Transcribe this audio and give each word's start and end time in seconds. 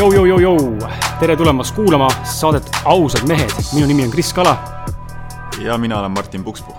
Jou-jou-jou-jou, 0.00 0.78
tere 1.20 1.34
tulemast 1.36 1.74
kuulama 1.76 2.06
saadet 2.24 2.70
Ausad 2.88 3.26
mehed, 3.28 3.50
minu 3.74 3.84
nimi 3.84 4.06
on 4.06 4.12
Kris 4.14 4.30
Kala. 4.32 4.54
ja 5.60 5.76
mina 5.78 5.98
olen 5.98 6.10
Martin 6.10 6.44
Pukspuu. 6.44 6.74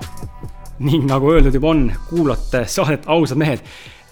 ning 0.79 1.05
nagu 1.05 1.29
öeldud 1.29 1.53
juba 1.53 1.69
on, 1.69 1.83
kuulate 2.09 2.63
saadet 2.65 3.05
Ausad 3.05 3.37
mehed. 3.37 3.59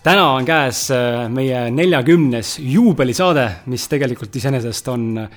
täna 0.04 0.28
on 0.36 0.46
käes 0.46 0.92
äh, 0.92 1.26
meie 1.30 1.72
neljakümnes 1.72 2.60
juubelisaade, 2.60 3.48
mis 3.66 3.88
tegelikult 3.88 4.36
iseenesest 4.36 4.88
on 4.88 5.28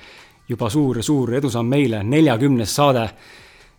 juba 0.49 0.69
suur-suur 0.69 1.33
edusamm 1.33 1.65
meile, 1.65 2.03
neljakümnes 2.03 2.75
saade. 2.75 3.09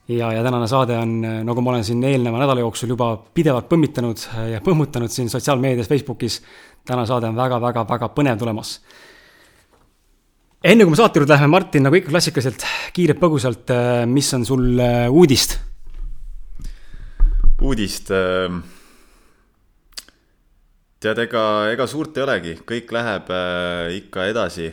ja, 0.08 0.32
ja 0.32 0.42
tänane 0.42 0.66
saade 0.66 0.98
on, 0.98 1.20
nagu 1.44 1.60
ma 1.60 1.70
olen 1.70 1.84
siin 1.84 2.04
eelneva 2.04 2.42
nädala 2.42 2.66
jooksul 2.66 2.88
juba 2.88 3.14
pidevalt 3.34 3.68
pommitanud 3.68 4.26
ja 4.50 4.60
põmmutanud 4.60 5.08
siin 5.08 5.30
sotsiaalmeedias, 5.30 5.88
Facebookis. 5.88 6.42
täna 6.84 7.06
saade 7.06 7.30
on 7.30 7.36
väga-väga-väga 7.36 8.10
põnev 8.10 8.42
tulemas 8.42 8.80
enne 10.64 10.84
kui 10.84 10.94
me 10.94 10.96
saate 10.96 11.20
juurde 11.20 11.34
läheme, 11.34 11.50
Martin, 11.52 11.84
nagu 11.84 11.98
ikka 11.98 12.12
klassikaliselt, 12.12 12.64
kiirelt 12.96 13.20
põgusalt, 13.20 13.68
äh, 13.74 14.04
mis 14.08 14.30
on 14.36 14.46
sul 14.48 14.80
äh, 14.80 15.10
uudist? 15.12 15.58
uudist 17.64 18.08
äh,? 18.14 18.54
tead, 21.04 21.20
ega, 21.26 21.42
ega 21.74 21.86
suurt 21.90 22.16
ei 22.16 22.24
olegi, 22.24 22.54
kõik 22.64 22.94
läheb 22.96 23.28
äh, 23.34 23.92
ikka 24.00 24.30
edasi 24.32 24.72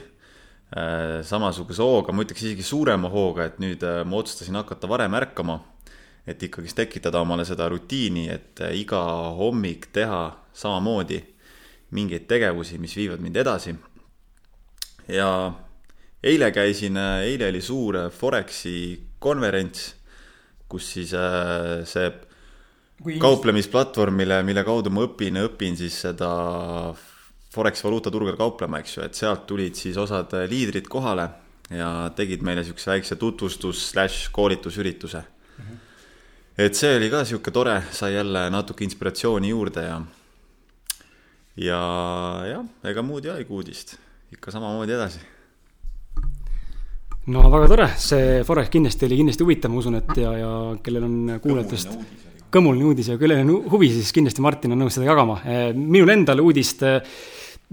samasuguse 1.27 1.83
hooga, 1.83 2.13
ma 2.15 2.23
ütleks 2.23 2.45
isegi 2.45 2.63
suurema 2.63 3.09
hooga, 3.11 3.49
et 3.49 3.57
nüüd 3.59 3.81
ma 4.07 4.21
otsustasin 4.21 4.55
hakata 4.55 4.87
varem 4.87 5.17
ärkama. 5.19 5.57
et 6.23 6.43
ikkagist 6.47 6.77
tekitada 6.77 7.19
omale 7.19 7.43
seda 7.43 7.67
rutiini, 7.67 8.29
et 8.31 8.61
iga 8.71 9.01
hommik 9.35 9.89
teha 9.91 10.21
samamoodi 10.55 11.17
mingeid 11.91 12.23
tegevusi, 12.29 12.79
mis 12.79 12.95
viivad 12.95 13.19
mind 13.19 13.41
edasi. 13.43 13.75
ja 15.09 15.27
eile 16.23 16.51
käisin, 16.51 16.97
eile 16.97 17.49
oli 17.49 17.61
suur 17.61 17.97
Foreksi 18.13 19.01
konverents, 19.19 19.95
kus 20.69 20.93
siis 20.93 21.13
äh, 21.17 21.81
see 21.85 22.11
Kui 23.01 23.15
kauplemisplatvorm, 23.17 24.13
mille, 24.13 24.43
mille 24.45 24.61
kaudu 24.63 24.91
ma 24.93 25.01
õpin, 25.07 25.39
õpin 25.41 25.77
siis 25.79 25.95
seda 26.03 26.29
Forex 27.51 27.81
valuutaturgudel 27.83 28.37
kauplema, 28.37 28.79
eks 28.83 28.93
ju, 28.97 29.05
et 29.07 29.17
sealt 29.17 29.47
tulid 29.49 29.75
siis 29.75 29.97
osad 29.97 30.35
liidrid 30.51 30.85
kohale 30.91 31.25
ja 31.73 32.11
tegid 32.15 32.43
meile 32.45 32.61
niisuguse 32.61 32.91
väikse 32.91 33.17
tutvustus 33.17 33.87
slaš 33.89 34.27
koolitusürituse 34.35 35.17
mm. 35.23 35.65
-hmm. 35.65 35.81
et 36.57 36.77
see 36.77 36.95
oli 36.99 37.09
ka 37.09 37.23
niisugune 37.23 37.53
tore, 37.57 37.75
sai 37.91 38.13
jälle 38.13 38.49
natuke 38.49 38.83
inspiratsiooni 38.83 39.49
juurde 39.49 39.81
ja 39.81 40.01
ja 41.57 41.81
jah, 42.51 42.65
ega 42.83 43.01
muud 43.01 43.25
ei 43.25 43.31
olegi 43.31 43.49
uudist, 43.49 43.97
ikka 44.31 44.51
samamoodi 44.51 44.93
edasi 44.93 45.30
no 47.29 47.43
väga 47.53 47.69
tore, 47.69 47.87
see 48.01 48.41
Forex 48.47 48.71
kindlasti 48.73 49.05
oli 49.05 49.19
kindlasti 49.19 49.45
huvitav, 49.45 49.71
ma 49.73 49.81
usun, 49.81 49.99
et 49.99 50.17
ja, 50.17 50.33
ja 50.39 50.51
kellel 50.81 51.05
on 51.05 51.17
kuulajatest 51.43 51.93
kõmuline 52.51 52.89
uudis 52.89 53.11
ja 53.11 53.19
kellel 53.21 53.43
on 53.45 53.69
huvi, 53.71 53.91
siis 53.93 54.11
kindlasti 54.15 54.43
Martin 54.43 54.75
on 54.75 54.81
nõus 54.83 54.97
seda 54.97 55.07
jagama. 55.07 55.37
Eh, 55.45 55.69
minul 55.77 56.11
endal 56.11 56.41
uudist, 56.43 56.83
eh, 56.83 56.99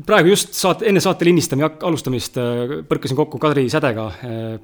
praegu 0.06 0.30
just 0.30 0.54
saate, 0.54 0.86
enne 0.90 1.02
saate 1.02 1.26
lindistamist 1.26 1.82
alustamist 1.88 2.38
eh, 2.38 2.78
põrkasin 2.88 3.18
kokku 3.18 3.40
Kadri 3.42 3.66
Sädega, 3.72 4.08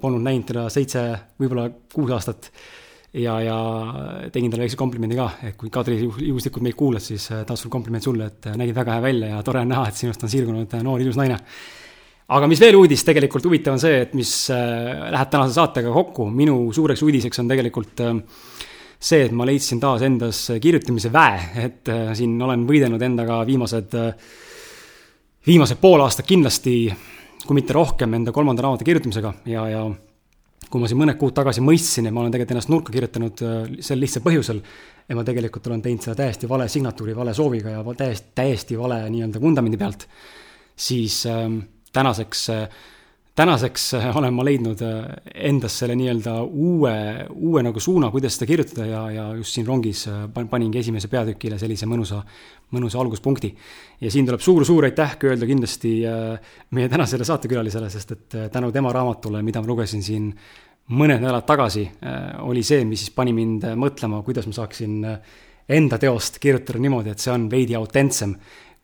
polnud 0.00 0.22
näinud 0.22 0.48
teda 0.52 0.68
seitse, 0.70 1.04
võib-olla 1.40 1.68
kuus 1.94 2.14
aastat. 2.14 2.50
ja, 3.14 3.38
ja 3.40 3.56
tegin 4.34 4.50
talle 4.50 4.64
väikse 4.64 4.76
komplimendi 4.76 5.14
ka, 5.14 5.28
et 5.46 5.56
kui 5.56 5.70
Kadri 5.70 6.00
juhuslikult 6.02 6.64
meid 6.66 6.74
kuulad, 6.74 7.02
siis 7.02 7.28
taas 7.46 7.60
sul 7.62 7.70
kompliment 7.70 8.02
sulle, 8.02 8.26
et 8.26 8.48
nägid 8.58 8.74
väga 8.74 8.96
hea 8.96 9.02
välja 9.02 9.28
ja 9.28 9.42
tore 9.42 9.62
on 9.62 9.70
näha, 9.70 9.86
et 9.88 9.94
sinust 9.94 10.22
on 10.26 10.32
sirgunud 10.32 10.74
noor 10.82 11.00
ilus 11.00 11.16
naine 11.16 11.38
aga 12.32 12.48
mis 12.48 12.60
veel 12.62 12.78
uudis 12.78 13.04
tegelikult 13.04 13.44
huvitav 13.48 13.74
on 13.76 13.82
see, 13.82 13.98
et 14.06 14.14
mis 14.16 14.30
äh, 14.52 15.10
läheb 15.12 15.32
tänase 15.32 15.56
saatega 15.58 15.92
kokku, 15.92 16.28
minu 16.32 16.56
suureks 16.74 17.02
uudiseks 17.04 17.42
on 17.42 17.50
tegelikult 17.50 18.00
äh, 18.04 18.14
see, 18.96 19.26
et 19.26 19.34
ma 19.36 19.46
leidsin 19.48 19.82
taas 19.82 20.04
endas 20.06 20.46
kirjutamise 20.62 21.12
väe, 21.12 21.42
et 21.66 21.92
äh, 21.92 22.14
siin 22.16 22.38
olen 22.42 22.64
võidelnud 22.68 23.02
endaga 23.04 23.42
viimased, 23.48 23.98
viimased 25.44 25.82
pool 25.82 26.04
aastat 26.06 26.28
kindlasti, 26.30 26.78
kui 27.44 27.58
mitte 27.58 27.76
rohkem, 27.76 28.16
enda 28.16 28.32
kolmanda 28.32 28.64
raamatu 28.64 28.86
kirjutamisega. 28.88 29.34
Ja, 29.52 29.66
ja 29.68 29.84
kui 30.70 30.80
ma 30.80 30.88
siin 30.88 31.02
mõned 31.02 31.18
kuud 31.20 31.34
tagasi 31.36 31.60
mõistsin, 31.60 32.08
et 32.08 32.14
ma 32.14 32.22
olen 32.22 32.32
tegelikult 32.32 32.54
ennast 32.56 32.70
nurka 32.72 32.94
kirjutanud 32.94 33.42
sel 33.84 34.00
lihtsal 34.00 34.24
põhjusel, 34.24 34.62
et 35.04 35.18
ma 35.18 35.26
tegelikult 35.28 35.68
olen 35.68 35.84
teinud 35.84 36.06
seda 36.06 36.16
täiesti 36.22 36.48
vale 36.48 36.70
signatuuri, 36.72 37.12
vale 37.14 37.34
sooviga 37.36 37.76
ja 37.76 37.84
täiesti, 37.98 38.32
täiesti 38.34 38.80
vale 38.80 39.02
nii-öelda 39.12 39.42
vundamendi 39.44 39.76
pealt, 39.78 40.06
siis 40.88 41.20
äh, 41.28 41.44
tänaseks, 41.94 42.42
tänaseks 43.38 43.86
olen 44.18 44.34
ma 44.34 44.44
leidnud 44.46 44.82
endas 45.34 45.78
selle 45.80 45.96
nii-öelda 45.98 46.36
uue, 46.44 46.94
uue 47.34 47.62
nagu 47.66 47.80
suuna, 47.80 48.10
kuidas 48.14 48.36
seda 48.36 48.50
kirjutada 48.50 48.86
ja, 48.90 49.04
ja 49.14 49.28
just 49.38 49.56
siin 49.56 49.66
rongis 49.66 50.04
paningi 50.50 50.82
esimese 50.82 51.10
peatükile 51.12 51.58
sellise 51.58 51.88
mõnusa, 51.90 52.20
mõnusa 52.74 53.00
alguspunkti. 53.00 53.54
ja 54.00 54.10
siin 54.10 54.26
tuleb 54.26 54.42
suur-suur 54.42 54.88
aitäh 54.88 55.16
öelda 55.24 55.46
kindlasti 55.46 55.94
äh, 56.06 56.52
meie 56.70 56.88
tänasele 56.88 57.24
saatekülalisele, 57.24 57.90
sest 57.90 58.12
et 58.12 58.34
äh, 58.38 58.50
tänu 58.50 58.72
tema 58.72 58.92
raamatule, 58.92 59.42
mida 59.42 59.62
ma 59.62 59.70
lugesin 59.70 60.02
siin 60.02 60.32
mõned 60.90 61.22
nädalad 61.22 61.46
tagasi, 61.46 61.86
äh, 62.02 62.34
oli 62.44 62.62
see, 62.62 62.84
mis 62.88 63.04
siis 63.04 63.14
pani 63.14 63.32
mind 63.36 63.68
mõtlema, 63.80 64.22
kuidas 64.26 64.48
ma 64.50 64.56
saaksin 64.56 64.98
enda 65.68 65.98
teost 65.98 66.38
kirjutada 66.42 66.82
niimoodi, 66.82 67.14
et 67.14 67.22
see 67.22 67.32
on 67.32 67.48
veidi 67.50 67.76
autentsem, 67.78 68.34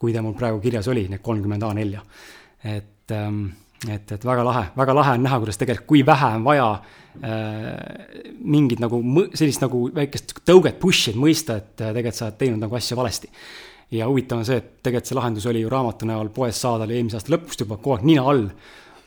kui 0.01 0.15
ta 0.15 0.23
mul 0.25 0.37
praegu 0.39 0.63
kirjas 0.63 0.89
oli, 0.89 1.09
need 1.11 1.23
kolmkümmend 1.25 1.67
A4. 1.67 2.07
et 2.77 3.00
et, 3.11 3.17
ähm, 3.17 3.53
et, 3.89 4.13
et 4.13 4.25
väga 4.25 4.45
lahe, 4.45 4.65
väga 4.77 4.95
lahe 4.95 5.17
on 5.19 5.25
näha, 5.27 5.41
kuidas 5.43 5.59
tegelikult, 5.61 5.89
kui 5.89 6.05
vähe 6.07 6.35
on 6.37 6.45
vaja 6.45 6.69
äh, 6.75 8.37
mingit 8.41 8.83
nagu 8.83 9.01
sellist 9.35 9.65
nagu 9.65 9.89
väikest 9.95 10.41
tõuget, 10.47 10.79
push'i, 10.83 11.15
et 11.15 11.21
mõista, 11.21 11.59
et 11.61 11.81
äh, 11.81 11.95
tegelikult 11.97 12.21
sa 12.21 12.29
oled 12.29 12.39
teinud 12.41 12.65
nagu 12.67 12.79
asja 12.79 12.99
valesti. 12.99 13.31
ja 13.91 14.07
huvitav 14.07 14.39
on 14.39 14.47
see, 14.47 14.61
et 14.61 14.77
tegelikult 14.85 15.11
see 15.11 15.19
lahendus 15.19 15.47
oli 15.51 15.65
ju 15.65 15.71
raamatu 15.71 16.07
näol 16.07 16.31
poes 16.31 16.61
saada, 16.61 16.87
oli 16.87 17.01
eelmise 17.01 17.19
aasta 17.19 17.35
lõpust 17.35 17.65
juba 17.65 17.81
kogu 17.81 17.97
aeg 17.97 18.07
nina 18.07 18.23
all 18.23 18.47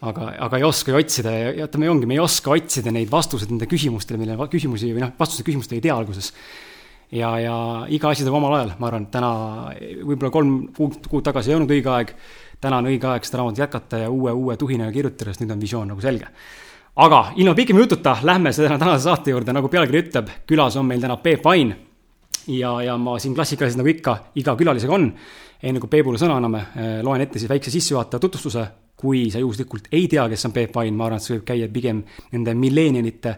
aga, 0.04 0.34
aga 0.48 0.60
ei 0.60 0.66
oska 0.68 0.92
ju 0.92 1.00
otsida 1.00 1.32
ja, 1.32 1.54
ütleme, 1.68 1.88
ongi, 1.92 2.10
me 2.10 2.18
ei 2.18 2.24
oska 2.24 2.52
otsida 2.52 2.92
neid 2.92 3.12
vastuseid 3.12 3.54
nende 3.54 3.70
küsimustele, 3.72 4.20
millele 4.20 4.50
küsimusi 4.52 4.92
või 4.92 5.06
noh, 5.06 5.14
vastuseid 5.20 5.48
küsimustele 5.48 5.80
ei 5.80 5.86
tea 5.86 5.96
alguses. 5.96 6.34
Ja, 7.14 7.34
ja 7.40 7.58
iga 7.94 8.10
asi 8.10 8.26
tuleb 8.26 8.40
omal 8.40 8.58
ajal, 8.58 8.74
ma 8.80 8.90
arvan, 8.90 9.10
täna 9.14 9.34
võib-olla 10.04 10.32
kolm 10.34 10.56
kuud, 10.78 11.06
kuud 11.12 11.26
tagasi 11.26 11.54
ei 11.54 11.60
olnud 11.60 11.72
õige 11.76 11.94
aeg 11.94 12.16
täna 12.64 12.80
on 12.80 12.90
õige 12.90 13.10
aeg 13.12 13.26
seda 13.28 13.42
raamatut 13.42 13.64
jätkata 13.64 14.04
ja 14.06 14.12
uue, 14.12 14.32
uue 14.32 14.58
tuhinaga 14.60 14.94
kirjutada, 14.96 15.32
sest 15.32 15.44
nüüd 15.44 15.56
on 15.56 15.64
visioon 15.64 15.90
nagu 15.94 16.04
selge. 16.04 16.30
aga 16.96 17.24
ilma 17.42 17.56
pikema 17.58 17.82
jututa 17.82 18.18
lähme 18.22 18.52
selle 18.54 18.78
tänase 18.78 19.04
saate 19.08 19.34
juurde, 19.34 19.54
nagu 19.56 19.70
pealkiri 19.70 20.04
ütleb, 20.06 20.30
külas 20.48 20.78
on 20.78 20.86
meil 20.86 21.02
täna 21.02 21.18
Peep 21.18 21.44
Vain. 21.46 21.74
ja, 22.48 22.82
ja 22.82 22.98
ma 22.98 23.18
siin 23.20 23.36
klassikaliselt 23.36 23.82
nagu 23.82 23.90
ikka 23.90 24.18
iga 24.36 24.56
külalisega 24.56 24.94
on, 24.94 25.12
enne 25.64 25.80
kui 25.80 25.90
Peebule 25.90 26.22
sõna 26.22 26.38
anname, 26.38 26.66
eh, 26.76 26.96
loen 27.04 27.22
ette 27.22 27.40
siis 27.40 27.50
väikse 27.50 27.72
sissejuhatava 27.72 28.22
tutvustuse. 28.22 28.68
kui 29.04 29.30
sa 29.32 29.40
juhuslikult 29.40 29.90
ei 29.92 30.08
tea, 30.08 30.30
kes 30.30 30.46
on 30.46 30.52
Peep 30.54 30.76
Vain, 30.76 30.96
ma 30.96 31.06
arvan, 31.06 31.18
et 31.18 31.24
see 31.24 31.36
võib 31.36 31.44
käia 31.44 31.68
pigem 31.68 32.04
nende 32.32 32.54
milleenialite 32.56 33.34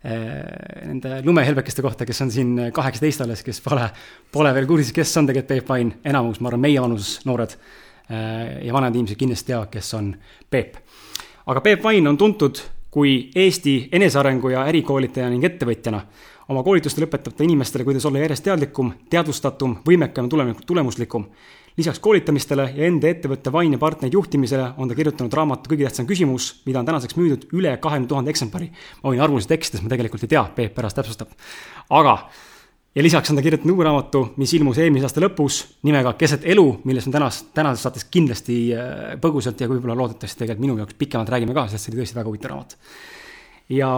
nende 0.00 1.18
lumehelbekeste 1.26 1.82
kohta, 1.84 2.06
kes 2.08 2.22
on 2.24 2.30
siin 2.32 2.54
kaheksateist 2.72 3.20
alles, 3.20 3.42
kes 3.44 3.58
pole, 3.60 3.84
pole 4.32 4.54
veel 4.56 4.66
kursis, 4.66 4.94
kes 4.96 5.12
on 5.20 5.28
tegelikult 5.28 5.48
Peep 5.50 5.68
Vain, 5.68 5.90
enamus, 6.08 6.40
ma 6.40 6.48
arvan, 6.48 6.62
meie 6.64 6.80
vanuses 6.80 7.18
noored 7.28 7.52
Äh, 8.10 8.66
ja 8.66 8.72
vanemad 8.74 8.96
inimesed 8.98 9.18
kindlasti 9.18 9.52
teavad, 9.52 9.68
kes 9.70 9.94
on 9.94 10.16
Peep. 10.50 10.74
aga 11.46 11.60
Peep 11.60 11.82
Vain 11.82 12.06
on 12.08 12.16
tuntud 12.18 12.58
kui 12.90 13.30
Eesti 13.34 13.88
enesearengu 13.92 14.50
ja 14.50 14.64
ärikoolitaja 14.66 15.28
ning 15.30 15.44
ettevõtjana. 15.44 16.00
oma 16.48 16.62
koolituste 16.66 17.04
lõpetab 17.04 17.36
ta 17.38 17.44
inimestele, 17.44 17.84
kuidas 17.84 18.06
olla 18.06 18.18
järjest 18.18 18.44
teadlikum, 18.44 18.90
teadvustatum, 19.10 19.76
võimekam 19.86 20.26
ja 20.26 20.54
tulemuslikum. 20.66 21.28
Lisaks 21.80 22.00
koolitamistele 22.04 22.66
ja 22.76 22.86
enda 22.88 23.08
ettevõtte 23.10 23.52
Vain 23.52 23.72
ja 23.74 23.80
partnerid 23.80 24.14
juhtimisele 24.14 24.68
on 24.78 24.90
ta 24.90 24.98
kirjutanud 24.98 25.34
raamatu 25.34 25.72
Kõige 25.72 25.88
tähtsam 25.88 26.06
küsimus, 26.08 26.52
mida 26.66 26.82
on 26.82 26.88
tänaseks 26.88 27.16
müüdud 27.18 27.48
üle 27.56 27.74
kahekümne 27.80 28.08
tuhande 28.08 28.30
eksemplari. 28.30 28.70
ma 29.02 29.10
võin 29.10 29.24
arvuliselt 29.24 29.56
eksida, 29.56 29.82
ma 29.82 29.92
tegelikult 29.92 30.24
ei 30.24 30.32
tea, 30.36 30.44
Peep 30.54 30.74
pärast 30.76 31.00
täpsustab. 31.00 31.34
aga 31.90 32.16
ja 32.94 33.02
lisaks 33.02 33.30
on 33.30 33.36
ta 33.36 33.42
kirjutanud 33.42 33.76
uue 33.76 33.84
raamatu, 33.86 34.24
mis 34.36 34.52
ilmus 34.54 34.78
eelmise 34.78 35.06
aasta 35.06 35.22
lõpus 35.22 35.60
nimega 35.86 36.14
Keset 36.18 36.44
elu, 36.44 36.66
millest 36.84 37.06
me 37.06 37.12
tänas, 37.18 37.42
tänases 37.54 37.86
saates 37.86 38.08
kindlasti 38.10 38.58
äh, 38.74 39.14
põgusalt 39.22 39.60
ja 39.60 39.68
võib-olla 39.70 39.96
loodetavasti 39.98 40.44
tegelikult 40.44 40.66
minu 40.66 40.80
jaoks 40.82 40.98
pikemalt 40.98 41.30
räägime 41.30 41.54
ka, 41.56 41.68
sest 41.70 41.86
see 41.86 41.94
oli 41.94 42.02
tõesti 42.02 42.18
väga 42.18 42.32
huvitav 42.32 42.54
raamat. 42.54 42.76
ja 43.70 43.90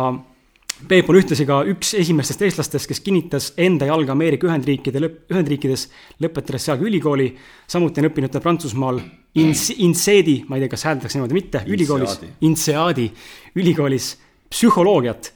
Peep 0.89 1.11
on 1.11 1.17
ühtlasi 1.19 1.45
ka 1.47 1.61
üks 1.71 1.93
esimestest 1.95 2.43
eestlastest, 2.43 2.89
kes 2.91 3.01
kinnitas 3.05 3.53
enda 3.61 3.87
jalga 3.87 4.17
Ameerika 4.17 4.49
Ühendriikide 4.49 5.03
lõpp, 5.05 5.21
Ühendriikides, 5.31 5.87
lõpetades 6.23 6.67
seal 6.67 6.81
ka 6.81 6.89
ülikooli. 6.89 7.29
samuti 7.71 8.03
on 8.03 8.09
õppinud 8.11 8.33
ta 8.33 8.41
Prantsusmaal 8.43 8.99
Ins-, 9.39 9.71
Inseedi, 9.79 10.43
ma 10.49 10.59
ei 10.59 10.65
tea, 10.65 10.73
kas 10.75 10.85
hääldatakse 10.89 11.19
niimoodi, 11.19 11.39
mitte, 11.39 11.63
ülikoolis, 11.67 12.19
Inseadi 12.49 13.07
ülikoolis 13.55 14.17
psühholoogiat 14.51 15.33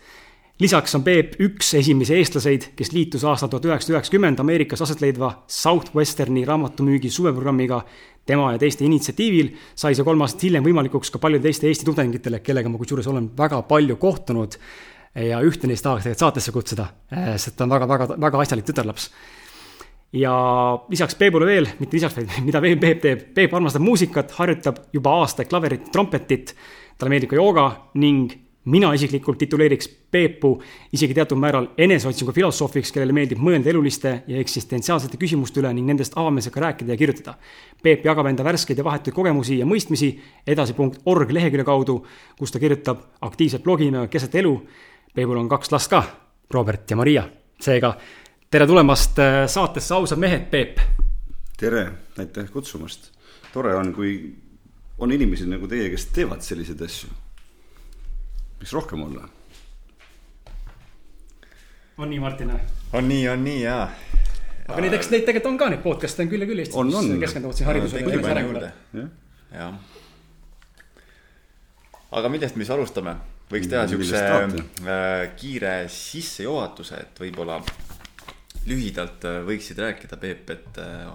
lisaks 0.62 0.94
on 0.96 1.04
Peep 1.04 1.36
üks 1.42 1.74
esimesi 1.76 2.16
eestlaseid, 2.16 2.70
kes 2.76 2.92
liitus 2.94 3.24
aastal 3.28 3.50
tuhat 3.52 3.68
üheksasada 3.68 3.98
üheksakümmend 3.98 4.40
Ameerikas 4.40 4.82
aset 4.86 5.02
leidva 5.04 5.32
Southwesterni 5.46 6.46
raamatumüügi 6.48 7.10
suveprogrammiga. 7.10 7.84
tema 8.26 8.52
ja 8.52 8.58
teiste 8.58 8.82
initsiatiivil 8.84 9.52
sai 9.78 9.94
see 9.94 10.02
kolm 10.04 10.24
aastat 10.24 10.42
hiljem 10.42 10.64
võimalikuks 10.66 11.12
ka 11.14 11.20
paljudele 11.22 11.46
teiste 11.46 11.68
Eesti 11.68 11.86
tudengitele, 11.86 12.40
kellega 12.42 12.68
ma 12.68 12.78
kusjuures 12.78 13.06
olen 13.06 13.30
väga 13.38 13.62
palju 13.62 13.96
kohtunud. 13.96 14.56
Ja 15.16 15.40
ühte 15.40 15.68
neist 15.70 15.84
tahaks 15.86 16.04
tegelikult 16.04 16.24
saatesse 16.24 16.52
kutsuda, 16.52 16.86
sest 17.40 17.56
ta 17.56 17.64
on 17.64 17.72
väga, 17.72 17.88
väga, 18.20 18.40
asjalik 18.42 18.66
tütarlaps 18.68 19.10
ja 20.12 20.32
lisaks 20.88 21.16
Peebule 21.18 21.46
veel, 21.46 21.68
mitte 21.80 21.96
lisaks, 21.96 22.16
vaid 22.16 22.32
mida 22.48 22.62
veel 22.62 22.80
Peep 22.80 23.04
teeb, 23.04 23.28
Peep 23.34 23.54
armastab 23.54 23.84
muusikat, 23.84 24.34
harjutab 24.38 24.86
juba 24.94 25.20
aastaid 25.22 25.50
klaverit, 25.50 25.90
trompetit, 25.92 26.54
talle 26.96 27.12
meeldib 27.12 27.32
ka 27.32 27.40
jooga 27.40 27.68
ning 28.00 28.34
mina 28.66 28.90
isiklikult 28.94 29.38
tituleeriks 29.38 29.88
Peepu 30.10 30.56
isegi 30.96 31.14
teatud 31.14 31.38
määral 31.38 31.68
eneseotsingu 31.78 32.32
filosoofiks, 32.34 32.90
kellele 32.94 33.14
meeldib 33.14 33.42
mõelda 33.42 33.70
eluliste 33.70 34.12
ja 34.26 34.40
eksistentsiaalsete 34.42 35.18
küsimuste 35.20 35.60
üle 35.60 35.70
ning 35.76 35.86
nendest 35.86 36.16
avameelsega 36.18 36.62
rääkida 36.64 36.94
ja 36.94 36.98
kirjutada. 36.98 37.36
Peep 37.82 38.06
jagab 38.06 38.26
enda 38.30 38.46
värskeid 38.46 38.78
ja 38.78 38.86
vahetuid 38.86 39.14
kogemusi 39.14 39.60
ja 39.60 39.68
mõistmisi 39.68 40.14
edasi.org 40.46 41.34
lehekülje 41.36 41.66
kaudu, 41.68 42.00
kus 42.38 42.54
ta 42.54 42.62
kirjutab 42.62 43.04
aktiivselt 43.28 43.66
blogi 43.66 43.90
nimega 43.90 44.10
Keset 44.10 44.34
elu. 44.42 44.56
Peebul 45.16 45.38
on 45.40 45.48
kaks 45.48 45.70
last 45.72 45.88
ka, 45.88 46.02
Robert 46.50 46.90
ja 46.90 46.96
Maria. 46.96 47.22
seega 47.60 47.94
tere 48.52 48.66
tulemast 48.68 49.18
äh, 49.18 49.46
saatesse 49.48 49.94
Ausad 49.94 50.18
mehed, 50.20 50.42
Peep. 50.50 50.80
tere, 51.56 51.92
aitäh 52.18 52.50
kutsumast. 52.52 53.12
tore 53.52 53.74
on, 53.74 53.94
kui 53.94 54.36
on 54.98 55.12
inimesi 55.12 55.46
nagu 55.48 55.68
teie, 55.68 55.88
kes 55.88 56.04
teevad 56.12 56.44
selliseid 56.44 56.82
asju 56.84 57.08
võiks 58.60 58.74
rohkem 58.76 59.06
olla. 59.06 59.24
on 61.96 62.10
nii, 62.10 62.18
Martin? 62.20 62.52
on 62.92 63.08
nii, 63.08 63.28
on 63.28 63.44
nii 63.44 63.62
jaa. 63.62 63.86
aga 64.68 64.82
neid, 64.84 64.98
eks 64.98 65.08
neid 65.14 65.24
tegelikult 65.24 65.52
on 65.54 65.56
ka, 65.62 65.70
neid 65.72 65.80
podcast'e 65.86 66.26
on 66.26 66.34
küll 66.34 66.44
ja 66.44 66.50
küll 66.50 66.60
Eestis, 66.60 66.76
mis 66.76 67.24
keskenduvad 67.24 67.56
siin 67.56 67.70
haridusele 67.70 68.18
ja 68.18 68.34
arengule. 68.34 68.70
jah. 69.54 69.80
aga 72.20 72.34
millest 72.36 72.60
me 72.60 72.68
siis 72.68 72.74
alustame? 72.76 73.16
Võiks 73.50 73.70
teha 73.70 73.84
siukse 73.90 74.22
äh, 74.22 75.22
kiire 75.38 75.76
sissejuhatuse, 75.92 76.98
et 77.06 77.22
võib-olla 77.22 77.60
lühidalt 78.66 79.24
äh, 79.28 79.40
võiksid 79.46 79.78
rääkida, 79.84 80.18
Peep, 80.20 80.50
et 80.50 80.82
äh, 80.82 81.08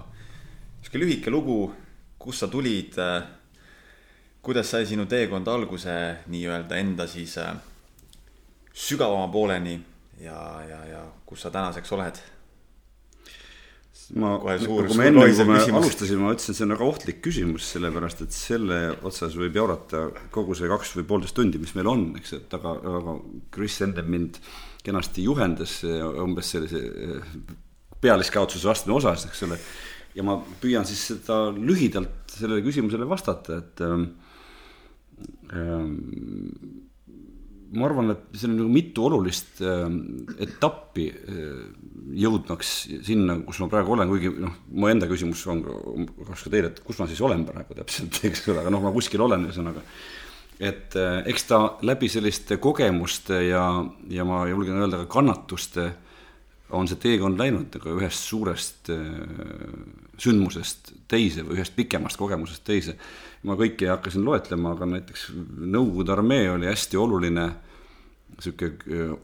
sihuke 0.82 1.02
lühike 1.02 1.32
lugu, 1.34 1.60
kust 2.22 2.44
sa 2.44 2.48
tulid 2.52 2.98
äh, 3.02 3.22
kuidas 4.42 4.70
sai 4.70 4.86
sinu 4.86 5.06
teekond 5.06 5.46
alguse 5.48 5.94
nii-öelda 6.26 6.76
enda 6.82 7.06
siis 7.06 7.36
äh, 7.38 7.54
sügavama 8.74 9.28
pooleni 9.32 9.76
ja, 10.20 10.38
ja, 10.68 10.84
ja 10.86 11.02
kus 11.26 11.44
sa 11.46 11.50
tänaseks 11.50 11.92
oled? 11.94 12.18
Ma, 14.18 14.34
nagu 14.38 14.96
me 14.98 15.06
enne, 15.08 15.26
kui 15.26 15.46
me 15.48 15.58
küsimus. 15.58 15.78
alustasime, 15.80 16.22
ma 16.24 16.34
ütlesin, 16.34 16.58
see 16.58 16.66
on 16.66 16.74
väga 16.74 16.88
ohtlik 16.88 17.22
küsimus, 17.24 17.68
sellepärast 17.74 18.24
et 18.26 18.36
selle 18.36 18.80
otsas 19.08 19.36
võib 19.38 19.56
jaurata 19.60 20.04
kogu 20.34 20.56
see 20.58 20.70
kaks 20.70 20.96
või 20.98 21.08
poolteist 21.08 21.36
tundi, 21.38 21.60
mis 21.62 21.74
meil 21.78 21.90
on, 21.92 22.08
eks, 22.20 22.36
et 22.40 22.58
aga, 22.58 22.74
aga 22.98 23.16
Kris 23.54 23.80
enne 23.86 24.04
mind 24.06 24.40
kenasti 24.82 25.24
juhendas 25.28 25.80
umbes 25.86 26.52
sellise 26.56 26.82
äh, 26.82 27.32
pealiskaudsuse 28.02 28.68
vastane 28.68 28.96
osas, 28.98 29.28
eks 29.30 29.46
ole. 29.46 29.60
ja 30.16 30.26
ma 30.26 30.40
püüan 30.60 30.84
siis 30.88 31.06
seda 31.12 31.46
lühidalt 31.54 32.34
sellele 32.34 32.64
küsimusele 32.66 33.06
vastata, 33.08 33.62
et 33.62 33.84
äh, 33.86 34.02
Ehm, 35.52 36.81
ma 37.72 37.86
arvan, 37.88 38.12
et 38.12 38.36
seal 38.36 38.52
on 38.52 38.58
nagu 38.60 38.72
mitu 38.72 39.06
olulist 39.06 39.62
ehm, 39.64 39.98
etappi 40.44 41.06
ehm, 41.10 41.60
jõudmaks 42.22 42.72
sinna, 43.06 43.38
kus 43.46 43.62
ma 43.62 43.70
praegu 43.72 43.94
olen, 43.96 44.10
kuigi 44.10 44.32
noh, 44.42 44.58
mu 44.76 44.90
enda 44.90 45.08
küsimus 45.10 45.44
on 45.50 45.62
kas 45.64 46.44
ka 46.44 46.52
teile, 46.52 46.72
et 46.72 46.82
kus 46.84 47.00
ma 47.00 47.08
siis 47.10 47.22
olen 47.24 47.46
praegu 47.48 47.78
täpselt, 47.78 48.20
eks 48.28 48.44
ole, 48.52 48.60
aga 48.64 48.72
noh, 48.74 48.84
ma 48.84 48.92
kuskil 48.94 49.24
olen, 49.24 49.48
ühesõnaga. 49.48 49.84
et 50.62 50.94
eks 51.32 51.48
ta 51.48 51.62
läbi 51.82 52.10
selliste 52.12 52.60
kogemuste 52.62 53.40
ja, 53.48 53.64
ja 54.12 54.26
ma 54.28 54.44
julgen 54.50 54.78
öelda 54.78 55.00
ka 55.04 55.10
kannatuste 55.16 55.88
on 56.72 56.88
see 56.88 57.00
teekond 57.00 57.40
läinud 57.40 57.74
nagu 57.76 57.96
ühest 57.98 58.24
suurest 58.28 58.88
sündmusest 60.22 60.92
teise 61.10 61.44
või 61.44 61.58
ühest 61.58 61.76
pikemast 61.76 62.20
kogemusest 62.20 62.64
teise 62.64 62.96
ma 63.46 63.56
kõiki 63.58 63.86
ei 63.86 63.92
hakka 63.92 64.12
siin 64.12 64.26
loetlema, 64.26 64.74
aga 64.76 64.88
näiteks 64.88 65.28
Nõukogude 65.72 66.14
armee 66.14 66.50
oli 66.52 66.68
hästi 66.70 66.98
oluline 67.00 67.46
sihuke 68.42 68.72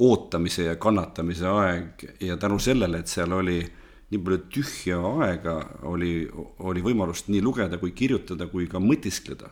ootamise 0.05 0.69
ja 0.69 0.77
kannatamise 0.81 1.47
aeg 1.49 2.05
ja 2.23 2.37
tänu 2.41 2.59
sellele, 2.63 3.01
et 3.01 3.11
seal 3.11 3.33
oli 3.35 3.61
nii 4.09 4.21
palju 4.25 4.41
tühja 4.53 4.99
aega, 5.25 5.55
oli, 5.89 6.29
oli 6.65 6.83
võimalust 6.85 7.29
nii 7.33 7.43
lugeda 7.45 7.81
kui 7.81 7.93
kirjutada 7.97 8.49
kui 8.49 8.69
ka 8.69 8.81
mõtiskleda. 8.81 9.51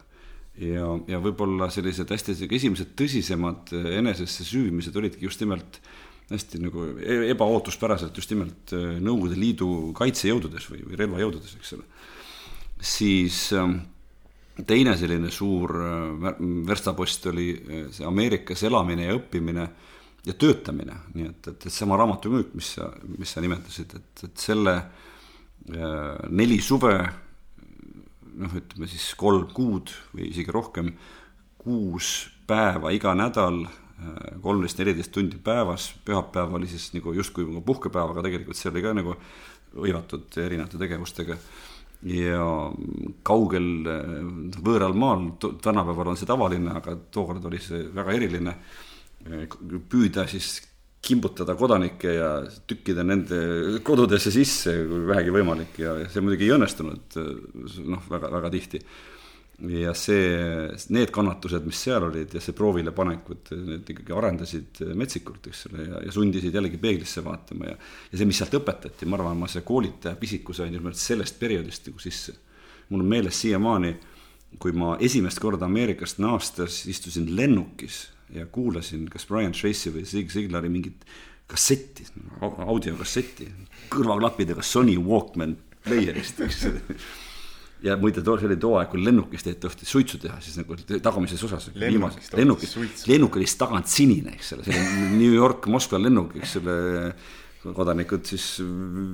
ja, 0.56 0.87
ja 1.08 1.20
võib-olla 1.20 1.69
sellised 1.70 2.10
hästi 2.10 2.48
esimesed 2.48 2.94
tõsisemad 2.96 3.72
enesesse 3.98 4.44
süüvimised 4.44 4.96
olidki 4.96 5.25
just 5.25 5.40
nimelt 5.40 5.81
hästi 6.31 6.62
nagu 6.62 6.87
e-, 6.99 7.25
ebaootuspäraselt 7.32 8.17
just 8.19 8.32
nimelt 8.34 8.73
Nõukogude 8.75 9.38
Liidu 9.38 9.69
kaitsejõududes 9.96 10.70
või, 10.73 10.82
või 10.88 11.00
relvajõududes, 11.02 11.58
eks 11.61 11.76
ole. 11.76 11.87
siis 12.94 13.44
äh, 13.56 13.76
teine 14.64 14.96
selline 14.96 15.31
suur 15.31 15.75
äh, 15.82 16.40
verstapost 16.67 17.26
oli 17.32 17.50
äh, 17.52 17.84
see 17.93 18.06
Ameerikas 18.08 18.64
elamine 18.69 19.11
ja 19.11 19.17
õppimine 19.19 19.67
ja 20.26 20.34
töötamine, 20.34 20.96
nii 21.14 21.28
et, 21.28 21.49
et, 21.52 21.67
et 21.69 21.73
sama 21.75 21.99
raamatumüük, 22.00 22.55
mis 22.56 22.72
sa, 22.79 22.88
mis 23.19 23.31
sa 23.31 23.43
nimetasid, 23.44 23.94
et, 23.99 24.25
et 24.26 24.46
selle 24.46 24.75
äh, 24.76 26.17
neli 26.32 26.58
suve, 26.64 26.96
noh, 28.37 28.56
ütleme 28.58 28.88
siis 28.90 29.12
kolm 29.19 29.50
kuud 29.55 29.93
või 30.14 30.31
isegi 30.32 30.55
rohkem, 30.55 30.90
kuus 31.61 32.31
päeva 32.46 32.93
iga 32.94 33.14
nädal, 33.19 33.64
kolmteist, 34.43 34.78
neliteist 34.81 35.12
tundi 35.14 35.38
päevas, 35.43 35.88
pühapäev 36.04 36.52
oli 36.58 36.69
siis 36.69 36.90
nagu 36.94 37.14
justkui 37.16 37.46
nagu 37.46 37.62
puhkepäev, 37.64 38.12
aga 38.12 38.26
tegelikult 38.26 38.58
see 38.58 38.70
oli 38.72 38.84
ka 38.84 38.93
nagu 38.96 39.16
hõivatud 39.76 40.37
erinevate 40.43 40.81
tegevustega. 40.81 41.38
Ja 42.06 42.44
kaugel 43.26 43.88
võõral 44.62 44.94
maal, 45.00 45.31
tänapäeval 45.40 46.12
on 46.12 46.20
see 46.20 46.28
tavaline, 46.28 46.75
aga 46.76 46.98
tookord 47.12 47.48
oli 47.48 47.60
see 47.62 47.87
väga 47.94 48.15
eriline, 48.19 48.53
püüda 49.91 50.26
siis 50.29 50.58
kimbutada 51.06 51.55
kodanikke 51.56 52.12
ja 52.19 52.31
tükkida 52.69 53.05
nende 53.06 53.81
kodudesse 53.86 54.32
sisse, 54.34 54.74
kui 54.91 55.06
vähegi 55.08 55.32
võimalik. 55.34 55.81
Ja 55.81 55.96
see 56.10 56.22
muidugi 56.24 56.48
ei 56.48 56.56
õnnestunud 56.56 57.19
noh, 57.86 58.08
väga, 58.12 58.31
väga 58.36 58.53
tihti 58.53 58.82
ja 59.58 59.93
see, 59.96 60.25
need 60.93 61.10
kannatused, 61.15 61.65
mis 61.65 61.79
seal 61.86 62.05
olid 62.10 62.34
ja 62.36 62.41
see 62.44 62.56
proovile 62.56 62.93
panekud, 62.96 63.53
need 63.56 63.93
ikkagi 63.94 64.13
arendasid 64.13 64.82
metsikult, 64.98 65.48
eks 65.48 65.63
ole, 65.70 65.86
ja, 65.86 66.03
ja 66.05 66.13
sundisid 66.13 66.55
jällegi 66.55 66.81
peeglisse 66.81 67.25
vaatama 67.25 67.70
ja 67.70 67.77
ja 67.77 68.19
see, 68.19 68.29
mis 68.29 68.41
sealt 68.43 68.56
õpetati, 68.58 69.08
ma 69.08 69.17
arvan, 69.17 69.39
ma 69.41 69.48
see 69.51 69.65
koolitaja 69.67 70.19
pisiku 70.20 70.56
sain 70.56 70.75
just 70.75 70.82
nimelt 70.82 71.01
sellest 71.01 71.41
perioodist 71.41 71.89
nagu 71.89 72.05
sisse. 72.05 72.36
mul 72.89 73.01
on 73.01 73.08
meeles 73.10 73.41
siiamaani, 73.41 73.94
kui 74.58 74.72
ma 74.72 74.96
esimest 75.01 75.41
korda 75.43 75.67
Ameerikast 75.67 76.20
naastes 76.22 76.84
istusin 76.86 77.32
lennukis 77.36 78.06
ja 78.34 78.46
kuulasin 78.46 79.08
kas 79.10 79.27
Brian 79.27 79.53
Tracy 79.53 79.91
või 79.91 80.05
Zig 80.05 80.31
Ziglari 80.31 80.69
mingit 80.69 81.05
kassetti, 81.46 82.05
audiokassetti, 82.43 83.48
kõrvaklappidega 83.89 84.63
Sony 84.63 84.96
Walkman 84.98 85.56
player'ist, 85.86 86.41
eks 86.44 86.67
ja 87.84 87.96
muide, 88.00 88.22
too, 88.24 88.36
see 88.40 88.48
oli 88.48 88.56
too 88.60 88.76
aeg, 88.78 88.88
kui 88.92 89.02
lennukis 89.04 89.44
taheti 89.44 89.88
suitsu 89.88 90.20
teha, 90.22 90.38
siis 90.44 90.56
nagu 90.60 90.76
tagamises 91.04 91.42
osas. 91.46 91.68
lennukis, 91.76 92.30
lennukis, 92.36 92.76
lennuk 93.10 93.36
oli 93.36 93.48
tagant 93.60 93.90
sinine, 93.90 94.36
eks 94.36 94.54
ole, 94.56 94.66
see 94.66 94.76
oli 94.80 95.08
New 95.20 95.34
York, 95.34 95.68
Moskva 95.72 96.00
lennuk, 96.02 96.36
eks 96.40 96.58
ole. 96.62 96.76
kodanikud 97.66 98.22
siis 98.28 98.60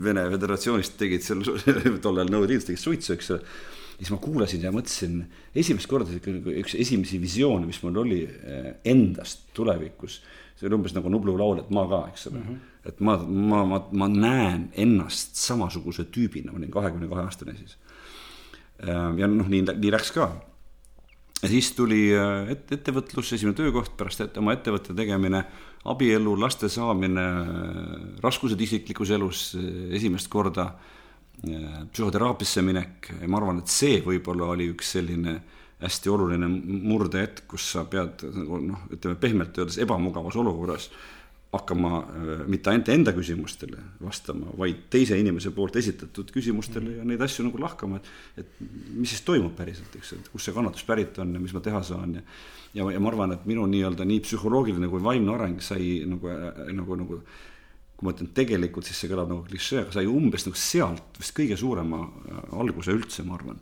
Vene 0.04 0.26
Föderatsioonist 0.28 0.99
tegid 1.00 1.23
seal 1.25 1.38
tollal 2.04 2.28
Nõukogude 2.28 2.50
Liidus 2.50 2.66
tegid 2.69 2.83
suitsu, 2.83 3.14
eks 3.14 3.31
ole. 3.33 3.54
siis 3.97 4.11
ma 4.12 4.19
kuulasin 4.21 4.66
ja 4.66 4.73
mõtlesin 4.75 5.23
esimest 5.57 5.88
korda 5.88 6.12
nagu 6.12 6.52
üks 6.61 6.75
esimesi 6.76 7.21
visioone, 7.23 7.64
mis 7.64 7.81
mul 7.81 8.02
oli 8.02 8.21
eh, 8.26 8.66
endast 8.92 9.47
tulevikus. 9.57 10.21
see 10.59 10.69
oli 10.69 10.76
umbes 10.76 10.92
nagu 10.92 11.09
Nublu 11.09 11.38
laul, 11.38 11.62
et 11.62 11.73
ma 11.73 11.87
ka, 11.88 12.04
eks 12.12 12.28
ole 12.31 12.38
mm. 12.42 12.45
-hmm 12.50 12.69
et 12.83 12.99
ma, 12.99 13.14
ma, 13.16 13.61
ma, 13.62 13.76
ma 13.95 14.09
näen 14.11 14.64
ennast 14.75 15.37
samasuguse 15.38 16.02
tüübina, 16.11 16.50
ma 16.50 16.59
olin 16.59 16.71
kahekümne 16.71 17.07
kahe 17.07 17.23
aastane 17.23 17.54
siis 17.54 17.76
Ehm, 17.76 17.92
ja 18.87 19.29
noh, 19.31 19.49
nii, 19.49 19.67
nii 19.71 19.93
läks 19.95 20.12
ka. 20.15 20.29
ja 21.43 21.51
siis 21.51 21.73
tuli 21.77 22.05
äh, 22.17 22.53
et, 22.55 22.67
ettevõtlus, 22.79 23.35
esimene 23.37 23.57
töökoht, 23.59 23.95
pärast 23.99 24.25
et, 24.25 24.39
oma 24.41 24.57
ettevõtte 24.57 24.97
tegemine, 24.99 25.45
abielu, 25.93 26.37
laste 26.39 26.71
saamine, 26.71 27.25
raskused 28.23 28.61
isiklikus 28.61 29.11
elus 29.15 29.47
esimest 29.95 30.31
korda, 30.33 30.69
äh, 31.47 31.81
psühhoteraapiasse 31.93 32.65
minek 32.67 33.12
ma 33.27 33.41
arvan, 33.41 33.62
et 33.62 33.73
see 33.73 34.01
võib-olla 34.07 34.53
oli 34.55 34.71
üks 34.75 34.95
selline 34.99 35.41
hästi 35.83 36.11
oluline 36.12 36.47
murdehetk, 36.47 37.49
kus 37.51 37.73
sa 37.75 37.83
pead 37.91 38.23
nagu 38.37 38.61
noh, 38.62 38.87
ütleme 38.95 39.19
pehmelt 39.19 39.57
öeldes 39.59 39.81
ebamugavas 39.83 40.39
olukorras 40.39 40.91
hakkama 41.53 41.99
äh, 42.01 42.31
mitte 42.49 42.73
ainult 42.73 42.89
enda 42.93 43.13
küsimustele 43.13 43.81
vastama, 44.01 44.55
vaid 44.59 44.87
teise 44.93 45.19
inimese 45.21 45.53
poolt 45.53 45.77
esitatud 45.77 46.33
küsimustele 46.33 46.97
ja 46.99 47.05
neid 47.09 47.21
asju 47.25 47.45
nagu 47.49 47.61
lahkama, 47.61 48.01
et 48.01 48.43
et 48.43 48.59
mis 48.97 49.13
siis 49.13 49.25
toimub 49.27 49.55
päriselt, 49.57 49.93
eks, 49.99 50.15
et 50.17 50.33
kust 50.33 50.49
see 50.49 50.57
kannatus 50.57 50.85
pärit 50.89 51.19
on 51.21 51.35
ja 51.37 51.43
mis 51.43 51.53
ma 51.53 51.61
teha 51.65 51.83
saan 51.85 52.17
ja 52.19 52.27
ja, 52.75 52.87
ja 52.89 53.01
ma 53.01 53.11
arvan, 53.13 53.35
et 53.37 53.47
minu 53.49 53.67
nii-öelda 53.69 54.07
nii 54.09 54.23
psühholoogiline 54.25 54.89
kui 54.89 55.03
vaimne 55.05 55.35
areng 55.35 55.61
sai 55.65 56.07
nagu, 56.09 56.31
nagu, 56.73 56.97
nagu 57.03 57.19
kui 57.97 58.09
ma 58.09 58.15
ütlen 58.17 58.33
tegelikult, 58.35 58.89
siis 58.89 59.03
see 59.03 59.11
kõlab 59.13 59.29
nagu 59.31 59.45
klišee, 59.47 59.85
aga 59.85 59.93
sai 59.95 60.09
umbes 60.09 60.49
nagu 60.49 60.59
sealt 60.59 61.21
vist 61.21 61.37
kõige 61.37 61.59
suurema 61.61 62.01
äh, 62.07 62.41
alguse 62.65 62.97
üldse, 62.97 63.27
ma 63.29 63.37
arvan 63.37 63.61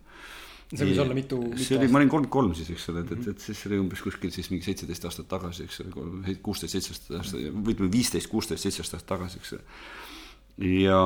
see 0.71 0.87
võis 0.87 1.01
olla 1.03 1.17
mitu, 1.17 1.39
mitu 1.51 1.65
see 1.67 1.79
oli, 1.79 1.89
ma 1.91 1.99
olin 1.99 2.11
kolmkümmend 2.13 2.35
kolm 2.35 2.53
siis, 2.55 2.71
eks 2.75 2.87
ole, 2.93 3.03
et, 3.03 3.13
et, 3.17 3.29
et 3.33 3.43
siis 3.43 3.59
see 3.59 3.71
oli 3.71 3.81
umbes 3.83 4.03
kuskil 4.05 4.31
siis 4.35 4.51
mingi 4.53 4.67
seitseteist 4.69 5.09
aastat 5.09 5.29
tagasi, 5.31 5.67
eks 5.67 5.83
ole, 5.83 6.35
kuusteist, 6.47 6.77
seitseteist 6.77 7.11
aastat, 7.19 7.49
või 7.57 7.75
ütleme 7.75 7.91
viisteist, 7.93 8.31
kuusteist, 8.31 8.63
seitseteist 8.63 8.95
aastat 8.99 9.11
tagasi, 9.11 9.41
eks 9.43 9.57
ole. 9.57 9.65
ja, 10.71 11.03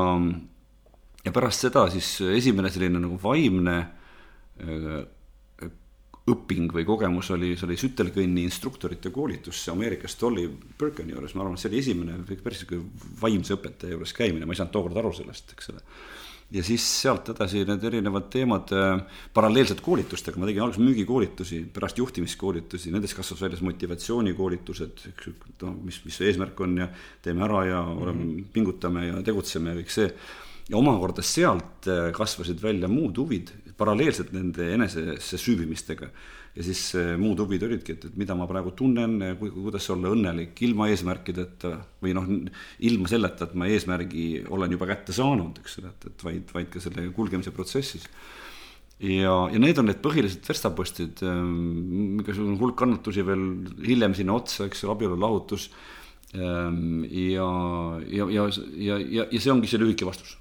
ja 1.25 1.35
pärast 1.39 1.65
seda 1.65 1.87
siis 1.95 2.11
esimene 2.35 2.73
selline 2.75 3.01
nagu 3.07 3.17
vaimne 3.23 3.79
äh, 3.81 5.05
õping 6.35 6.73
või 6.73 6.85
kogemus 6.89 7.29
oli, 7.35 7.53
see 7.57 7.67
oli 7.69 7.77
sütelkõnni 7.81 8.45
instruktorite 8.49 9.13
koolitus 9.13 9.63
Ameerikas 9.73 10.17
Dolly 10.21 10.47
Birkeni 10.81 11.13
juures, 11.13 11.35
ma 11.37 11.45
arvan, 11.45 11.57
et 11.57 11.65
see 11.65 11.73
oli 11.73 11.81
esimene 11.83 12.21
päris 12.29 12.63
niisugune 12.63 13.17
vaimse 13.21 13.57
õpetaja 13.57 13.97
juures 13.97 14.13
käimine, 14.17 14.49
ma 14.49 14.57
ei 14.57 14.61
saanud 14.61 14.73
tookord 14.77 15.01
aru 15.01 15.13
sellest, 15.17 15.57
eks 15.57 15.73
ole 15.73 15.83
ja 16.55 16.63
siis 16.63 16.85
sealt 17.03 17.29
edasi 17.33 17.65
need 17.67 17.83
erinevad 17.89 18.29
teemad 18.33 18.71
äh, 18.77 19.03
paralleelselt 19.35 19.83
koolitustega, 19.85 20.39
ma 20.39 20.49
tegin 20.49 20.63
alguses 20.65 20.85
müügikoolitusi, 20.85 21.61
pärast 21.75 21.99
juhtimiskoolitusi, 21.99 22.93
nendest 22.95 23.19
kasvas 23.19 23.43
välja 23.43 23.59
motivatsioonikoolitused, 23.67 25.05
eks 25.11 25.29
ju, 25.29 25.35
noh, 25.65 25.77
mis, 25.87 25.99
mis 26.07 26.21
see 26.21 26.31
eesmärk 26.31 26.63
on 26.65 26.79
ja 26.85 26.89
teeme 27.25 27.47
ära 27.49 27.65
ja 27.67 27.83
oleme 27.83 28.23
mm, 28.23 28.31
-hmm. 28.31 28.51
pingutame 28.55 29.07
ja 29.09 29.23
tegutseme 29.27 29.75
ja 29.75 29.81
kõik 29.83 29.95
see. 29.97 30.11
ja 30.69 30.77
omakorda 30.79 31.23
sealt 31.23 31.89
äh, 31.89 32.11
kasvasid 32.13 32.63
välja 32.63 32.89
muud 32.89 33.19
huvid 33.19 33.51
paralleelselt 33.79 34.33
nende 34.35 34.73
enesesse 34.75 35.39
süüvimistega 35.41 36.11
ja 36.55 36.63
siis 36.63 36.83
eh, 36.99 37.15
muud 37.19 37.41
huvid 37.43 37.65
olidki, 37.67 37.97
et, 37.97 38.07
et 38.09 38.19
mida 38.19 38.37
ma 38.39 38.47
praegu 38.51 38.73
tunnen, 38.79 39.17
ku-, 39.41 39.51
kuidas 39.57 39.89
olla 39.95 40.13
õnnelik 40.15 40.61
ilma 40.67 40.87
eesmärkideta 40.93 41.73
või 42.05 42.15
noh, 42.17 42.29
ilma 42.87 43.11
selleta, 43.11 43.49
et 43.49 43.57
ma 43.59 43.69
eesmärgi 43.71 44.45
olen 44.55 44.77
juba 44.77 44.89
kätte 44.93 45.17
saanud, 45.17 45.59
eks 45.63 45.81
ole, 45.83 45.91
et, 45.91 46.09
et 46.13 46.27
vaid, 46.29 46.55
vaid 46.55 46.71
ka 46.71 46.83
selle 46.83 47.09
kulgemise 47.17 47.55
protsessis. 47.55 48.07
ja, 49.03 49.35
ja 49.51 49.63
need 49.63 49.83
on 49.83 49.91
need 49.91 49.99
põhilised 50.05 50.47
verstapostid, 50.47 51.25
ehm, 51.27 52.23
igasugune 52.23 52.61
hulk 52.63 52.79
kannatusi 52.85 53.27
veel 53.27 53.45
hiljem 53.83 54.15
sinna 54.15 54.39
otsa, 54.39 54.69
eks 54.69 54.85
ju, 54.85 54.95
abielu 54.95 55.19
lahutus. 55.19 55.69
Ehm, 56.35 57.03
ja, 57.11 57.51
ja, 58.07 58.31
ja, 58.31 58.49
ja, 58.79 59.03
ja, 59.03 59.27
ja 59.27 59.43
see 59.43 59.53
ongi 59.53 59.71
see 59.71 59.83
lühike 59.83 60.07
vastus. 60.07 60.39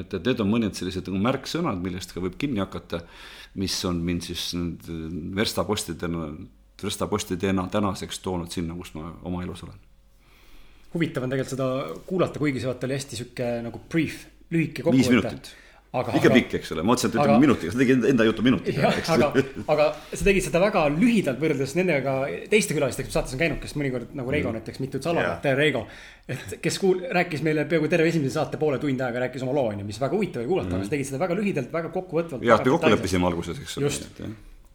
Et, 0.00 0.14
et 0.14 0.28
need 0.30 0.42
on 0.44 0.50
mõned 0.50 0.76
sellised 0.76 1.08
nagu 1.10 1.22
märksõnad, 1.24 1.80
millest 1.82 2.14
ka 2.14 2.22
võib 2.24 2.38
kinni 2.40 2.62
hakata 2.62 3.02
mis 3.56 3.76
on 3.88 4.00
mind 4.04 4.24
siis 4.26 4.50
verstapostidena, 5.36 6.30
verstapostidena 6.82 7.66
tänaseks 7.72 8.18
toonud 8.24 8.52
sinna, 8.52 8.76
kus 8.76 8.92
ma 8.96 9.10
oma 9.24 9.42
elus 9.44 9.64
olen. 9.64 9.78
huvitav 10.94 11.24
on 11.24 11.32
tegelikult 11.32 11.54
seda 11.54 11.68
kuulata, 12.08 12.40
kuigi 12.40 12.60
see 12.60 12.70
vaata 12.70 12.88
oli 12.88 12.96
hästi 12.96 13.20
sihuke 13.20 13.48
nagu 13.64 13.80
brief, 13.92 14.26
lühike 14.52 14.84
kokkuvõte. 14.84 15.32
Aga, 16.00 16.14
ikka 16.18 16.32
pikk, 16.34 16.56
eks 16.58 16.72
ole, 16.74 16.84
ma 16.84 16.92
mõtlesin, 16.92 17.12
et 17.12 17.18
ütleme 17.18 17.38
minutiga, 17.42 17.72
sa 17.74 17.80
tegid 17.80 18.06
enda 18.10 18.26
jutu 18.28 18.44
minutiga. 18.46 18.90
aga, 19.14 19.30
aga 19.74 19.86
sa 20.12 20.20
tegid 20.28 20.46
seda 20.46 20.62
väga 20.62 20.82
lühidalt 20.94 21.40
võrreldes 21.42 21.76
nendega 21.78 22.16
teiste 22.52 22.76
külalistega, 22.76 23.08
mis 23.08 23.16
saates 23.18 23.36
on 23.36 23.42
käinud, 23.42 23.60
kes 23.62 23.76
mõnikord 23.78 24.12
nagu 24.18 24.34
Reigo 24.34 24.50
mm. 24.50 24.60
näiteks, 24.60 24.82
mitu 24.84 25.00
salavat, 25.04 25.40
tere 25.44 25.58
Reigo. 25.60 25.86
et 26.28 26.58
kes 26.62 26.78
kuul-, 26.82 27.06
rääkis 27.16 27.44
meile 27.46 27.66
peaaegu 27.70 27.90
terve 27.92 28.10
esimese 28.12 28.36
saate 28.36 28.60
poole 28.60 28.80
tund 28.82 29.00
aega, 29.06 29.26
rääkis 29.26 29.46
oma 29.46 29.56
loo, 29.56 29.70
on 29.72 29.82
ju, 29.82 29.88
mis 29.88 30.00
väga 30.02 30.16
huvitav 30.18 30.42
oli 30.42 30.52
kuulata 30.52 30.70
mm., 30.72 30.78
aga 30.78 30.88
sa 30.88 30.96
tegid 30.96 31.10
seda 31.10 31.22
väga 31.22 31.40
lühidalt, 31.40 31.72
väga 31.72 31.94
kokkuvõtvalt. 31.94 32.46
jah, 32.46 32.62
me 32.62 32.76
kokku 32.76 32.94
leppisime 32.96 33.28
alguses, 33.30 33.60
eks 33.62 33.80
ole. 33.80 33.90
just, 33.90 34.22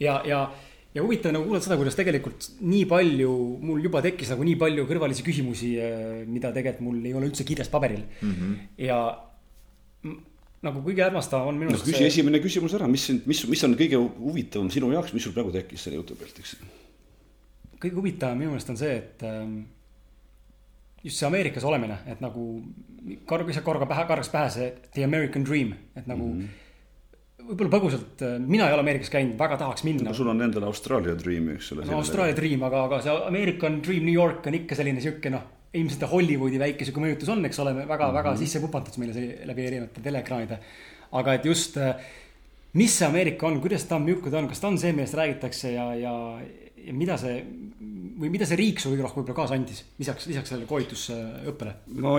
ja, 0.01 0.19
ja 0.27 0.45
ja 0.91 1.03
huvitav 1.03 1.31
nagu 1.31 1.47
kuulata 1.47 1.69
seda, 1.69 1.77
kuidas 1.79 1.95
tegelikult 1.95 2.47
nii 2.67 2.83
palju, 2.89 3.33
mul 3.63 3.83
juba 3.85 4.01
tekkis 4.03 4.33
nagu 4.33 4.43
nii 4.47 4.57
palju 4.59 4.87
kõrvalisi 4.89 5.23
küsimusi, 5.23 5.73
eh, 5.79 6.23
mida 6.27 6.51
tegelikult 6.55 6.83
mul 6.89 7.05
ei 7.05 7.13
ole 7.15 7.29
üldse 7.29 7.45
kirjas 7.47 7.71
paberil 7.71 8.03
mm. 8.03 8.33
-hmm. 8.33 8.57
ja 8.87 8.97
nagu 10.65 10.83
kõige 10.85 11.05
hämmastavam 11.07 11.51
on 11.51 11.59
minu 11.59 11.73
arust 11.73 11.85
no, 11.85 11.89
küsi 11.89 12.03
see... 12.03 12.13
esimene 12.13 12.41
küsimus 12.43 12.75
ära, 12.77 12.87
mis, 12.91 13.07
mis, 13.25 13.43
mis 13.49 13.67
on 13.67 13.75
kõige 13.79 13.99
huvitavam 13.99 14.69
sinu 14.73 14.91
jaoks, 14.93 15.13
mis 15.15 15.25
sul 15.25 15.35
praegu 15.35 15.53
tekkis 15.55 15.87
selle 15.87 16.01
jutu 16.01 16.17
pealt, 16.19 16.41
eks? 16.41 16.55
kõige 17.81 17.97
huvitavam 17.97 18.41
minu 18.41 18.53
meelest 18.53 18.69
on 18.73 18.77
see, 18.77 18.97
et 19.01 19.23
ähm, 19.25 19.61
just 21.01 21.17
see 21.17 21.29
Ameerikas 21.29 21.65
olemine, 21.65 21.97
et 22.09 22.21
nagu 22.21 22.47
korra, 23.25 23.47
lihtsalt 23.47 23.65
korraga 23.65 23.89
pähe, 23.89 24.05
korraks 24.09 24.29
pähe 24.33 24.51
see 24.53 24.73
the 24.93 25.05
American 25.07 25.47
dream, 25.47 25.73
et 25.95 26.09
nagu 26.09 26.33
mm 26.33 26.41
-hmm 26.41 26.67
võib-olla 27.41 27.71
põgusalt, 27.73 28.21
äh, 28.21 28.35
mina 28.39 28.67
ei 28.67 28.75
ole 28.75 28.83
Ameerikas 28.85 29.09
käinud, 29.09 29.33
väga 29.39 29.57
tahaks 29.57 29.83
minna 29.83 30.13
sul 30.13 30.29
on 30.31 30.41
endal 30.45 30.63
Austraalia 30.67 31.15
dream, 31.17 31.49
eks 31.55 31.71
ole. 31.73 31.85
no 31.89 31.97
Austraalia 31.97 32.35
dream, 32.37 32.63
aga, 32.63 32.83
aga 32.85 33.01
see 33.01 33.15
American 33.27 33.81
dream 33.81 34.05
New 34.05 34.13
York 34.13 34.47
on 34.47 34.53
ikka 34.61 34.77
selline 34.77 35.01
sihuke 35.01 35.33
noh 35.33 35.41
ilmselt 35.73 36.07
Hollywoodi 36.11 36.59
väike 36.59 36.87
sihuke 36.87 37.03
mõjutus 37.03 37.29
on, 37.31 37.45
eks 37.47 37.59
ole, 37.63 37.75
väga 37.75 37.87
mm, 37.87 38.01
-hmm. 38.01 38.17
väga 38.19 38.33
sisse 38.39 38.59
pupatud 38.63 38.97
meile 38.99 39.13
see 39.15 39.45
läbi 39.47 39.67
erinevate 39.67 40.03
teleekraanide. 40.03 40.59
aga 41.11 41.33
et 41.33 41.45
just, 41.45 41.77
äh, 41.77 41.95
mis 42.73 42.97
see 42.97 43.07
Ameerika 43.07 43.47
on, 43.47 43.61
kuidas 43.61 43.83
ta 43.85 43.95
on, 43.95 44.03
milline 44.03 44.31
ta 44.31 44.37
on, 44.37 44.47
kas 44.47 44.59
ta 44.59 44.67
on 44.67 44.77
see, 44.77 44.91
millest 44.91 45.13
räägitakse 45.13 45.71
ja, 45.71 45.93
ja, 45.95 46.13
ja 46.85 46.93
mida 46.93 47.17
see 47.17 47.39
või 48.21 48.29
mida 48.29 48.45
see 48.45 48.59
riik 48.59 48.79
sulle 48.79 48.95
kõige 48.95 49.07
rohkem 49.07 49.23
võib-olla 49.23 49.39
kaasa 49.41 49.55
andis, 49.57 49.83
lisaks, 49.99 50.27
lisaks 50.29 50.51
sellele 50.53 50.69
koolitusõppele? 50.69 51.75
no 51.97 52.17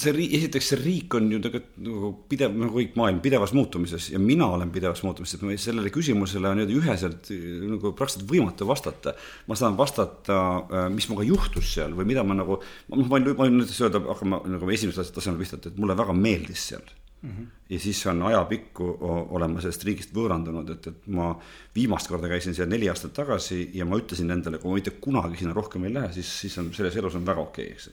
see 0.00 0.12
riik, 0.14 0.32
esiteks 0.38 0.68
see 0.72 0.78
riik 0.80 1.14
on 1.18 1.28
ju 1.30 1.40
tegelikult 1.44 1.80
nagu 1.86 2.10
pidev, 2.30 2.54
nagu 2.58 2.74
kõik 2.74 2.96
maailm, 2.98 3.20
pidevas 3.24 3.52
muutumises 3.56 4.08
ja 4.12 4.20
mina 4.22 4.48
olen 4.50 4.72
pidevas 4.74 5.02
muutumises, 5.06 5.38
et 5.38 5.62
sellele 5.62 5.92
küsimusele 5.94 6.50
on 6.50 6.58
niimoodi 6.58 6.78
üheselt 6.80 7.30
nagu 7.70 7.92
praktiliselt 7.98 8.30
võimatu 8.30 8.68
vastata. 8.68 9.14
ma 9.46 9.58
saan 9.58 9.76
vastata, 9.78 10.38
äh, 10.70 10.88
mis 10.94 11.08
minuga 11.08 11.26
juhtus 11.28 11.74
seal 11.74 11.94
või 11.94 12.10
mida 12.12 12.24
ma 12.26 12.34
nagu, 12.34 12.58
noh, 12.88 13.04
ma 13.04 13.16
võin, 13.16 13.30
ma 13.30 13.46
võin 13.46 13.60
näiteks 13.60 13.84
öelda, 13.86 14.02
hakkama 14.08 14.42
nagu 14.56 14.70
esimesel 14.70 15.12
tasemel 15.14 15.38
pihta, 15.42 15.60
et 15.66 15.78
mulle 15.78 15.98
väga 15.98 16.16
meeldis 16.16 16.68
seal 16.72 16.96
Mm 17.22 17.30
-hmm. 17.30 17.46
ja 17.70 17.78
siis 17.80 18.06
on 18.06 18.22
ajapikku 18.22 18.98
olen 19.30 19.50
ma 19.50 19.60
sellest 19.60 19.84
riigist 19.84 20.14
võõrandunud, 20.16 20.70
et, 20.72 20.86
et 20.86 21.06
ma 21.06 21.34
viimast 21.76 22.08
korda 22.08 22.28
käisin 22.28 22.54
seal 22.56 22.68
neli 22.68 22.88
aastat 22.88 23.12
tagasi 23.12 23.70
ja 23.74 23.84
ma 23.84 23.98
ütlesin 24.00 24.32
endale, 24.32 24.58
kui 24.58 24.70
ma 24.70 24.78
mitte 24.78 24.94
kunagi 25.04 25.36
sinna 25.36 25.52
rohkem 25.52 25.84
ei 25.84 25.92
lähe, 25.94 26.12
siis, 26.12 26.30
siis 26.40 26.56
on 26.58 26.72
selles 26.72 26.96
elus 26.96 27.14
on 27.14 27.26
väga 27.26 27.40
okei 27.40 27.64
okay,, 27.64 27.74
eks 27.76 27.90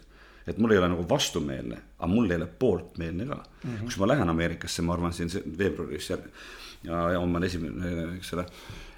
et 0.47 0.57
mul 0.57 0.71
ei 0.71 0.79
ole 0.81 0.89
nagu 0.93 1.05
vastumeelne, 1.09 1.77
aga 1.99 2.09
mul 2.11 2.29
ei 2.31 2.39
ole 2.39 2.47
pooltmeelne 2.59 3.25
ka 3.27 3.37
mm. 3.37 3.69
-hmm. 3.69 3.85
kus 3.85 3.97
ma 3.99 4.07
lähen 4.07 4.29
Ameerikasse, 4.29 4.81
ma 4.81 4.93
arvan, 4.93 5.13
siin 5.13 5.31
veebruaris 5.57 6.09
ja, 6.09 6.17
ja, 6.83 7.01
ja 7.11 7.19
homme 7.19 7.41
on 7.41 7.47
esimene, 7.47 7.95
eks 8.17 8.33
ole. 8.33 8.45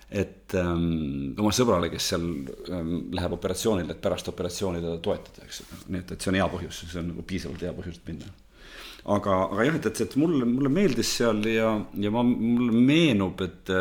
et 0.10 0.53
ähm, 0.58 1.34
oma 1.38 1.51
sõbrale, 1.53 1.89
kes 1.94 2.10
seal 2.13 2.27
ähm, 2.74 2.94
läheb 3.13 3.34
operatsioonile, 3.38 3.94
et 3.94 4.01
pärast 4.01 4.27
operatsiooni 4.27 4.82
teda 4.82 4.98
toetada, 4.98 5.46
eks 5.46 5.63
nii 5.88 6.03
et, 6.03 6.12
et 6.12 6.22
see 6.22 6.32
on 6.32 6.39
hea 6.41 6.51
põhjus, 6.53 6.84
see 6.86 7.01
on 7.01 7.12
nagu 7.13 7.25
piisavalt 7.34 7.65
hea 7.65 7.74
põhjus, 7.77 8.00
et 8.01 8.13
minna 8.13 8.32
aga, 9.06 9.41
aga 9.50 9.65
jah, 9.65 9.82
et, 9.82 9.89
et, 9.91 10.01
et 10.06 10.15
mulle, 10.22 10.46
mulle 10.46 10.70
meeldis 10.74 11.18
seal 11.22 11.44
ja, 11.50 11.74
ja 12.06 12.13
ma, 12.13 12.24
mulle 12.24 12.86
meenub, 12.94 13.41
et 13.46 13.74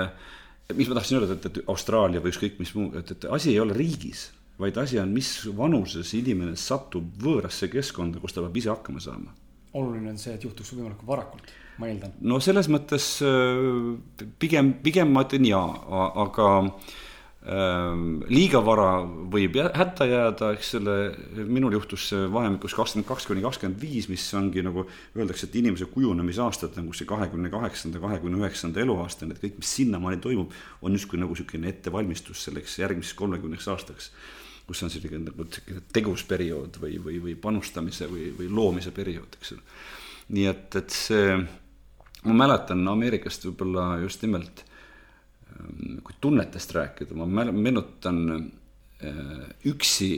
mis 0.77 0.89
ma 0.89 0.99
tahtsin 0.99 1.21
öelda, 1.21 1.37
et, 1.37 1.47
et 1.49 1.71
Austraalia 1.73 2.21
või 2.25 2.33
ükskõik 2.33 2.61
mis 2.61 2.75
muu, 2.77 2.93
et, 2.99 3.17
et 3.17 3.31
asi 3.33 3.55
ei 3.55 3.61
ole 3.61 3.77
riigis 3.77 4.29
vaid 4.59 4.79
asi 4.83 4.99
on, 4.99 5.13
mis 5.15 5.31
vanuses 5.57 6.13
inimene 6.19 6.57
satub 6.59 7.15
võõrasse 7.23 7.71
keskkonda, 7.73 8.23
kus 8.23 8.35
ta 8.35 8.45
peab 8.45 8.57
ise 8.59 8.73
hakkama 8.75 9.03
saama. 9.03 9.35
oluline 9.79 10.11
on 10.11 10.19
see, 10.19 10.35
et 10.35 10.45
juhtuks 10.45 10.73
võimalikult 10.75 11.07
varakult, 11.07 11.51
ma 11.79 11.91
eeldan. 11.91 12.17
no 12.21 12.41
selles 12.43 12.71
mõttes 12.73 13.19
äh, 13.23 14.25
pigem, 14.41 14.75
pigem 14.83 15.13
ma 15.15 15.27
ütlen 15.27 15.47
jaa, 15.47 15.69
aga 16.25 16.49
ähm, 16.65 18.25
liiga 18.33 18.63
vara 18.65 18.89
võib 19.05 19.61
hätta 19.63 20.09
jääda, 20.11 20.51
eks 20.57 20.73
selle, 20.75 20.97
minul 21.47 21.77
juhtus 21.79 22.09
see 22.11 22.27
vahemikus 22.33 22.75
kakskümmend 22.75 23.07
kaks 23.13 23.29
kuni 23.31 23.45
kakskümmend 23.45 23.79
viis, 23.85 24.09
mis 24.11 24.27
ongi 24.35 24.65
nagu 24.67 24.89
öeldakse, 25.15 25.47
et 25.47 25.61
inimese 25.63 25.87
kujunemisaastad 25.93 26.81
kus 26.81 27.05
see 27.05 27.13
kahekümne 27.13 27.53
kaheksanda, 27.55 28.03
kahekümne 28.03 28.43
üheksanda 28.43 28.83
eluaastani, 28.83 29.37
et 29.37 29.45
kõik, 29.45 29.63
mis 29.63 29.77
sinnamaani 29.79 30.19
toimub, 30.25 30.59
on 30.83 30.99
justkui 30.99 31.23
nagu 31.23 31.37
niisugune 31.37 31.71
ettevalmistus 31.71 32.49
selleks 32.49 32.81
järgmiseks 32.83 33.21
kolmekümneks 33.23 33.71
aastaks 33.77 34.11
kus 34.69 34.85
on 34.85 34.93
selline 34.93 35.23
nagu 35.25 35.47
tegusperiood 35.97 36.77
või, 36.83 36.99
või, 37.01 37.19
või 37.25 37.35
panustamise 37.41 38.09
või, 38.11 38.29
või 38.37 38.51
loomise 38.53 38.93
periood, 38.95 39.39
eks 39.41 39.55
ole. 39.57 39.65
nii 40.37 40.49
et, 40.51 40.77
et 40.83 40.93
see, 40.93 41.37
ma 42.29 42.37
mäletan 42.45 42.85
Ameerikast 42.93 43.49
võib-olla 43.49 43.95
just 44.03 44.25
nimelt, 44.27 44.65
ähm, 45.55 46.01
kui 46.05 46.19
tunnetest 46.21 46.75
rääkida, 46.77 47.17
ma 47.17 47.49
meenutan 47.49 48.21
äh, 48.37 49.47
üksi 49.73 50.13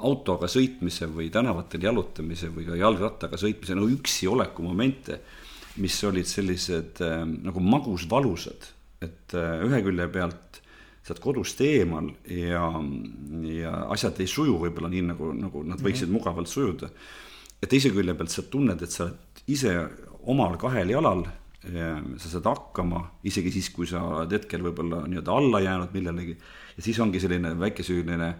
autoga 0.00 0.48
sõitmise 0.48 1.08
või 1.12 1.28
tänavatel 1.32 1.84
jalutamise 1.84 2.48
või 2.52 2.66
ka 2.68 2.76
jalgrattaga 2.76 3.40
sõitmise, 3.40 3.76
no 3.76 3.88
üksi 3.88 4.28
oleku 4.28 4.64
momente, 4.64 5.22
mis 5.80 5.96
olid 6.04 6.28
sellised 6.28 7.00
äh, 7.06 7.22
nagu 7.24 7.64
magusvalusad, 7.64 8.68
et 9.00 9.36
äh, 9.40 9.64
ühe 9.64 9.80
külje 9.88 10.08
pealt 10.12 10.60
sa 11.00 11.14
oled 11.14 11.22
kodust 11.24 11.60
eemal 11.64 12.10
ja, 12.28 12.64
ja 13.48 13.74
asjad 13.94 14.20
ei 14.20 14.28
suju 14.28 14.58
võib-olla 14.60 14.90
nii, 14.92 15.02
nagu, 15.14 15.32
nagu 15.36 15.64
nad 15.64 15.80
võiksid 15.80 16.06
mm 16.06 16.12
-hmm. 16.12 16.18
mugavalt 16.18 16.48
sujuda. 16.48 16.90
ja 17.62 17.68
teise 17.68 17.90
külje 17.90 18.14
pealt 18.14 18.30
sa 18.30 18.42
tunned, 18.42 18.82
et 18.82 18.90
sa 18.90 19.04
oled 19.04 19.44
ise 19.46 19.74
omal 20.22 20.56
kahel 20.56 20.90
jalal, 20.90 21.24
sa 22.16 22.28
saad 22.28 22.44
hakkama, 22.44 23.00
isegi 23.24 23.50
siis, 23.52 23.70
kui 23.70 23.86
sa 23.86 24.00
oled 24.02 24.32
hetkel 24.32 24.62
võib-olla 24.64 25.02
nii-öelda 25.06 25.32
alla 25.32 25.60
jäänud 25.60 25.92
millelegi. 25.92 26.36
ja 26.76 26.82
siis 26.82 27.00
ongi 27.00 27.20
selline 27.20 27.58
väike 27.58 27.82
selline 27.82 28.34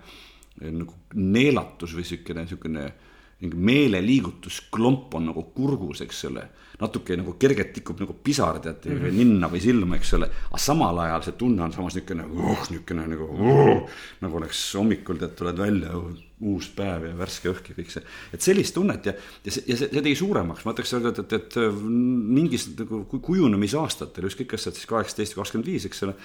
nagu 0.60 0.94
neelatus 1.14 1.94
või 1.94 2.04
niisugune, 2.04 2.44
niisugune 2.44 2.92
mingi 3.40 3.56
meeleliigutus, 3.56 4.60
klomp 4.72 5.14
on 5.16 5.30
nagu 5.30 5.46
kurgus, 5.54 6.02
eks 6.04 6.24
ole. 6.28 6.48
natuke 6.80 7.12
nagu 7.12 7.34
kergelt 7.36 7.74
tikub 7.76 7.98
nagu 8.00 8.14
pisar, 8.24 8.56
tead 8.64 8.86
mm, 8.88 9.00
-hmm. 9.02 9.16
ninna 9.18 9.48
või 9.52 9.60
silma, 9.60 9.96
eks 9.96 10.14
ole. 10.16 10.30
aga 10.48 10.60
samal 10.60 10.98
ajal 10.98 11.22
see 11.26 11.36
tunne 11.36 11.62
on 11.62 11.72
samas 11.72 11.96
niisugune 11.96 12.24
uh,, 12.24 12.62
niisugune 12.70 13.06
nagu 13.08 13.26
uh, 13.28 13.98
nagu 14.20 14.36
oleks 14.36 14.62
hommikul 14.76 15.20
tead, 15.20 15.34
tuled 15.36 15.58
välja 15.60 15.96
uh,, 15.96 16.12
uus 16.40 16.70
päev 16.76 17.04
ja 17.04 17.16
värske 17.16 17.52
õhk 17.52 17.72
ja 17.72 17.76
kõik 17.80 17.92
see. 17.92 18.04
et 18.32 18.44
sellist 18.44 18.74
tunnet 18.74 19.06
ja, 19.06 19.12
ja 19.44 19.52
see, 19.52 19.64
ja 19.66 19.76
see, 19.76 19.88
see 19.88 20.04
tegi 20.04 20.14
suuremaks, 20.20 20.64
ma 20.64 20.76
ütleks, 20.76 20.94
et, 20.96 21.18
et, 21.24 21.32
et 21.40 21.58
mingis 21.80 22.70
nagu 22.78 23.02
kujunemisaastatel, 23.08 24.28
ükskõik, 24.28 24.52
kas 24.54 24.64
sa 24.64 24.70
oled 24.70 24.80
siis 24.80 24.92
kaheksateist 24.94 25.36
kakskümmend 25.36 25.68
viis, 25.68 25.88
eks 25.88 26.04
ole. 26.08 26.16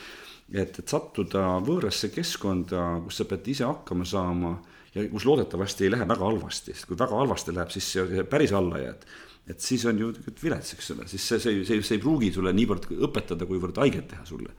et, 0.52 0.80
et 0.80 0.88
sattuda 0.88 1.60
võõrasse 1.64 2.12
keskkonda, 2.16 2.88
kus 3.08 3.20
sa 3.20 3.28
pead 3.28 3.52
ise 3.56 3.68
hakkama 3.68 4.08
saama 4.08 4.56
ja 4.96 5.06
kus 5.12 5.25
loodetavasti 5.28 5.86
ei 5.86 5.92
lähe 5.92 6.08
väga 6.08 6.25
halvasti, 6.25 6.74
sest 6.74 6.88
kui 6.90 6.98
väga 7.00 7.20
halvasti 7.20 7.54
läheb, 7.56 7.72
siis 7.74 7.92
see 7.98 8.25
päris 8.30 8.54
alla 8.56 8.80
jääd. 8.80 9.06
et 9.48 9.62
siis 9.62 9.86
on 9.86 10.00
ju 10.00 10.14
vilets, 10.44 10.74
eks 10.74 10.92
ole, 10.92 11.08
siis 11.08 11.28
see, 11.28 11.40
see, 11.40 11.64
see, 11.66 11.82
see 11.86 11.98
ei 11.98 12.02
pruugi 12.02 12.32
sulle 12.34 12.54
niivõrd 12.54 12.88
õpetada, 13.08 13.46
kuivõrd 13.46 13.78
haiget 13.84 14.08
teha 14.14 14.25
sulle. 14.25 14.54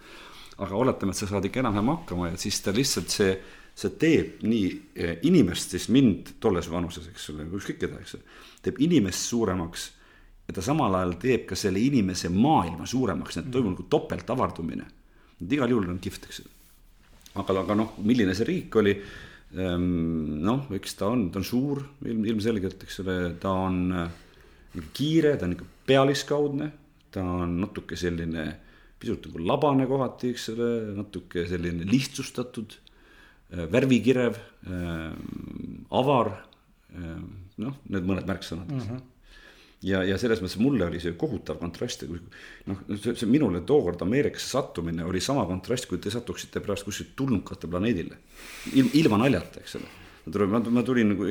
aga 0.59 0.77
oletame, 0.77 1.13
et 1.13 1.19
sa 1.19 1.27
saad 1.27 1.45
ikka 1.45 1.61
enam-vähem 1.61 1.93
hakkama 1.95 2.31
ja 2.31 2.37
siis 2.41 2.61
ta 2.65 2.73
lihtsalt 2.73 3.13
see, 3.13 3.33
see 3.77 3.97
teeb 4.01 4.43
nii 4.47 4.69
eh, 4.95 5.19
inimest, 5.29 5.75
siis 5.75 5.89
mind 5.93 6.37
tolles 6.41 6.71
vanuses, 6.71 7.09
eks 7.11 7.31
ole, 7.33 7.49
ükskõik 7.59 7.81
keda, 7.81 8.01
eks 8.01 8.17
ole, 8.19 8.37
teeb 8.63 8.81
inimest 8.85 9.29
suuremaks 9.33 9.91
ja 10.49 10.55
ta 10.55 10.63
samal 10.63 10.95
ajal 10.95 11.17
teeb 11.21 11.47
ka 11.49 11.59
selle 11.59 11.81
inimese 11.83 12.29
maailma 12.33 12.87
suuremaks, 12.87 13.41
et 13.41 13.49
toimub 13.51 13.75
nagu 13.75 13.89
topeltavardumine. 13.91 14.85
et 15.41 15.53
igal 15.53 15.71
juhul 15.71 15.89
on 15.91 15.99
kihvt, 15.99 16.29
eks. 16.29 16.43
aga, 17.35 17.61
aga 17.61 17.75
noh, 17.75 17.97
milline 18.05 18.35
see 18.35 18.47
riik 18.49 18.77
oli 18.77 18.95
noh, 19.57 20.67
eks 20.77 20.97
ta 20.99 21.11
on, 21.13 21.29
ta 21.33 21.41
on 21.41 21.47
suur 21.47 21.83
ilm, 22.05 22.25
ilmselgelt, 22.29 22.83
eks 22.85 23.01
ole, 23.05 23.17
ta 23.41 23.55
on 23.67 23.81
äh, 24.03 24.83
kiire, 24.97 25.37
ta 25.37 25.49
on 25.49 25.57
ikka 25.57 25.69
pealiskaudne, 25.89 26.71
ta 27.15 27.25
on 27.25 27.57
natuke 27.63 27.97
selline 27.97 28.47
pisut 29.01 29.29
nagu 29.29 29.45
labane 29.49 29.87
kohati, 29.89 30.35
eks 30.35 30.51
ole, 30.55 30.71
natuke 30.99 31.47
selline 31.49 31.89
lihtsustatud, 31.89 32.79
äh, 33.55 33.67
värvikirev, 33.73 34.39
ähm, 34.69 35.85
avar, 35.91 36.33
ähm, 36.95 37.29
noh, 37.63 37.77
need 37.89 38.09
mõned 38.09 38.29
märksõnad 38.29 38.73
mm. 38.73 38.89
-hmm 38.89 39.05
ja, 39.85 40.03
ja 40.05 40.17
selles 40.21 40.41
mõttes 40.43 40.59
mulle 40.63 40.87
oli 40.87 41.01
see 41.03 41.17
kohutav 41.19 41.59
kontrast, 41.61 42.05
noh, 42.09 42.83
see, 42.95 43.15
see 43.19 43.29
minule 43.31 43.63
tookord 43.69 44.03
Ameerikasse 44.07 44.49
sattumine 44.57 45.05
oli 45.05 45.21
sama 45.25 45.47
kontrast, 45.49 45.89
kui 45.91 46.01
te 46.03 46.13
satuksite 46.13 46.63
pärast 46.65 46.87
kuskilt 46.87 47.15
tulnukate 47.19 47.71
planeedile. 47.71 48.19
ilm, 48.75 48.91
ilma 48.95 49.21
naljata, 49.25 49.63
eks 49.63 49.79
ole. 49.81 49.91
ma, 50.53 50.63
ma 50.79 50.85
tulin 50.87 51.13
nagu, 51.15 51.29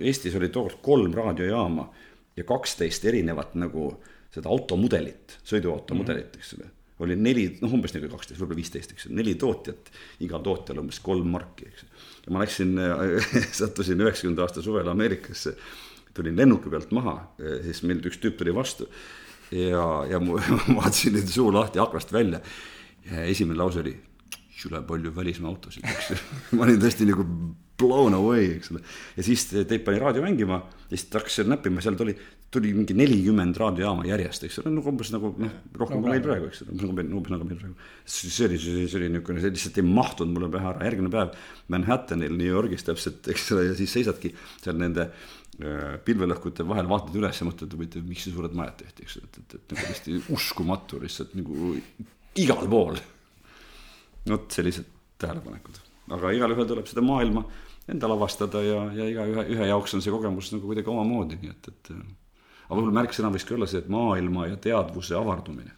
Eestis 0.00 0.34
oli 0.40 0.50
tookord 0.54 0.82
kolm 0.82 1.14
raadiojaama 1.14 1.88
ja 2.36 2.44
kaksteist 2.44 3.04
erinevat 3.04 3.54
nagu 3.54 3.92
seda 4.34 4.50
automudelit, 4.50 5.38
sõiduauto 5.46 5.94
mudelit 5.94 6.34
mm, 6.34 6.40
-hmm. 6.40 6.42
eks 6.42 6.56
ole 6.58 6.72
oli 7.04 7.16
neli, 7.18 7.48
noh 7.58 7.72
umbes 7.74 7.90
nagu 7.90 8.06
kaksteist, 8.06 8.38
võib-olla 8.38 8.60
viisteist, 8.60 8.92
eks 8.94 9.06
ju, 9.08 9.14
neli 9.18 9.32
tootjat, 9.34 9.90
igal 10.22 10.42
tootjal 10.46 10.78
umbes 10.78 11.00
kolm 11.02 11.26
marki, 11.34 11.66
eks 11.66 11.82
ja 12.26 12.32
ma 12.32 12.44
läksin 12.44 12.78
sattusin 13.60 14.00
üheksakümnenda 14.00 14.46
aasta 14.46 14.62
suvel 14.62 14.88
Ameerikasse 14.88 15.56
tulin 16.14 16.38
lennuki 16.38 16.70
pealt 16.72 16.94
maha, 16.94 17.16
siis 17.66 17.82
meil 17.88 18.02
üks 18.04 18.20
tüüp 18.22 18.38
tuli 18.38 18.54
vastu. 18.54 18.88
ja, 19.54 19.84
ja 20.10 20.20
ma 20.24 20.40
vaatasin 20.78 21.18
nüüd 21.18 21.30
suu 21.30 21.52
lahti 21.54 21.82
aknast 21.82 22.12
välja. 22.12 22.40
ja 23.10 23.26
esimene 23.28 23.58
lause 23.60 23.82
oli, 23.84 23.96
jõle 24.64 24.80
palju 24.86 25.12
välismaa 25.14 25.52
autosid, 25.52 25.84
eks 25.84 26.14
ju. 26.14 26.20
ma 26.56 26.66
olin 26.66 26.80
tõesti 26.82 27.08
nagu 27.08 27.26
blown 27.80 28.14
away, 28.14 28.54
eks 28.56 28.70
ole. 28.72 28.80
ja 29.16 29.26
siis 29.26 29.48
teid 29.50 29.82
pani 29.86 30.00
raadio 30.00 30.22
mängima 30.24 30.60
ja 30.62 30.94
siis 30.94 31.08
ta 31.10 31.20
hakkas 31.20 31.40
seal 31.40 31.50
näppima, 31.50 31.82
seal 31.82 31.96
tuli, 31.98 32.14
tuli 32.54 32.70
mingi 32.76 32.94
nelikümmend 32.96 33.58
raadiojaama 33.58 34.06
järjest, 34.06 34.46
eks 34.46 34.60
ole, 34.62 34.72
nagu 34.76 34.92
umbes 34.92 35.10
nagu 35.14 35.32
noh, 35.42 35.54
rohkem 35.74 35.98
no, 35.98 36.04
kui 36.04 36.14
meil 36.14 36.24
praegu, 36.24 36.50
eks 36.50 36.62
ole, 36.62 36.74
umbes 36.76 36.86
nagu, 36.86 37.18
umbes 37.18 37.34
nagu 37.34 37.48
meil 37.48 37.60
praegu. 37.60 37.88
see 38.16 38.48
oli, 38.48 38.60
see 38.62 38.98
oli 39.00 39.10
niisugune, 39.10 39.42
see 39.42 39.54
lihtsalt 39.56 39.80
ei 39.82 39.88
mahtunud 39.88 40.36
mulle 40.36 40.50
pähe 40.54 40.70
ära, 40.70 40.86
järgmine 40.86 41.14
päev 41.14 41.34
Manhattanil, 41.74 42.36
New 42.38 42.50
Yorgis 42.50 42.86
täpselt, 42.86 43.26
eks 43.34 43.50
ole, 43.56 43.66
ja 43.72 43.78
siis 43.78 43.96
seisadki 43.98 44.34
seal 44.62 44.78
nende 44.78 45.10
Äh, 45.62 46.00
pilvelõhkute 46.02 46.64
vahel 46.66 46.88
vaatad 46.90 47.14
üles 47.14 47.38
ja 47.38 47.46
mõtled, 47.46 47.70
huvitav, 47.76 48.02
miks 48.08 48.24
nii 48.26 48.34
suured 48.34 48.56
majad 48.58 48.74
tehti, 48.80 49.04
eks, 49.06 49.20
et, 49.20 49.36
et, 49.38 49.54
et 49.54 49.70
nagu 49.70 49.84
täiesti 49.86 50.16
uskumatu 50.34 50.98
lihtsalt 50.98 51.36
nagu 51.38 51.68
igal 52.42 52.66
pool. 52.72 52.98
vot 54.26 54.56
sellised 54.56 54.88
tähelepanekud, 55.22 55.78
aga 56.16 56.34
igalühel 56.34 56.66
tuleb 56.66 56.90
seda 56.90 57.06
maailma 57.06 57.44
endal 57.86 58.16
avastada 58.16 58.64
ja, 58.66 58.82
ja 58.98 59.08
igaühe, 59.12 59.46
ühe 59.54 59.70
jaoks 59.70 59.94
on 59.94 60.02
see 60.02 60.10
kogemus 60.10 60.50
nagu 60.56 60.66
kuidagi 60.66 60.90
omamoodi, 60.90 61.38
nii 61.44 61.54
et, 61.54 61.70
et. 61.70 61.94
aga 62.66 62.74
võib-olla 62.74 62.98
märksõna 62.98 63.30
võiks 63.30 63.46
ka 63.46 63.54
olla 63.54 63.70
see, 63.70 63.84
et 63.84 63.94
maailma 63.94 64.50
ja 64.50 64.58
teadvuse 64.58 65.14
avardumine. 65.14 65.70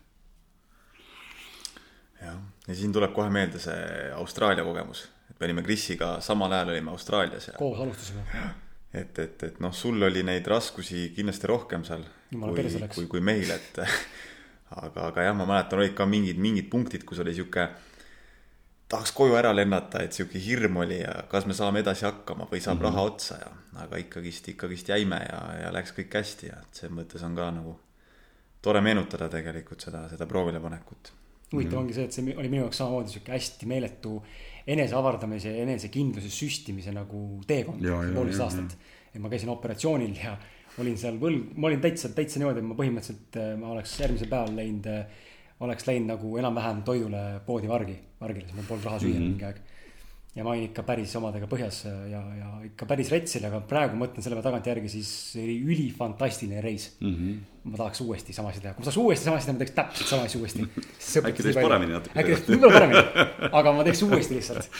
jah, 2.24 2.44
ja 2.64 2.82
siin 2.84 2.96
tuleb 2.96 3.12
kohe 3.12 3.28
meelde 3.28 3.60
see 3.60 4.12
Austraalia 4.16 4.64
kogemus, 4.64 5.10
et 5.28 5.36
me 5.36 5.50
olime 5.50 5.68
Krisiga 5.68 6.14
samal 6.24 6.56
ajal 6.56 6.78
olime 6.78 6.96
Austraalias 6.96 7.52
ja. 7.52 7.60
koos 7.60 7.82
alustasime 7.84 8.64
et, 8.96 9.18
et, 9.18 9.42
et 9.50 9.60
noh, 9.60 9.74
sul 9.74 10.02
oli 10.02 10.22
neid 10.26 10.46
raskusi 10.46 11.10
kindlasti 11.16 11.50
rohkem 11.50 11.84
seal 11.86 12.04
Jumala 12.30 12.54
kui, 12.56 12.88
kui, 12.94 13.06
kui 13.06 13.20
meil, 13.22 13.50
et 13.54 13.82
aga, 14.82 15.08
aga 15.10 15.26
jah, 15.28 15.36
ma 15.36 15.46
mäletan, 15.46 15.80
olid 15.82 15.94
ka 15.98 16.06
mingid, 16.10 16.40
mingid 16.42 16.70
punktid, 16.70 17.04
kus 17.06 17.20
oli 17.22 17.34
sihuke, 17.36 17.68
tahaks 18.90 19.12
koju 19.14 19.36
ära 19.38 19.52
lennata, 19.54 20.02
et 20.02 20.16
sihuke 20.16 20.40
hirm 20.42 20.80
oli 20.82 21.00
ja 21.00 21.14
kas 21.30 21.46
me 21.46 21.54
saame 21.54 21.82
edasi 21.84 22.06
hakkama 22.06 22.48
või 22.50 22.60
saab 22.62 22.78
mm 22.78 22.82
-hmm. 22.82 22.88
raha 22.90 23.06
otsa 23.10 23.38
ja, 23.40 23.52
aga 23.84 24.00
ikkagist, 24.02 24.48
ikkagist 24.54 24.88
jäime 24.88 25.20
ja, 25.22 25.42
ja 25.62 25.72
läks 25.74 25.94
kõik 25.96 26.18
hästi 26.18 26.50
ja 26.50 26.58
et 26.62 26.80
selles 26.80 26.94
mõttes 26.94 27.22
on 27.26 27.36
ka 27.36 27.50
nagu 27.50 27.78
tore 28.62 28.80
meenutada 28.80 29.28
tegelikult 29.28 29.80
seda, 29.80 30.08
seda 30.08 30.26
proovilepanekut. 30.26 31.12
Huvitav 31.52 31.72
mm 31.72 31.76
-hmm. 31.76 31.80
ongi 31.80 31.94
see, 31.94 32.04
et 32.04 32.12
see 32.12 32.36
oli 32.36 32.48
minu 32.48 32.62
jaoks 32.64 32.80
samamoodi 32.82 33.14
sihuke 33.14 33.32
hästi 33.32 33.66
meeletu 33.66 34.16
eneseavardamise 34.66 35.52
ja 35.52 35.62
enesekindluse 35.62 36.30
süstimise 36.30 36.92
nagu 36.92 37.40
teekond, 37.46 37.82
poolteist 38.14 38.40
aastat. 38.40 38.76
et 39.14 39.22
ma 39.22 39.30
käisin 39.32 39.48
operatsioonil 39.48 40.16
ja 40.24 40.36
olin 40.78 40.98
seal 41.00 41.16
võlg, 41.20 41.54
ma 41.56 41.70
olin 41.70 41.80
täitsa, 41.80 42.10
täitsa 42.12 42.40
niimoodi, 42.40 42.60
et 42.60 42.66
ma 42.66 42.74
põhimõtteliselt, 42.76 43.38
äh, 43.40 43.54
ma 43.60 43.70
oleks 43.72 43.94
järgmisel 44.00 44.28
päeval 44.28 44.58
läinud, 44.58 44.88
äh, 44.92 45.06
oleks 45.60 45.86
läinud 45.86 46.10
nagu 46.12 46.36
enam-vähem 46.36 46.82
toidule 46.84 47.22
poodi 47.46 47.70
vargi, 47.70 47.96
vargile, 48.20 48.44
siis 48.44 48.58
mul 48.58 48.68
polnud 48.68 48.84
raha 48.90 48.98
süüa 48.98 49.14
mm 49.14 49.22
-hmm. 49.22 49.30
mingi 49.30 49.44
aeg 49.44 49.62
ja 50.36 50.44
ma 50.44 50.52
olin 50.52 50.66
ikka 50.68 50.82
päris 50.86 51.14
omadega 51.16 51.48
põhjas 51.48 51.78
ja, 51.88 52.20
ja 52.36 52.48
ikka 52.68 52.88
päris 52.88 53.10
retsil, 53.12 53.44
aga 53.48 53.62
praegu 53.68 53.96
mõtlen 54.00 54.24
selle 54.24 54.36
peale 54.36 54.48
tagantjärgi, 54.50 54.90
siis 54.92 55.10
oli 55.40 55.56
ülifantastiline 55.64 56.60
reis 56.64 56.90
mm. 57.00 57.14
-hmm. 57.14 57.34
ma 57.72 57.76
tahaks 57.80 58.00
uuesti 58.04 58.36
sama 58.36 58.52
asja 58.52 58.66
teha, 58.66 58.74
kui 58.76 58.84
ma 58.84 58.88
tahaks 58.90 59.00
uuesti 59.02 59.24
sama 59.24 59.40
asja 59.40 59.46
teha, 59.48 59.56
ma 59.56 59.64
teeks 59.64 59.76
täpselt 59.80 60.08
sama 60.12 60.22
asja 60.28 60.40
uuesti. 60.40 60.60
äkki 61.30 61.42
teeks 61.42 61.60
paremini 61.62 61.92
natuke. 61.96 62.14
äkki 62.20 62.30
teeks 62.34 62.48
võib-olla 62.52 62.74
paremini, 62.78 63.04
aga 63.50 63.68
ma 63.72 63.86
teeks 63.88 64.02
uuesti 64.08 64.40
lihtsalt. 64.40 64.70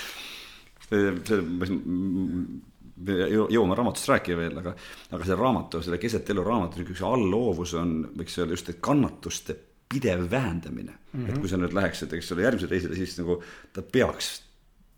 me 2.96 3.14
jõuame 3.52 3.76
raamatust 3.76 4.08
rääkida 4.08 4.36
veel, 4.38 4.58
aga, 4.60 4.72
aga 5.12 5.28
see 5.28 5.36
raamatu, 5.36 5.80
selle 5.84 5.98
keset 6.00 6.30
elu 6.32 6.44
raamatu 6.44 6.80
niisuguse 6.80 7.04
allhoovus 7.04 7.74
on, 7.80 7.96
võiks 8.16 8.38
öelda 8.40 8.56
just, 8.56 8.70
kannatuste 8.80 9.56
pidev 9.86 10.30
vähendamine 10.30 10.92
mm. 10.92 10.98
-hmm. 11.12 11.28
et 11.28 11.32
mhm. 11.32 11.40
kui 11.40 11.48
sa 11.48 11.56
nüüd 11.60 11.74
läheksid, 11.76 12.12
eks 12.12 12.32
ole, 12.32 12.46
järgmisele 12.46 12.70
reisile, 12.70 12.96
siis 12.96 13.18
nagu 13.20 13.40
ta 13.72 13.82
peaks 13.82 14.45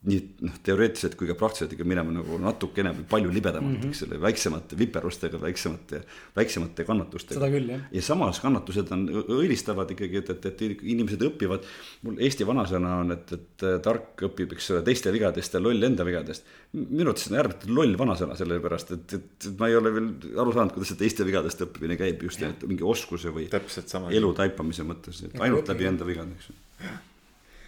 nii 0.06 0.18
noh, 0.46 0.58
teoreetiliselt 0.62 1.16
kui 1.18 1.26
ka 1.26 1.34
praktiliselt 1.34 1.72
ikka 1.74 1.84
minema 1.88 2.12
nagu 2.14 2.36
natukene 2.38 2.92
või 2.94 3.06
palju 3.10 3.32
libedamalt 3.34 3.80
mm, 3.80 3.80
-hmm. 3.82 3.94
eks 3.96 4.04
ole, 4.06 4.20
väiksemate 4.22 4.78
viperustega, 4.78 5.40
väiksemate, 5.42 6.00
väiksemate 6.36 6.84
kannatustega. 6.86 7.40
seda 7.40 7.48
küll, 7.50 7.72
jah. 7.72 7.82
ja 7.96 8.02
samas 8.06 8.38
kannatused 8.44 8.92
on, 8.94 9.02
õilistavad 9.40 9.90
ikkagi, 9.96 10.20
et, 10.22 10.30
et, 10.36 10.46
et 10.46 10.62
inimesed 10.94 11.24
õpivad. 11.26 11.66
mul 12.06 12.22
Eesti 12.28 12.46
vanasõna 12.46 12.94
on, 13.00 13.10
et, 13.16 13.34
et 13.34 13.66
tark 13.82 14.22
õpib, 14.28 14.54
eks 14.54 14.70
ole, 14.76 14.84
teiste 14.86 15.12
vigadest 15.14 15.58
ja 15.58 15.64
loll 15.64 15.90
enda 15.90 16.06
vigadest. 16.06 16.46
minu 16.78 17.08
arvates 17.08 17.26
see 17.26 17.34
on 17.34 17.40
äärmiselt 17.42 17.68
loll 17.80 17.98
vanasõna, 17.98 18.38
sellepärast 18.38 18.94
et, 18.94 19.18
et 19.18 19.50
ma 19.58 19.66
ei 19.66 19.76
ole 19.82 19.94
veel 19.98 20.08
aru 20.38 20.54
saanud, 20.54 20.78
kuidas 20.78 20.94
see 20.94 21.02
teiste 21.02 21.26
vigadest 21.26 21.66
õppimine 21.66 21.98
käib 21.98 22.22
just 22.22 22.38
nimelt 22.44 22.62
mingi 22.70 22.86
oskuse 22.86 23.34
või 23.34 23.50
elu 23.50 24.34
taipamise 24.38 24.86
mõttes, 24.86 25.26
et 25.26 25.38
ainult 25.42 25.74
läbi 25.74 25.90
enda 25.90 26.06
vigade, 26.06 26.38
eks 26.38 26.52
ju. 26.52 26.58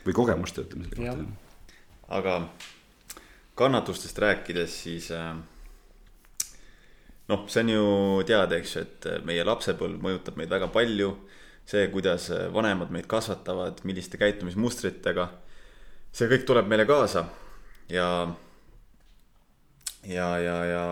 või 0.07 0.21
kogemuste, 0.23 0.69
ütleme 0.69 0.87
selle 0.87 1.11
kohta 1.11 1.50
aga 2.11 2.37
kannatustest 3.59 4.18
rääkides, 4.18 4.77
siis 4.83 5.11
äh, 5.14 5.35
noh, 7.31 7.44
see 7.46 7.64
on 7.64 7.75
ju 7.75 7.85
teada, 8.27 8.59
eks 8.59 8.77
ju, 8.77 8.87
et 8.87 9.11
meie 9.27 9.44
lapsepõlv 9.46 10.01
mõjutab 10.03 10.38
meid 10.40 10.51
väga 10.51 10.70
palju. 10.73 11.12
see, 11.70 11.87
kuidas 11.92 12.25
vanemad 12.51 12.90
meid 12.90 13.07
kasvatavad, 13.07 13.85
milliste 13.85 14.18
käitumismustritega. 14.18 15.29
see 16.12 16.29
kõik 16.29 16.46
tuleb 16.46 16.66
meile 16.66 16.87
kaasa 16.87 17.25
ja, 17.88 18.35
ja, 20.07 20.38
ja, 20.38 20.57
ja 20.64 20.83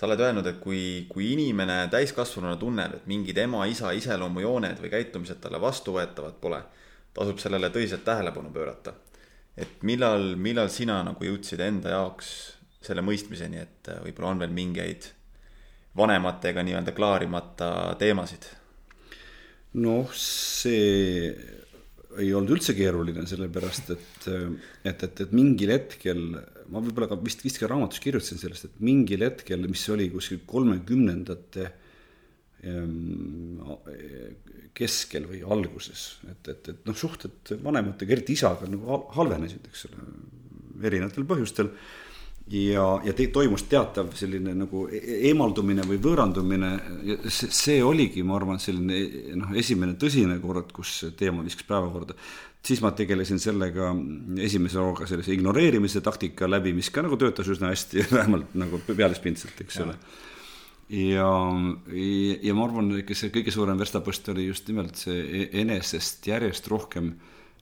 sa 0.00 0.08
oled 0.08 0.20
öelnud, 0.24 0.46
et 0.48 0.60
kui, 0.62 1.06
kui 1.12 1.32
inimene 1.34 1.82
täiskasvanuna 1.92 2.56
tunneb, 2.60 2.94
et 2.96 3.08
mingid 3.10 3.36
ema-isa 3.42 3.92
iseloomujooned 3.96 4.80
või 4.80 4.92
käitumised 4.94 5.42
talle 5.42 5.60
vastuvõetavad 5.60 6.38
pole, 6.40 6.62
tasub 7.16 7.40
sellele 7.42 7.68
tõsiselt 7.72 8.06
tähelepanu 8.06 8.52
pöörata. 8.54 8.94
Et 9.56 9.82
millal, 9.86 10.34
millal 10.36 10.70
sina 10.72 11.00
nagu 11.06 11.24
jõudsid 11.24 11.60
enda 11.64 11.96
jaoks 11.96 12.30
selle 12.80 13.04
mõistmiseni, 13.04 13.60
et 13.60 13.90
võib-olla 14.04 14.34
on 14.34 14.44
veel 14.44 14.54
mingeid 14.56 15.10
vanematega 15.96 16.64
nii-öelda 16.64 16.94
klaarimata 16.96 17.70
teemasid? 18.00 18.48
noh, 19.70 20.10
see 20.18 21.30
ei 22.18 22.32
olnud 22.34 22.56
üldse 22.56 22.74
keeruline, 22.74 23.22
sellepärast 23.30 23.92
et, 23.94 24.24
et, 24.82 25.04
et, 25.06 25.20
et 25.24 25.34
mingil 25.36 25.70
hetkel, 25.70 26.24
ma 26.72 26.82
võib-olla 26.82 27.06
ka 27.12 27.18
vist, 27.20 27.44
vist 27.46 27.60
ka 27.62 27.68
raamatus 27.70 28.02
kirjutasin 28.02 28.40
sellest, 28.40 28.66
et 28.66 28.80
mingil 28.82 29.22
hetkel, 29.22 29.62
mis 29.70 29.84
oli 29.94 30.08
kuskil 30.10 30.42
kolmekümnendate 30.50 31.68
keskel 34.76 35.24
või 35.30 35.40
alguses, 35.44 36.02
et, 36.28 36.50
et, 36.52 36.68
et 36.74 36.84
noh, 36.88 36.96
suhted 36.96 37.54
vanematega, 37.64 38.12
eriti 38.16 38.36
isaga 38.36 38.68
nagu 38.68 39.00
halvenesid, 39.16 39.66
eks 39.70 39.88
ole, 39.88 40.04
erinevatel 40.90 41.26
põhjustel 41.28 41.72
ja, 42.50 42.84
ja 43.04 43.14
te, 43.16 43.26
toimus 43.32 43.64
teatav 43.70 44.12
selline 44.18 44.54
nagu 44.58 44.86
e-, 44.90 45.00
e-, 45.00 45.18
eemaldumine 45.30 45.84
või 45.88 45.98
võõrandumine 46.02 46.70
ja 47.06 47.18
see, 47.28 47.50
see 47.54 47.80
oligi, 47.84 48.24
ma 48.26 48.38
arvan, 48.38 48.60
selline 48.62 49.34
noh, 49.40 49.52
esimene 49.58 49.96
tõsine 50.00 50.38
kord, 50.42 50.72
kus 50.76 50.96
teema 51.18 51.44
viskas 51.46 51.68
päevakorda. 51.68 52.16
siis 52.66 52.82
ma 52.84 52.92
tegelesin 52.92 53.38
sellega 53.40 53.92
esimese 54.44 54.78
hooga 54.78 55.06
sellise 55.06 55.32
ignoreerimise 55.34 56.00
taktika 56.00 56.48
läbi, 56.50 56.72
mis 56.76 56.90
ka 56.90 57.04
nagu 57.06 57.16
töötas 57.20 57.48
üsna 57.48 57.72
hästi, 57.72 58.06
vähemalt 58.16 58.54
nagu 58.54 58.82
pealispindselt, 58.88 59.60
eks 59.60 59.80
ole. 59.84 59.96
ja, 59.96 60.29
ja, 60.90 61.32
ja 62.42 62.54
ma 62.56 62.64
arvan, 62.66 62.94
et 62.98 63.12
see 63.14 63.32
kõige 63.34 63.52
suurem 63.54 63.78
verstapost 63.78 64.28
oli 64.32 64.48
just 64.48 64.68
nimelt 64.70 64.98
see 64.98 65.20
e-, 65.22 65.50
enesest 65.62 66.26
järjest 66.26 66.66
rohkem 66.70 67.12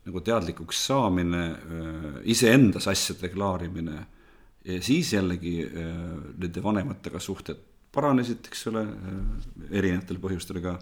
nagu 0.09 0.23
teadlikuks 0.25 0.87
saamine, 0.89 1.43
iseendas 2.33 2.87
asjade 2.89 3.29
klaarimine 3.29 3.99
ja 4.69 4.83
siis 4.83 5.13
jällegi 5.13 5.59
äh, 5.65 5.99
nende 6.39 6.63
vanematega 6.63 7.21
suhted 7.21 7.61
paranesid, 7.95 8.49
eks 8.51 8.67
ole, 8.71 8.85
äh, 8.85 9.69
erinevatel 9.81 10.21
põhjustel 10.23 10.63
ka. 10.65 10.79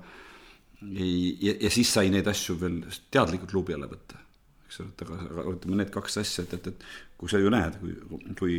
ja, 0.87 1.52
ja 1.61 1.70
siis 1.72 1.92
sai 1.92 2.11
neid 2.12 2.26
asju 2.28 2.59
veel 2.61 2.80
teadlikult 3.11 3.54
luubi 3.56 3.76
alla 3.76 3.88
võtta, 3.90 4.20
eks 4.66 4.80
ole, 4.82 4.92
et 4.92 5.04
aga, 5.06 5.18
aga 5.30 5.46
ütleme, 5.54 5.80
need 5.82 5.92
kaks 5.94 6.20
asja, 6.22 6.44
et, 6.44 6.54
et, 6.59 6.66
et 6.72 7.18
kui 7.18 7.32
sa 7.32 7.40
ju 7.40 7.52
näed, 7.52 7.78
kui, 7.80 7.94
kui 8.38 8.59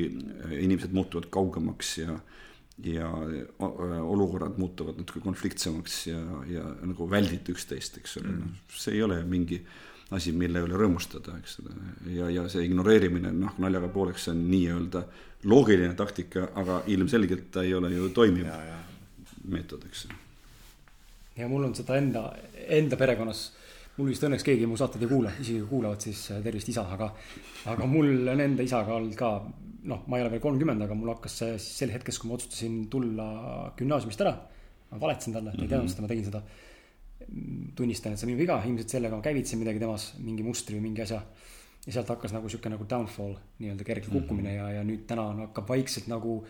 inimesed 0.63 0.95
muutuvad 0.95 1.29
kaugemaks 1.33 1.97
ja 2.01 2.17
ja 2.85 3.09
olukorrad 4.05 4.57
muutuvad 4.57 4.99
natuke 5.01 5.19
konfliktsemaks 5.19 6.07
ja, 6.07 6.19
ja 6.45 6.63
nagu 6.85 7.09
väldite 7.09 7.55
üksteist, 7.55 7.97
eks 7.97 8.19
ole 8.21 8.29
mm., 8.29 8.43
noh, 8.43 8.77
see 8.77 8.93
ei 8.93 9.01
ole 9.03 9.17
mingi 9.25 9.57
asi, 10.15 10.31
mille 10.31 10.61
üle 10.63 10.77
rõõmustada, 10.79 11.35
eks 11.41 11.57
ole. 11.63 11.73
ja, 12.13 12.29
ja 12.31 12.45
see 12.51 12.67
ignoreerimine, 12.67 13.33
noh, 13.35 13.57
naljaga 13.63 13.89
pooleks, 13.91 14.27
see 14.27 14.35
on 14.35 14.45
nii-öelda 14.51 15.03
loogiline 15.49 15.93
taktika, 15.97 16.47
aga 16.57 16.81
ilmselgelt 16.93 17.49
ta 17.53 17.65
ei 17.65 17.73
ole 17.77 17.91
ju 17.93 18.09
toimiv 18.15 18.47
ja, 18.47 18.57
ja. 18.69 18.77
meetod, 19.51 19.83
eks. 19.89 20.07
ja 21.37 21.49
mul 21.49 21.67
on 21.67 21.75
seda 21.77 21.97
enda, 21.99 22.27
enda 22.79 22.99
perekonnas, 22.99 23.47
mul 23.97 24.13
vist 24.13 24.23
õnneks 24.23 24.45
keegi 24.45 24.69
mu 24.69 24.77
saateid 24.79 25.03
ei 25.03 25.11
kuula, 25.11 25.33
isegi 25.41 25.59
kui 25.63 25.71
kuulavad, 25.75 26.03
siis 26.05 26.27
tervist 26.45 26.69
isa, 26.71 26.85
aga, 26.93 27.09
aga 27.73 27.89
mul 27.89 28.29
on 28.31 28.45
enda 28.45 28.65
isaga 28.65 28.95
olnud 28.95 29.17
ka, 29.17 29.33
noh, 29.87 30.03
ma 30.07 30.17
ei 30.17 30.25
ole 30.25 30.31
veel 30.35 30.43
kolmkümmend, 30.43 30.83
aga 30.83 30.95
mul 30.97 31.13
hakkas 31.15 31.39
see 31.41 31.57
sel 31.63 31.91
hetkest, 31.95 32.21
kui 32.21 32.29
ma 32.29 32.37
otsustasin 32.37 32.79
tulla 32.91 33.27
gümnaasiumist 33.79 34.23
ära. 34.25 34.35
ma 34.91 34.99
valetasin 35.01 35.33
talle, 35.35 35.51
ta 35.51 35.63
ei 35.63 35.67
teadnud 35.67 35.91
seda, 35.91 36.03
ma 36.05 36.07
tegin 36.11 36.27
seda 36.29 36.41
tunnistan, 37.75 38.13
et 38.13 38.19
see 38.19 38.27
on 38.27 38.31
minu 38.31 38.39
viga, 38.39 38.57
ilmselt 38.63 38.93
sellega 38.93 39.17
ma 39.17 39.25
käivitasin 39.25 39.59
midagi 39.59 39.81
temas, 39.81 40.11
mingi 40.23 40.45
mustri 40.45 40.77
või 40.77 40.89
mingi 40.89 41.03
asja. 41.03 41.21
ja 41.87 41.93
sealt 41.95 42.09
hakkas 42.11 42.33
nagu 42.35 42.49
sihuke 42.51 42.69
nagu 42.71 42.85
downfall, 42.89 43.35
nii-öelda 43.59 43.83
kerge 43.87 44.09
kukkumine 44.11 44.49
mm 44.49 44.55
-hmm. 44.55 44.71
ja, 44.71 44.79
ja 44.79 44.83
nüüd 44.83 45.05
täna 45.07 45.27
on, 45.31 45.39
hakkab 45.47 45.69
vaikselt 45.69 46.07
nagu. 46.07 46.43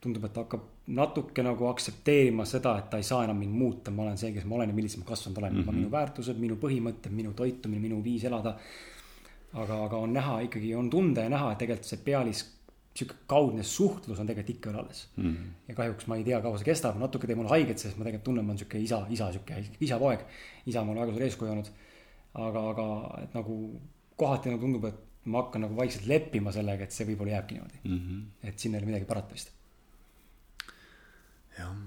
tundub, 0.00 0.24
et 0.24 0.32
ta 0.32 0.44
hakkab 0.44 0.60
natuke 0.86 1.42
nagu 1.42 1.66
aktsepteerima 1.66 2.44
seda, 2.44 2.76
et 2.78 2.90
ta 2.90 2.96
ei 2.96 3.02
saa 3.02 3.24
enam 3.24 3.36
mind 3.36 3.52
muuta, 3.52 3.90
ma 3.90 4.02
olen 4.02 4.18
see, 4.18 4.32
kes 4.32 4.44
ma 4.44 4.54
olen 4.54 4.68
ja 4.68 4.74
milliseks 4.74 5.02
ma 5.02 5.08
kasvanud 5.08 5.38
olen 5.38 5.54
mm, 5.54 5.62
-hmm. 5.62 5.74
minu 5.74 5.90
väärtused, 5.90 6.38
minu 6.38 6.54
põhimõtted, 6.54 7.10
minu 7.10 7.32
toitumine, 7.32 7.80
minu 7.80 8.04
viis 8.04 8.24
elada. 8.24 8.56
aga, 9.52 9.84
aga 9.84 9.96
on 9.96 10.12
näha 10.12 10.40
ikkagi, 10.40 10.74
on 10.74 10.90
tunda 10.90 11.20
ja 11.20 11.28
näha, 11.28 11.52
et 11.52 11.58
tegelikult 11.58 11.88
see 11.88 11.98
pealis 12.04 12.57
sihuke 12.98 13.16
kaudne 13.30 13.64
suhtlus 13.66 14.18
on 14.18 14.28
tegelikult 14.28 14.56
ikka 14.56 14.70
veel 14.70 14.80
alles 14.82 15.02
mm. 15.16 15.24
-hmm. 15.24 15.50
ja 15.68 15.74
kahjuks 15.74 16.06
ma 16.10 16.16
ei 16.16 16.24
tea, 16.26 16.40
kaua 16.44 16.58
see 16.58 16.68
kestab, 16.68 16.96
natuke 17.00 17.26
teeb 17.30 17.38
mulle 17.40 17.52
haiget, 17.54 17.78
sest 17.78 17.98
ma 17.98 18.06
tegelikult 18.06 18.26
tunnen, 18.30 18.46
ma 18.46 18.54
olen 18.54 18.62
sihuke 18.62 18.80
isa, 18.82 19.02
isa 19.14 19.28
sihuke 19.32 19.60
isapoeg. 19.86 20.24
isa 20.66 20.84
mulle 20.84 21.04
väga 21.04 21.14
suur 21.14 21.26
eeskuju 21.26 21.52
olnud. 21.52 21.70
aga, 22.46 22.64
aga 22.70 22.88
et 23.22 23.34
nagu 23.34 23.58
kohati 24.16 24.50
nagu 24.50 24.62
tundub, 24.66 24.88
et 24.90 25.04
ma 25.24 25.42
hakkan 25.42 25.64
nagu 25.66 25.76
vaikselt 25.76 26.08
leppima 26.10 26.52
sellega, 26.54 26.84
et 26.84 26.96
see 26.96 27.06
võib-olla 27.08 27.36
jääbki 27.36 27.54
niimoodi 27.54 27.78
mm. 27.84 28.00
-hmm. 28.00 28.48
et 28.48 28.58
siin 28.58 28.74
ei 28.74 28.80
ole 28.80 28.90
midagi 28.90 29.04
parata 29.04 29.34
vist. 29.34 29.54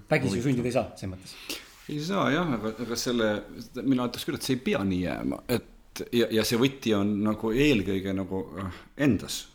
vägisi 0.09 0.37
ju 0.37 0.43
sündida 0.47 0.67
ei 0.67 0.77
saa, 0.77 0.91
selles 0.95 1.15
mõttes. 1.15 1.59
ei 1.89 1.99
saa 2.05 2.31
jah, 2.31 2.55
aga, 2.59 2.73
aga 2.85 2.95
selle, 2.95 3.29
mina 3.83 4.07
ütleks 4.07 4.25
küll, 4.25 4.39
et 4.39 4.47
see 4.47 4.57
ei 4.59 4.65
pea 4.65 4.83
nii 4.83 5.03
jääma, 5.03 5.43
et 5.47 6.03
ja, 6.11 6.27
ja 6.31 6.43
see 6.47 6.59
võti 6.59 6.93
on 6.95 7.15
nagu 7.23 7.51
eelkõige 7.51 8.13
nagu 8.15 8.43
äh, 8.59 8.83
endas 9.07 9.45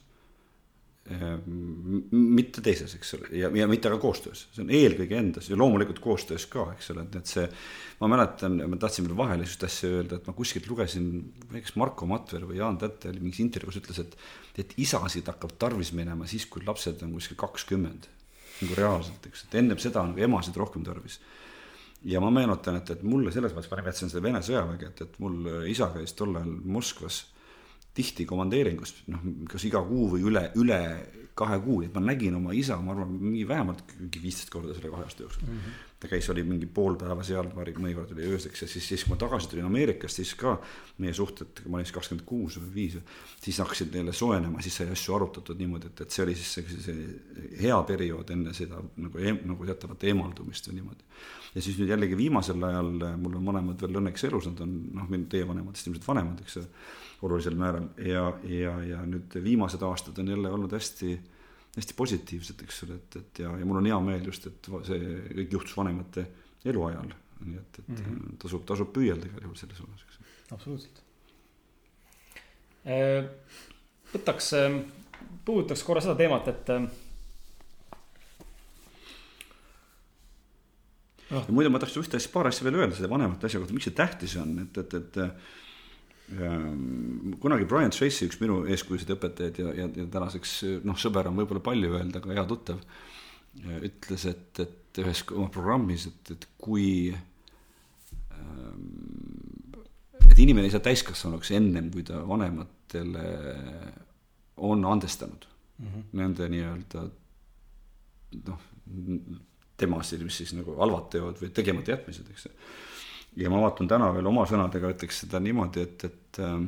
mitte 1.06 2.62
teises, 2.64 2.96
eks 2.98 3.12
ole, 3.14 3.28
ja, 3.38 3.50
ja 3.54 3.66
mitte 3.70 3.90
ka 3.92 3.98
koostöös, 4.02 4.46
see 4.54 4.64
on 4.64 4.72
eelkõige 4.74 5.18
endas 5.20 5.50
ja 5.50 5.58
loomulikult 5.58 6.00
koostöös 6.02 6.48
ka, 6.50 6.64
eks 6.74 6.90
ole, 6.94 7.04
et, 7.06 7.18
et 7.20 7.30
see. 7.30 7.44
ma 8.00 8.10
mäletan, 8.10 8.58
ma 8.66 8.78
tahtsin 8.80 9.06
veel 9.06 9.16
vahele 9.16 9.46
sihukest 9.46 9.68
asja 9.68 9.92
öelda, 10.00 10.18
et 10.18 10.26
ma 10.26 10.34
kuskilt 10.36 10.66
lugesin, 10.66 11.06
kas 11.52 11.76
Marko 11.78 12.08
Matver 12.10 12.48
või 12.48 12.58
Jaan 12.58 12.78
Tätte 12.82 13.12
oli 13.12 13.22
mingis 13.22 13.40
intervjuus 13.44 13.78
ütles, 13.82 14.02
et. 14.02 14.18
et 14.58 14.74
isasid 14.82 15.28
hakkab 15.30 15.54
tarvis 15.60 15.92
minema 15.94 16.26
siis, 16.26 16.48
kui 16.50 16.64
lapsed 16.66 17.02
on 17.06 17.14
kuskil 17.16 17.38
kakskümmend. 17.38 18.10
nagu 18.56 18.74
reaalselt, 18.74 19.26
eks, 19.28 19.46
et 19.46 19.58
ennem 19.60 19.78
seda 19.78 20.00
on 20.00 20.14
nagu 20.14 20.26
emasid 20.26 20.56
rohkem 20.56 20.84
tarvis 20.84 21.20
ja 22.08 22.20
ma 22.20 22.30
meenutan, 22.32 22.78
et, 22.80 22.90
et 22.90 23.02
mulle 23.06 23.32
selles 23.34 23.52
mõttes, 23.52 23.70
ma 23.70 23.80
nimetasin 23.80 24.10
seda 24.12 24.22
Vene 24.24 24.42
sõjaväge, 24.44 24.90
et, 24.90 25.02
et 25.06 25.18
mul 25.22 25.66
isa 25.68 25.90
käis 25.94 26.14
tol 26.16 26.34
ajal 26.38 26.54
Moskvas 26.64 27.24
tihti 27.96 28.26
komandeeringus, 28.28 28.92
noh, 29.12 29.22
kas 29.50 29.64
iga 29.68 29.80
kuu 29.86 30.10
või 30.14 30.26
üle, 30.28 30.50
üle 30.60 30.80
kahe 31.36 31.58
kuu, 31.60 31.82
et 31.84 31.92
ma 31.92 32.00
nägin 32.00 32.36
oma 32.38 32.54
isa, 32.56 32.78
ma 32.80 32.94
arvan, 32.94 33.10
mingi 33.20 33.44
vähemalt 33.48 33.82
mingi 33.98 34.22
viisteist 34.22 34.48
korda 34.52 34.72
selle 34.72 34.88
kahe 34.92 35.04
aasta 35.04 35.24
jooksul 35.24 35.44
mm. 35.44 35.58
-hmm. 35.58 35.82
ta 36.00 36.08
käis, 36.08 36.30
oli 36.32 36.44
mingi 36.48 36.68
pool 36.78 36.96
päeva 36.96 37.24
seal, 37.28 37.50
mõnikord 37.52 38.14
oli 38.14 38.30
ööseks 38.30 38.62
ja 38.62 38.68
siis, 38.68 38.88
siis 38.88 39.04
kui 39.04 39.12
ma 39.12 39.18
tagasi 39.20 39.50
tulin 39.50 39.68
Ameerikast, 39.68 40.16
siis 40.16 40.32
ka 40.40 40.54
meie 41.04 41.12
suhted, 41.12 41.60
ma 41.66 41.76
olin 41.76 41.86
siis 41.86 41.96
kakskümmend 41.98 42.24
kuus 42.26 42.56
või 42.60 42.72
viis, 42.74 42.96
siis 43.44 43.60
hakkasid 43.60 43.92
neile 43.92 44.16
soojenema, 44.16 44.64
siis 44.64 44.80
sai 44.80 44.88
asju 44.96 45.16
arutatud 45.18 45.60
niimoodi, 45.60 45.92
et, 45.92 46.04
et 46.06 46.16
see 46.16 46.24
oli 46.24 46.36
siis 46.40 46.54
see, 46.56 46.80
see 46.88 47.60
hea 47.62 47.82
periood 47.90 48.32
enne 48.32 48.56
seda 48.56 48.80
nagu, 48.96 49.32
nagu 49.52 49.72
teatavat 49.72 50.08
eemaldumist 50.08 50.70
või 50.70 50.80
niimoodi. 50.80 51.10
ja 51.54 51.62
siis 51.68 51.76
nüüd 51.76 51.92
jällegi 51.92 52.16
viimasel 52.16 52.64
ajal, 52.64 52.94
mul 53.20 53.36
on 53.42 53.52
vanemad 53.52 53.84
veel 53.84 54.00
õnneks 54.00 54.24
elus, 54.30 54.48
nad 54.48 54.64
on 54.64 54.78
noh, 54.96 55.18
teie 55.28 55.48
vanematest 55.48 55.92
ilmselt 55.92 56.08
vanemad, 56.14 56.40
eks 56.40 56.62
ole 56.62 56.70
olulisel 57.22 57.56
määral 57.56 57.88
ja, 58.02 58.26
ja, 58.44 58.74
ja 58.84 59.04
nüüd 59.08 59.36
viimased 59.44 59.82
aastad 59.86 60.18
on 60.20 60.28
jälle 60.28 60.50
olnud 60.52 60.72
hästi, 60.76 61.14
hästi 61.76 61.96
positiivsed, 61.96 62.64
eks 62.66 62.82
ole, 62.86 62.98
et, 63.00 63.16
et 63.20 63.40
ja, 63.44 63.54
ja 63.58 63.68
mul 63.68 63.80
on 63.80 63.88
hea 63.88 64.00
meel 64.04 64.28
just, 64.28 64.48
et 64.50 64.68
see 64.88 65.00
kõik 65.40 65.56
juhtus 65.58 65.76
vanemate 65.76 66.26
eluajal. 66.66 67.14
nii 67.46 67.58
et, 67.60 67.78
et 67.78 67.88
mm 67.88 67.96
-hmm. 67.96 68.36
tasub, 68.42 68.62
tasub 68.64 68.92
püüelda 68.96 69.26
igal 69.28 69.42
juhul 69.42 69.56
selles 69.56 69.76
suunas, 69.76 70.04
eks. 70.08 70.18
absoluutselt. 70.52 71.02
Äh, 72.86 73.26
võtaks, 74.12 74.52
äh, 74.56 74.78
puudutaks 75.44 75.82
korra 75.82 76.00
seda 76.00 76.14
teemat, 76.14 76.48
et 76.48 76.70
äh, 76.70 76.88
ja 81.30 81.44
muide, 81.48 81.68
ma 81.68 81.78
tahaks 81.78 81.96
ühte 82.00 82.16
asja, 82.16 82.32
paar 82.32 82.46
asja 82.46 82.64
veel 82.64 82.78
öelda 82.80 82.96
selle 82.96 83.10
vanemate 83.10 83.46
asja 83.46 83.60
kohta, 83.60 83.74
miks 83.74 83.88
see 83.88 83.96
tähtis 83.96 84.36
on, 84.40 84.58
et, 84.62 84.78
et, 84.78 84.94
et 84.94 85.18
kunagi 86.26 87.68
Brian 87.70 87.92
Tracy, 87.94 88.26
üks 88.26 88.40
minu 88.40 88.64
eeskujusid 88.66 89.12
õpetajaid 89.14 89.60
ja, 89.62 89.74
ja, 89.82 89.86
ja 90.02 90.06
tänaseks 90.10 90.56
noh, 90.86 90.98
sõber 90.98 91.28
on 91.30 91.38
võib-olla 91.38 91.62
palju 91.62 91.92
öelda, 91.94 92.18
aga 92.18 92.34
hea 92.34 92.46
tuttav, 92.50 92.80
ütles, 93.86 94.26
et, 94.30 94.62
et 94.64 95.00
ühes 95.02 95.22
oma 95.36 95.48
programmis, 95.54 96.08
et, 96.10 96.32
et 96.34 96.48
kui 96.58 96.88
ehm, 97.14 98.80
et 100.26 100.42
inimene 100.42 100.66
ei 100.66 100.74
saa 100.74 100.84
täiskasvanuks 100.84 101.52
ennem, 101.56 101.92
kui 101.94 102.02
ta 102.06 102.20
vanematele 102.26 103.26
on 104.66 104.84
andestanud 104.84 105.46
mm 105.78 105.86
-hmm. 105.86 106.02
nende 106.12 106.48
nii-öelda 106.48 107.06
noh, 108.46 108.60
temasid, 109.76 110.22
mis 110.24 110.36
siis 110.42 110.52
nagu 110.56 110.74
halvad 110.80 111.08
teod 111.12 111.38
või 111.40 111.50
tegemata 111.54 111.94
jätmised, 111.94 112.28
eks 112.30 112.48
ja 113.36 113.52
ma 113.52 113.60
vaatan 113.66 113.88
täna 113.90 114.10
veel 114.14 114.26
oma 114.30 114.46
sõnadega, 114.48 114.94
ütleks 114.96 115.22
seda 115.24 115.40
niimoodi, 115.42 115.84
et, 115.84 116.06
et 116.08 116.40
äh, 116.44 116.58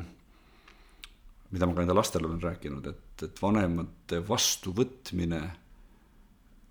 mida 1.55 1.69
ma 1.69 1.77
ka 1.77 1.85
enda 1.85 1.97
lastele 1.97 2.29
olen 2.29 2.43
rääkinud, 2.45 2.91
et, 2.91 3.25
et 3.25 3.43
vanemate 3.43 4.21
vastuvõtmine 4.29 5.43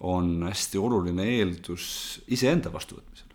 on 0.08 0.44
hästi 0.46 0.78
oluline 0.78 1.26
eeldus 1.38 1.88
iseenda 2.30 2.70
vastuvõtmisel. 2.74 3.32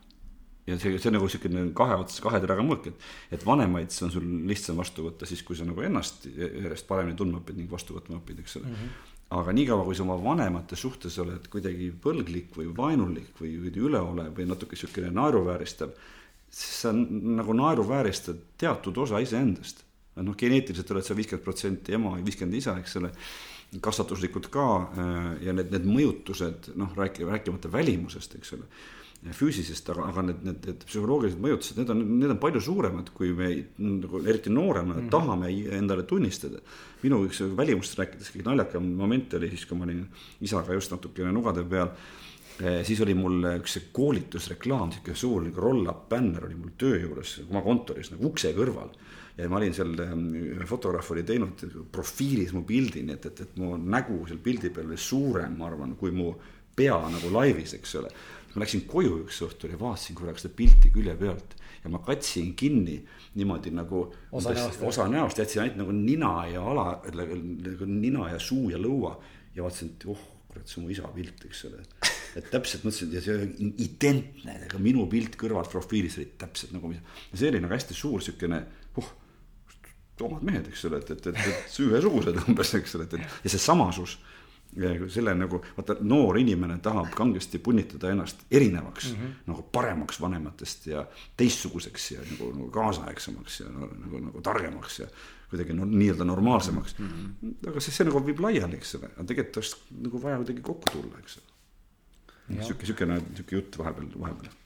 ja 0.70 0.77
see, 0.79 0.94
see 0.94 1.11
on 1.11 1.16
nagu 1.18 1.27
niisugune 1.27 1.64
kahe 1.75 1.96
otsas, 1.98 2.20
kahe 2.22 2.38
teraga 2.42 2.62
mõõk, 2.62 2.87
et, 2.92 3.09
et 3.35 3.46
vanemaid 3.46 3.90
on 4.07 4.12
sul 4.14 4.29
lihtsam 4.46 4.79
vastu 4.79 5.09
võtta 5.09 5.27
siis, 5.27 5.42
kui 5.42 5.59
sa 5.59 5.66
nagu 5.66 5.83
ennast 5.83 6.29
järjest 6.31 6.87
paremini 6.87 7.18
tundma 7.18 7.42
õpid 7.42 7.59
ning 7.59 7.72
vastu 7.72 7.98
võtma 7.98 8.20
õpid, 8.20 8.44
eks 8.44 8.61
ole 8.61 8.70
mm. 8.70 8.79
-hmm 8.85 9.11
aga 9.33 9.53
niikaua, 9.57 9.85
kui 9.87 9.96
sa 9.96 10.05
oma 10.05 10.18
vanemate 10.20 10.77
suhtes 10.77 11.14
oled 11.22 11.46
kuidagi 11.53 11.90
põlglik 12.05 12.51
või 12.57 12.66
vaenulik 12.77 13.38
või, 13.40 13.55
või 13.62 13.70
üleolev 13.87 14.35
või 14.37 14.44
natuke 14.48 14.77
niisugune 14.77 15.09
naeruvääristav, 15.16 15.94
siis 16.52 16.82
sa 16.84 16.92
nagu 16.92 17.54
naeruvääristad 17.56 18.38
teatud 18.60 18.98
osa 19.04 19.22
iseendast. 19.24 19.84
noh, 20.14 20.36
geneetiliselt 20.36 20.90
oled 20.92 21.06
sa 21.06 21.14
viiskümmend 21.16 21.44
protsenti 21.44 21.94
ema 21.96 22.18
ja 22.18 22.24
viiskümmend 22.24 22.58
isa, 22.58 22.74
eks 22.78 22.98
ole, 23.00 23.08
kasvatuslikult 23.80 24.50
ka 24.52 24.66
äh, 24.76 25.28
ja 25.46 25.54
need, 25.56 25.70
need 25.72 25.86
mõjutused, 25.88 26.74
noh, 26.76 26.92
räägi-, 26.96 27.24
rääkimata 27.24 27.72
välimusest, 27.72 28.36
eks 28.36 28.52
ole 28.58 28.68
füüsilisest, 29.30 29.86
aga, 29.92 30.08
aga 30.10 30.24
need, 30.26 30.40
need, 30.42 30.64
need 30.66 30.84
psühholoogilised 30.88 31.42
mõjutused, 31.42 31.76
need 31.78 31.90
on, 31.94 32.00
need 32.18 32.32
on 32.34 32.40
palju 32.42 32.62
suuremad, 32.66 33.12
kui 33.14 33.30
me 33.38 33.52
nagu 33.78 34.22
eriti 34.26 34.50
noorena 34.50 34.96
mm 34.96 34.98
-hmm. 34.98 35.10
tahame 35.10 35.50
endale 35.78 36.02
tunnistada. 36.02 36.58
minu 37.02 37.24
üks 37.26 37.40
välimust 37.56 37.98
rääkides 37.98 38.30
kõige 38.34 38.44
naljakam 38.44 38.82
moment 38.82 39.34
oli 39.34 39.48
siis, 39.48 39.66
kui 39.66 39.78
ma 39.78 39.84
olin 39.84 40.06
isaga 40.40 40.74
just 40.74 40.90
natukene 40.90 41.32
nugade 41.32 41.64
peal 41.64 41.90
siis 42.58 43.00
oli 43.04 43.14
mul 43.16 43.46
üks 43.56 43.78
koolitusreklaam, 43.94 44.92
sihuke 44.92 45.14
suur 45.18 45.42
nagu 45.46 45.62
roll-up 45.62 46.04
bänner 46.10 46.46
oli 46.46 46.58
mul 46.58 46.74
töö 46.78 47.00
juures 47.00 47.38
oma 47.48 47.62
kontoris 47.64 48.12
nagu 48.12 48.28
ukse 48.28 48.52
kõrval. 48.56 48.92
ja 49.36 49.48
ma 49.48 49.56
olin 49.56 49.72
seal, 49.74 49.94
ühe 49.96 50.66
fotograaf 50.68 51.10
oli 51.14 51.24
teinud 51.24 51.62
profiilis 51.92 52.52
mu 52.52 52.66
pildi, 52.68 53.02
nii 53.06 53.16
et, 53.16 53.30
et, 53.30 53.40
et 53.46 53.56
mu 53.56 53.76
nägu 53.80 54.20
seal 54.28 54.42
pildi 54.44 54.70
peal 54.70 54.90
oli 54.90 55.00
suurem, 55.00 55.56
ma 55.56 55.70
arvan, 55.70 55.96
kui 55.96 56.12
mu 56.12 56.34
pea 56.76 56.98
nagu 57.12 57.32
laivis, 57.32 57.74
eks 57.78 57.96
ole. 58.00 58.12
ma 58.52 58.60
läksin 58.66 58.84
koju 58.84 59.22
üks 59.22 59.40
õhtul 59.46 59.72
ja 59.72 59.80
vaatasin 59.80 60.16
korraks 60.16 60.44
seda 60.44 60.56
pilti 60.56 60.90
külje 60.92 61.14
pealt 61.16 61.56
ja 61.82 61.90
ma 61.90 62.02
katsin 62.04 62.52
kinni 62.54 62.98
niimoodi 63.34 63.72
nagu 63.72 64.04
osa 64.32 64.52
näost, 64.52 64.82
osa 64.84 65.08
näost, 65.08 65.40
jätsin 65.40 65.62
ainult 65.64 65.80
nagu 65.80 65.96
nina 65.96 66.34
ja 66.52 66.66
ala, 66.74 66.86
nagu 67.16 67.88
nina 67.88 68.28
ja 68.34 68.38
suu 68.38 68.68
ja 68.70 68.78
lõua 68.78 69.16
ja 69.56 69.64
vaatasin, 69.64 69.96
et 69.96 70.06
oh 70.12 70.28
kurat, 70.52 70.68
see 70.68 70.80
on 70.80 70.86
mu 70.86 70.92
isa 70.92 71.08
pilt, 71.14 71.46
eks 71.48 71.64
ole. 71.70 71.80
Et 72.36 72.50
täpselt 72.52 72.86
mõtlesin 72.86 73.14
ja 73.14 73.22
see 73.24 73.38
oli 73.38 73.72
identne, 73.84 74.58
ega 74.66 74.80
minu 74.82 75.06
pilt 75.10 75.36
kõrvalt 75.40 75.72
profiilis 75.72 76.18
oli 76.20 76.30
täpselt 76.38 76.74
nagu, 76.76 76.92
ja 76.92 77.40
see 77.40 77.50
oli 77.52 77.62
nagu 77.62 77.74
hästi 77.74 77.96
suur 77.96 78.24
siukene, 78.24 78.62
oh, 79.00 79.10
omad 80.22 80.44
mehed, 80.46 80.68
eks 80.70 80.84
ole, 80.88 81.02
et, 81.02 81.10
et, 81.16 81.32
et, 81.32 81.42
et 81.52 81.80
ühesugused 81.86 82.44
umbes, 82.46 82.76
eks 82.78 82.96
ole, 82.98 83.08
et, 83.08 83.18
et 83.18 83.44
ja 83.46 83.52
see 83.52 83.62
samasus 83.62 84.18
selle 85.12 85.34
nagu, 85.36 85.58
vaata 85.76 85.98
noor 86.00 86.38
inimene 86.40 86.78
tahab 86.82 87.10
kangesti 87.16 87.58
punnitada 87.60 88.08
ennast 88.10 88.46
erinevaks 88.50 89.10
mm, 89.10 89.18
-hmm. 89.18 89.32
nagu 89.46 89.62
paremaks 89.62 90.20
vanematest 90.20 90.86
ja 90.86 91.06
teistsuguseks 91.36 92.10
ja 92.10 92.20
nagu, 92.30 92.52
nagu 92.52 92.70
kaasaegsemaks 92.70 93.60
ja 93.60 93.68
nagu, 93.68 93.90
nagu, 94.04 94.18
nagu 94.18 94.40
targemaks 94.40 94.98
ja 94.98 95.06
kuidagi 95.50 95.76
no, 95.76 95.84
nii-öelda 95.84 96.24
normaalsemaks 96.24 96.98
mm. 96.98 97.08
-hmm. 97.08 97.68
aga 97.68 97.80
siis 97.80 97.96
see 97.96 98.08
nagu 98.08 98.26
viib 98.26 98.40
laiali, 98.40 98.76
eks 98.76 98.94
ole, 98.94 99.10
aga 99.12 99.24
tegelikult 99.24 99.56
oleks 99.56 99.76
nagu 100.06 100.22
vaja 100.22 100.36
kuidagi 100.36 100.60
kokku 100.60 100.92
tulla, 100.92 101.18
eks 101.18 101.36
ole. 101.36 101.51
Sihuke, 102.50 102.88
siukene, 102.90 103.20
sihuke 103.37 103.59
jutt 103.59 103.78
vahepeal, 103.81 104.11
vahepeal. 104.24 104.59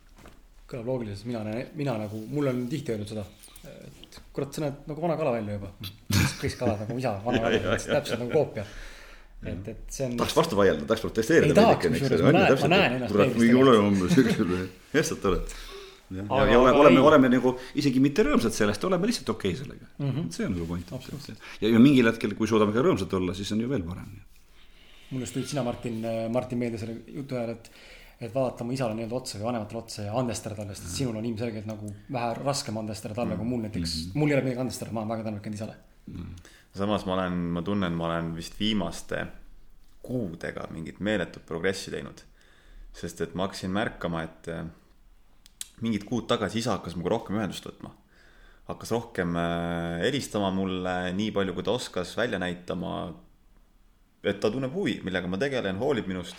kõlab 0.67 0.91
loogiliselt, 0.93 1.29
mina 1.29 1.45
mina 1.79 1.99
nagu, 2.07 2.25
mulle 2.33 2.55
on 2.55 2.67
tihti 2.73 2.95
öeldud 2.95 3.13
seda, 3.15 3.27
et 3.67 4.21
kurat, 4.33 4.53
sa 4.55 4.67
näed 4.67 4.91
nagu 4.91 5.03
vana 5.03 5.17
kala 5.21 5.37
välja 5.39 5.61
juba. 5.61 5.73
kõik 6.43 6.59
kalad 6.59 6.85
nagu 6.87 6.99
isa, 6.99 7.17
vana 7.25 7.47
kala, 7.47 7.79
täpselt 7.87 8.23
nagu 8.25 8.33
koopia 8.35 8.67
et, 9.45 9.69
et 9.73 9.93
see 9.93 10.07
on. 10.09 10.17
tahaks 10.19 10.37
vastu 10.37 10.59
vaielda, 10.59 10.87
tahaks 10.89 11.05
protesteerida. 11.05 11.53
ei 11.53 11.57
tahaks, 11.59 11.89
kusjuures 11.93 12.23
ma 12.25 12.35
näen, 12.35 12.59
ma 12.61 12.71
näen 12.73 12.99
ennast. 12.99 13.13
kurat, 13.15 13.35
mingi 13.37 13.81
umbes, 13.81 14.21
eks 14.23 14.41
ole, 14.45 14.61
hästi 14.95 15.19
oled 15.31 15.57
ja, 16.07 16.23
ja, 16.23 16.47
ja 16.53 16.61
oleme, 16.61 16.79
oleme, 16.81 17.03
oleme 17.11 17.31
nagu 17.33 17.53
isegi 17.79 18.01
mitte 18.03 18.25
rõõmsad 18.27 18.55
sellest, 18.55 18.85
oleme 18.89 19.11
lihtsalt 19.11 19.35
okei 19.35 19.53
okay 19.53 19.61
sellega 19.61 19.89
mm. 19.99 20.11
-hmm. 20.11 20.31
see 20.35 20.47
on 20.47 20.57
nagu 20.57 20.67
point. 20.71 20.95
ja, 21.61 21.69
ja 21.69 21.83
mingil 21.83 22.11
hetkel, 22.13 22.35
kui 22.39 22.49
suudame 22.51 22.75
ka 22.77 22.85
rõõmsad 22.87 23.13
olla, 23.19 23.35
siis 23.35 23.53
on 23.53 23.63
ju 23.65 23.71
veel 23.71 23.85
parem. 23.87 24.15
Mul 25.11 25.23
just 25.23 25.37
tulid 25.37 25.51
sina, 25.51 25.63
Martin, 25.67 26.01
Martin 26.33 26.59
meelde 26.59 26.81
selle 26.81 26.99
jutu 27.15 27.39
ajal, 27.39 27.55
et, 27.55 27.71
et 28.21 28.35
vaadata 28.35 28.65
oma 28.65 28.75
isale 28.75 28.97
nii-öelda 28.99 29.19
otsa 29.21 29.39
või 29.39 29.49
vanematele 29.51 29.81
otsa 29.81 30.07
ja 30.09 30.15
andestada 30.19 30.59
talle, 30.59 30.75
sest 30.75 30.95
sinul 30.99 31.19
on 31.21 31.27
ilmselgelt 31.29 31.69
nagu 31.69 31.91
vähe 32.13 32.35
raskem 32.41 32.79
andestada 32.83 33.15
talle 33.15 33.35
mm. 33.35 33.43
kui 33.43 33.51
mul 33.53 33.67
näiteks 33.67 33.97
mm. 33.97 34.05
-hmm. 34.05 34.21
mul 34.21 34.31
ei 34.31 34.39
ole 34.39 34.47
midagi 34.49 34.65
andestada, 34.65 34.93
ma 34.93 35.03
olen 35.03 35.15
väga 35.15 35.29
tänulik 35.29 35.47
enda 35.47 35.61
isale 35.61 35.77
mm.. 36.07 36.35
samas 36.75 37.07
ma 37.07 37.19
olen, 37.19 37.43
ma 37.59 37.63
tunnen, 37.63 37.93
ma 37.93 38.07
olen 38.07 38.35
vist 38.37 38.61
viimaste 38.61 39.27
kuudega 40.07 40.69
mingit 40.71 41.01
meeletut 41.01 41.47
progressi 41.47 41.91
teinud. 41.91 42.23
sest 42.97 43.21
et 43.21 43.35
ma 43.35 43.45
hakkasin 43.45 43.71
märkama, 43.71 44.23
et 44.25 44.49
mingid 45.85 46.07
kuud 46.09 46.29
tagasi 46.31 46.63
isa 46.63 46.77
hakkas 46.77 46.97
minuga 46.97 47.17
rohkem 47.17 47.39
ühendust 47.41 47.67
võtma. 47.69 47.93
hakkas 48.71 48.91
rohkem 48.95 49.37
äh, 49.39 50.01
helistama 50.03 50.51
mulle 50.55 50.97
nii 51.15 51.31
palju, 51.35 51.55
kui 51.55 51.67
ta 51.67 51.77
oskas, 51.77 52.17
välja 52.19 52.41
näitama. 52.43 53.15
Et 54.27 54.41
ta 54.43 54.51
tunneb 54.51 54.75
huvi, 54.75 54.99
millega 55.07 55.31
ma 55.31 55.39
tegelen, 55.41 55.79
hoolib 55.81 56.09
minust. 56.11 56.37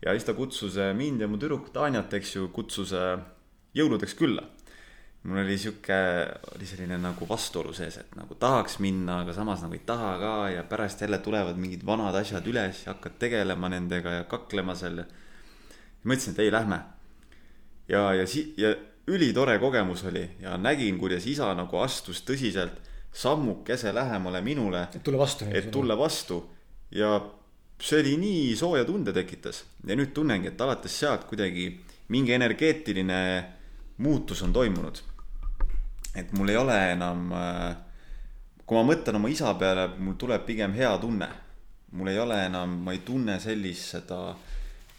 ja 0.00 0.14
siis 0.16 0.24
ta 0.24 0.34
kutsus 0.34 0.78
äh, 0.80 0.94
mind 0.96 1.20
ja 1.20 1.28
mu 1.28 1.38
tüdrukut 1.38 1.76
Anjat, 1.76 2.14
eks 2.16 2.36
ju, 2.36 2.48
kutsus 2.54 2.94
äh, 2.96 3.18
jõuludeks 3.76 4.16
külla. 4.16 4.46
mul 5.22 5.42
oli 5.42 5.58
sihuke, 5.60 5.96
oli 6.54 6.66
selline 6.66 6.96
nagu 6.98 7.26
vastuolu 7.28 7.74
sees, 7.76 7.98
et 8.00 8.14
nagu 8.16 8.34
tahaks 8.40 8.78
minna, 8.80 9.20
aga 9.20 9.34
samas 9.36 9.60
nagu 9.60 9.76
ei 9.76 9.82
taha 9.86 10.14
ka 10.18 10.36
ja 10.54 10.62
pärast 10.64 11.00
jälle 11.04 11.18
tulevad 11.20 11.60
mingid 11.60 11.84
vanad 11.86 12.16
asjad 12.16 12.46
üles 12.48 12.86
ja 12.86 12.94
hakkad 12.94 13.18
tegelema 13.20 13.68
nendega 13.68 14.20
ja 14.20 14.24
kaklema 14.24 14.74
seal. 14.74 15.04
mõtlesin, 16.04 16.32
et 16.32 16.38
ei, 16.46 16.52
lähme 16.52 16.80
ja, 17.88 18.14
ja 18.14 18.26
si-, 18.26 18.54
ja 18.56 18.72
ülitore 19.10 19.58
kogemus 19.58 20.04
oli 20.08 20.24
ja 20.40 20.56
nägin, 20.56 20.98
kuidas 20.98 21.26
isa 21.26 21.50
nagu 21.54 21.82
astus 21.82 22.22
tõsiselt 22.24 22.80
sammukese 23.12 23.94
lähemale 23.94 24.40
minule. 24.40 24.86
et 24.94 25.02
tulla 25.02 25.18
vastu. 25.18 25.44
et 25.50 25.70
tulla 25.70 25.98
vastu 25.98 26.40
ja 26.90 27.20
see 27.80 28.00
oli 28.00 28.16
nii 28.20 28.56
sooja 28.56 28.84
tunde 28.84 29.12
tekitas 29.12 29.64
ja 29.86 29.96
nüüd 29.96 30.12
tunnengi, 30.14 30.50
et 30.52 30.60
alates 30.60 30.98
sealt 31.00 31.24
kuidagi 31.30 31.70
mingi 32.10 32.34
energeetiline 32.34 33.20
muutus 34.02 34.42
on 34.42 34.52
toimunud. 34.52 34.98
et 36.14 36.32
mul 36.32 36.48
ei 36.48 36.56
ole 36.56 36.76
enam, 36.92 37.32
äh, 37.32 37.76
kui 38.66 38.76
ma 38.76 38.82
mõtlen 38.92 39.16
oma 39.16 39.28
isa 39.30 39.52
peale, 39.54 39.86
mul 39.98 40.16
tuleb 40.18 40.44
pigem 40.46 40.74
hea 40.74 40.98
tunne. 40.98 41.28
mul 41.92 42.08
ei 42.08 42.18
ole 42.18 42.44
enam, 42.46 42.76
ma 42.84 42.92
ei 42.92 42.98
tunne 42.98 43.40
sellist 43.40 43.96
seda 43.96 44.36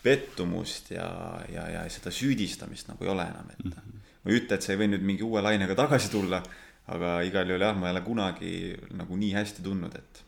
pettumust 0.04 0.92
ja, 0.92 1.40
ja, 1.54 1.68
ja 1.70 1.84
seda 1.90 2.12
süüdistamist 2.12 2.90
nagu 2.90 3.04
ei 3.04 3.10
ole 3.10 3.24
enam, 3.24 3.52
et. 3.52 3.66
-hmm. 3.66 4.00
ma 4.24 4.32
ei 4.32 4.40
ütle, 4.40 4.56
et 4.56 4.62
sa 4.62 4.74
ei 4.74 4.80
või 4.80 4.90
nüüd 4.92 5.06
mingi 5.06 5.24
uue 5.24 5.42
lainega 5.42 5.76
tagasi 5.76 6.10
tulla, 6.12 6.42
aga 6.88 7.22
igal 7.22 7.48
juhul 7.48 7.62
jah, 7.62 7.78
ma 7.78 7.88
ei 7.88 7.96
ole 7.96 8.02
kunagi 8.02 8.54
nagu 8.98 9.18
nii 9.18 9.34
hästi 9.34 9.64
tundnud, 9.64 9.96
et. 9.96 10.24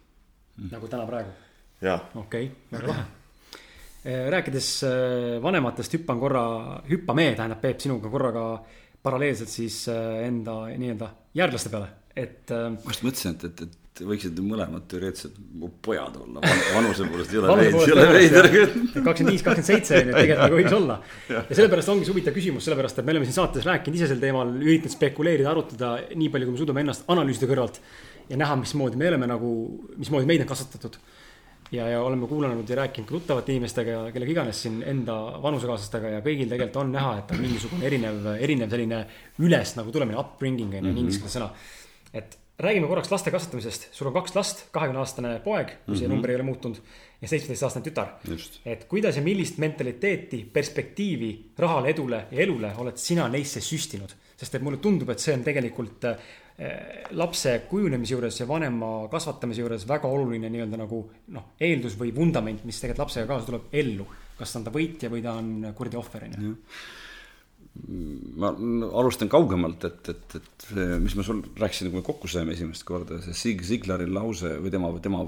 Mhm. 0.57 0.69
nagu 0.71 0.87
täna 0.87 1.05
praegu? 1.05 1.31
Okei 1.91 2.47
okay,, 2.47 2.49
väga 2.71 2.89
lahe. 2.93 3.05
Eh, 4.03 4.25
rääkides 4.27 4.69
eh, 4.83 5.37
vanematest, 5.43 5.93
hüppan 5.95 6.19
korra, 6.19 6.43
hüppame, 6.89 7.29
tähendab 7.37 7.61
Peep 7.63 7.79
sinuga 7.79 8.09
korraga 8.11 8.47
paralleelselt 9.03 9.51
siis 9.51 9.77
eh, 9.91 10.25
enda 10.25 10.57
nii-öelda 10.75 11.07
järglaste 11.39 11.71
peale, 11.71 11.87
et. 12.11 12.51
ma 12.51 12.91
just 12.91 13.05
mõtlesin, 13.07 13.37
et, 13.37 13.45
et, 13.47 13.63
et 13.63 14.01
võiksid 14.09 14.41
mõlemad 14.43 14.89
teoreetiliselt 14.91 15.39
mu 15.55 15.69
pojad 15.87 16.19
olla, 16.19 16.43
vanuse 16.73 17.07
poolest 17.13 17.31
ei 17.31 17.39
ole 17.39 17.55
veid, 17.61 17.79
ei 17.79 17.95
ole 17.95 18.05
veider. 18.17 18.49
kakskümmend 18.51 19.31
viis, 19.31 19.47
kakskümmend 19.47 19.69
seitse 19.69 20.01
on 20.01 20.11
ju, 20.11 20.17
tegelikult 20.17 20.43
nagu 20.43 20.59
võiks 20.59 20.77
olla. 20.81 20.99
ja 21.37 21.57
sellepärast 21.61 21.95
ongi 21.95 22.09
see 22.09 22.17
huvitav 22.17 22.35
küsimus, 22.41 22.67
sellepärast 22.67 22.99
et 22.99 23.07
me 23.07 23.15
oleme 23.15 23.31
siin 23.31 23.39
saates 23.39 23.71
rääkinud 23.71 24.01
ise 24.01 24.11
sel 24.11 24.19
teemal, 24.19 24.51
üritanud 24.59 24.97
spekuleerida, 24.97 25.51
arutada 25.55 25.95
nii 26.11 26.31
palju, 26.33 26.51
kui 26.51 26.57
me 26.57 26.65
suudame 26.65 26.83
ennast 26.83 27.07
analüüsida 27.13 27.47
kõrvalt. 27.55 27.79
ja 28.27 28.43
näha, 28.43 28.59
mismoodi 28.59 28.99
me 28.99 29.13
oleme 29.15 29.31
nagu, 29.31 29.57
mismoodi 29.95 30.27
meid 30.27 30.43
on 30.43 30.51
kasvatatud. 30.51 30.99
Ja, 31.73 31.87
ja 31.89 32.01
oleme 32.05 32.27
kuulanud 32.29 32.69
ja 32.69 32.75
rääkinud 32.83 33.09
ka 33.09 33.15
tuttavate 33.17 33.53
inimestega 33.53 33.95
ja 33.95 34.11
kellega 34.13 34.31
iganes 34.31 34.61
siin 34.65 34.83
enda 34.87 35.15
vanusekaaslastega 35.43 36.15
ja 36.17 36.21
kõigil 36.25 36.51
tegelikult 36.51 36.81
on 36.83 36.93
näha, 36.93 37.17
et 37.21 37.33
on 37.33 37.41
mingisugune 37.43 37.89
erinev, 37.89 38.21
erinev 38.35 38.71
selline 38.73 39.01
üles 39.41 39.75
nagu 39.79 39.91
tulemine, 39.95 40.19
upbringing 40.21 40.77
on 40.77 40.79
ju, 40.79 40.91
mhm. 40.91 41.03
inglise 41.03 41.23
keeles 41.23 41.37
sõna. 41.39 41.49
et 42.13 42.37
räägime 42.63 42.87
korraks 42.87 43.11
laste 43.11 43.31
kasvatamisest, 43.33 43.87
sul 43.95 44.07
on 44.07 44.13
kaks 44.13 44.35
last, 44.35 44.67
kahekümne 44.71 45.01
aastane 45.01 45.39
poeg, 45.43 45.67
kui 45.67 45.77
mm 45.77 45.93
-hmm. 45.93 45.99
see 45.99 46.07
number 46.07 46.29
ei 46.29 46.35
ole 46.35 46.43
muutunud. 46.43 46.77
ja 47.21 47.27
seitsmeteistaastane 47.27 47.85
tütar. 47.85 48.07
et 48.65 48.85
kuidas 48.85 49.15
ja 49.15 49.21
millist 49.21 49.57
mentaliteeti, 49.57 50.49
perspektiivi 50.53 51.51
rahale, 51.57 51.89
edule 51.89 52.25
ja 52.31 52.39
elule 52.39 52.73
oled 52.77 52.97
sina 52.97 53.27
neisse 53.27 53.61
süstinud? 53.61 54.09
Sest 54.37 54.57
et 54.57 54.65
mulle 54.65 54.81
tundub, 54.83 55.11
et 55.13 55.21
see 55.21 55.35
on 55.35 55.45
tegelikult 55.45 56.07
äh, 56.09 56.33
lapse 57.17 57.55
kujunemise 57.69 58.15
juures 58.15 58.41
ja 58.41 58.49
vanema 58.49 58.91
kasvatamise 59.11 59.63
juures 59.63 59.87
väga 59.89 60.09
oluline 60.09 60.51
nii-öelda 60.53 60.81
nagu 60.83 61.03
noh, 61.35 61.53
eeldus 61.59 61.97
või 61.99 62.13
vundament, 62.15 62.65
mis 62.67 62.81
tegelikult 62.81 63.07
lapsega 63.07 63.29
kaasa 63.29 63.49
tuleb 63.49 63.79
ellu. 63.83 64.09
kas 64.37 64.55
on 64.57 64.63
ta 64.65 64.71
võitja 64.73 65.11
või 65.13 65.21
ta 65.21 65.37
on 65.37 65.73
kuradi 65.77 65.97
ohver, 65.97 66.27
on 66.27 66.45
ju 66.49 66.53
ma 68.37 68.51
alustan 68.99 69.29
kaugemalt, 69.31 69.85
et, 69.87 70.09
et, 70.13 70.35
et 70.37 70.65
mis 71.01 71.15
ma 71.17 71.25
sul 71.25 71.39
rääkisin, 71.57 71.89
kui 71.89 72.01
me 72.01 72.05
kokku 72.05 72.29
saime 72.29 72.53
esimest 72.53 72.85
korda, 72.85 73.17
see 73.23 73.33
Sig 73.37 73.63
Ziglari 73.65 74.05
lause 74.09 74.51
või 74.61 74.73
tema, 74.73 74.91
tema 75.01 75.23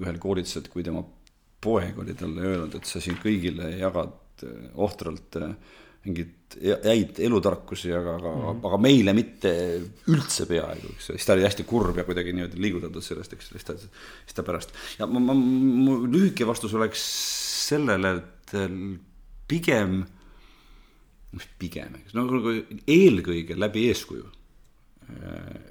ühel 0.00 0.18
koolitusel, 0.22 0.66
kui 0.72 0.82
tema 0.86 1.04
poeg 1.64 1.98
oli 2.02 2.16
talle 2.18 2.42
öelnud, 2.42 2.74
et 2.74 2.90
sa 2.90 3.02
siin 3.02 3.20
kõigile 3.22 3.70
jagad 3.78 4.44
ohtralt 4.74 5.38
mingeid 6.04 6.32
häid 6.84 7.18
elutarkusi, 7.24 7.92
aga, 7.94 8.16
aga 8.20 8.30
mm, 8.30 8.42
-hmm. 8.42 8.66
aga 8.68 8.78
meile 8.78 9.14
mitte 9.16 9.52
üldse 10.12 10.46
peaaegu, 10.46 10.92
eks 10.94 11.10
siis 11.10 11.26
ta 11.26 11.34
oli 11.34 11.46
hästi 11.46 11.64
kurb 11.66 11.96
ja 11.98 12.04
kuidagi 12.06 12.32
niimoodi 12.32 12.60
liigutatud 12.62 13.02
sellest, 13.02 13.32
eks, 13.32 13.48
siis 13.54 13.64
ta, 13.64 13.76
siis 13.78 14.34
ta 14.36 14.42
pärast. 14.46 14.74
ja 14.98 15.06
ma, 15.06 15.20
ma, 15.20 15.34
mu 15.34 15.96
lühike 16.06 16.46
vastus 16.46 16.74
oleks 16.74 17.02
sellele, 17.68 18.16
et 18.20 18.54
pigem 19.48 20.04
mis 21.34 21.46
pigem, 21.58 21.98
eks, 21.98 22.14
no 22.14 22.26
eelkõige 22.86 23.56
läbi 23.58 23.88
eeskuju. 23.90 24.30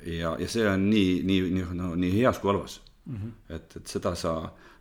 ja, 0.05 0.35
ja 0.39 0.47
see 0.49 0.65
on 0.69 0.89
nii, 0.91 1.21
nii, 1.25 1.47
nii, 1.55 1.69
no 1.79 1.93
nii 1.97 2.11
heas 2.19 2.37
kui 2.41 2.51
halvas 2.51 2.81
mm. 3.05 3.15
-hmm. 3.15 3.31
et, 3.55 3.77
et 3.79 3.87
seda 3.87 4.13
sa, 4.15 4.35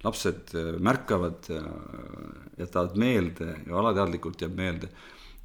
lapsed 0.05 0.51
märkavad, 0.83 1.47
jätavad 2.59 2.97
meelde 2.99 3.47
ja 3.67 3.79
alateadlikult 3.79 4.43
jääb 4.43 4.57
meelde 4.59 4.91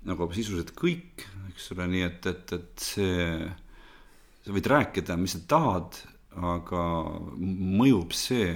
nagu 0.08 0.28
sisuliselt 0.34 0.74
kõik, 0.78 1.26
eks 1.52 1.72
ole, 1.76 1.88
nii 1.92 2.06
et, 2.06 2.30
et, 2.32 2.54
et 2.58 2.84
see, 2.84 3.48
sa 4.46 4.56
võid 4.56 4.70
rääkida, 4.72 5.18
mis 5.20 5.36
sa 5.36 5.42
tahad, 5.50 6.00
aga 6.38 6.84
mõjub 7.42 8.14
see, 8.16 8.52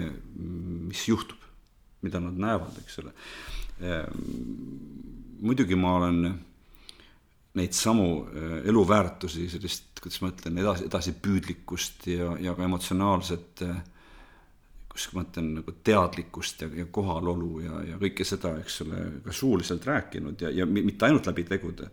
mis 0.92 1.08
juhtub, 1.10 1.40
mida 2.06 2.22
nad 2.22 2.38
näevad, 2.40 2.78
eks 2.82 3.02
ole. 3.02 3.12
muidugi 5.42 5.78
ma 5.78 5.96
olen 5.98 6.24
neid 7.58 7.76
samu 7.76 8.08
äh, 8.24 8.60
eluväärtusi, 8.70 9.50
sellist, 9.52 10.00
kuidas 10.02 10.22
ma 10.24 10.32
ütlen, 10.32 10.60
edasi, 10.62 10.86
edasipüüdlikkust 10.88 12.08
ja, 12.14 12.32
ja 12.40 12.54
ka 12.56 12.64
emotsionaalset, 12.64 13.64
äh, 13.68 13.82
kus 14.92 15.08
ma 15.16 15.24
ütlen, 15.24 15.54
nagu 15.60 15.74
teadlikkust 15.88 16.66
ja, 16.66 16.72
ja 16.82 16.88
kohalolu 16.92 17.52
ja, 17.64 17.84
ja 17.94 18.00
kõike 18.02 18.28
seda, 18.28 18.58
eks 18.60 18.82
ole, 18.86 19.06
ka 19.26 19.36
suuliselt 19.36 19.86
rääkinud 19.88 20.42
ja, 20.44 20.52
ja 20.52 20.68
mitte 20.68 21.08
ainult 21.08 21.30
läbi 21.32 21.48
tegude 21.48 21.92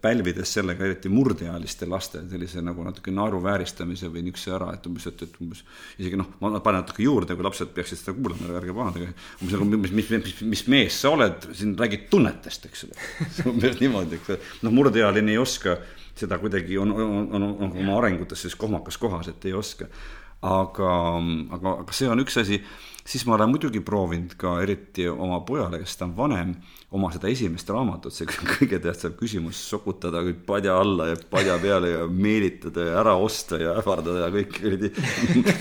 pälvides 0.00 0.52
sellega 0.54 0.84
eriti 0.86 1.10
murdeealiste 1.12 1.86
laste 1.88 2.22
sellise 2.30 2.62
nagu 2.64 2.84
natuke 2.86 3.12
naeruvääristamise 3.12 4.08
või 4.08 4.22
niisuguse 4.24 4.54
ära, 4.56 4.70
et 4.76 4.86
umbes, 4.88 5.06
et, 5.10 5.24
et 5.26 5.36
umbes 5.42 5.62
isegi 5.98 6.16
noh, 6.16 6.30
ma 6.40 6.52
panen 6.64 6.80
natuke 6.84 7.04
juurde, 7.04 7.36
kui 7.36 7.44
lapsed 7.44 7.72
peaksid 7.76 8.00
seda 8.00 8.14
kuulama, 8.16 8.54
ärge 8.60 8.76
pahandage. 8.76 9.10
umbes 9.40 9.56
nagu, 9.56 9.80
mis, 9.84 9.94
mis, 9.98 10.12
mis, 10.14 10.38
mis 10.54 10.64
mees 10.72 11.00
sa 11.02 11.12
oled, 11.16 11.50
siin 11.56 11.74
räägid 11.78 12.08
tunnetest, 12.12 12.70
eks 12.70 12.86
ole. 12.88 13.08
umbes 13.52 13.80
niimoodi, 13.82 14.20
eks 14.20 14.32
ole. 14.32 14.40
noh, 14.64 14.76
murdeealine 14.80 15.34
ei 15.34 15.42
oska 15.42 15.76
seda 16.20 16.40
kuidagi, 16.40 16.78
on, 16.80 16.94
on, 16.94 17.28
on, 17.36 17.46
on 17.66 17.76
oma 17.84 17.98
arengutes 18.00 18.46
siis 18.46 18.56
kohmakas 18.56 18.98
kohas, 19.00 19.28
et 19.32 19.44
ei 19.50 19.54
oska. 19.56 19.90
Aga, 20.42 20.92
aga, 21.56 21.74
aga 21.84 21.92
see 21.96 22.08
on 22.08 22.22
üks 22.24 22.38
asi 22.40 22.62
siis 23.10 23.24
ma 23.26 23.34
olen 23.34 23.50
muidugi 23.50 23.80
proovinud 23.84 24.36
ka 24.38 24.56
eriti 24.62 25.06
oma 25.10 25.40
pojale, 25.46 25.80
kes 25.82 25.96
ta 25.98 26.06
on 26.06 26.12
vanem, 26.16 26.52
oma 26.94 27.10
seda 27.14 27.30
esimest 27.30 27.70
raamatut, 27.70 28.14
see 28.14 28.28
kõige 28.28 28.80
tähtsam 28.82 29.14
küsimus, 29.18 29.58
sokutada 29.72 30.22
kõik 30.26 30.42
padja 30.46 30.76
alla 30.80 31.10
ja 31.10 31.18
padja 31.32 31.56
peale 31.62 31.92
ja 31.94 32.06
meelitada 32.10 32.86
ja 32.88 32.96
ära 33.02 33.16
osta 33.18 33.60
ja 33.60 33.74
ähvardada 33.80 34.26
ja 34.26 34.30
kõik 34.34 34.54
kuradi. 34.56 34.92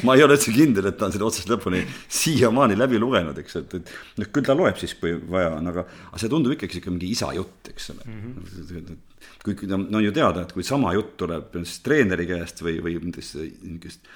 ma 0.05 0.17
ei 0.17 0.25
ole 0.25 0.37
üldse 0.37 0.53
kindel, 0.55 0.89
et 0.91 0.99
ta 0.99 1.09
on 1.09 1.15
seda 1.15 1.27
otsast 1.29 1.51
lõpuni 1.51 1.83
siiamaani 2.21 2.77
läbi 2.79 3.01
lugenud, 3.01 3.37
eks, 3.43 3.59
et, 3.61 3.77
et 3.79 3.93
noh, 4.21 4.31
küll 4.33 4.47
ta 4.47 4.57
loeb 4.57 4.79
siis, 4.81 4.95
kui 4.99 5.15
vaja 5.29 5.55
on, 5.57 5.73
aga, 5.73 5.85
aga 6.09 6.21
see 6.21 6.31
tundub 6.31 6.55
ikkagi 6.55 6.77
sihuke 6.79 6.93
mingi 6.93 7.13
isa 7.15 7.31
jutt, 7.37 7.71
eks 7.73 7.93
ole 7.95 8.05
mm. 8.05 8.33
-hmm. 8.49 9.05
kui, 9.43 9.69
no 9.69 9.83
on 9.85 10.03
ju 10.03 10.13
teada, 10.15 10.43
et 10.43 10.53
kui 10.53 10.65
sama 10.65 10.93
jutt 10.97 11.15
tuleb 11.17 11.53
treeneri 11.83 12.27
käest 12.29 12.61
või, 12.65 12.79
või 12.83 12.99
mingist 13.01 14.09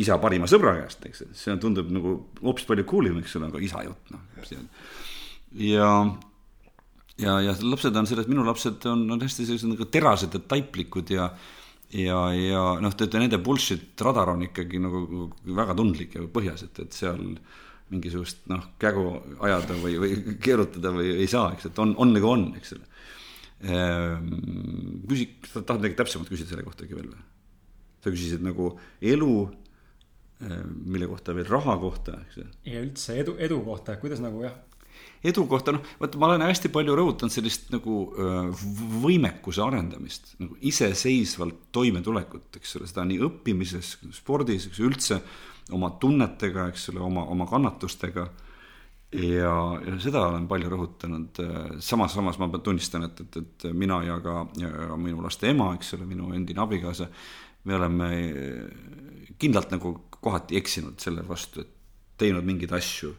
isa 0.00 0.18
parima 0.22 0.48
sõbra 0.50 0.76
käest, 0.78 1.02
eks, 1.08 1.24
see 1.36 1.56
tundub 1.62 1.90
nagu 1.92 2.14
hoopis 2.42 2.68
palju 2.68 2.86
cool 2.88 3.10
im, 3.10 3.18
eks 3.22 3.36
ole, 3.40 3.50
aga 3.52 3.64
isa 3.64 3.82
jutt, 3.86 4.14
noh. 4.14 4.22
ja, 5.60 5.90
ja, 7.20 7.34
ja 7.48 7.56
lapsed 7.62 7.96
on 8.00 8.08
selles, 8.10 8.30
minu 8.30 8.46
lapsed 8.46 8.86
on, 8.90 9.04
on 9.14 9.24
hästi 9.24 9.48
sellised 9.48 9.74
nagu 9.74 9.90
terased 9.92 10.34
ja 10.34 10.42
taiplikud 10.54 11.14
ja 11.14 11.28
ja, 11.94 12.16
ja 12.34 12.62
noh, 12.82 12.94
teate 12.96 13.20
nende 13.22 13.38
bullshit 13.42 14.00
radar 14.02 14.32
on 14.32 14.42
ikkagi 14.48 14.80
nagu 14.82 15.28
väga 15.44 15.76
tundlik 15.78 16.16
ja 16.16 16.24
põhjas, 16.32 16.64
et, 16.66 16.80
et 16.82 16.96
seal 16.96 17.20
mingisugust 17.92 18.46
noh, 18.50 18.64
kägu 18.80 19.04
ajada 19.44 19.76
või, 19.82 19.98
või 20.02 20.16
keerutada 20.42 20.90
või 20.94 21.12
ei 21.18 21.28
saa, 21.30 21.52
eks, 21.54 21.68
et 21.70 21.78
on, 21.82 21.92
on 22.00 22.14
nagu 22.16 22.30
on, 22.30 22.48
eks 22.58 22.74
ole. 22.76 22.88
Ehm, 23.64 24.32
küsi, 25.08 25.28
tahad 25.52 25.78
midagi 25.78 25.98
täpsemat 26.00 26.32
küsida 26.32 26.50
selle 26.50 26.66
kohta 26.66 26.88
veel 26.88 27.12
või? 27.12 27.22
sa 28.04 28.12
küsisid 28.12 28.42
nagu 28.44 28.74
elu 29.00 29.34
mille 30.84 31.08
kohta 31.10 31.34
veel, 31.36 31.48
raha 31.50 31.76
kohta, 31.80 32.18
eks 32.26 32.38
ju. 32.40 32.46
ja 32.68 32.84
üldse 32.84 33.18
edu, 33.22 33.36
edu 33.42 33.60
kohta, 33.66 33.98
kuidas 34.02 34.22
nagu 34.24 34.44
jah? 34.44 34.54
edu 35.24 35.46
kohta, 35.48 35.72
noh, 35.74 35.84
vaata, 36.00 36.20
ma 36.20 36.28
olen 36.30 36.44
hästi 36.44 36.70
palju 36.72 36.94
rõhutanud 36.98 37.32
sellist 37.32 37.70
nagu 37.72 37.98
äh, 38.20 38.64
võimekuse 39.02 39.62
arendamist, 39.64 40.34
nagu 40.42 40.58
iseseisvalt 40.68 41.68
toimetulekut, 41.74 42.50
eks 42.60 42.76
ole, 42.78 42.88
seda 42.90 43.06
nii 43.08 43.20
õppimises, 43.28 43.94
spordis, 44.16 44.68
eks 44.68 44.82
üldse 44.84 45.20
oma 45.72 45.94
tunnetega, 46.00 46.68
eks 46.72 46.90
ole, 46.92 47.00
oma, 47.04 47.24
oma 47.32 47.48
kannatustega. 47.48 48.26
ja, 49.14 49.54
ja 49.86 49.96
seda 50.02 50.26
olen 50.28 50.48
palju 50.50 50.70
rõhutanud, 50.72 51.40
samas, 51.80 52.12
samas 52.12 52.38
ma 52.42 52.50
tunnistan, 52.58 53.08
et, 53.08 53.24
et, 53.24 53.40
et 53.40 53.66
mina 53.72 54.02
ja 54.04 54.18
ka 54.20 54.42
ja 54.60 54.96
minu 55.00 55.22
laste 55.24 55.48
ema, 55.48 55.72
eks 55.78 55.94
ole, 55.96 56.08
minu 56.10 56.34
endine 56.34 56.60
abikaasa, 56.60 57.08
me 57.64 57.78
oleme 57.78 58.08
kindlalt 59.40 59.72
nagu 59.72 59.94
kohati 60.24 60.56
eksinud 60.60 61.02
selle 61.02 61.24
vastu, 61.28 61.64
et 61.64 62.18
teinud 62.20 62.46
mingeid 62.46 62.72
asju 62.76 63.12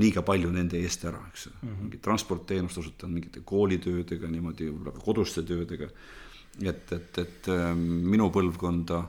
liiga 0.00 0.22
palju 0.24 0.50
nende 0.52 0.80
eest 0.80 1.04
ära, 1.04 1.20
eks 1.30 1.48
mm 1.50 1.56
-hmm.. 1.62 1.80
mingit 1.84 2.02
transportteenust 2.02 2.78
osutanud 2.78 3.14
mingite 3.14 3.42
koolitöödega 3.44 4.28
niimoodi, 4.28 4.70
võib-olla 4.70 4.94
ka 4.96 5.04
koduste 5.04 5.42
töödega. 5.42 5.88
et, 6.62 6.92
et, 6.92 7.18
et 7.18 7.48
ähm, 7.48 7.82
minu 8.14 8.30
põlvkonda, 8.30 9.02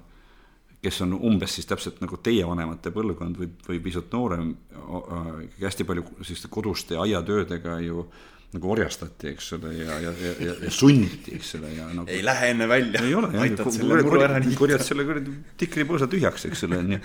kes 0.83 1.01
on 1.01 1.13
umbes 1.13 1.55
siis 1.55 1.65
täpselt 1.65 2.01
nagu 2.01 2.17
teie 2.17 2.45
vanemate 2.47 2.91
põlvkond 2.91 3.39
või, 3.39 3.49
või 3.67 3.79
pisut 3.79 4.11
noorem, 4.11 4.55
hästi 5.59 5.83
palju 5.83 6.03
selliste 6.21 6.47
koduste 6.51 6.97
aiatöödega 6.97 7.79
ju 7.79 7.99
äh, 7.99 8.33
nagu 8.53 8.69
orjastati, 8.73 9.31
eks 9.33 9.47
ole, 9.57 9.71
ja, 9.79 9.97
ja, 10.03 10.11
ja, 10.21 10.33
ja, 10.45 10.53
ja 10.67 10.71
sunniti, 10.73 11.33
eks 11.37 11.55
ole, 11.57 11.71
ja 11.73 11.87
nagu 11.89 12.11
ei 12.13 12.21
lähe 12.25 12.51
enne 12.53 12.67
välja. 12.69 13.01
ei 13.01 13.15
ole, 13.17 13.29
jah, 13.33 13.45
korjad 14.59 14.85
selle 14.85 15.05
kuradi 15.07 15.33
tikripõõsa 15.63 16.07
tühjaks, 16.11 16.47
eks 16.49 16.63
ole, 16.67 16.79
onju. 16.83 16.99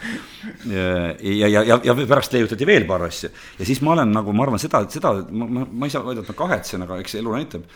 ja, 0.74 0.86
ja, 1.22 1.50
ja, 1.54 1.64
ja, 1.72 1.80
ja 1.88 1.96
pärast 2.02 2.36
leiutati 2.36 2.68
veel 2.68 2.86
paar 2.88 3.06
asja. 3.08 3.32
ja 3.58 3.68
siis 3.68 3.80
ma 3.86 3.96
olen 3.96 4.12
nagu, 4.12 4.34
ma 4.36 4.44
arvan 4.46 4.62
seda, 4.62 4.84
seda, 4.92 5.14
ma, 5.30 5.48
ma, 5.48 5.66
ma 5.68 5.88
ei 5.88 5.94
saa 5.94 6.04
öelda, 6.04 6.26
et 6.26 6.32
ma 6.32 6.38
kahetsen, 6.44 6.84
aga 6.86 7.00
eks 7.02 7.18
elu 7.22 7.36
näitab. 7.38 7.68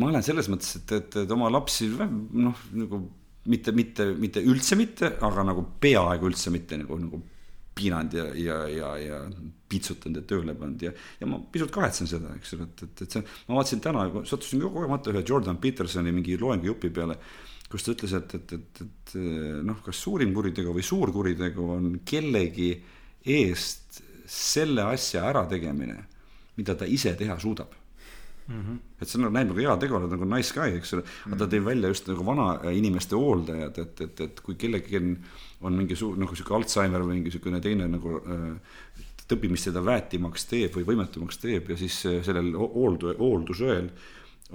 ma 0.00 0.10
olen 0.12 0.26
selles 0.26 0.50
mõttes, 0.52 0.76
et, 0.80 0.96
et, 0.98 1.20
et 1.24 1.36
oma 1.36 1.52
lapsi 1.52 1.88
noh, 1.94 2.66
nagu 2.76 3.04
mitte, 3.50 3.72
mitte, 3.76 4.08
mitte 4.18 4.42
üldse 4.44 4.76
mitte, 4.80 5.14
aga 5.24 5.44
nagu 5.48 5.64
peaaegu 5.80 6.28
üldse 6.28 6.52
mitte 6.52 6.78
nagu, 6.80 6.98
nagu 7.00 7.22
piinanud 7.74 8.14
ja, 8.14 8.24
ja, 8.38 8.58
ja, 8.70 8.90
ja 9.02 9.20
piitsutanud 9.70 10.20
ja 10.20 10.28
tööle 10.28 10.54
pannud 10.58 10.82
ja, 10.86 10.92
ja 11.20 11.28
ma 11.30 11.40
pisut 11.52 11.72
kahetsen 11.74 12.08
seda, 12.10 12.34
eks 12.38 12.54
ole, 12.56 12.68
et, 12.68 12.84
et, 12.86 13.04
et 13.06 13.16
see, 13.16 13.24
ma 13.48 13.58
vaatasin 13.58 13.82
täna, 13.84 14.06
sattusin 14.22 14.62
kogemata 14.62 15.12
ühe 15.12 15.24
Jordan 15.26 15.58
Petersoni 15.62 16.14
mingi 16.14 16.38
loengujupi 16.40 16.92
peale, 16.94 17.18
kus 17.70 17.86
ta 17.86 17.94
ütles, 17.94 18.14
et, 18.18 18.34
et, 18.38 18.56
et, 18.58 18.82
et 18.86 19.14
noh, 19.66 19.80
kas 19.84 20.02
suurim 20.06 20.34
kuritegu 20.36 20.74
või 20.74 20.84
suur 20.86 21.12
kuritegu 21.14 21.70
on 21.76 21.94
kellegi 22.06 22.70
eest 23.34 24.02
selle 24.30 24.84
asja 24.94 25.24
ärategemine, 25.30 25.96
mida 26.58 26.76
ta 26.78 26.86
ise 26.88 27.14
teha 27.18 27.38
suudab. 27.40 27.72
Mm 28.44 28.60
-hmm. 28.60 28.78
et 29.00 29.08
see 29.08 29.20
nagu 29.22 29.32
näib 29.32 29.48
nagu 29.48 29.60
hea 29.60 29.74
tegu, 29.80 29.98
nagu 29.98 30.26
nice 30.28 30.52
guy, 30.52 30.76
eks 30.76 30.92
ole, 30.92 31.02
aga 31.26 31.36
ta 31.40 31.46
tõi 31.48 31.64
välja 31.64 31.88
just 31.88 32.08
nagu 32.08 32.26
vanainimeste 32.26 33.16
hooldajad, 33.16 33.78
et, 33.78 34.00
et, 34.00 34.20
et 34.20 34.40
kui 34.44 34.54
kellelgi 34.60 34.98
on, 35.00 35.14
on 35.64 35.78
mingi 35.78 35.96
suur 35.98 36.18
nagu 36.20 36.36
sihuke 36.36 36.54
Alžeimer 36.58 37.04
või 37.04 37.18
mingi 37.18 37.32
niisugune 37.32 37.60
teine 37.64 37.88
nagu 37.90 38.18
äh, 38.20 38.44
tõbi, 39.30 39.50
mis 39.52 39.64
seda 39.66 39.82
väetimaks 39.84 40.46
teeb 40.50 40.76
või 40.76 40.86
võimetumaks 40.92 41.40
teeb 41.42 41.72
ja 41.72 41.78
siis 41.80 42.00
äh, 42.10 42.20
sellel 42.26 42.52
hooldu-, 42.58 43.16
hooldusõel 43.18 43.90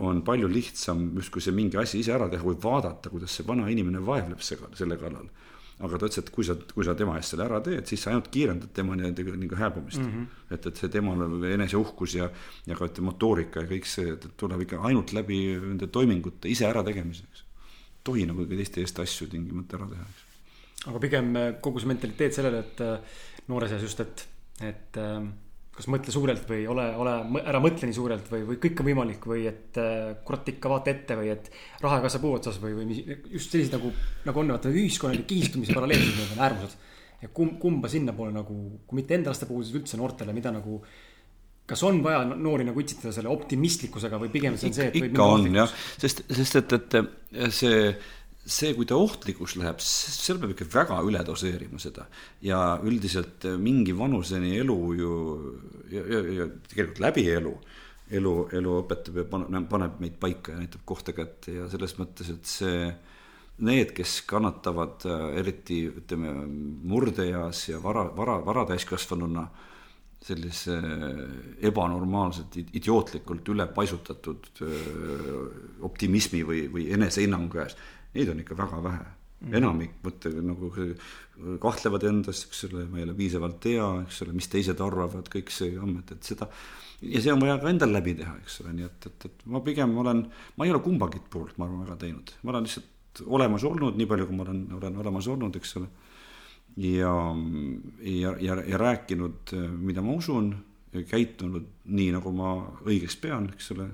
on 0.06 0.22
palju 0.24 0.48
lihtsam 0.48 1.10
justkui 1.18 1.42
see 1.44 1.56
mingi 1.56 1.80
asi 1.82 2.00
ise 2.04 2.14
ära 2.16 2.30
teha, 2.32 2.46
või 2.46 2.60
vaadata, 2.62 3.10
kuidas 3.12 3.34
see 3.36 3.48
vana 3.48 3.68
inimene 3.74 4.04
vaevleb 4.06 4.44
selle 4.46 5.00
kallal 5.02 5.28
aga 5.80 5.96
ta 6.00 6.08
ütles, 6.10 6.20
et 6.20 6.30
kui 6.36 6.44
sa, 6.44 6.56
kui 6.74 6.84
sa 6.84 6.94
tema 6.98 7.16
eest 7.20 7.34
selle 7.34 7.46
ära 7.46 7.60
teed, 7.64 7.86
siis 7.88 8.02
sa 8.04 8.12
ainult 8.12 8.28
kiirendad 8.34 8.72
tema 8.76 8.98
nii-öelda 9.00 9.36
nagu 9.40 9.60
hääbumist 9.60 10.02
mm. 10.02 10.10
-hmm. 10.12 10.56
et, 10.56 10.66
et 10.68 10.82
see 10.82 10.92
temal 10.92 11.46
eneseuhkus 11.54 12.16
ja, 12.20 12.30
ja 12.68 12.76
ka 12.76 12.90
ütleme, 12.90 13.12
motoorika 13.12 13.64
ja 13.64 13.70
kõik 13.70 13.88
see, 13.88 14.16
et 14.16 14.28
tuleb 14.38 14.66
ikka 14.66 14.82
ainult 14.90 15.14
läbi 15.16 15.40
nende 15.56 15.88
toimingute 15.88 16.52
ise 16.52 16.68
ärategemiseks. 16.68 17.46
tohi 18.04 18.26
nagu 18.26 18.46
teiste 18.46 18.82
eest 18.82 19.00
asju 19.00 19.28
tingimata 19.32 19.78
ära 19.78 19.88
teha, 19.94 20.04
eks. 20.04 20.29
Aga 20.88 21.02
pigem 21.04 21.36
kogu 21.64 21.82
see 21.82 21.92
mentaliteet 21.92 22.36
sellele, 22.38 22.64
et 22.64 22.82
äh, 22.86 23.22
noores 23.52 23.76
eas 23.76 23.86
just, 23.86 24.02
et, 24.04 24.26
et 24.64 25.00
äh, 25.02 25.18
kas 25.80 25.88
mõtle 25.92 26.12
suurelt 26.12 26.44
või 26.50 26.66
ole, 26.68 26.86
ole, 27.00 27.16
ära 27.40 27.62
mõtle 27.64 27.88
nii 27.88 27.96
suurelt 27.96 28.28
või, 28.32 28.44
või 28.48 28.60
kõik 28.64 28.82
on 28.84 28.90
võimalik 28.90 29.28
või 29.32 29.46
et 29.48 29.78
kurat 30.28 30.50
ikka 30.52 30.72
vaata 30.72 30.92
ette 30.92 31.16
või 31.16 31.30
et 31.32 31.48
raha 31.80 32.00
ei 32.00 32.04
kasva 32.04 32.24
puu 32.24 32.34
otsas 32.36 32.60
või, 32.60 32.74
või 32.82 32.90
mis, 32.90 33.00
just 33.32 33.56
sellised 33.56 33.78
nagu, 33.78 33.92
nagu 34.28 34.42
on 34.44 34.52
vaata 34.56 34.74
ühiskonnalik 34.74 35.24
kihistumise 35.30 35.76
paralleelid, 35.78 36.12
need 36.18 36.34
on 36.36 36.44
äärmused. 36.50 36.76
ja 37.22 37.32
kumb, 37.36 37.56
kumba 37.64 37.92
sinnapoole 37.92 38.36
nagu, 38.36 38.58
kui 38.88 39.00
mitte 39.00 39.16
enda 39.16 39.32
laste 39.32 39.48
puhul, 39.48 39.64
siis 39.64 39.80
üldse 39.80 40.00
noortele, 40.00 40.36
mida 40.36 40.52
nagu 40.56 40.82
kas 41.70 41.84
on 41.86 42.00
vaja 42.04 42.24
noori 42.28 42.66
nagu 42.68 42.82
itsitada 42.82 43.14
selle 43.16 43.32
optimistlikkusega 43.32 44.20
või 44.22 44.32
pigem 44.34 44.56
see 44.58 44.72
on 44.72 44.78
see, 44.78 44.88
et 44.90 45.00
ikka 45.00 45.28
on 45.36 45.46
jah, 45.54 45.74
sest, 46.02 46.24
sest 46.34 46.60
et, 46.64 46.76
et 46.76 47.54
see 47.56 47.82
see, 48.46 48.74
kui 48.74 48.88
ta 48.88 48.98
ohtlikuks 48.98 49.58
läheb, 49.60 49.82
seal 49.84 50.40
peab 50.42 50.54
ikka 50.56 50.68
väga 50.74 51.02
üle 51.06 51.22
doseerima 51.26 51.80
seda. 51.82 52.08
ja 52.42 52.80
üldiselt 52.84 53.46
mingi 53.60 53.96
vanuseni 53.98 54.56
elu 54.60 54.80
ju 54.98 55.14
ja, 55.92 56.04
ja, 56.04 56.24
ja 56.40 56.50
tegelikult 56.72 57.04
läbi 57.04 57.28
elu, 57.30 57.54
elu, 58.10 58.34
elu 58.60 58.76
õpetab 58.84 59.22
ja 59.22 59.28
paneb, 59.30 59.70
paneb 59.70 60.02
meid 60.02 60.18
paika 60.22 60.56
ja 60.56 60.64
näitab 60.64 60.86
kohta 60.86 61.14
kätte 61.14 61.60
ja 61.60 61.70
selles 61.70 61.98
mõttes, 62.00 62.32
et 62.34 62.46
see 62.50 62.90
need, 63.60 63.92
kes 63.92 64.22
kannatavad 64.28 65.04
eriti 65.36 65.84
ütleme 65.92 66.32
murdeeas 66.88 67.66
ja 67.68 67.82
vara, 67.84 68.06
vara, 68.16 68.40
varatäiskasvanuna 68.46 69.50
sellise 70.24 70.76
ebanormaalselt 71.64 72.58
idiootlikult 72.60 73.52
ülepaisutatud 73.54 74.50
optimismi 75.88 76.42
või, 76.48 76.66
või 76.72 76.90
enesehinnangu 76.96 77.54
käes 77.54 77.78
neid 78.16 78.30
on 78.34 78.44
ikka 78.44 78.58
väga 78.58 78.84
vähe 78.84 79.08
mm.. 79.40 79.56
enamik 79.60 79.98
mõtte 80.06 80.32
nagu 80.44 80.72
kahtlevad 81.64 82.06
endas, 82.10 82.44
eks 82.48 82.66
ole, 82.70 82.86
ma 82.92 83.00
ei 83.00 83.08
ole 83.08 83.16
piisavalt 83.18 83.66
hea, 83.70 83.88
eks 84.04 84.24
ole, 84.26 84.36
mis 84.36 84.50
teised 84.52 84.82
arvavad, 84.84 85.30
kõik 85.32 85.52
see 85.54 85.76
amet, 85.80 86.14
et 86.16 86.32
seda. 86.32 86.50
ja 87.02 87.24
see 87.24 87.34
on 87.34 87.44
vaja 87.44 87.58
ka 87.62 87.72
endal 87.72 87.94
läbi 87.96 88.16
teha, 88.20 88.36
eks 88.44 88.60
ole, 88.64 88.76
nii 88.76 88.88
et, 88.88 89.10
et, 89.12 89.28
et 89.30 89.46
ma 89.54 89.64
pigem 89.66 89.96
olen, 90.04 90.26
ma 90.58 90.68
ei 90.68 90.74
ole 90.74 90.84
kumbagi 90.84 91.22
poolt, 91.32 91.58
ma 91.58 91.68
arvan, 91.68 91.86
väga 91.88 92.00
teinud, 92.04 92.34
ma 92.44 92.54
olen 92.54 92.68
lihtsalt 92.68 93.24
olemas 93.26 93.66
olnud, 93.68 93.98
nii 94.00 94.08
palju, 94.10 94.28
kui 94.30 94.38
ma 94.38 94.46
olen, 94.48 94.66
olen 94.80 95.00
olemas 95.04 95.30
olnud, 95.32 95.56
eks 95.60 95.78
ole. 95.80 95.88
ja, 96.86 97.14
ja, 98.06 98.36
ja, 98.44 98.60
ja 98.74 98.82
rääkinud, 98.82 99.56
mida 99.80 100.04
ma 100.06 100.18
usun, 100.20 100.52
käitunud 100.90 101.66
nii, 101.86 102.12
nagu 102.16 102.32
ma 102.34 102.54
õigeks 102.86 103.20
pean, 103.22 103.50
eks 103.54 103.74
ole. 103.78 103.90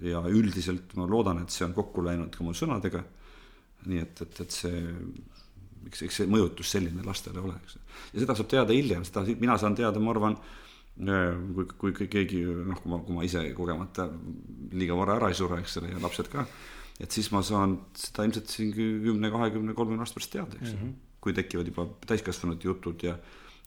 ja 0.00 0.22
üldiselt 0.32 0.94
ma 0.96 1.04
loodan, 1.04 1.42
et 1.42 1.52
see 1.52 1.66
on 1.66 1.74
kokku 1.76 2.02
läinud 2.04 2.32
ka 2.32 2.44
mu 2.44 2.54
sõnadega 2.56 3.02
nii 3.88 4.02
et, 4.02 4.22
et, 4.24 4.40
et 4.44 4.56
see, 4.56 4.80
eks, 5.88 6.02
eks 6.06 6.20
see 6.22 6.30
mõjutus 6.30 6.72
selline 6.76 7.04
lastele 7.06 7.42
ole, 7.42 7.56
eks. 7.62 7.78
ja 8.14 8.24
seda 8.24 8.36
saab 8.38 8.50
teada 8.52 8.76
hiljem, 8.76 9.04
seda 9.08 9.24
mina 9.40 9.56
saan 9.60 9.76
teada, 9.78 10.02
ma 10.02 10.14
arvan, 10.14 10.36
äh, 11.06 11.30
kui, 11.80 11.94
kui 11.96 12.10
keegi 12.12 12.44
noh, 12.44 12.80
kui 12.82 12.92
ma, 12.92 13.00
kui 13.06 13.16
ma 13.16 13.26
ise 13.26 13.44
kogemata 13.56 14.08
liiga 14.76 14.98
vara 14.98 15.18
ära 15.20 15.30
ei 15.32 15.38
sure, 15.38 15.60
eks 15.62 15.80
ole, 15.80 15.92
ja 15.94 16.02
lapsed 16.02 16.30
ka, 16.32 16.46
et 17.00 17.12
siis 17.16 17.30
ma 17.34 17.44
saan 17.46 17.78
seda 17.96 18.26
ilmselt 18.28 18.50
siin 18.52 18.72
kümne, 18.76 19.32
kahekümne, 19.32 19.76
kolmekümne 19.76 20.04
aasta 20.04 20.20
pärast 20.20 20.34
teada, 20.36 20.58
eks 20.60 20.74
mm. 20.74 20.82
-hmm. 20.82 20.98
kui 21.20 21.36
tekivad 21.36 21.68
juba 21.72 21.86
täiskasvanute 22.06 22.68
jutud 22.68 23.06
ja 23.06 23.16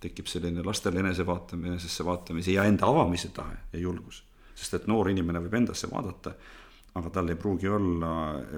tekib 0.03 0.27
selline 0.27 0.63
lastele 0.65 0.99
enesevaatamine, 0.99 1.75
enesesse 1.75 2.05
vaatamise 2.05 2.51
ja 2.51 2.65
enda 2.69 2.89
avamise 2.89 3.29
tahe 3.35 3.55
ja 3.73 3.79
julgus. 3.79 4.23
sest 4.55 4.73
et 4.77 4.87
noor 4.87 5.09
inimene 5.09 5.39
võib 5.41 5.55
endasse 5.57 5.87
vaadata 5.89 6.35
aga 6.93 7.09
tal 7.09 7.29
ei 7.29 7.37
pruugi 7.39 7.67
olla 7.67 8.11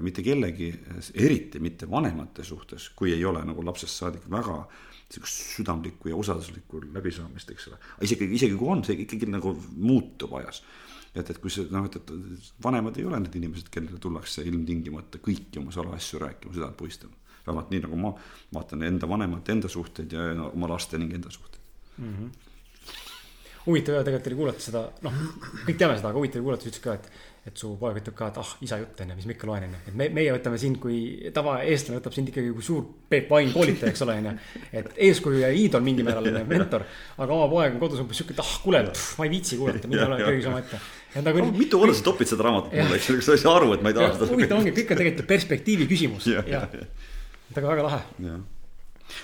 mitte 0.04 0.24
kellegi, 0.24 0.68
eriti 1.14 1.60
mitte 1.64 1.88
vanemate 1.90 2.44
suhtes, 2.44 2.90
kui 2.96 3.14
ei 3.14 3.24
ole 3.26 3.44
nagu 3.48 3.64
lapsest 3.66 4.02
saadik 4.02 4.26
väga 4.32 4.58
sihukest 5.10 5.54
südamlikku 5.56 6.10
ja 6.10 6.16
usalduslikku 6.16 6.82
läbisaamist, 6.94 7.52
eks 7.52 7.68
ole. 7.68 7.78
isegi, 8.02 8.28
isegi 8.36 8.58
kui 8.58 8.72
on, 8.74 8.84
see 8.84 8.98
ikkagi 9.04 9.30
nagu 9.30 9.54
muutub 9.78 10.34
ajas. 10.40 10.64
et, 11.16 11.30
et 11.30 11.38
kui 11.40 11.54
see 11.54 11.68
noh, 11.72 11.86
et, 11.88 11.96
et 11.96 12.50
vanemad 12.64 12.98
ei 13.00 13.06
ole 13.08 13.22
need 13.24 13.38
inimesed, 13.40 13.70
kellele 13.72 14.02
tullakse 14.02 14.44
ilmtingimata 14.50 15.22
kõiki 15.24 15.62
oma 15.62 15.72
salaasju 15.72 16.20
rääkima, 16.26 16.56
südant 16.58 16.78
puistama. 16.78 17.14
vähemalt 17.46 17.72
nii, 17.72 17.84
nagu 17.86 18.02
ma 18.02 18.12
vaatan 18.58 18.84
enda 18.84 19.08
vanemate 19.10 19.54
enda 19.54 19.70
suhteid 19.70 20.12
ja 20.12 20.34
no, 20.34 20.50
oma 20.58 20.74
laste 20.74 20.98
ning 20.98 21.14
enda 21.14 21.32
suhteid 21.32 21.62
mm. 21.98 22.14
-hmm. 22.14 22.30
Huvitav 23.66 24.04
tegelikult 24.06 24.32
oli 24.32 24.42
kuulata 24.42 24.66
seda, 24.66 24.84
noh, 25.06 25.24
kõik 25.66 25.80
teame 25.80 25.98
seda, 25.98 26.12
aga 26.12 26.20
huvitav 26.20 26.46
kuulata, 26.46 26.66
sa 26.66 26.72
ütlesid 26.72 26.86
ka, 26.86 27.00
et 27.00 27.34
et 27.46 27.60
su 27.62 27.76
poeg 27.78 28.00
ütleb 28.00 28.16
ka, 28.18 28.32
et 28.32 28.38
ah, 28.42 28.52
isa 28.66 28.80
jutt 28.82 29.02
on 29.04 29.12
ju, 29.12 29.16
mis 29.20 29.28
ma 29.30 29.34
ikka 29.36 29.48
loen, 29.48 29.66
on 29.68 29.74
ju. 29.76 29.80
et 29.92 29.98
me, 30.00 30.08
meie 30.18 30.32
võtame 30.34 30.58
sind 30.58 30.80
kui, 30.82 30.96
tavaeestlane 31.34 32.00
võtab 32.00 32.16
sind 32.16 32.32
ikkagi 32.32 32.50
kui 32.56 32.66
suur 32.66 32.88
Peep 33.12 33.30
Vain 33.30 33.52
koolitaja, 33.54 33.92
eks 33.94 34.02
ole, 34.02 34.16
on 34.18 34.30
ju. 34.32 34.34
et 34.82 34.98
eeskuju 35.08 35.44
ja 35.44 35.52
iidol 35.54 35.86
mingil 35.86 36.08
määral, 36.08 36.26
on 36.32 36.40
ju, 36.42 36.48
mentor. 36.50 36.88
aga 37.22 37.38
oma 37.38 37.46
poeg 37.52 37.78
on 37.78 37.84
kodus 37.84 38.02
umbes 38.02 38.18
sihuke, 38.18 38.34
et 38.34 38.42
ah, 38.42 38.56
kuule, 38.64 38.82
ma 38.90 39.30
ei 39.30 39.34
viitsi 39.36 39.62
kuulata, 39.62 39.92
mine 39.92 40.08
ole 40.08 40.20
köögis 40.24 40.50
omaette. 40.50 40.82
Nagu, 41.22 41.46
no, 41.46 41.54
mitu 41.56 41.78
korda 41.80 41.94
sa 41.96 42.08
topid 42.10 42.34
seda 42.34 42.50
raamatut 42.50 42.74
mulle, 42.74 42.98
eks 42.98 43.14
kas 43.14 43.30
sa 43.30 43.38
ei 43.38 43.46
saa 43.46 43.56
aru, 43.62 43.70
et 43.78 43.86
ma 43.86 43.94
ei 43.94 44.00
taha 44.00 44.10
seda. 44.18 44.32
huvitav 44.34 44.64
ongi, 44.64 44.74
kõik 44.82 44.98
on 44.98 45.04
tegelikult 45.04 45.30
perspektiivi 45.36 45.90
küsimus 45.94 46.32
ja, 46.34 46.42
ja. 46.50 46.66
et 46.74 47.62
aga 47.62 47.70
väga 47.70 47.86
lahe. 47.92 48.02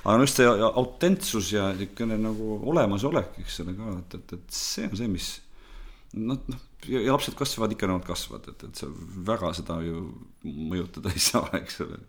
Aga 0.04 0.18
no 0.18 0.26
just 0.26 0.40
see 0.40 0.50
autentsus 0.68 1.54
ja 1.56 1.70
niisugune 1.76 2.18
nagu 2.22 2.58
olemasolek, 2.72 3.40
eks 3.44 3.62
ole 3.64 3.78
ka, 3.78 3.96
et, 4.00 4.20
et, 4.20 4.36
et 4.38 4.60
see 4.62 4.90
on 4.90 5.00
see, 5.00 5.10
mis 5.12 5.32
noh, 6.14 6.40
noh 6.52 6.68
ja 6.90 7.12
lapsed 7.12 7.36
kasvavad 7.38 7.76
ikka, 7.76 7.90
nad 7.90 8.06
kasvavad, 8.06 8.48
et, 8.54 8.64
et 8.70 8.82
sa 8.82 8.90
väga 9.32 9.54
seda 9.58 9.78
ju 9.86 10.08
mõjutada 10.46 11.14
ei 11.14 11.22
saa, 11.22 11.50
eks 11.60 11.82
ole. 11.86 12.00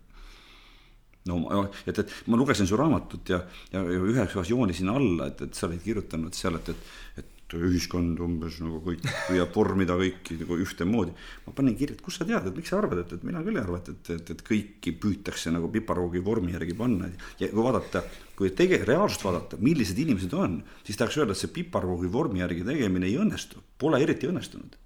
no 1.29 1.65
et, 1.87 1.99
et 1.99 2.15
ma 2.27 2.39
lugesin 2.39 2.67
su 2.67 2.79
raamatut 2.79 3.29
ja, 3.31 3.43
ja, 3.71 3.83
ühes 3.83 4.33
osas 4.33 4.49
joonisin 4.51 4.91
alla, 4.91 5.29
et, 5.31 5.45
et 5.45 5.55
sa 5.55 5.67
olid 5.69 5.83
kirjutanud 5.85 6.35
seal, 6.35 6.57
et, 6.59 6.73
et, 6.73 7.23
et 7.23 7.32
ühiskond 7.57 8.19
umbes 8.23 8.59
nagu 8.63 8.79
kõik 8.83 9.03
püüab 9.27 9.53
vormida 9.55 9.95
kõiki 9.99 10.37
nagu 10.41 10.57
ühtemoodi. 10.63 11.13
ma 11.45 11.53
panin 11.55 11.75
kirja, 11.77 11.95
et 11.97 12.03
kust 12.05 12.21
sa 12.21 12.27
tead, 12.27 12.47
et 12.47 12.57
miks 12.57 12.71
sa 12.71 12.79
arvad, 12.79 13.03
et, 13.03 13.13
et 13.17 13.23
mina 13.27 13.43
küll 13.45 13.57
ei 13.57 13.63
arva, 13.63 13.79
et, 13.81 13.89
et, 13.93 14.11
et, 14.15 14.31
et 14.35 14.43
kõiki 14.47 14.95
püütakse 15.03 15.53
nagu 15.53 15.69
piparhoogi 15.73 16.23
vormi 16.23 16.55
järgi 16.55 16.77
panna 16.77 17.11
ja 17.39 17.49
kui 17.51 17.63
vaadata, 17.63 18.03
kui 18.37 18.51
tegelikult 18.51 18.89
reaalsust 18.89 19.27
vaadata, 19.27 19.59
millised 19.61 19.99
inimesed 19.99 20.33
on, 20.37 20.61
siis 20.87 20.99
tahaks 20.99 21.19
öelda, 21.21 21.37
et 21.37 21.43
see 21.43 21.53
piparhoogi 21.53 22.11
vormi 22.11 22.43
järgi 22.43 22.65
tegemine 22.67 23.09
ei 23.09 23.19
õnnestu, 23.21 23.61
pole 23.77 24.01
eriti 24.03 24.29
õnnestunud. 24.31 24.79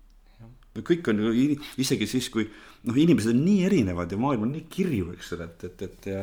kõik 0.78 1.08
on 1.10 1.24
ju 1.24 1.32
isegi 1.82 2.06
siis, 2.06 2.30
kui 2.30 2.46
noh, 2.86 2.94
inimesed 2.94 3.34
on 3.34 3.42
nii 3.42 3.64
erinevad 3.66 4.12
ja 4.12 4.20
maailm 4.22 4.46
on 4.46 4.54
nii 4.54 4.68
kirju, 4.70 5.16
eks 5.16 5.34
ole, 5.34 5.50
et, 5.50 5.64
et, 5.66 5.82
et 5.88 6.10
ja 6.12 6.22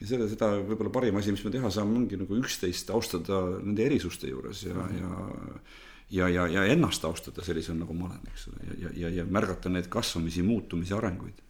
ja 0.00 0.06
selle, 0.06 0.28
seda 0.28 0.50
võib-olla 0.60 0.92
parim 0.92 1.16
asi, 1.20 1.32
mis 1.32 1.44
me 1.46 1.52
teha 1.54 1.70
saame, 1.72 1.96
ongi 2.02 2.18
nagu 2.20 2.38
üksteist 2.38 2.90
austada 2.94 3.40
nende 3.62 3.84
erisuste 3.86 4.28
juures 4.28 4.62
ja 4.66 4.74
mm, 4.74 4.88
-hmm. 4.88 5.00
ja 5.00 5.48
ja, 6.10 6.28
ja, 6.28 6.46
ja 6.48 6.64
ennast 6.64 7.04
austada 7.04 7.44
sellisena, 7.44 7.80
nagu 7.82 7.94
ma 7.94 8.06
olen, 8.06 8.20
eks 8.30 8.48
ole, 8.48 8.66
ja, 8.66 8.74
ja, 8.82 8.90
ja, 8.96 9.08
ja 9.20 9.24
märgata 9.24 9.68
neid 9.68 9.88
kasvamisi, 9.90 10.42
muutumisi, 10.42 10.94
arenguid. 10.94 11.40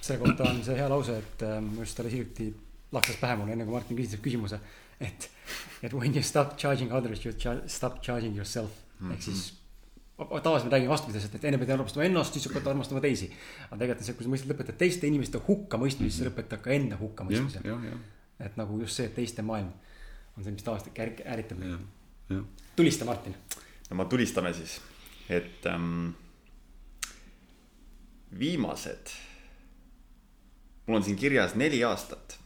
selle 0.00 0.18
kohta 0.18 0.44
on 0.50 0.62
see 0.64 0.76
hea 0.76 0.88
lause, 0.88 1.16
et 1.16 1.42
äh, 1.46 1.60
minu 1.64 1.80
arust 1.84 2.00
alles 2.00 2.12
hiljuti 2.12 2.50
laksus 2.92 3.16
pähe 3.16 3.36
mulle, 3.36 3.52
enne 3.52 3.64
kui 3.64 3.72
Martin 3.72 3.96
küsis 3.96 4.16
selle 4.16 4.24
küsimuse, 4.24 4.60
et, 5.00 5.30
et 5.82 5.94
when 5.94 6.14
you 6.14 6.22
stop 6.22 6.56
charging 6.58 6.92
others, 6.92 7.24
you 7.24 7.32
stop 7.66 8.02
charging 8.02 8.36
yourself 8.36 8.70
mm 8.98 9.08
-hmm. 9.08 9.12
ehk 9.14 9.22
siis 9.22 9.59
tavaliselt 10.28 10.70
me 10.70 10.76
räägime 10.76 10.92
vastupidiselt, 10.92 11.34
et 11.34 11.44
enne 11.48 11.58
pead 11.58 11.72
armastama 11.74 12.04
ennast, 12.04 12.34
siis 12.36 12.46
hakkad 12.48 12.66
armastama 12.72 13.00
teisi. 13.00 13.30
aga 13.68 13.78
tegelikult 13.82 14.06
see, 14.06 14.16
kui 14.18 14.26
sa 14.26 14.32
mõistad, 14.32 14.52
lõpetad 14.52 14.78
teiste 14.80 15.08
inimeste 15.08 15.40
hukkamõistmise, 15.46 16.16
siis 16.16 16.28
lõpetad 16.28 16.62
ka 16.64 16.72
enda 16.74 16.98
hukkamõistmise. 17.00 17.62
et 18.40 18.56
nagu 18.56 18.80
just 18.80 18.96
see, 18.96 19.06
et 19.08 19.14
teiste 19.14 19.42
maailm 19.42 19.70
on 20.36 20.44
see, 20.44 20.52
mis 20.52 20.66
tavaliselt 20.66 20.98
ärk-, 21.06 21.24
ärritab 21.24 21.62
meid. 21.62 22.44
tulista, 22.76 23.04
Martin. 23.04 23.36
no 23.90 23.96
ma 23.96 24.04
tulistame 24.04 24.52
siis, 24.56 24.80
et 25.28 25.66
ähm, 25.66 26.12
viimased, 28.38 29.14
mul 30.86 31.00
on 31.00 31.04
siin 31.04 31.16
kirjas 31.16 31.54
neli 31.54 31.84
aastat. 31.84 32.38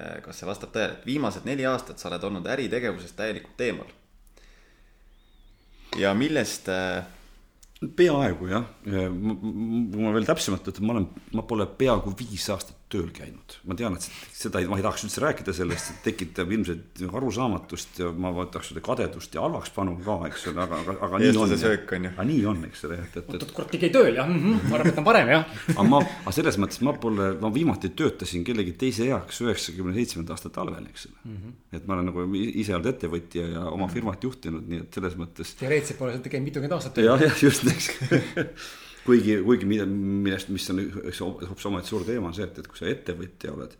Äh, 0.00 0.18
kas 0.24 0.40
see 0.40 0.48
vastab 0.48 0.74
tõele, 0.74 0.98
et 0.98 1.06
viimased 1.06 1.44
neli 1.44 1.66
aastat 1.68 1.98
sa 1.98 2.08
oled 2.08 2.24
olnud 2.24 2.46
äritegevusest 2.46 3.16
täielikult 3.16 3.66
eemal 3.68 3.99
ja 5.98 6.12
millest 6.14 6.68
äh, 6.70 7.00
peaaegu 7.96 8.50
jah, 8.50 8.66
kui 8.84 10.02
ma 10.04 10.12
veel 10.14 10.28
täpsemalt 10.28 10.68
ütlen, 10.68 10.86
ma 10.86 10.96
olen, 10.96 11.08
ma 11.36 11.46
pole 11.48 11.66
peaaegu 11.80 12.12
viis 12.18 12.46
aastat 12.52 12.76
tööl 12.90 13.10
käinud. 13.14 13.56
ma 13.68 13.76
tean, 13.78 13.96
et 13.98 14.06
seda 14.34 14.60
ei, 14.60 14.66
ma 14.70 14.78
ei 14.78 14.84
tahaks 14.84 15.04
üldse 15.06 15.22
rääkida 15.22 15.54
sellest, 15.54 15.90
see 15.90 16.02
tekitab 16.08 16.50
ilmselt 16.54 17.02
arusaamatust 17.06 18.00
ja 18.02 18.10
ma 18.10 18.32
tahaks 18.40 18.72
öelda 18.72 18.82
kadedust 18.86 19.36
ja 19.36 19.44
halvakspanu 19.44 19.96
ka, 20.04 20.16
eks 20.28 20.48
ole, 20.50 20.64
aga, 20.64 20.80
aga, 20.84 20.96
aga 21.06 21.20
nii 21.22 21.38
on. 21.44 21.54
söök 21.60 21.94
on 21.96 22.08
ju. 22.08 22.12
aga 22.16 22.26
nii 22.30 22.40
on, 22.52 22.64
eks 22.70 22.84
ole, 22.88 22.98
et, 23.04 23.18
et, 23.22 23.30
et. 23.38 23.54
kurat, 23.54 23.76
ei 23.76 23.82
käi 23.84 23.92
tööl 23.94 24.18
jah 24.18 24.28
mm, 24.28 24.42
-hmm. 24.42 24.66
ma 24.66 24.78
arvan, 24.78 24.92
et 24.92 25.00
on 25.02 25.06
parem 25.06 25.32
jah. 25.34 25.56
aga 25.76 25.86
ma, 25.92 26.02
aga 26.24 26.34
selles 26.40 26.60
mõttes 26.62 26.82
ma 26.86 26.96
pole, 27.06 27.30
ma 27.44 27.52
viimati 27.54 27.92
töötasin 28.02 28.44
kellegi 28.46 28.74
teise 28.84 29.06
heaks 29.08 29.40
üheksakümne 29.46 29.94
seitsmenda 29.98 30.34
aasta 30.36 30.50
talvel, 30.50 30.90
eks 30.90 31.08
ole 31.10 31.18
mm. 31.24 31.40
-hmm. 31.40 31.56
et 31.78 31.86
ma 31.86 31.98
olen 31.98 32.10
nagu 32.10 32.26
ise 32.34 32.74
olnud 32.74 32.92
ettevõtja 32.94 33.48
ja 33.54 33.66
oma 33.70 33.88
firmat 33.92 34.22
juhtinud, 34.24 34.66
nii 34.66 34.84
et 34.86 35.00
selles 35.00 35.18
mõttes. 35.20 35.56
teoreetiliselt 35.62 35.98
pole 36.02 36.18
sa 36.18 36.28
käinud 36.28 36.50
mitukümmend 36.50 36.78
aastat. 36.78 37.02
jah, 37.04 37.26
jah, 37.28 37.42
just, 37.42 37.66
eks 37.70 37.92
kuigi, 39.10 39.36
kuigi 39.44 39.68
mida, 39.68 39.86
millest, 39.90 40.50
mis 40.54 40.70
on 40.72 40.84
üks 40.86 41.22
hoopis 41.24 41.68
omaette 41.70 41.90
suur 41.90 42.06
teema, 42.08 42.30
on 42.30 42.36
see, 42.36 42.46
et, 42.48 42.62
et 42.62 42.70
kui 42.70 42.80
sa 42.80 42.88
ettevõtja 42.90 43.52
oled 43.56 43.76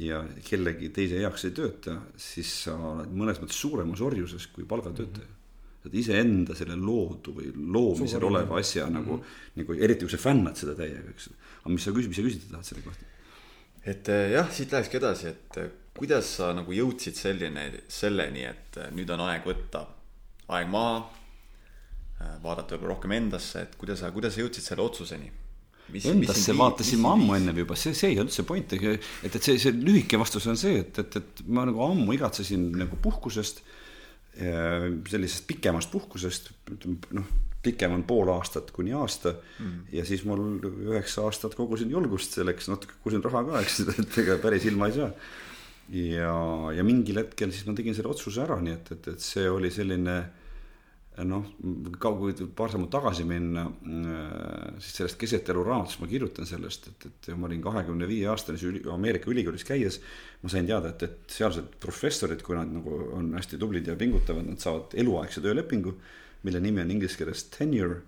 ja 0.00 0.22
kellegi 0.46 0.88
teise 0.94 1.20
heaks 1.20 1.46
ei 1.48 1.54
tööta, 1.56 1.98
siis 2.16 2.48
sa 2.64 2.78
oled 2.94 3.12
mõnes 3.12 3.42
mõttes 3.42 3.60
suuremas 3.60 4.00
orjuses 4.00 4.48
kui 4.54 4.64
palgatöötaja 4.68 5.26
mm. 5.26 5.30
-hmm 5.30 5.38
saad 5.82 5.94
iseenda 5.98 6.54
selle 6.54 6.76
loodu 6.78 7.34
või 7.34 7.48
loomisel 7.74 8.22
oleva 8.28 8.58
asja 8.60 8.86
nagu 8.86 9.16
mm, 9.16 9.22
-hmm. 9.22 9.62
nagu 9.62 9.74
eriti 9.74 10.06
kui 10.06 10.14
sa 10.14 10.20
fännad 10.22 10.58
seda 10.58 10.76
täiega, 10.78 11.10
eks. 11.10 11.30
aga 11.62 11.72
mis 11.74 11.86
sa 11.86 11.94
küsid, 11.96 12.12
mis 12.12 12.20
sa 12.20 12.26
küsida 12.26 12.50
tahad 12.52 12.68
selle 12.68 12.82
kohta? 12.84 13.08
et 13.84 14.08
eh, 14.08 14.26
jah, 14.36 14.52
siit 14.54 14.72
lähekski 14.72 15.00
edasi, 15.00 15.32
et 15.32 15.58
eh, 15.58 15.72
kuidas 15.98 16.36
sa 16.36 16.52
nagu 16.54 16.72
jõudsid 16.72 17.18
selline, 17.18 17.66
selleni, 17.88 18.46
et 18.46 18.78
eh, 18.78 18.92
nüüd 18.94 19.10
on 19.10 19.24
aeg 19.26 19.48
võtta 19.48 19.86
aeg 20.54 20.70
maha, 20.70 21.02
vaadata 22.42 22.76
võib-olla 22.76 22.94
rohkem 22.94 23.14
endasse, 23.18 23.64
et 23.66 23.78
kuidas 23.80 24.02
sa, 24.02 24.10
kuidas 24.14 24.36
sa 24.36 24.44
jõudsid 24.44 24.66
selle 24.66 24.84
otsuseni? 24.84 25.30
Mis, 25.92 26.06
endasse 26.08 26.54
mis 26.54 26.60
vaatasin 26.60 27.00
ma 27.02 27.12
ammu 27.16 27.34
ennem 27.36 27.58
juba, 27.64 27.76
see, 27.76 27.92
see 27.96 28.14
ei 28.14 28.20
olnud 28.22 28.32
see 28.32 28.46
point, 28.48 28.74
et, 28.78 29.08
et 29.26 29.38
see, 29.38 29.58
see 29.60 29.74
lühike 29.76 30.20
vastus 30.20 30.46
on 30.48 30.56
see, 30.56 30.78
et, 30.84 31.00
et, 31.02 31.18
et 31.20 31.42
ma 31.52 31.66
nagu 31.68 31.82
ammu 31.84 32.14
igatsesin 32.16 32.70
nagu 32.80 32.96
puhkusest, 33.02 33.60
sellisest 34.32 35.44
pikemast 35.50 35.92
puhkusest, 35.92 36.52
noh 37.12 37.26
pikem 37.62 37.94
on 37.94 38.02
pool 38.06 38.30
aastat 38.34 38.72
kuni 38.74 38.94
aasta 38.96 39.34
mm. 39.34 39.94
ja 39.94 40.04
siis 40.06 40.24
mul 40.26 40.42
üheksa 40.64 41.26
aastat 41.28 41.54
kogusin 41.58 41.92
julgust 41.92 42.34
selleks, 42.38 42.68
natuke 42.72 42.98
kogusin 42.98 43.22
raha 43.24 43.44
ka, 43.46 43.62
eks, 43.62 43.80
et 44.02 44.20
ega 44.24 44.38
päris 44.42 44.66
ilma 44.70 44.90
ei 44.90 44.96
saa. 44.96 45.10
ja, 45.94 46.34
ja 46.78 46.86
mingil 46.86 47.22
hetkel 47.22 47.54
siis 47.54 47.66
ma 47.68 47.76
tegin 47.78 47.94
selle 47.96 48.10
otsuse 48.12 48.42
ära, 48.42 48.58
nii 48.62 48.74
et, 48.74 48.94
et, 48.96 49.10
et 49.14 49.22
see 49.22 49.46
oli 49.50 49.70
selline 49.74 50.16
noh, 51.28 51.44
kui 52.00 52.32
paar 52.56 52.72
sammu 52.72 52.88
tagasi 52.92 53.26
minna, 53.28 53.66
siis 54.78 54.94
sellest 54.96 55.18
keset 55.20 55.50
elu 55.52 55.64
raamatust 55.66 56.00
ma 56.00 56.08
kirjutan 56.08 56.48
sellest, 56.48 56.88
et, 56.88 57.06
et 57.10 57.28
ma 57.36 57.50
olin 57.50 57.60
kahekümne 57.62 58.08
viie 58.08 58.30
aastane 58.32 58.60
siis 58.60 58.86
Ameerika 58.92 59.30
ülikoolis 59.30 59.66
käies. 59.68 60.00
ma 60.42 60.50
sain 60.50 60.66
teada, 60.66 60.94
et, 60.94 61.02
et 61.02 61.36
sealsed 61.36 61.76
professorid, 61.80 62.40
kui 62.42 62.56
nad 62.56 62.72
nagu 62.72 62.96
on 63.18 63.34
hästi 63.36 63.60
tublid 63.60 63.86
ja 63.86 63.94
pingutavad, 63.96 64.48
nad 64.48 64.58
saavad 64.64 64.96
eluaegse 64.98 65.44
töölepingu 65.44 65.94
mille 66.42 66.60
nimi 66.60 66.82
on 66.82 66.90
inglise 66.90 67.18
keeles 67.18 67.44
tenure. 67.54 68.02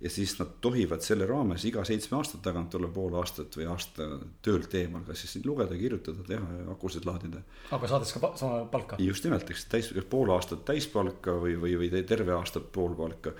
Ja 0.00 0.10
siis 0.10 0.36
nad 0.38 0.50
tohivad 0.62 1.02
selle 1.02 1.26
raames 1.26 1.64
iga 1.66 1.82
seitsme 1.86 2.20
aasta 2.20 2.38
tagant 2.42 2.74
olla 2.78 2.90
pool 2.94 3.16
aastat 3.18 3.56
või 3.58 3.66
aasta 3.66 4.06
töölt 4.46 4.74
eemal, 4.78 5.02
kas 5.06 5.24
siis 5.24 5.42
lugeda, 5.46 5.74
kirjutada, 5.78 6.22
teha 6.26 6.60
ja 6.60 6.66
akusid 6.70 7.08
laadida. 7.08 7.42
aga 7.74 7.90
saades 7.90 8.14
ka 8.14 8.30
sama 8.38 8.60
palka? 8.70 9.00
just 9.02 9.26
nimelt, 9.26 9.50
eks 9.50 9.66
täis, 9.72 9.90
pool 10.10 10.30
aastat 10.34 10.62
täispalka 10.68 11.34
või, 11.42 11.56
või, 11.58 11.74
või 11.82 12.04
terve 12.06 12.36
aasta 12.36 12.62
pool 12.62 12.94
palka 12.98 13.34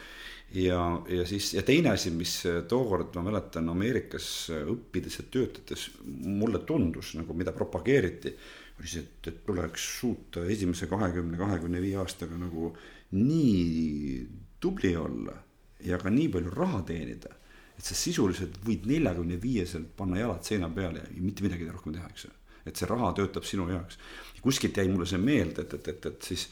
ja, 0.55 0.83
ja 1.09 1.27
siis 1.31 1.53
ja 1.55 1.63
teine 1.63 1.95
asi, 1.95 2.11
mis 2.11 2.41
tookord 2.69 3.15
ma 3.21 3.29
mäletan 3.31 3.71
Ameerikas 3.71 4.29
õppides 4.59 5.21
ja 5.21 5.29
töötades 5.31 5.89
mulle 6.05 6.65
tundus 6.67 7.15
nagu, 7.21 7.39
mida 7.39 7.55
propageeriti, 7.55 8.35
oli 8.79 8.91
see, 8.91 9.07
et, 9.07 9.31
et 9.31 9.43
tuleks 9.47 9.91
suuta 10.01 10.43
esimese 10.51 10.91
kahekümne, 10.91 11.39
kahekümne 11.39 11.83
viie 11.83 11.99
aastaga 12.03 12.39
nagu 12.39 12.73
nii 13.15 14.25
tubli 14.59 14.97
olla 14.99 15.45
ja 15.85 15.99
ka 15.99 16.11
nii 16.11 16.29
palju 16.35 16.53
raha 16.55 16.81
teenida, 16.89 17.35
et 17.79 17.87
sa 17.87 17.95
sisuliselt 17.95 18.59
võid 18.67 18.89
neljakümne 18.91 19.39
viieselt 19.43 19.93
panna 19.97 20.19
jalad 20.19 20.47
seina 20.47 20.71
peale 20.75 21.05
ja 21.05 21.23
mitte 21.23 21.45
midagi 21.47 21.69
rohkem 21.71 21.95
teha, 21.95 22.09
eks 22.11 22.27
ju. 22.27 22.33
et 22.67 22.77
see 22.77 22.89
raha 22.91 23.13
töötab 23.17 23.47
sinu 23.47 23.69
jaoks. 23.71 23.99
kuskilt 24.43 24.77
jäi 24.77 24.89
mulle 24.89 25.07
see 25.07 25.19
meelde, 25.19 25.63
et, 25.63 25.75
et, 25.75 25.89
et, 25.89 26.07
et 26.07 26.23
siis 26.23 26.49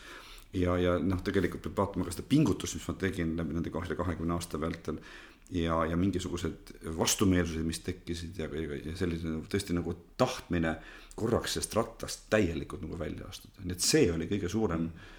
ja, 0.55 0.77
ja 0.79 0.99
noh, 1.03 1.23
tegelikult 1.23 1.67
peab 1.67 1.81
vaatama 1.83 2.07
ka 2.07 2.15
seda 2.15 2.27
pingutust, 2.29 2.79
mis 2.79 2.87
ma 2.89 2.95
tegin 3.01 3.35
läbi 3.39 3.57
nende 3.57 3.73
kahe, 3.75 3.99
kahekümne 3.99 4.37
aasta 4.37 4.61
vältel. 4.61 5.01
ja, 5.51 5.85
ja 5.87 5.97
mingisugused 5.97 6.73
vastumeelsused, 6.97 7.67
mis 7.67 7.83
tekkisid 7.87 8.39
ja, 8.39 8.49
ja, 8.51 8.79
ja 8.91 8.97
selline 8.99 9.43
tõesti 9.51 9.75
nagu 9.77 9.95
tahtmine 10.19 10.77
korraks 11.17 11.55
sellest 11.55 11.77
rattast 11.77 12.27
täielikult 12.31 12.83
nagu 12.83 12.99
välja 12.99 13.29
astuda, 13.29 13.63
nii 13.65 13.77
et 13.77 13.85
see 13.85 14.09
oli 14.13 14.31
kõige 14.31 14.51
suurem 14.53 14.89
mm 14.89 15.15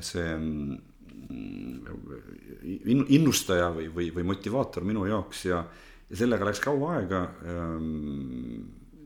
see 0.00 0.36
mm, 0.36 0.78
innustaja 3.16 3.70
või, 3.74 3.88
või, 3.94 4.10
või 4.14 4.26
motivaator 4.32 4.84
minu 4.86 5.06
jaoks 5.08 5.44
ja, 5.48 5.62
ja 6.10 6.16
sellega 6.16 6.46
läks 6.46 6.62
kaua 6.62 6.96
aega. 6.98 7.22
Ähm, 7.48 8.60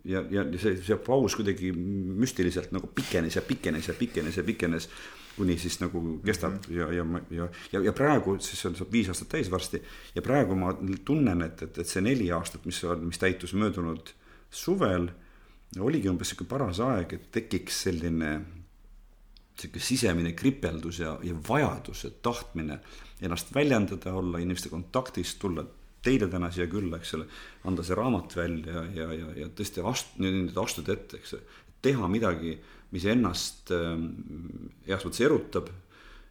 ja, 0.07 0.22
ja 0.30 0.44
see, 0.61 0.76
see 0.84 0.98
paus 1.02 1.36
kuidagi 1.38 1.72
müstiliselt 1.72 2.72
nagu 2.74 2.90
pikenes 2.94 3.38
ja 3.38 3.42
pikenes 3.46 3.88
ja 3.90 3.94
pikenes 3.98 4.36
ja 4.38 4.44
pikenes 4.46 4.88
kuni 5.36 5.59
siis 5.61 5.80
nagu 5.82 6.00
kestab 6.24 6.52
mm 6.52 6.59
-hmm. 6.59 6.76
ja, 6.76 6.92
ja, 6.92 7.04
ja, 7.30 7.48
ja, 7.72 7.80
ja 7.84 7.92
praegu 7.92 8.38
siis 8.40 8.64
on, 8.66 8.76
saab 8.76 8.92
viis 8.92 9.09
aastat 9.09 9.28
täis 9.28 9.50
varsti. 9.50 9.82
ja 10.14 10.22
praegu 10.22 10.54
ma 10.54 10.76
tunnen, 11.04 11.42
et, 11.42 11.62
et, 11.62 11.78
et 11.78 11.86
see 11.86 12.02
neli 12.02 12.30
aastat, 12.32 12.64
mis, 12.64 12.82
mis 13.00 13.18
täitus 13.18 13.54
möödunud 13.54 14.14
suvel, 14.50 15.11
oligi 15.80 16.09
umbes 16.09 16.28
sihuke 16.28 16.44
paras 16.48 16.80
aeg, 16.80 17.12
et 17.12 17.30
tekiks 17.32 17.82
selline 17.82 18.40
sihuke 19.61 19.80
sisemine 19.80 20.32
kripeldus 20.36 21.00
ja, 21.00 21.16
ja 21.24 21.34
vajadus 21.48 22.04
ja 22.04 22.11
tahtmine 22.22 22.78
ennast 23.22 23.54
väljendada, 23.54 24.12
olla 24.14 24.38
inimeste 24.38 24.68
kontaktis, 24.68 25.34
tulla 25.40 25.64
teile 26.07 26.28
täna 26.30 26.50
siia 26.54 26.68
külla, 26.70 27.00
eks 27.00 27.14
ole. 27.18 27.26
anda 27.66 27.84
see 27.84 27.96
raamat 27.98 28.36
välja 28.36 28.84
ja, 28.94 29.09
ja, 29.12 29.30
ja 29.42 29.48
tõesti 29.48 29.82
ast-, 29.82 30.18
nüüd 30.22 30.57
astuda 30.62 30.94
ette, 30.94 31.20
eks. 31.20 31.34
teha 31.82 32.09
midagi, 32.11 32.54
mis 32.94 33.09
ennast 33.11 33.72
äh, 33.74 33.96
heas 34.86 35.07
mõttes 35.07 35.24
erutab. 35.26 35.72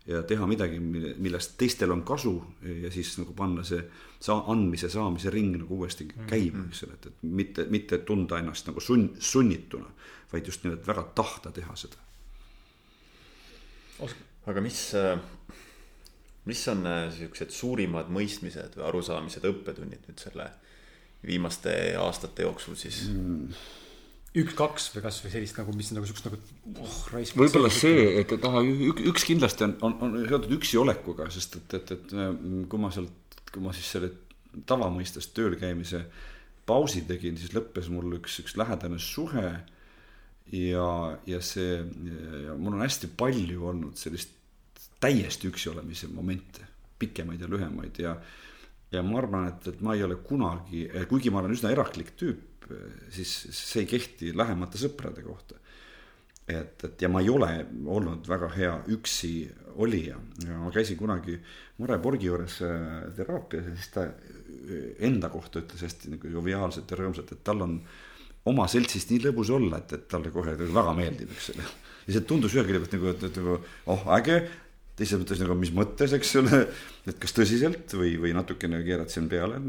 ja 0.05 0.21
teha 0.23 0.45
midagi, 0.45 0.77
mille, 0.79 1.15
millest 1.17 1.55
teistel 1.57 1.89
on 1.91 2.03
kasu 2.05 2.35
ja 2.61 2.91
siis 2.93 3.15
nagu 3.17 3.33
panna 3.33 3.63
see 3.65 3.81
saa-, 4.21 4.43
andmise, 4.53 4.89
saamise 4.89 5.33
ring 5.33 5.57
nagu 5.57 5.81
uuesti 5.81 6.05
mm-hmm. 6.05 6.27
käima, 6.29 6.67
eks 6.69 6.83
ole, 6.85 6.93
et, 6.99 7.07
et 7.09 7.23
mitte, 7.23 7.65
mitte 7.73 7.97
tunda 8.05 8.37
ennast 8.39 8.69
nagu 8.69 8.79
sunn-, 8.79 9.15
sunnituna. 9.19 9.89
vaid 10.31 10.45
just 10.45 10.63
nimelt 10.63 10.87
väga 10.87 11.03
tahta 11.15 11.51
teha 11.51 11.75
seda 11.75 12.05
aga 14.45 14.61
mis, 14.63 14.81
äh, 14.97 15.15
mis 16.49 16.61
on 16.71 16.85
äh, 16.89 17.07
siuksed 17.15 17.53
suurimad 17.55 18.11
mõistmised 18.13 18.77
või 18.77 18.87
arusaamised, 18.89 19.47
õppetunnid 19.47 20.05
nüüd 20.09 20.21
selle 20.21 20.51
viimaste 21.25 21.71
aastate 21.97 22.45
jooksul 22.45 22.77
siis 22.79 23.05
mm.? 23.09 23.55
üks-kaks 24.35 24.89
või 24.91 25.05
kasvõi 25.05 25.31
sellist 25.31 25.57
nagu, 25.61 25.73
mis 25.77 25.89
nagu 25.95 26.07
siukest 26.09 26.27
nagu 26.27 26.39
oh, 26.83 26.95
raisk. 27.13 27.37
võib-olla 27.39 27.71
see, 27.71 28.03
et, 28.19 28.33
et 28.35 28.47
aha, 28.49 28.61
üks 29.11 29.23
kindlasti 29.27 29.63
on, 29.63 29.77
on, 29.87 29.95
on 30.03 30.17
seotud 30.27 30.51
üksi 30.57 30.79
olekuga, 30.81 31.29
sest 31.31 31.55
et, 31.61 31.77
et, 31.79 31.93
et 31.95 32.15
äh, 32.19 32.33
kui 32.69 32.81
ma 32.81 32.91
sealt, 32.93 33.39
kui 33.51 33.63
ma 33.63 33.73
siis 33.75 33.93
selle 33.95 34.11
tavamõistes 34.67 35.31
tööl 35.35 35.55
käimise 35.59 36.03
pausi 36.67 37.05
tegin, 37.07 37.39
siis 37.39 37.55
lõppes 37.55 37.87
mul 37.93 38.17
üks, 38.19 38.41
üks 38.43 38.57
lähedane 38.59 38.99
suhe 39.01 39.47
ja, 40.51 41.17
ja 41.25 41.41
see, 41.41 41.77
ja 42.45 42.55
mul 42.57 42.77
on 42.77 42.85
hästi 42.85 43.09
palju 43.17 43.67
olnud 43.71 43.97
sellist 43.99 44.33
täiesti 45.01 45.49
üksi 45.51 45.69
olemise 45.71 46.09
momente, 46.13 46.65
pikemaid 46.99 47.41
ja 47.41 47.49
lühemaid 47.51 48.01
ja 48.01 48.15
ja 48.93 49.01
ma 49.03 49.17
arvan, 49.19 49.49
et, 49.49 49.67
et 49.73 49.81
ma 49.83 49.95
ei 49.95 50.03
ole 50.05 50.19
kunagi, 50.23 50.85
kuigi 51.09 51.31
ma 51.33 51.41
olen 51.41 51.55
üsna 51.55 51.71
eraklik 51.73 52.13
tüüp, 52.19 52.67
siis 53.13 53.31
see 53.51 53.83
ei 53.83 53.89
kehti 53.89 54.31
lähemate 54.37 54.79
sõprade 54.81 55.23
kohta. 55.25 55.57
et, 56.47 56.83
et 56.85 57.01
ja 57.01 57.09
ma 57.09 57.21
ei 57.25 57.29
ole 57.29 57.49
olnud 57.89 58.27
väga 58.29 58.51
hea 58.53 58.73
üksi 58.93 59.49
olija 59.81 60.17
ja 60.45 60.57
ma 60.61 60.69
käisin 60.71 60.97
kunagi 60.97 61.39
Mare 61.81 61.97
Porgi 61.99 62.29
juures 62.29 62.59
äh, 62.61 63.09
teraapias 63.17 63.65
ja 63.65 63.75
siis 63.75 63.89
ta 63.91 64.05
enda 64.99 65.29
kohta 65.29 65.59
ütles 65.59 65.81
hästi 65.81 66.13
nagu 66.13 66.29
joviaalselt 66.29 66.91
ja 66.91 66.97
rõõmsalt, 66.99 67.33
et 67.33 67.43
tal 67.43 67.65
on 67.65 67.79
oma 68.51 68.67
seltsist 68.69 69.11
nii 69.11 69.23
lõbus 69.25 69.51
olla, 69.53 69.79
et, 69.81 69.95
et 69.97 70.05
talle 70.11 70.31
kohe 70.33 70.53
väga 70.59 70.93
meeldib, 70.97 71.33
eks 71.33 71.51
ole. 71.55 71.65
ja 72.05 72.15
see 72.15 72.27
tundus 72.29 72.53
ühelt 72.53 72.69
küljelt 72.69 72.93
nagu, 72.93 73.11
et, 73.11 73.25
et 73.29 73.39
nagu 73.41 73.57
oh 73.93 74.07
äge, 74.17 74.39
teiselt 74.95 75.23
mõttes 75.23 75.41
nagu 75.41 75.57
mis 75.59 75.73
mõttes, 75.75 76.13
eks 76.15 76.35
ole, 76.41 76.61
et 77.09 77.19
kas 77.21 77.35
tõsiselt 77.35 77.95
või, 77.97 78.15
või 78.21 78.35
natukene 78.37 78.81
keerad 78.85 79.11
siin 79.11 79.27
peale. 79.31 79.59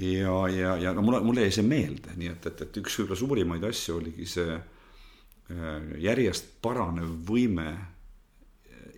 ja, 0.00 0.36
ja, 0.50 0.76
ja 0.82 0.92
no 0.96 1.06
mulle, 1.06 1.22
mulle 1.24 1.46
jäi 1.46 1.58
see 1.60 1.66
meelde, 1.66 2.16
nii 2.18 2.32
et, 2.34 2.50
et, 2.50 2.66
et 2.66 2.82
üks 2.82 2.98
võib-olla 3.00 3.20
suurimaid 3.22 3.66
asju 3.70 3.98
oligi 4.00 4.28
see 4.28 4.58
äh, 4.58 5.90
järjest 6.02 6.56
paranev 6.62 7.14
võime 7.30 7.70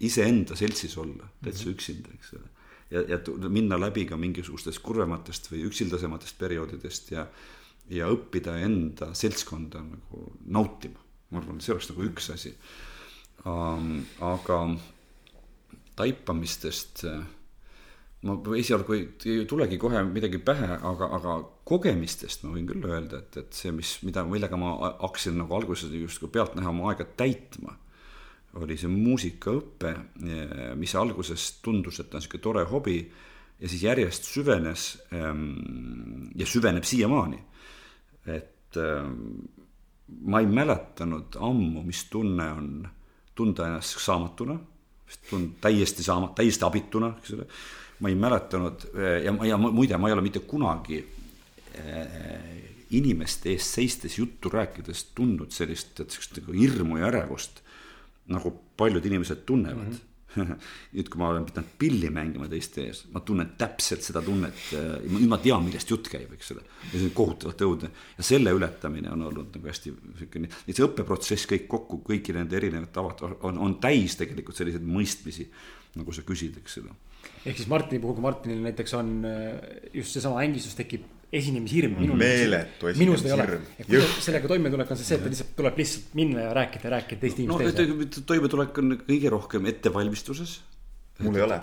iseenda 0.04 0.56
seltsis 0.56 0.96
olla, 1.00 1.28
täitsa 1.42 1.68
mhm. 1.68 1.74
üksinda, 1.76 2.16
eks 2.16 2.32
ole. 2.36 2.48
ja, 2.90 3.04
ja 3.12 3.20
minna 3.48 3.78
läbi 3.80 4.06
ka 4.08 4.16
mingisugustest 4.20 4.82
kurvematest 4.84 5.50
või 5.52 5.64
üksildasematest 5.68 6.38
perioodidest 6.40 7.12
ja 7.12 7.26
ja 7.92 8.08
õppida 8.10 8.56
enda 8.64 9.12
seltskonda 9.14 9.82
nagu 9.84 10.26
nautima. 10.46 11.00
ma 11.30 11.40
arvan, 11.40 11.60
see 11.60 11.74
oleks 11.74 11.90
nagu 11.90 12.04
üks 12.06 12.30
asi 12.34 12.52
um,. 13.44 14.04
aga 14.22 14.60
taipamistest 15.96 17.06
ma 18.26 18.36
esialgu 18.58 18.96
ei, 18.96 19.06
ei 19.30 19.44
tulegi 19.48 19.78
kohe 19.80 20.02
midagi 20.08 20.40
pähe, 20.42 20.68
aga, 20.76 21.08
aga 21.18 21.36
kogemistest 21.68 22.44
ma 22.44 22.54
võin 22.54 22.68
küll 22.68 22.86
öelda, 22.88 23.20
et, 23.22 23.38
et 23.42 23.56
see, 23.58 23.72
mis, 23.74 23.96
mida, 24.06 24.24
millega 24.28 24.58
ma 24.60 24.74
hakkasin 24.88 25.36
nagu 25.40 25.56
alguses 25.56 25.92
justkui 25.94 26.30
pealtnäha 26.34 26.72
oma 26.72 26.90
aega 26.90 27.06
täitma, 27.18 27.76
oli 28.56 28.78
see 28.80 28.88
muusikaõpe, 28.88 29.92
mis 30.80 30.94
alguses 30.96 31.58
tundus, 31.64 32.00
et 32.00 32.14
on 32.16 32.24
sihuke 32.24 32.40
tore 32.42 32.64
hobi 32.70 32.98
ja 33.60 33.68
siis 33.68 33.84
järjest 33.84 34.30
süvenes 34.30 34.86
ähm, 35.12 36.30
ja 36.36 36.48
süveneb 36.48 36.86
siiamaani 36.88 37.42
et 38.26 38.78
äh, 38.80 39.08
ma 40.22 40.40
ei 40.40 40.46
mäletanud 40.46 41.38
ammu, 41.40 41.82
mis 41.86 42.04
tunne 42.10 42.50
on 42.52 42.70
tunda 43.34 43.66
ennast 43.66 44.00
saamatuna 44.00 44.58
tundnud 45.30 45.58
täiesti 45.60 46.02
saama, 46.02 46.32
täiesti 46.34 46.64
abituna, 46.66 47.12
eks 47.18 47.34
ole. 47.36 47.46
ma 48.00 48.10
ei 48.10 48.16
mäletanud 48.18 48.88
ja, 49.24 49.34
ja 49.46 49.58
muide, 49.58 49.96
ma 49.96 50.08
ei 50.08 50.14
ole 50.16 50.24
mitte 50.24 50.42
kunagi 50.44 50.98
inimeste 52.90 53.52
eest 53.52 53.78
seistes 53.78 54.18
juttu 54.18 54.50
rääkides 54.50 55.04
tundnud 55.14 55.54
sellist, 55.54 56.00
et 56.00 56.10
sellist 56.10 56.40
nagu 56.40 56.56
hirmu 56.56 56.98
ja 56.98 57.06
ärevust 57.10 57.62
nagu 58.34 58.50
paljud 58.76 59.06
inimesed 59.06 59.46
tunnevad 59.46 59.86
mm. 59.86 59.94
-hmm 59.94 60.15
nüüd, 60.96 61.08
kui 61.10 61.20
ma 61.20 61.30
olen 61.32 61.46
pidanud 61.48 61.72
pilli 61.80 62.10
mängima 62.12 62.48
teiste 62.50 62.84
ees, 62.86 63.02
ma 63.14 63.22
tunnen 63.26 63.54
täpselt 63.58 64.04
seda 64.06 64.22
tunnet, 64.24 64.60
nüüd 65.06 65.26
ma 65.30 65.38
tean, 65.42 65.64
millest 65.66 65.90
jutt 65.90 66.10
käib, 66.12 66.32
eks 66.36 66.52
ole. 66.54 66.66
ja 66.90 66.92
see 66.94 67.08
on 67.08 67.16
kohutavalt 67.16 67.66
õudne 67.66 67.90
ja 68.18 68.26
selle 68.26 68.54
ületamine 68.56 69.12
on 69.14 69.26
olnud 69.30 69.56
nagu 69.56 69.72
hästi 69.72 69.94
siukene, 70.20 70.52
see 70.68 70.86
õppeprotsess 70.86 71.50
kõik 71.52 71.66
kokku, 71.72 72.02
kõiki 72.06 72.36
nende 72.36 72.58
erinevate 72.60 72.94
tavad 72.96 73.24
on, 73.40 73.58
on 73.68 73.76
täis 73.82 74.18
tegelikult 74.20 74.58
selliseid 74.58 74.86
mõistmisi, 74.86 75.48
nagu 75.96 76.12
sa 76.12 76.24
küsid, 76.26 76.60
eks 76.62 76.80
ole. 76.82 76.94
ehk 77.44 77.58
siis 77.58 77.68
Martini 77.72 78.02
puhul, 78.02 78.18
kui 78.18 78.26
Martinil 78.28 78.64
näiteks 78.68 78.96
on 78.98 79.18
just 79.94 80.16
seesama 80.16 80.44
ängistus 80.44 80.76
tekib 80.78 81.15
esinemishirm. 81.32 81.96
meeletu 82.18 82.90
esinemishirm. 82.92 83.64
sellega 84.20 84.48
toimetulek 84.48 84.90
on 84.90 85.00
siis 85.00 85.08
see, 85.12 85.18
et 85.18 85.30
lihtsalt 85.30 85.56
tuleb 85.58 85.80
lihtsalt 85.82 86.14
minna 86.18 86.46
ja 86.46 86.52
rääkida 86.56 86.88
ja 86.88 86.94
rääkida 86.98 87.20
teiste 87.24 87.42
inimeste 87.42 87.86
ees. 87.86 88.22
toimetulek 88.26 88.78
on 88.82 88.98
kõige 89.02 89.32
rohkem 89.34 89.66
ettevalmistuses. 89.72 90.60
mul 91.18 91.40
ei 91.40 91.46
ole 91.48 91.60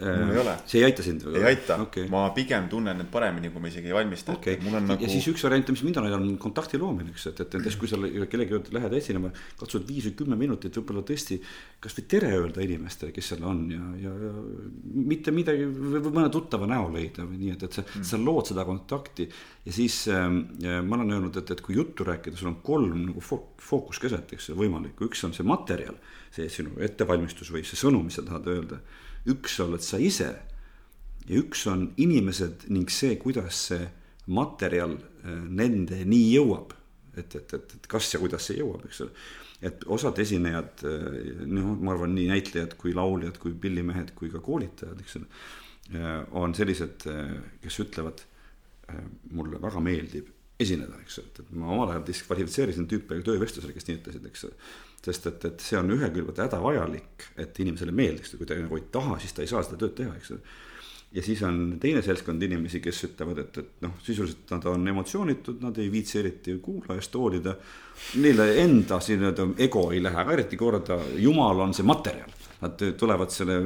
mul 0.00 0.32
ei 0.34 0.40
ole. 0.42 0.54
see 0.66 0.80
ei 0.80 0.86
aita 0.88 1.04
sind 1.06 1.22
või? 1.26 1.36
ei 1.40 1.46
aita 1.52 1.76
okay., 1.82 2.06
ma 2.10 2.24
pigem 2.36 2.66
tunnen 2.72 3.04
end 3.04 3.10
paremini, 3.12 3.50
kui 3.52 3.62
ma 3.62 3.70
isegi 3.70 3.90
ei 3.90 3.96
valmista 3.96 4.34
okay.. 4.34 4.58
Nagu... 4.58 4.96
ja 5.00 5.10
siis 5.10 5.26
üks 5.30 5.44
variant, 5.46 5.70
mis 5.74 5.84
mind 5.86 6.00
on 6.00 6.08
aidanud, 6.08 6.32
on 6.34 6.40
kontakti 6.42 6.80
loomine, 6.80 7.12
eks, 7.14 7.28
et, 7.30 7.42
et 7.44 7.56
näiteks 7.58 7.78
kui 7.80 7.90
sa 7.90 8.00
kellegi 8.30 8.56
juurde 8.56 8.74
lähed 8.74 8.96
esinema, 8.98 9.30
katsud 9.60 9.86
viis 9.88 10.08
või 10.08 10.16
kümme 10.22 10.38
minutit 10.40 10.78
võib-olla 10.80 11.04
tõesti 11.06 11.38
kasvõi 11.84 12.06
tere 12.10 12.32
öelda 12.38 12.64
inimestele, 12.64 13.14
kes 13.14 13.32
seal 13.32 13.46
on 13.48 13.62
ja, 13.72 13.84
ja, 14.02 14.14
ja 14.26 14.32
mitte 15.12 15.34
midagi 15.34 15.68
või 15.68 16.02
mõne 16.08 16.26
tuttava 16.34 16.68
näo 16.70 16.90
leida 16.94 17.28
või 17.28 17.40
nii, 17.44 17.54
et, 17.54 17.66
et 17.68 17.78
sa 17.78 17.84
mm., 17.86 18.08
sa 18.10 18.20
lood 18.20 18.50
seda 18.50 18.66
kontakti 18.66 19.28
ja 19.64 19.74
siis 19.74 20.00
äh, 20.12 20.26
ma 20.82 20.98
olen 20.98 21.16
öelnud, 21.18 21.40
et, 21.40 21.54
et 21.54 21.64
kui 21.64 21.78
juttu 21.78 22.06
rääkida, 22.08 22.38
sul 22.40 22.50
on 22.52 22.60
kolm 22.64 23.06
nagu 23.08 23.22
fookuskeset, 23.24 24.36
eks 24.36 24.52
võimalik, 24.58 24.98
üks 25.06 25.24
on 25.28 25.34
see 25.36 25.46
materjal, 25.46 25.96
see 26.34 26.50
sinu 26.52 26.76
ettevalmistus 26.84 27.52
või 27.54 27.64
see 27.66 27.78
sõnum, 27.78 28.06
mis 28.08 28.18
sa 28.18 28.26
tahad 28.26 28.50
öelda 28.50 28.82
üks 29.30 29.58
oled 29.64 29.84
sa 29.84 30.00
ise 30.02 30.32
ja 31.28 31.38
üks 31.40 31.64
on 31.70 31.88
inimesed 32.00 32.66
ning 32.72 32.90
see, 32.92 33.16
kuidas 33.20 33.66
see 33.70 33.86
materjal 34.34 34.96
äh, 34.98 35.40
nendeni 35.48 36.20
jõuab. 36.34 36.74
et, 37.14 37.34
et, 37.38 37.52
et, 37.54 37.74
et 37.76 37.86
kas 37.86 38.08
ja 38.10 38.18
kuidas 38.18 38.48
see 38.48 38.58
jõuab, 38.58 38.86
eks 38.88 39.04
ole. 39.04 39.12
et 39.64 39.84
osad 39.96 40.18
esinejad, 40.20 40.84
äh, 40.88 41.18
noh, 41.46 41.74
ma 41.80 41.94
arvan, 41.94 42.14
nii 42.16 42.30
näitlejad 42.32 42.76
kui 42.80 42.94
lauljad, 42.96 43.38
kui 43.40 43.54
pillimehed 43.54 44.14
kui 44.18 44.32
ka 44.32 44.42
koolitajad, 44.44 45.00
eks 45.00 45.18
ole, 45.20 45.28
äh, 45.94 46.14
on 46.40 46.56
sellised, 46.56 47.08
kes 47.62 47.82
ütlevad, 47.84 48.24
mulle 49.32 49.56
väga 49.62 49.80
meeldib 49.80 50.26
esineda, 50.60 50.98
eks, 51.00 51.14
et, 51.22 51.38
et 51.40 51.52
ma 51.56 51.70
omal 51.72 51.94
ajal 51.94 52.02
diskvalifitseerisin 52.04 52.84
tüüpe 52.90 53.16
töövestlusele, 53.24 53.72
kes 53.72 53.88
nii 53.88 53.96
ütlesid, 53.96 54.26
eks 54.28 54.44
sest 55.04 55.30
et, 55.30 55.48
et 55.50 55.64
see 55.64 55.78
on 55.78 55.90
ühelt 55.94 56.14
küljelt 56.14 56.42
hädavajalik, 56.44 57.26
et 57.40 57.58
inimesele 57.64 57.94
meeldiks, 57.94 58.36
kui 58.38 58.48
ta 58.48 58.58
nagu 58.58 58.78
ei 58.78 58.86
taha, 58.92 59.18
siis 59.22 59.36
ta 59.36 59.44
ei 59.44 59.50
saa 59.50 59.64
seda 59.66 59.80
tööd 59.80 59.96
teha, 59.98 60.14
eks 60.18 60.34
ole. 60.34 60.54
ja 61.14 61.22
siis 61.22 61.42
on 61.46 61.58
teine 61.80 62.02
seltskond 62.02 62.42
inimesi, 62.42 62.80
kes 62.84 63.04
ütlevad, 63.10 63.42
et, 63.44 63.58
et 63.62 63.84
noh, 63.84 63.98
sisuliselt 64.04 64.54
nad 64.56 64.68
on 64.70 64.88
emotsioonitud, 64.94 65.60
nad 65.62 65.78
ei 65.78 65.90
viitsi 65.92 66.18
eriti 66.22 66.56
kuulajast 66.62 67.14
hoolida. 67.20 67.54
Neile 68.22 68.48
enda 68.64 68.98
nii-öelda 68.98 69.50
ego 69.68 69.90
ei 69.92 70.02
lähe 70.02 70.24
ka 70.24 70.38
eriti 70.38 70.58
korda, 70.58 70.98
jumal 71.22 71.62
on 71.68 71.76
see 71.76 71.86
materjal 71.86 72.43
Nad 72.64 72.80
tulevad 72.98 73.32
selle 73.34 73.58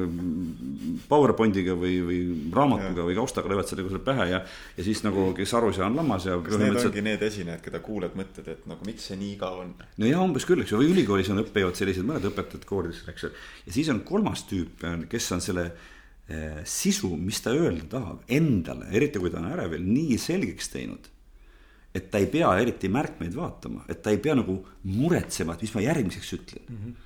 PowerPointiga 1.07 1.75
või, 1.79 1.99
või 2.03 2.17
raamatuga 2.51 2.99
ja. 2.99 3.05
või 3.07 3.15
kaustaga 3.15 3.51
löövad 3.51 3.69
selle 3.69 3.85
kuskile 3.85 4.01
pähe 4.03 4.25
ja, 4.31 4.39
ja 4.75 4.85
siis 4.85 5.03
nagu, 5.05 5.29
kes 5.37 5.53
aru 5.55 5.69
ei 5.71 5.77
saa, 5.77 5.87
on 5.87 5.99
lammas 5.99 6.25
ja. 6.27 6.35
kas 6.43 6.57
need 6.59 6.79
ongi 6.81 7.03
need 7.05 7.23
esinejad, 7.29 7.61
keda 7.63 7.79
kuulad, 7.85 8.17
mõtled, 8.19 8.49
et 8.51 8.65
nagu 8.69 8.87
miks 8.87 9.07
see 9.07 9.19
nii 9.19 9.31
igav 9.37 9.61
on? 9.61 9.71
no 9.79 10.09
ja 10.09 10.19
umbes 10.23 10.47
küll, 10.49 10.65
eks 10.65 10.73
ju, 10.73 10.81
või 10.81 10.91
ülikoolis 10.95 11.31
on 11.31 11.39
õppejõud 11.45 11.79
sellised, 11.79 12.07
mõned 12.07 12.27
õpetajad 12.31 12.67
koolides, 12.67 13.05
eks 13.13 13.27
ju. 13.27 13.31
ja 13.69 13.77
siis 13.77 13.93
on 13.93 14.03
kolmas 14.07 14.43
tüüp, 14.49 14.83
kes 15.11 15.31
on 15.37 15.45
selle 15.45 15.69
eh, 15.69 16.59
sisu, 16.67 17.13
mis 17.15 17.39
ta 17.45 17.55
öelda 17.55 17.87
tahab, 17.95 18.25
endale, 18.27 18.91
eriti 18.99 19.21
kui 19.21 19.31
ta 19.31 19.39
on 19.39 19.51
ärevil, 19.53 19.87
nii 19.87 20.19
selgeks 20.19 20.73
teinud 20.75 21.07
et 21.95 22.09
ta 22.11 22.19
ei 22.21 22.27
pea 22.29 22.51
eriti 22.61 22.89
märkmeid 22.91 23.33
vaatama, 23.33 23.85
et 23.89 24.03
ta 24.05 24.11
ei 24.13 24.19
pea 24.21 24.35
nagu 24.37 24.59
muretsema, 24.85 25.55
et 25.55 25.63
mis 25.65 25.71
ma 25.73 25.85
järgmiseks 25.87 26.35
ütlen 26.37 26.65
mm. 26.67 26.81
-hmm 26.81 27.05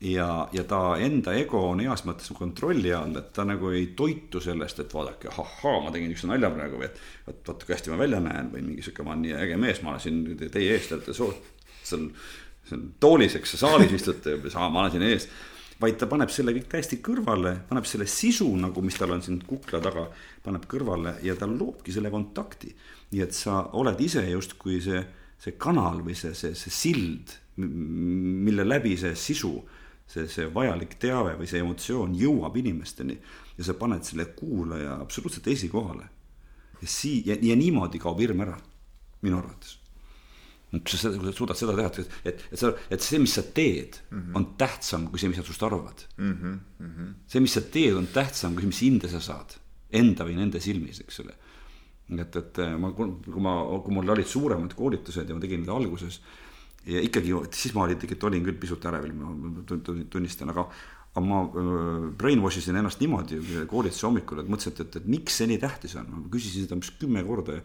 ja, 0.00 0.48
ja 0.52 0.64
ta 0.64 0.80
enda 1.00 1.32
ego 1.36 1.62
on 1.70 1.80
heas 1.80 2.04
mõttes 2.06 2.28
kontrolli 2.36 2.92
all, 2.94 3.16
et 3.16 3.32
ta 3.36 3.46
nagu 3.48 3.70
ei 3.72 3.88
toitu 3.96 4.40
sellest, 4.44 4.82
et 4.82 4.94
vaadake, 4.94 5.30
ahhaa, 5.32 5.80
ma 5.84 5.92
tegin 5.92 6.10
niisuguse 6.12 6.32
nalja 6.32 6.50
praegu 6.52 6.80
või 6.80 6.88
et 6.90 7.00
vot, 7.26 7.42
vot 7.48 7.64
kui 7.64 7.74
hästi 7.74 7.92
ma 7.92 8.00
välja 8.00 8.20
näen 8.24 8.50
või 8.52 8.64
mingi 8.66 8.84
sihuke, 8.84 9.06
ma 9.06 9.14
olen 9.14 9.24
nii 9.24 9.36
äge 9.40 9.60
mees, 9.60 9.82
ma 9.82 9.94
olen 9.94 10.04
siin 10.04 10.48
teie 10.52 10.74
ees, 10.74 10.88
te 10.88 10.98
olete 10.98 11.16
soo-, 11.16 11.32
seal, 11.82 12.08
seal 12.68 12.88
toolis, 13.00 13.38
eks, 13.40 13.56
saalis 13.60 13.94
istute 13.96 14.36
ma 14.56 14.68
olen 14.68 14.92
siin 14.96 15.06
ees. 15.06 15.28
vaid 15.80 15.96
ta 16.00 16.08
paneb 16.08 16.30
selle 16.32 16.52
kõik 16.56 16.68
täiesti 16.72 17.00
kõrvale, 17.04 17.54
paneb 17.68 17.88
selle 17.88 18.06
sisu 18.08 18.48
nagu, 18.56 18.82
mis 18.84 18.96
tal 18.96 19.12
on 19.16 19.24
siin 19.24 19.40
kukla 19.48 19.80
taga, 19.84 20.06
paneb 20.44 20.64
kõrvale 20.68 21.16
ja 21.24 21.36
ta 21.36 21.48
loobki 21.48 21.92
selle 21.92 22.10
kontakti. 22.12 22.74
nii 23.12 23.22
et 23.22 23.32
sa 23.32 23.70
oled 23.72 24.00
ise 24.00 24.28
justkui 24.28 24.80
see, 24.82 25.00
see 25.38 25.56
kanal 25.56 26.02
või 26.04 26.16
see, 26.16 26.34
see, 26.34 26.52
see 26.54 26.70
sild, 26.70 27.32
mille 27.56 28.64
läbi 28.64 28.96
see 29.00 29.14
sisu 29.16 29.54
see, 30.06 30.28
see 30.30 30.50
vajalik 30.54 30.98
teave 31.02 31.36
või 31.38 31.48
see 31.50 31.62
emotsioon 31.64 32.14
jõuab 32.18 32.56
inimesteni 32.60 33.16
ja 33.56 33.66
sa 33.66 33.74
paned 33.78 34.04
selle 34.06 34.28
kuulaja 34.36 35.00
absoluutselt 35.00 35.48
esikohale. 35.52 36.08
ja 36.80 36.88
sii- 36.88 37.22
ja, 37.26 37.36
ja 37.40 37.56
niimoodi 37.56 37.98
kaob 37.98 38.20
hirm 38.20 38.40
ära, 38.44 38.56
minu 39.22 39.38
arvates. 39.38 39.78
kui 40.70 40.98
sa 40.98 41.12
suudad 41.32 41.56
seda 41.56 41.72
teha, 41.76 41.88
et, 41.88 42.18
et, 42.24 42.42
et 42.52 42.58
sa, 42.58 42.72
et 42.90 43.00
see, 43.00 43.18
mis 43.18 43.32
sa 43.32 43.42
teed 43.42 43.96
mm, 44.10 44.18
-hmm. 44.18 44.36
on 44.36 44.46
tähtsam 44.58 45.06
kui 45.08 45.18
see, 45.18 45.28
mis 45.28 45.38
nad 45.38 45.46
sinust 45.46 45.62
arvavad 45.62 46.02
mm. 46.16 46.32
-hmm. 46.32 46.58
Mm 46.78 46.90
-hmm. 46.90 47.14
see, 47.26 47.40
mis 47.40 47.54
sa 47.54 47.60
teed, 47.60 47.94
on 47.94 48.06
tähtsam 48.06 48.52
kui 48.52 48.62
see, 48.62 48.68
mis 48.68 48.82
hinde 48.82 49.08
sa 49.08 49.20
saad 49.20 49.56
enda 49.90 50.24
või 50.24 50.36
nende 50.36 50.60
silmis, 50.60 51.00
eks 51.00 51.20
ole 51.20 51.34
et, 52.14 52.36
et 52.36 52.58
ma, 52.78 52.92
kui 52.92 53.42
ma, 53.42 53.54
kui 53.82 53.94
mul 53.94 54.10
olid 54.14 54.26
suuremad 54.26 54.74
koolitused 54.78 55.28
ja 55.28 55.34
ma 55.34 55.42
tegin 55.42 55.64
need 55.64 55.72
alguses 55.72 56.20
ja 56.86 57.02
ikkagi, 57.02 57.32
siis 57.54 57.74
ma 57.74 57.86
olin, 57.86 57.98
tegelikult 58.02 58.30
olin 58.30 58.44
küll 58.46 58.60
pisut 58.62 58.84
ärevil, 58.86 59.16
ma 59.18 59.32
tunnistan, 60.12 60.52
aga 60.54 60.68
aga 61.16 61.24
ma 61.24 61.38
brainwash 62.20 62.60
isin 62.60 62.76
ennast 62.76 63.00
niimoodi 63.00 63.38
koolituse 63.70 64.04
hommikul, 64.04 64.42
et 64.42 64.48
mõtlesin, 64.52 64.74
et, 64.74 64.82
et, 64.84 64.98
et 65.00 65.06
miks 65.08 65.38
see 65.40 65.48
nii 65.48 65.60
tähtis 65.62 65.94
on, 65.96 66.10
ma 66.12 66.32
küsisin 66.32 66.66
seda 66.66 66.76
umbes 66.76 66.90
kümme 67.00 67.22
korda 67.24 67.56
ja 67.56 67.62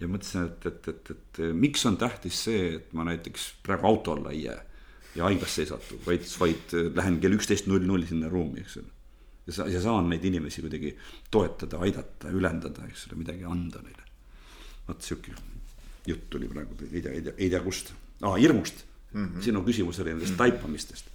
ja 0.00 0.08
mõtlesin, 0.10 0.48
et, 0.48 0.66
et, 0.68 0.88
et, 0.90 1.10
et, 1.10 1.26
et 1.38 1.56
miks 1.56 1.84
on 1.88 1.98
tähtis 2.00 2.38
see, 2.46 2.74
et 2.78 2.94
ma 2.96 3.06
näiteks 3.06 3.46
praegu 3.66 3.88
auto 3.90 4.16
alla 4.16 4.32
ei 4.34 4.44
jää 4.46 4.58
ja 5.14 5.28
haiglasse 5.28 5.62
ei 5.62 5.70
satu, 5.70 6.00
vaid, 6.06 6.26
vaid 6.40 6.74
lähen 6.96 7.20
kell 7.22 7.36
üksteist 7.36 7.68
null 7.70 7.86
null 7.86 8.06
sinna 8.08 8.30
ruumi, 8.32 8.64
eks 8.64 8.78
ole. 8.82 8.90
ja 9.46 9.56
sa, 9.58 9.68
ja 9.70 9.82
saan 9.84 10.08
neid 10.10 10.24
inimesi 10.26 10.64
kuidagi 10.64 10.94
toetada, 11.30 11.78
aidata, 11.86 12.32
ülendada, 12.34 12.88
eks 12.90 13.06
ole, 13.08 13.20
midagi 13.22 13.46
anda 13.46 13.82
neile. 13.84 14.08
vot 14.88 15.04
sihuke 15.06 15.36
jutt 16.08 16.26
tuli 16.30 16.50
praegu, 16.50 16.76
ei 16.90 17.00
tea, 17.00 17.12
ei 17.12 17.22
tea, 17.28 17.36
ei 17.38 17.52
tea 17.52 17.62
kust 17.64 17.94
aa, 18.22 18.34
hirmust 18.36 18.84
mm. 19.12 19.26
-hmm. 19.26 19.42
sinu 19.42 19.62
küsimus 19.66 20.00
oli 20.00 20.10
nendest 20.10 20.30
mm 20.30 20.34
-hmm. 20.34 20.38
taipamistest. 20.38 21.06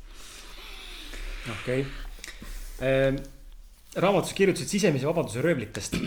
okei 1.61 1.81
okay. 1.81 1.91
Ehm, 2.81 3.15
raamatus 3.95 4.33
kirjutasid 4.33 4.67
sisemise 4.67 5.07
vabaduse 5.07 5.41
röövlitest, 5.41 5.97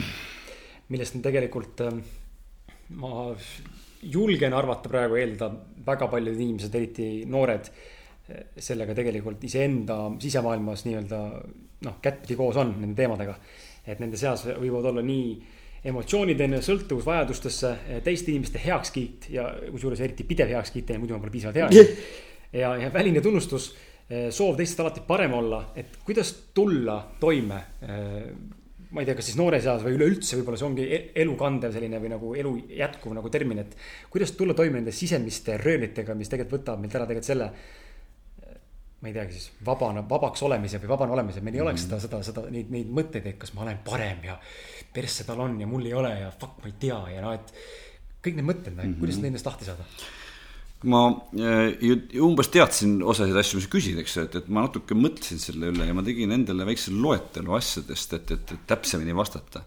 millest 0.89 1.15
on 1.15 1.23
tegelikult 1.23 1.81
äh, 1.81 1.99
ma 2.89 3.35
julgen 4.03 4.55
arvata 4.55 4.89
praegu 4.89 5.19
eeldada 5.21 5.53
väga 5.87 6.09
paljud 6.09 6.39
inimesed, 6.41 6.75
eriti 6.75 7.09
noored, 7.27 7.69
äh, 8.31 8.47
sellega 8.59 8.95
tegelikult 8.95 9.45
iseenda 9.45 9.99
sisemaailmas 10.21 10.87
nii-öelda 10.87 11.21
noh, 11.87 11.99
kättpidi 12.03 12.37
koos 12.37 12.57
on 12.57 12.75
nende 12.81 12.97
teemadega. 12.97 13.37
et 13.87 13.99
nende 13.99 14.17
seas 14.17 14.45
võivad 14.47 14.85
olla 14.93 15.03
nii 15.03 15.27
emotsioonideni, 15.85 16.61
sõltuvus 16.63 17.07
vajadustesse, 17.07 17.73
teiste 18.07 18.31
inimeste 18.31 18.61
heakskiit 18.63 19.29
ja 19.35 19.49
kusjuures 19.73 20.03
eriti 20.05 20.27
pidev 20.27 20.53
heakskiit, 20.55 20.95
muidu 21.01 21.17
ma 21.17 21.23
pole 21.25 21.35
piisavalt 21.35 21.59
hea. 21.59 21.87
ja, 22.63 22.75
ja 22.85 22.91
väline 22.95 23.23
tunnustus, 23.25 23.73
soov 24.31 24.59
teistest 24.59 24.83
alati 24.85 25.03
parem 25.07 25.35
olla, 25.39 25.65
et 25.79 25.99
kuidas 26.07 26.35
tulla 26.55 27.01
toime. 27.21 27.63
ma 28.93 29.01
ei 29.01 29.07
tea, 29.09 29.17
kas 29.17 29.31
siis 29.31 29.39
noores 29.41 29.65
eas 29.65 29.81
või 29.87 29.95
üleüldse 29.97 30.37
võib-olla 30.37 30.59
see 30.61 30.67
ongi 30.67 30.85
e-, 30.85 31.05
elukandev 31.23 31.73
selline 31.73 31.97
või 31.97 32.11
nagu 32.13 32.35
elu 32.37 32.51
jätkuv 32.77 33.15
nagu 33.17 33.31
termin, 33.33 33.63
et. 33.63 33.77
kuidas 34.13 34.35
tulla 34.37 34.53
toime 34.55 34.83
nende 34.83 34.93
sisemiste 34.93 35.57
röövlitega, 35.57 36.15
mis 36.15 36.29
tegelikult 36.29 36.61
võtavad 36.61 36.83
meilt 36.83 36.99
ära 36.99 37.07
tegelikult 37.09 37.31
selle 37.31 37.49
ma 39.03 39.11
ei 39.11 39.15
teagi 39.17 39.35
siis 39.35 39.49
vabana, 39.67 40.05
vabaks 40.09 40.45
olemise 40.47 40.79
või 40.79 40.93
vabana 40.93 41.17
olemise, 41.17 41.41
meil 41.41 41.57
ei 41.57 41.61
mm 41.61 41.65
-hmm. 41.65 41.71
oleks 41.71 41.87
seda, 41.89 41.99
seda, 42.05 42.21
seda, 42.23 42.45
neid, 42.55 42.69
neid 42.71 42.93
mõtteid, 42.99 43.27
et 43.27 43.39
kas 43.39 43.55
ma 43.57 43.65
olen 43.65 43.81
parem 43.85 44.21
ja 44.29 44.37
persse 44.95 45.27
tal 45.29 45.41
on 45.45 45.61
ja 45.61 45.69
mul 45.69 45.87
ei 45.89 45.95
ole 45.97 46.11
ja 46.21 46.33
fuck, 46.33 46.59
ma 46.63 46.71
ei 46.71 46.77
tea 46.81 46.99
ja 47.15 47.23
noh, 47.25 47.37
et 47.37 47.55
kõik 48.23 48.37
need 48.39 48.49
mõtted 48.49 48.75
mm, 48.75 48.83
-hmm. 48.83 48.99
kuidas 49.01 49.23
nendest 49.23 49.49
lahti 49.49 49.69
saada? 49.69 49.87
ma 50.83 51.03
ju 51.33 51.97
umbes 52.27 52.51
teadsin 52.51 52.97
osasid 53.07 53.37
asju, 53.39 53.61
mis 53.61 53.69
küsid, 53.71 53.99
eks 54.03 54.17
ju, 54.17 54.25
et, 54.27 54.37
et 54.41 54.49
ma 54.51 54.65
natuke 54.67 54.97
mõtlesin 54.99 55.39
selle 55.39 55.71
üle 55.71 55.87
ja 55.87 55.95
ma 55.95 56.03
tegin 56.03 56.35
endale 56.35 56.67
väikse 56.67 56.95
loetelu 56.95 57.55
asjadest, 57.55 58.17
et, 58.19 58.33
et, 58.35 58.55
et 58.57 58.65
täpsemini 58.67 59.15
vastata. 59.15 59.63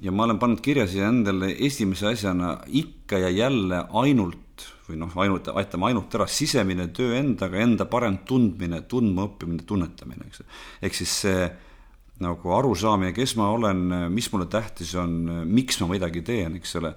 ja 0.00 0.12
ma 0.12 0.24
olen 0.24 0.38
pannud 0.38 0.60
kirja 0.64 0.86
siia 0.88 1.08
endale 1.08 1.52
esimese 1.66 2.08
asjana 2.08 2.58
ikka 2.68 3.20
ja 3.20 3.28
jälle 3.28 3.84
ainult 3.92 4.64
või 4.88 4.98
noh, 5.00 5.12
ainult, 5.20 5.48
aitame 5.48 5.90
ainult 5.90 6.14
ära 6.14 6.26
sisemine 6.30 6.88
töö 6.94 7.16
endaga, 7.18 7.58
enda 7.60 7.86
parem 7.90 8.20
tundmine, 8.24 8.82
tundmaõppimine, 8.88 9.64
tunnetamine, 9.66 10.28
eks. 10.30 10.44
ehk 10.82 10.94
siis 10.96 11.20
see 11.24 11.46
nagu 12.22 12.52
arusaamine, 12.56 13.12
kes 13.16 13.36
ma 13.36 13.50
olen, 13.52 13.82
mis 14.12 14.30
mulle 14.32 14.48
tähtis 14.50 14.94
on, 14.98 15.44
miks 15.48 15.80
ma 15.82 15.90
midagi 15.90 16.22
teen, 16.24 16.56
eks 16.60 16.76
ole 16.80 16.94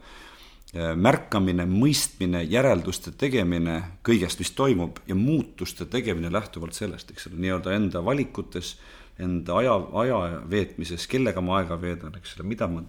märkamine, 0.95 1.65
mõistmine, 1.65 2.43
järelduste 2.45 3.11
tegemine 3.17 3.79
kõigest, 4.05 4.39
mis 4.41 4.51
toimub 4.53 4.99
ja 5.09 5.17
muutuste 5.17 5.87
tegemine 5.89 6.29
lähtuvalt 6.31 6.77
sellest, 6.77 7.09
eks 7.11 7.27
ole, 7.29 7.39
nii-öelda 7.41 7.73
enda 7.73 8.03
valikutes, 8.05 8.75
enda 9.19 9.57
aja, 9.59 9.73
aja 10.03 10.19
veetmises, 10.49 11.07
kellega 11.09 11.41
ma 11.41 11.57
aega 11.59 11.79
veedan, 11.81 12.13
eks 12.21 12.37
ole, 12.37 12.47
mida 12.53 12.69
ma 12.69 12.85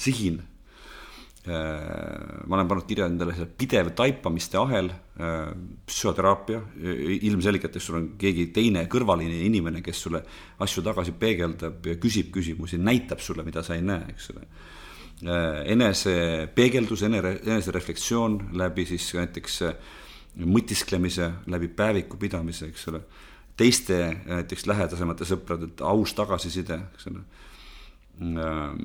sihin. 0.00 0.38
Äh, 1.46 2.46
ma 2.46 2.56
olen 2.56 2.70
pannud 2.70 2.86
kirja 2.88 3.06
endale 3.06 3.36
see 3.36 3.46
pidev 3.46 3.92
taipamiste 3.98 4.58
ahel, 4.58 4.92
psühhoteraapia, 5.16 6.58
ilmselgelt, 7.24 7.78
et 7.78 7.80
sul 7.82 7.96
on 7.96 8.08
keegi 8.20 8.50
teine 8.52 8.82
kõrvaline 8.92 9.38
inimene, 9.46 9.80
kes 9.80 10.02
sulle 10.04 10.20
asju 10.60 10.82
tagasi 10.84 11.14
peegeldab 11.16 11.86
ja 11.88 11.94
küsib 12.02 12.28
küsimusi, 12.34 12.76
näitab 12.76 13.22
sulle, 13.24 13.46
mida 13.46 13.62
sa 13.64 13.78
ei 13.78 13.84
näe, 13.86 14.10
eks 14.12 14.34
ole 14.34 14.44
Äh, 15.24 15.62
enesepeegeldus, 15.72 17.02
enere, 17.06 17.38
enesereflektsioon 17.40 18.50
läbi 18.60 18.84
siis 18.84 19.06
näiteks 19.16 19.54
äh, 19.64 19.94
mõtisklemise, 20.44 21.30
läbi 21.48 21.70
päeviku 21.72 22.18
pidamise, 22.20 22.68
eks 22.68 22.84
ole. 22.92 23.00
teiste 23.56 23.96
näiteks 24.26 24.66
lähedasemate 24.68 25.24
sõprade 25.24 25.70
aus 25.80 26.12
tagasiside, 26.12 26.76
eks 26.92 27.08
ole. 27.08 27.22
Ähm, 28.22 28.76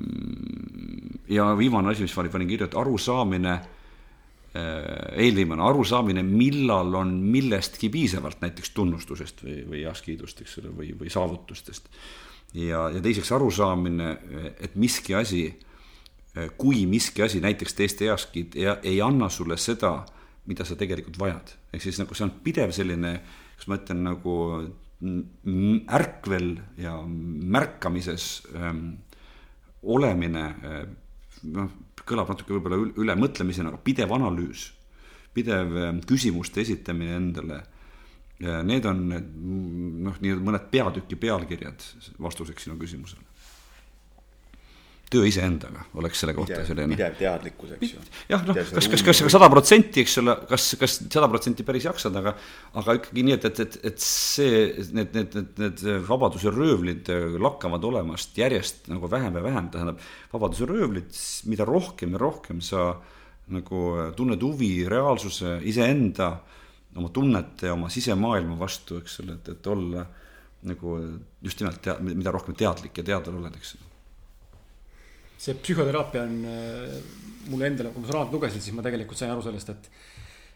ja 1.28 1.46
viimane 1.58 1.92
asi, 1.92 2.04
mis 2.04 2.16
ma 2.16 2.26
panin 2.32 2.50
kirja, 2.50 2.68
et 2.68 2.76
arusaamine, 2.76 3.52
äh, 3.52 5.22
eelviimane 5.24 5.64
arusaamine, 5.64 6.22
millal 6.26 6.94
on 7.00 7.14
millestki 7.32 7.88
piisavalt, 7.92 8.42
näiteks 8.44 8.74
tunnustusest 8.76 9.44
või, 9.46 9.62
või 9.68 9.84
heakskiidust, 9.86 10.44
eks 10.44 10.58
ole, 10.62 10.74
või, 10.76 10.92
või 11.00 11.12
saavutustest. 11.12 11.88
ja, 12.54 12.88
ja 12.92 13.00
teiseks 13.00 13.32
arusaamine, 13.32 14.16
et 14.60 14.74
miski 14.76 15.14
asi 15.16 15.46
kui 16.56 16.86
miski 16.88 17.22
asi, 17.22 17.40
näiteks 17.44 17.74
teiste 17.76 18.08
heakskiit, 18.08 18.54
ei 18.82 19.00
anna 19.04 19.28
sulle 19.28 19.58
seda, 19.60 19.98
mida 20.48 20.64
sa 20.64 20.76
tegelikult 20.76 21.18
vajad. 21.20 21.54
ehk 21.72 21.82
siis 21.82 21.98
nagu 22.00 22.14
see 22.14 22.24
on 22.24 22.32
pidev 22.44 22.72
selline, 22.72 23.12
kas 23.56 23.68
ma 23.68 23.76
ütlen 23.78 24.02
nagu 24.06 24.36
ärkvel 25.92 26.48
ja 26.78 26.96
märkamises 27.02 28.46
ähm, 28.54 28.94
olemine 29.82 30.44
äh,, 30.62 30.84
noh, 31.50 31.72
kõlab 32.06 32.32
natuke 32.32 32.54
võib-olla 32.56 32.78
üle 33.02 33.16
mõtlemisena, 33.18 33.72
aga 33.72 33.82
pidev 33.82 34.14
analüüs, 34.14 34.68
pidev 35.34 35.76
äh, 35.78 35.92
küsimuste 36.08 36.64
esitamine 36.64 37.18
endale 37.18 37.62
äh,. 37.62 37.68
Need 38.42 38.86
on 38.90 39.04
noh, 39.06 40.16
nii-öelda 40.18 40.42
mõned 40.42 40.64
peatüki 40.72 41.14
pealkirjad 41.20 41.84
vastuseks 42.24 42.64
sinu 42.66 42.74
küsimusele 42.80 43.31
töö 45.12 45.26
iseendaga 45.28 45.84
oleks 46.00 46.22
selle 46.22 46.34
kohta 46.36 46.62
selline. 46.66 46.96
pidev 46.96 47.16
teadlikkus, 47.18 47.74
eks 47.76 47.92
ju. 47.94 48.02
jah, 48.30 48.44
noh, 48.48 48.56
kas, 48.56 48.88
kas, 48.92 49.04
kas 49.08 49.34
sada 49.34 49.48
protsenti, 49.52 50.04
eks 50.04 50.16
ole, 50.22 50.36
kas, 50.48 50.68
kas 50.80 50.96
sada 51.04 51.28
protsenti 51.32 51.66
päris 51.68 51.86
jaksad, 51.88 52.16
aga, 52.20 52.34
aga 52.80 52.96
ikkagi 52.98 53.26
nii, 53.28 53.36
et, 53.36 53.48
et, 53.50 53.60
et, 53.64 53.78
et 53.92 54.04
see, 54.04 54.62
need, 54.96 55.12
need, 55.16 55.36
need, 55.36 55.52
need 55.62 55.84
vabaduse 56.08 56.52
röövlid 56.54 57.10
lakkavad 57.42 57.84
olemast 57.92 58.38
järjest 58.38 58.88
nagu 58.92 59.10
vähem 59.12 59.36
ja 59.38 59.44
vähem, 59.44 59.68
tähendab, 59.74 60.00
vabaduse 60.32 60.68
röövlid, 60.70 61.12
mida 61.52 61.68
rohkem 61.68 62.16
ja 62.16 62.22
rohkem 62.22 62.64
sa 62.64 62.88
nagu 63.52 63.84
tunned 64.16 64.42
huvi 64.42 64.72
reaalsuse, 64.88 65.58
iseenda, 65.68 66.32
oma 66.96 67.08
tunnete 67.12 67.70
ja 67.70 67.76
oma 67.76 67.88
sisemaailma 67.92 68.58
vastu, 68.60 69.00
eks 69.02 69.20
ole, 69.22 69.38
et, 69.38 69.54
et 69.54 69.72
olla 69.72 70.04
nagu 70.68 70.98
just 71.42 71.60
nimelt 71.60 71.80
tea-, 71.82 71.98
mida 72.12 72.32
rohkem 72.34 72.56
teadlik 72.56 73.00
ja 73.00 73.10
teadval 73.12 73.40
oled, 73.42 73.56
eks 73.58 73.74
ole 73.76 73.91
see 75.42 75.58
psühhoteraapia 75.58 76.22
on 76.22 76.38
äh, 76.46 76.96
mulle 77.50 77.68
endale, 77.70 77.90
kui 77.90 78.02
ma 78.02 78.08
seda 78.08 78.18
raamatut 78.18 78.38
lugesin, 78.38 78.62
siis 78.62 78.76
ma 78.76 78.84
tegelikult 78.86 79.18
sain 79.18 79.32
aru 79.32 79.42
sellest, 79.44 79.72
et, 79.74 79.88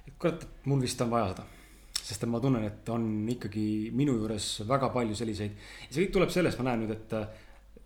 et 0.07 0.14
kurat, 0.14 0.47
et 0.47 0.70
mul 0.70 0.82
vist 0.84 1.03
on 1.03 1.12
vaja 1.12 1.32
seda. 1.34 1.47
sest 2.07 2.22
et 2.22 2.30
ma 2.30 2.39
tunnen, 2.39 2.62
et 2.62 2.89
on 2.95 3.03
ikkagi 3.32 3.91
minu 3.97 4.14
juures 4.14 4.47
väga 4.68 4.93
palju 4.95 5.16
selliseid, 5.18 5.57
see 5.89 6.05
kõik 6.05 6.12
tuleb 6.14 6.30
sellest, 6.30 6.61
ma 6.61 6.68
näen 6.68 6.84
nüüd, 6.84 6.95
et 6.95 7.14
äh, 7.18 7.26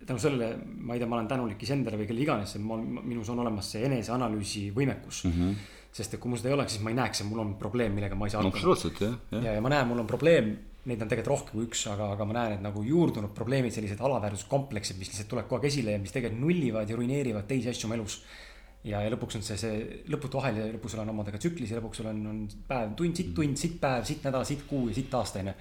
tänu 0.05 0.21
sellele, 0.21 0.53
ma 0.61 0.93
ei 0.93 1.01
tea, 1.01 1.09
ma 1.09 1.17
olen 1.17 1.29
tänulik 1.29 1.63
iseendale 1.65 1.97
või 1.97 2.09
kelle 2.09 2.25
iganes, 2.25 2.55
minus 2.61 3.29
on 3.33 3.41
olemas 3.41 3.69
see 3.73 3.85
eneseanalüüsi 3.89 4.67
võimekus 4.75 5.23
mm. 5.25 5.37
-hmm. 5.37 5.77
sest 5.97 6.15
et 6.15 6.21
kui 6.21 6.29
mul 6.29 6.41
seda 6.41 6.53
ei 6.53 6.57
oleks, 6.57 6.77
siis 6.77 6.85
ma 6.85 6.93
ei 6.93 6.99
näeks, 7.01 7.21
et 7.21 7.29
mul 7.29 7.41
on 7.43 7.55
probleem, 7.61 7.93
millega 7.97 8.17
ma 8.17 8.29
ei 8.29 8.33
saa 8.33 8.43
hakkama. 8.43 8.57
absoluutselt, 8.57 9.01
jah, 9.01 9.17
jah. 9.31 9.47
ja, 9.47 9.57
ja 9.57 9.61
ma 9.61 9.73
näen, 9.73 9.87
mul 9.89 10.05
on 10.05 10.09
probleem 10.09 10.53
neid 10.89 11.01
on 11.03 11.09
tegelikult 11.09 11.31
rohkem 11.35 11.57
kui 11.57 11.67
üks, 11.67 11.83
aga, 11.91 12.11
aga 12.15 12.25
ma 12.25 12.37
näen, 12.37 12.55
et 12.57 12.63
nagu 12.63 12.81
juurdunud 12.85 13.33
probleemid, 13.37 13.73
sellised 13.75 13.99
alaväärsuskompleksid, 14.01 14.97
mis 14.97 15.11
lihtsalt 15.11 15.29
tulevad 15.29 15.49
kogu 15.49 15.59
aeg 15.59 15.67
esile 15.69 15.93
ja 15.93 16.01
mis 16.01 16.13
tegelikult 16.15 16.41
nullivad 16.41 16.89
ja 16.89 16.97
ruineerivad 16.97 17.45
teisi 17.49 17.69
asju 17.69 17.89
oma 17.89 17.99
elus. 17.99 18.21
ja, 18.81 19.03
ja 19.05 19.11
lõpuks 19.13 19.37
on 19.37 19.43
see, 19.45 19.59
see 19.61 19.81
lõputu 20.09 20.39
ahel 20.41 20.55
ja 20.57 20.63
lõpuks 20.73 20.95
sul 20.95 21.03
on 21.03 21.11
omadega 21.13 21.37
tsüklis 21.37 21.69
ja 21.69 21.77
lõpuks 21.77 22.01
sul 22.01 22.09
on, 22.09 22.23
on 22.31 22.39
päev, 22.67 22.95
tund, 22.97 23.13
sitt 23.19 23.29
tund, 23.37 23.59
sitt 23.61 23.77
päev, 23.83 24.07
sitt 24.09 24.25
nädal, 24.25 24.47
sitt 24.49 24.65
kuu 24.69 24.87
ja 24.89 24.97
sitt 24.97 25.13
aasta, 25.13 25.43
onju. 25.43 25.53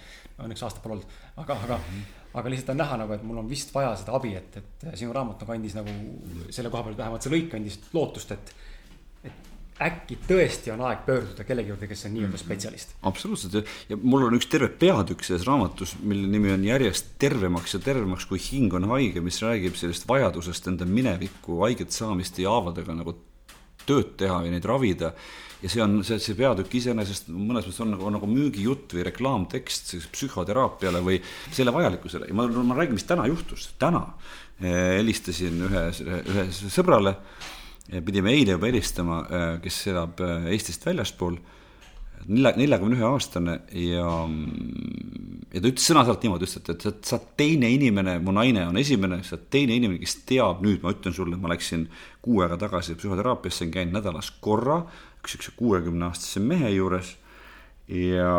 Õnneks 0.47 0.64
aastat 0.64 0.81
pole 0.87 0.97
olnud, 0.97 1.18
aga, 1.37 1.59
aga 1.66 1.77
mm, 1.77 1.91
-hmm. 1.91 2.25
aga 2.41 2.55
lihtsalt 2.55 2.73
on 2.73 2.81
näha 2.81 3.01
nagu, 3.03 3.12
et 3.12 3.29
mul 3.29 3.43
on 3.43 3.51
vist 3.51 3.75
vaja 3.75 3.93
seda 4.01 4.16
abi, 4.16 4.33
et, 4.41 4.57
et 4.57 4.89
sinu 4.95 5.12
raamat 5.12 5.45
nagu 5.45 5.53
andis 5.53 5.77
nagu 5.77 5.97
selle 6.49 6.73
koha 6.73 6.87
pealt 6.89 7.03
vähemalt 7.03 7.29
see 7.29 7.35
lõik 7.35 7.61
andis 7.61 7.77
lootust, 7.93 8.33
et 8.33 8.55
äkki 9.81 10.18
tõesti 10.28 10.72
on 10.74 10.83
aeg 10.85 11.05
pöörduda 11.07 11.45
kellegi 11.49 11.72
juurde, 11.72 11.89
kes 11.89 12.05
on 12.07 12.14
nii-öelda 12.16 12.37
mm. 12.37 12.43
spetsialist. 12.43 12.95
absoluutselt 13.09 13.57
ja, 13.57 13.62
ja 13.93 13.99
mul 14.03 14.26
on 14.26 14.37
üks 14.37 14.49
terve 14.53 14.68
peatükk 14.83 15.24
selles 15.24 15.47
raamatus, 15.49 15.97
mille 16.05 16.28
nimi 16.28 16.53
on 16.53 16.64
järjest 16.66 17.14
tervemaks 17.22 17.76
ja 17.76 17.83
tervemaks, 17.85 18.26
kui 18.28 18.41
hing 18.43 18.74
on 18.76 18.89
haige, 18.93 19.22
mis 19.24 19.41
räägib 19.45 19.78
sellest 19.81 20.09
vajadusest 20.09 20.68
enda 20.72 20.89
mineviku 20.89 21.62
haiget 21.64 21.97
saamist 21.97 22.39
ja 22.43 22.53
haavadega 22.53 22.97
nagu 22.99 23.16
tööd 23.89 24.16
teha 24.20 24.43
või 24.45 24.53
neid 24.53 24.66
ravida. 24.68 25.14
ja 25.61 25.68
see 25.68 25.83
on, 25.85 25.99
see, 26.05 26.16
see 26.22 26.37
peatükk 26.37 26.76
iseenesest 26.78 27.28
mõnes 27.33 27.66
mõttes 27.66 27.81
on 27.85 27.91
nagu, 27.95 28.05
on 28.09 28.14
nagu 28.16 28.28
müügijutt 28.28 28.95
või 28.97 29.07
reklaamtekst 29.09 29.95
psühhoteraapiale 30.12 31.03
või 31.05 31.18
selle 31.53 31.72
vajalikkusele 31.72 32.28
ja 32.28 32.37
ma, 32.37 32.47
ma 32.49 32.76
räägin, 32.78 32.97
mis 32.97 33.09
täna 33.09 33.26
juhtus, 33.28 33.70
täna 33.81 34.07
eh, 34.61 35.01
helistasin 35.01 35.64
ühe, 35.68 35.87
ühe 36.20 36.47
sõbrale 36.53 37.16
pidime 38.07 38.34
eile 38.36 38.55
juba 38.55 38.68
helistama, 38.70 39.22
äh, 39.26 39.49
kes 39.64 39.80
elab 39.91 40.20
äh, 40.22 40.51
Eestist 40.55 40.84
väljaspool, 40.86 41.38
nelja, 42.28 42.53
neljakümne 42.59 42.99
ühe 42.99 43.07
aastane 43.09 43.57
ja, 43.74 44.07
ja 45.51 45.62
ta 45.62 45.70
ütles 45.72 45.88
sõna-sõnalt 45.91 46.26
niimoodi, 46.26 46.47
ütles, 46.47 46.61
et, 46.61 46.70
et 46.74 46.86
sa, 46.86 47.18
oled 47.18 47.32
teine 47.41 47.70
inimene, 47.74 48.18
mu 48.22 48.34
naine 48.36 48.66
on 48.70 48.78
esimene, 48.80 49.22
sa 49.26 49.36
oled 49.36 49.49
teine 49.53 49.78
inimene, 49.78 50.03
kes 50.03 50.20
teab 50.28 50.62
nüüd, 50.64 50.82
ma 50.84 50.95
ütlen 50.95 51.16
sulle, 51.16 51.38
ma 51.41 51.51
läksin 51.53 51.88
kuu 52.22 52.45
aega 52.45 52.61
tagasi 52.61 52.99
psühhoteraapiasse, 53.01 53.70
käin 53.74 53.95
nädalas 53.97 54.30
korra, 54.45 54.84
üks 55.20 55.34
siukse 55.34 55.57
kuuekümne 55.59 56.11
aastase 56.11 56.43
mehe 56.45 56.70
juures 56.76 57.16
ja, 57.91 58.34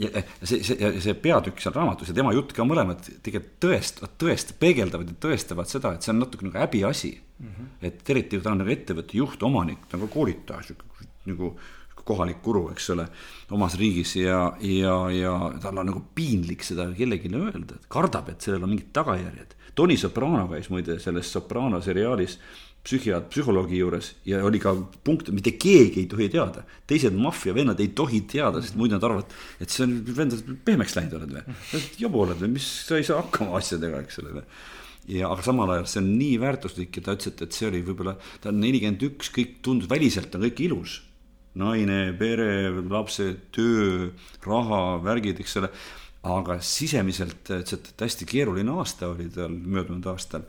ja 0.00 0.22
see, 0.42 0.62
see, 0.64 0.92
see 1.04 1.14
peatükk 1.20 1.60
seal 1.60 1.74
raamatus 1.76 2.08
ja 2.08 2.16
tema 2.16 2.32
jutt 2.32 2.54
ka 2.56 2.64
mõlemad 2.64 3.04
tegelikult 3.24 3.58
tõestavad, 3.62 4.16
tõest-, 4.22 4.54
peegeldavad 4.62 5.12
ja 5.12 5.18
tõestavad 5.26 5.70
seda, 5.70 5.92
et 5.92 6.06
see 6.06 6.14
on 6.14 6.22
natuke 6.22 6.46
nagu 6.48 6.60
häbiasi 6.62 7.12
mm. 7.12 7.52
-hmm. 7.52 7.70
et 7.90 8.10
eriti 8.14 8.40
ta 8.40 8.54
on 8.54 8.62
nagu 8.62 8.72
ettevõtte 8.72 9.18
juht, 9.18 9.42
omanik, 9.42 9.84
nagu 9.92 10.08
koolitaja, 10.12 10.64
sihuke 10.66 11.08
nagu 11.28 11.54
kohalik 12.04 12.42
guru, 12.42 12.64
eks 12.72 12.90
ole, 12.90 13.06
omas 13.54 13.76
riigis 13.78 14.16
ja, 14.16 14.40
ja, 14.60 14.96
ja 15.14 15.34
tal 15.62 15.78
on 15.78 15.86
nagu 15.92 16.02
piinlik 16.14 16.64
seda 16.66 16.88
kellelegi 16.96 17.30
öelda, 17.30 17.76
et 17.76 17.86
kardab, 17.92 18.32
et 18.32 18.40
sellel 18.42 18.64
on 18.64 18.72
mingid 18.74 18.90
tagajärjed. 18.96 19.54
Tony 19.74 19.96
Soprano 19.96 20.48
käis 20.50 20.68
muide 20.72 20.98
selles 21.00 21.30
Soprano 21.32 21.80
seriaalis 21.80 22.38
psühhiaat-, 22.82 23.30
psühholoogi 23.30 23.78
juures 23.78 24.12
ja 24.26 24.42
oli 24.44 24.60
ka 24.62 24.74
punkt, 25.06 25.30
mitte 25.34 25.54
keegi 25.54 26.02
ei 26.02 26.10
tohi 26.10 26.28
teada. 26.32 26.64
teised 26.86 27.14
maffiavennad 27.14 27.80
ei 27.80 27.92
tohi 27.96 28.24
teada, 28.28 28.62
sest 28.62 28.76
muidu 28.78 28.98
nad 28.98 29.06
arvavad, 29.06 29.34
et 29.62 29.70
see 29.70 29.86
on 29.86 29.96
vend, 30.16 30.36
pehmeks 30.66 30.96
läinud 30.98 31.18
oled 31.20 31.34
või. 31.38 31.82
jobu 32.02 32.24
oled 32.26 32.42
või, 32.42 32.54
mis, 32.58 32.68
sa 32.88 32.98
ei 32.98 33.06
saa 33.06 33.22
hakkama 33.22 33.58
asjadega, 33.60 34.02
eks 34.02 34.22
ole 34.22 34.42
ja 35.10 35.30
aga 35.32 35.42
samal 35.42 35.70
ajal 35.74 35.88
see 35.90 36.02
on 36.02 36.10
nii 36.18 36.34
väärtuslik 36.42 36.98
ja 36.98 37.06
ta 37.06 37.16
ütles, 37.16 37.32
et, 37.32 37.42
et 37.46 37.56
see 37.56 37.68
oli 37.68 37.80
võib-olla, 37.86 38.14
ta 38.42 38.52
on 38.52 38.60
nelikümmend 38.62 39.02
üks, 39.08 39.32
kõik 39.34 39.56
tundus, 39.64 39.90
väliselt 39.90 40.34
on 40.36 40.46
kõik 40.46 40.62
ilus. 40.66 41.00
naine, 41.58 42.14
pere, 42.16 42.70
lapsed, 42.88 43.50
töö, 43.52 44.12
raha, 44.46 44.98
värgid, 45.04 45.42
eks 45.42 45.58
ole. 45.60 45.68
aga 46.22 46.60
sisemiselt, 46.62 47.50
ütles, 47.50 47.74
et 47.74 48.04
hästi 48.06 48.28
keeruline 48.30 48.70
aasta 48.78 49.08
oli 49.10 49.26
tal 49.34 49.50
möödunud 49.50 50.06
aastal 50.06 50.46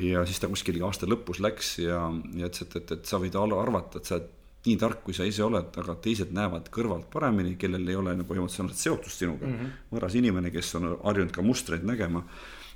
ja 0.00 0.22
siis 0.26 0.40
ta 0.40 0.48
kuskil 0.48 0.78
aasta 0.86 1.08
lõpus 1.08 1.40
läks 1.44 1.78
ja, 1.82 2.06
ja 2.36 2.48
ütles, 2.48 2.64
et, 2.64 2.78
et, 2.80 2.94
et 2.96 3.08
sa 3.08 3.20
võid 3.20 3.36
arvata, 3.36 3.98
et 3.98 4.08
sa 4.08 4.18
oled 4.18 4.30
nii 4.62 4.78
tark, 4.78 5.00
kui 5.02 5.14
sa 5.16 5.26
ise 5.26 5.42
oled, 5.42 5.74
aga 5.82 5.94
teised 6.02 6.30
näevad 6.34 6.68
kõrvalt 6.74 7.08
paremini, 7.10 7.56
kellel 7.58 7.88
ei 7.88 7.98
ole 7.98 8.14
nagu 8.18 8.36
emotsionaalset 8.36 8.78
seotust 8.78 9.22
sinuga 9.24 9.46
mm. 9.46 9.54
-hmm. 9.58 9.78
võõras 9.90 10.16
inimene, 10.18 10.52
kes 10.54 10.74
on 10.78 10.92
harjunud 11.02 11.34
ka 11.34 11.42
mustreid 11.42 11.86
nägema, 11.86 12.22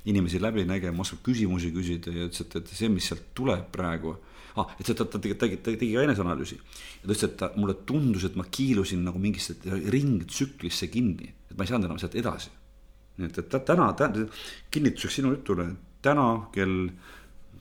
inimesi 0.05 0.41
läbi 0.41 0.65
nägema, 0.67 1.01
oskab 1.01 1.23
küsimusi 1.23 1.71
küsida 1.75 2.11
ja 2.11 2.27
ütles, 2.27 2.43
et, 2.43 2.55
et 2.59 2.67
see, 2.67 2.89
mis 2.91 3.07
sealt 3.07 3.31
tuleb 3.35 3.71
praegu 3.71 4.17
ah,, 4.57 4.75
et 4.79 4.91
ta, 4.91 5.05
ta 5.05 5.19
tegi, 5.19 5.35
tegi, 5.39 5.61
tegi 5.63 5.93
ka 5.93 6.03
eneseanalüüsi. 6.03 6.59
ja 6.59 7.07
ta 7.07 7.13
ütles, 7.13 7.23
et 7.23 7.37
ta, 7.39 7.51
mulle 7.55 7.77
tundus, 7.87 8.27
et 8.27 8.35
ma 8.35 8.43
kiilusin 8.43 9.03
nagu 9.07 9.19
mingisse 9.19 9.55
ringtsüklisse 9.63 10.91
kinni, 10.91 11.31
et 11.49 11.57
ma 11.57 11.63
ei 11.63 11.71
saanud 11.71 11.87
enam 11.87 11.99
sealt 12.03 12.19
edasi. 12.19 12.51
nii 13.17 13.31
et, 13.31 13.37
et 13.37 13.59
täna, 13.65 13.93
täna, 13.97 14.27
kinnituseks 14.71 15.21
sinu 15.21 15.31
jutule, 15.37 15.71
täna 16.07 16.27
kell, 16.55 16.87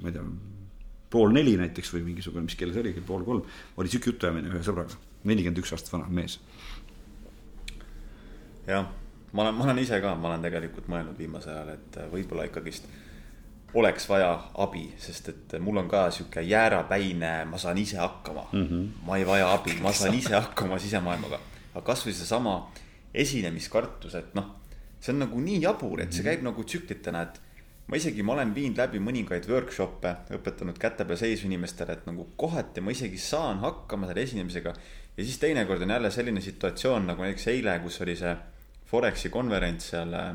ma 0.01 0.11
ei 0.11 0.17
tea 0.17 0.27
pool 1.11 1.33
neli 1.35 1.55
näiteks 1.61 1.93
või 1.95 2.05
mingisugune, 2.11 2.45
mis 2.47 2.59
kell 2.59 2.75
see 2.75 2.83
oli, 2.83 2.93
kell 2.97 3.07
pool 3.07 3.25
kolm, 3.27 3.57
oli 3.79 3.91
sihuke 3.93 4.13
jutuajamine 4.13 4.51
ühe 4.53 4.63
sõbraga, 4.67 4.99
nelikümmend 5.25 5.63
üks 5.63 5.73
aastat 5.77 5.95
vana 5.95 6.11
mees. 6.13 6.39
jah, 8.67 8.89
ma 9.33 9.47
olen, 9.47 9.55
ma 9.55 9.67
olen 9.69 9.83
ise 9.83 10.01
ka, 10.03 10.15
ma 10.19 10.33
olen 10.33 10.47
tegelikult 10.47 10.89
mõelnud 10.91 11.19
viimasel 11.19 11.55
ajal, 11.55 11.75
et 11.77 12.01
võib-olla 12.13 12.49
ikkagist 12.49 12.89
oleks 13.77 14.09
vaja 14.09 14.31
abi, 14.63 14.87
sest 14.99 15.31
et 15.33 15.57
mul 15.61 15.79
on 15.83 15.89
ka 15.91 16.07
sihuke 16.15 16.43
jäärapäine, 16.47 17.33
ma 17.51 17.59
saan 17.61 17.79
ise 17.79 17.99
hakkama 18.01 18.49
mm. 18.53 18.67
-hmm. 18.67 19.07
ma 19.07 19.17
ei 19.17 19.27
vaja 19.27 19.53
abi, 19.53 19.79
ma 19.83 19.93
saan 19.93 20.15
ise 20.15 20.35
hakkama 20.35 20.79
sisemaailmaga. 20.79 21.41
aga 21.75 21.85
kasvõi 21.85 22.13
seesama 22.13 22.71
esinemiskartus, 23.15 24.15
et 24.15 24.35
noh, 24.35 24.55
see 25.01 25.13
on 25.13 25.19
nagu 25.25 25.41
nii 25.41 25.61
jabur, 25.63 26.01
et 26.01 26.13
see 26.13 26.23
mhm. 26.23 26.31
käib 26.31 26.43
nagu 26.47 26.65
tsüklitena, 26.65 27.23
et 27.23 27.41
ma 27.87 27.97
isegi, 27.97 28.25
ma 28.27 28.35
olen 28.35 28.53
viinud 28.55 28.81
läbi 28.81 29.01
mõningaid 29.03 29.47
workshop'e, 29.51 30.13
õpetanud 30.35 30.79
käte 30.83 31.07
peal 31.07 31.21
seisu 31.21 31.47
inimestele, 31.47 31.95
et 31.95 32.09
nagu 32.09 32.27
kohati 32.39 32.83
ma 32.83 32.95
isegi 32.95 33.21
saan 33.23 33.63
hakkama 33.63 34.11
selle 34.11 34.25
esinemisega. 34.27 34.75
ja 35.17 35.25
siis 35.25 35.39
teinekord 35.39 35.83
on 35.83 35.95
jälle 35.95 36.11
selline 36.11 36.41
situatsioon 36.41 37.07
nagu 37.07 37.23
näiteks 37.23 37.47
eile, 37.55 37.79
kus 37.85 38.01
oli 38.03 38.17
see 38.17 38.35
Foreksi 38.87 39.31
konverents 39.35 39.91
seal 39.91 40.13
äh, 40.15 40.35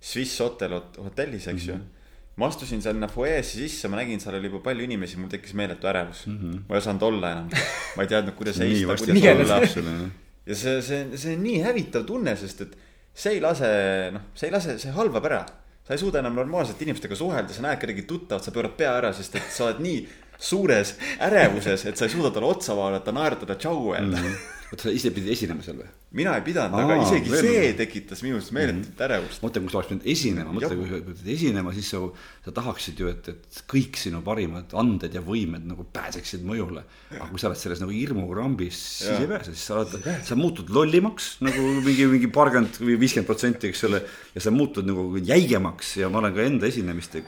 Swiss 0.00 0.40
Hotel 0.40 0.72
hotellis, 0.76 1.48
eks 1.48 1.66
mm 1.66 1.68
-hmm. 1.68 1.72
ju. 1.72 1.74
Mhm. 1.74 1.90
ma 2.36 2.46
astusin 2.46 2.82
sinna 2.82 3.08
fuajeesse 3.08 3.58
sisse, 3.58 3.88
ma 3.88 3.96
nägin, 3.96 4.20
seal 4.20 4.34
oli 4.34 4.46
juba 4.46 4.58
palju 4.58 4.84
inimesi, 4.84 5.16
mul 5.16 5.28
tekkis 5.28 5.54
meeletu 5.54 5.86
ärevus 5.86 6.26
mm. 6.26 6.38
-hmm. 6.38 6.60
ma 6.68 6.74
ei 6.74 6.78
osanud 6.78 7.02
olla 7.02 7.30
enam, 7.32 7.50
ma 7.96 8.02
ei 8.02 8.08
teadnud, 8.08 8.34
kuidas 8.34 8.56
seista, 8.56 8.86
kuidas 8.86 9.76
olla. 9.76 10.08
ja 10.46 10.54
see, 10.54 10.82
see, 10.82 11.16
see 11.16 11.36
on 11.36 11.42
nii 11.42 11.60
hävitav 11.62 12.04
tunne, 12.04 12.36
sest 12.36 12.60
et 12.60 12.76
see 13.14 13.32
ei 13.32 13.40
lase, 13.40 13.68
noh, 14.12 14.20
see 14.34 14.48
ei 14.48 14.52
lase, 14.52 14.78
see 14.78 14.90
halvab 14.92 15.24
ära 15.24 15.46
sa 15.84 15.94
ei 15.94 16.00
suuda 16.00 16.22
enam 16.22 16.36
normaalselt 16.38 16.80
inimestega 16.82 17.16
suhelda, 17.18 17.52
sa 17.52 17.64
näed 17.66 17.80
kedagi 17.82 18.06
tuttavat, 18.08 18.44
sa 18.44 18.54
pöörad 18.54 18.76
pea 18.78 18.96
ära, 19.02 19.12
sest 19.12 19.36
et 19.36 19.50
sa 19.52 19.68
oled 19.68 19.82
nii 19.84 20.00
suures 20.40 20.96
ärevuses, 21.22 21.84
et 21.86 22.00
sa 22.00 22.08
ei 22.08 22.14
suuda 22.14 22.32
talle 22.34 22.48
otsa 22.50 22.76
vaadata, 22.76 23.12
naeratada, 23.14 23.58
tšau 23.60 23.92
öelda 23.92 24.16
mm. 24.16 24.24
-hmm 24.24 24.52
oota, 24.74 24.88
sa 24.88 24.94
ise 24.94 25.12
pidid 25.14 25.34
esinema 25.34 25.64
seal 25.64 25.78
või? 25.80 25.90
Mina 26.14 26.34
ei 26.38 26.44
pidanud, 26.46 26.78
aga 26.78 26.96
isegi 27.02 27.32
veel. 27.32 27.46
see 27.48 27.70
tekitas 27.78 28.22
minus 28.22 28.50
meeletut 28.54 28.84
mm 28.84 28.92
-hmm. 28.92 29.04
ärevust. 29.06 29.42
mõtle, 29.42 29.62
kui 29.64 29.72
sa 29.72 29.78
oleks 29.78 29.90
pidanud 29.90 30.06
esinema, 30.14 30.54
mõtle, 30.54 30.76
kui 30.78 30.88
sa 30.90 31.00
pidid 31.08 31.30
esinema, 31.34 31.72
siis 31.74 31.90
sa, 31.90 32.00
sa 32.44 32.54
tahaksid 32.58 33.02
ju, 33.02 33.08
et, 33.10 33.28
et 33.32 33.62
kõik 33.70 33.98
sinu 33.98 34.22
parimad 34.26 34.76
anded 34.78 35.14
ja 35.14 35.22
võimed 35.24 35.66
nagu 35.66 35.86
pääseksid 35.98 36.46
mõjule. 36.46 36.84
aga 37.10 37.28
kui 37.32 37.42
sa 37.42 37.50
oled 37.50 37.58
selles 37.58 37.82
nagu 37.82 37.90
hirmukrambis, 37.90 38.78
siis 39.02 39.24
ei 39.24 39.30
pääse, 39.30 39.54
siis 39.54 39.66
sa 39.66 39.80
oled, 39.80 40.08
sa 40.30 40.38
muutud 40.38 40.70
lollimaks 40.70 41.36
nagu 41.40 41.66
mingi, 41.82 42.06
mingi 42.06 42.30
paarkümmend 42.30 42.78
või 42.78 42.98
viiskümmend 43.02 43.26
protsenti, 43.26 43.68
eks 43.68 43.84
ole. 43.90 44.02
ja 44.34 44.40
sa 44.40 44.54
muutud 44.54 44.86
nagu 44.86 45.18
jäigemaks 45.18 45.96
ja 45.98 46.08
ma 46.08 46.22
olen 46.22 46.34
ka 46.34 46.46
enda 46.46 46.70
esinemiste 46.70 47.24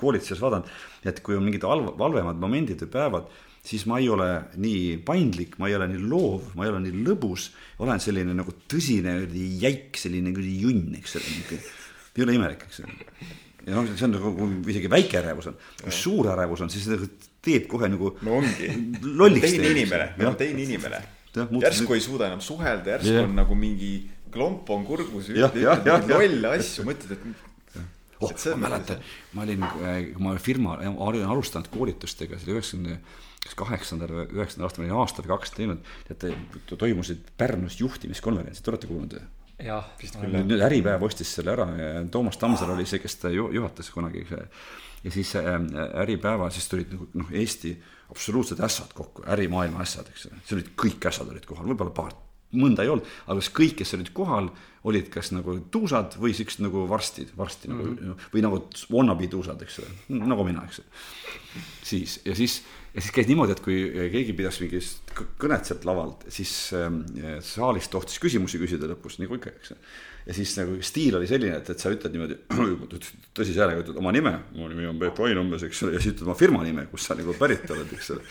koolituses 0.00 0.40
vaadanud, 0.40 0.68
et 1.04 1.20
kui 1.20 1.36
on 1.36 1.44
mingid 1.44 1.64
halvemad 1.68 2.40
momendid 2.40 2.80
või 2.86 2.94
päevad 2.96 3.32
siis 3.62 3.84
ma 3.86 4.00
ei 4.02 4.08
ole 4.10 4.28
nii 4.60 4.98
paindlik, 5.06 5.54
ma 5.62 5.70
ei 5.70 5.76
ole 5.78 5.86
nii 5.92 6.02
loov, 6.10 6.50
ma 6.58 6.66
ei 6.66 6.72
ole 6.72 6.82
nii 6.82 7.04
lõbus, 7.06 7.48
olen 7.84 8.02
selline 8.02 8.34
nagu 8.34 8.54
tõsine 8.70 9.20
jäik, 9.62 10.00
selline 10.00 10.34
kuradi 10.34 10.56
junn, 10.64 10.96
eks 10.98 11.16
ole. 11.20 11.60
ei 12.16 12.26
ole 12.26 12.36
imelik, 12.38 12.66
eks 12.66 12.82
ole. 12.82 12.96
ja 13.68 13.76
noh, 13.76 13.92
see 13.94 14.08
on 14.08 14.16
nagu, 14.16 14.32
kui 14.38 14.74
isegi 14.74 14.90
väike 14.90 15.20
ärevus 15.22 15.52
on, 15.52 15.60
kui 15.84 15.94
suur 15.94 16.32
ärevus 16.34 16.64
on, 16.66 16.72
siis 16.74 16.90
nagu 16.90 17.06
teeb 17.42 17.68
kohe 17.70 17.90
nagu. 17.92 18.16
no 18.26 18.40
ongi. 18.40 18.72
teine 19.46 19.70
inimene, 19.70 20.10
nagu 20.18 20.34
teine 20.40 20.66
inimene. 20.66 21.04
järsku 21.62 21.94
ei 21.94 22.02
suuda 22.02 22.32
enam 22.32 22.42
suhelda, 22.42 22.96
järsku 22.96 23.14
ja. 23.14 23.24
on 23.28 23.38
nagu 23.38 23.56
mingi 23.58 23.94
klomp 24.32 24.68
on 24.74 24.84
kurgus, 24.88 25.30
ütleb 25.30 26.10
lolle 26.10 26.56
asju, 26.56 26.86
mõtled, 26.88 27.14
et 27.14 27.82
oh, 28.22 28.32
ma 28.56 28.68
mäletan, 28.68 29.02
ma 29.36 29.44
olin, 29.46 29.66
kui 29.70 30.24
ma 30.24 30.34
firma, 30.42 30.78
olin 31.06 31.28
alustanud 31.30 31.70
koolitustega, 31.70 32.38
see 32.40 32.50
oli 32.50 32.58
üheksakümne 32.58 32.98
kas 33.42 33.58
kaheksandal 33.58 34.12
või 34.14 34.26
üheksandal 34.38 34.68
aastal, 34.68 34.84
ma 34.84 34.88
olin 34.88 35.02
aasta 35.02 35.24
või 35.24 35.32
kaks 35.34 35.54
teinud, 35.56 35.86
teate, 36.08 36.34
toimusid 36.74 37.32
Pärnus 37.36 37.80
juhtimiskonverentsid, 37.80 38.68
olete 38.70 38.90
kuulnud 38.90 39.18
jah, 39.62 39.88
vist 40.00 40.18
küll. 40.18 40.42
nüüd 40.46 40.62
Äripäev 40.64 41.04
ostis 41.06 41.32
selle 41.36 41.54
ära 41.54 41.66
ja 41.78 42.02
Toomas 42.12 42.38
Tammsaar 42.40 42.74
oli 42.74 42.86
see, 42.88 43.02
kes 43.02 43.18
ta 43.22 43.32
juhatas 43.32 43.90
kunagi. 43.94 44.24
ja 45.04 45.10
siis 45.10 45.34
äh, 45.36 45.54
Äripäeva, 46.02 46.50
siis 46.50 46.68
tulid 46.70 46.92
nagu 46.94 47.08
noh, 47.18 47.30
Eesti 47.32 47.76
absoluutsed 48.12 48.60
ässad 48.60 48.92
kokku, 48.94 49.24
ärimaailma 49.32 49.82
ässad, 49.84 50.10
eks 50.12 50.28
ole, 50.28 50.42
seal 50.44 50.60
olid 50.60 50.74
kõik 50.78 51.08
ässad 51.08 51.30
olid 51.32 51.46
kohal, 51.48 51.70
võib-olla 51.70 51.94
paar, 51.96 52.12
mõnda 52.52 52.84
ei 52.84 52.92
olnud, 52.92 53.08
aga 53.24 53.38
kas 53.40 53.48
kõik, 53.56 53.78
kes 53.80 53.94
olid 53.96 54.10
kohal, 54.16 54.50
olid 54.88 55.08
kas 55.14 55.30
nagu 55.32 55.56
tuusad 55.72 56.18
või 56.20 56.34
siuksed 56.36 56.64
nagu 56.66 56.84
varstid, 56.90 57.32
varsti 57.38 57.70
mm 57.70 57.78
-hmm. 57.78 57.96
nagu 58.02 58.12
mhm. 58.12 58.28
või 58.34 58.44
nagu 58.44 58.60
wannabe 58.92 59.30
tuusad, 59.32 59.62
eks 59.64 59.80
ole, 59.80 59.94
nagu 60.20 60.44
mina, 60.44 60.66
eks 60.68 60.82
siis 61.82 62.20
ja 62.24 62.36
siis 62.36 62.60
ja 62.92 63.00
siis 63.00 63.12
käis 63.14 63.28
niimoodi, 63.28 63.56
et 63.56 63.62
kui 63.64 63.76
keegi 64.12 64.34
pidas 64.36 64.58
mingit 64.60 65.12
kõnet 65.40 65.68
sealt 65.68 65.86
lavalt, 65.88 66.26
siis 66.32 66.52
äh, 66.76 66.88
saalist 67.44 67.92
tohtis 67.92 68.20
küsimusi 68.22 68.60
küsida 68.60 68.90
lõpus, 68.90 69.18
nagu 69.22 69.38
ikka, 69.38 69.54
eks. 69.56 69.72
ja 70.26 70.36
siis 70.36 70.52
nagu 70.58 70.76
stiil 70.84 71.16
oli 71.18 71.30
selline, 71.30 71.56
et, 71.62 71.72
et 71.72 71.82
sa 71.82 71.92
ütled 71.92 72.12
niimoodi 72.16 72.38
tõsise 73.38 73.64
häälega 73.64 73.86
ütled 73.86 74.02
oma 74.02 74.12
nime, 74.14 74.34
mu 74.56 74.68
nimi 74.72 74.88
on 74.90 75.00
Peep 75.00 75.18
Vain 75.22 75.40
umbes, 75.40 75.64
eks 75.68 75.86
ole, 75.86 75.96
ja 75.96 76.02
siis 76.02 76.16
ütled 76.16 76.28
oma 76.28 76.36
firma 76.38 76.66
nime, 76.66 76.86
kust 76.92 77.08
sa 77.08 77.16
nagu 77.18 77.36
pärit 77.38 77.70
oled, 77.72 77.96
eks 77.96 78.12
ole. 78.16 78.26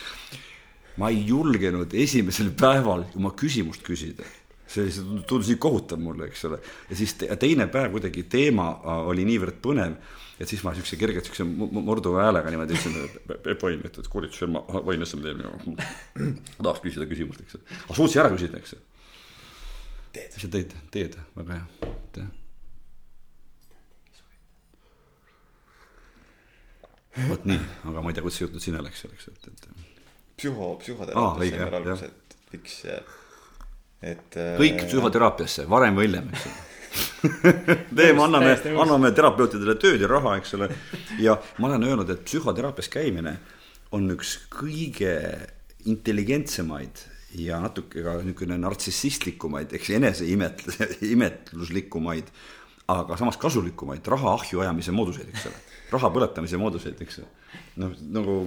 ma 1.01 1.09
ei 1.09 1.25
julgenud 1.25 1.93
esimesel 1.97 2.53
päeval 2.57 3.07
oma 3.17 3.33
küsimust 3.37 3.85
küsida 3.87 4.27
see 4.71 4.87
lihtsalt 4.87 5.25
tundus 5.27 5.49
nii 5.51 5.59
kohutav 5.59 5.99
mulle, 5.99 6.29
eks 6.29 6.45
ole. 6.47 6.61
ja 6.89 6.95
siis 6.95 7.15
te, 7.19 7.27
teine 7.39 7.67
päev 7.71 7.91
kuidagi 7.95 8.23
teema 8.31 8.69
äh, 8.77 9.07
oli 9.11 9.25
niivõrd 9.27 9.57
põnev 9.63 9.97
et 10.41 10.49
siis 10.49 10.63
ma 10.65 10.73
siukse 10.75 10.97
kergelt 10.97 11.27
siukse 11.27 11.45
morduva 11.45 12.25
häälega 12.25 12.51
niimoodi 12.53 12.77
ütlesin, 12.77 13.17
Peep 13.45 13.63
Oin, 13.67 13.81
et, 13.85 13.97
et 14.01 14.09
koolitusfirma 14.09 14.63
Vain 14.87 15.05
SM 15.05 15.21
teeb 15.25 15.41
nagu. 15.41 15.75
tahaks 16.57 16.81
küsida 16.85 17.07
küsimust, 17.09 17.43
eks 17.45 17.59
aga 17.59 17.97
suutsin 17.97 18.23
ära 18.23 18.31
küsida, 18.33 18.61
eks 18.61 18.75
ju. 18.75 18.79
mis 20.17 20.45
sa 20.45 20.51
teed, 20.55 20.73
teed, 20.93 21.17
väga 21.37 21.59
hea, 21.59 21.91
aitäh. 21.91 22.29
vot 27.27 27.45
nii, 27.51 27.61
aga 27.91 28.01
ma 28.01 28.09
ei 28.09 28.17
tea, 28.17 28.25
kuidas 28.25 28.39
see 28.39 28.47
jutt 28.47 28.57
nüüd 28.57 28.65
sinna 28.65 28.83
läks, 28.87 29.05
eks, 29.11 29.29
et, 29.29 29.47
et. 29.51 29.69
psühho, 30.41 30.73
psühhoteraapiasse 30.81 31.53
saime 31.53 31.79
alguses, 31.83 32.09
et 32.09 32.55
miks, 32.55 32.81
et. 34.15 34.41
kõik 34.63 34.85
psühhoteraapiasse, 34.87 35.69
varem 35.69 36.01
või 36.01 36.09
hiljem, 36.09 36.33
eks 36.33 36.49
ju 36.49 36.57
teeme, 37.97 38.23
anname, 38.23 38.55
anname 38.81 39.11
terapeutidele 39.15 39.75
tööd 39.81 40.03
ja 40.03 40.09
raha, 40.11 40.35
eks 40.41 40.55
ole. 40.57 40.69
ja 41.21 41.37
ma 41.59 41.69
olen 41.71 41.87
öelnud, 41.87 42.09
et 42.11 42.25
psühhoteraapias 42.27 42.91
käimine 42.91 43.37
on 43.95 44.09
üks 44.13 44.37
kõige 44.51 45.15
intelligentsemaid 45.89 47.05
ja 47.39 47.59
natuke 47.63 48.03
ka 48.03 48.17
niisugune 48.25 48.57
nartsissistlikumaid, 48.59 49.71
eks 49.77 49.93
eneseimet-, 49.95 50.65
imetluslikumaid, 51.13 52.31
aga 52.91 53.17
samas 53.19 53.39
kasulikumaid 53.39 54.07
raha 54.11 54.35
ahju 54.39 54.63
ajamise 54.65 54.95
mooduseid, 54.95 55.31
eks 55.31 55.47
ole. 55.47 55.63
raha 55.91 56.11
põletamise 56.11 56.59
mooduseid, 56.59 56.99
eks 57.03 57.21
ole. 57.23 57.31
noh, 57.83 57.95
nagu 58.19 58.37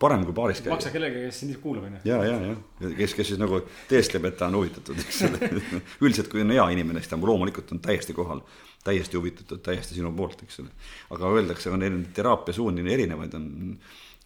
parem 0.00 0.24
kui 0.26 0.34
baaris 0.36 0.60
käia. 0.62 0.72
maksa 0.74 0.92
kellegagi, 0.94 1.26
kes 1.30 1.40
sind 1.42 1.56
kuulab, 1.62 1.86
on 1.88 1.98
ju. 1.98 2.00
ja, 2.10 2.18
ja, 2.24 2.36
ja 2.50 2.90
kes, 2.98 3.14
kes 3.18 3.32
siis 3.32 3.40
nagu 3.40 3.60
teestleb, 3.90 4.28
et 4.30 4.38
ta 4.40 4.48
on 4.50 4.58
huvitatud, 4.60 4.98
eks 5.02 5.22
ole. 5.28 5.50
üldiselt, 6.04 6.30
kui 6.32 6.42
on 6.44 6.54
hea 6.54 6.66
inimene, 6.76 7.02
siis 7.02 7.12
ta 7.12 7.18
loomulikult 7.20 7.72
on 7.74 7.82
täiesti 7.84 8.16
kohal, 8.16 8.42
täiesti 8.86 9.18
huvitatud, 9.18 9.62
täiesti 9.64 9.98
sinu 9.98 10.12
poolt, 10.16 10.44
eks 10.46 10.60
ole. 10.64 10.74
aga 11.16 11.32
öeldakse, 11.38 11.72
on 11.72 11.86
erinevaid 11.86 12.12
teraapiasuundi 12.16 12.86
erinevaid 12.96 13.34
on. 13.38 13.48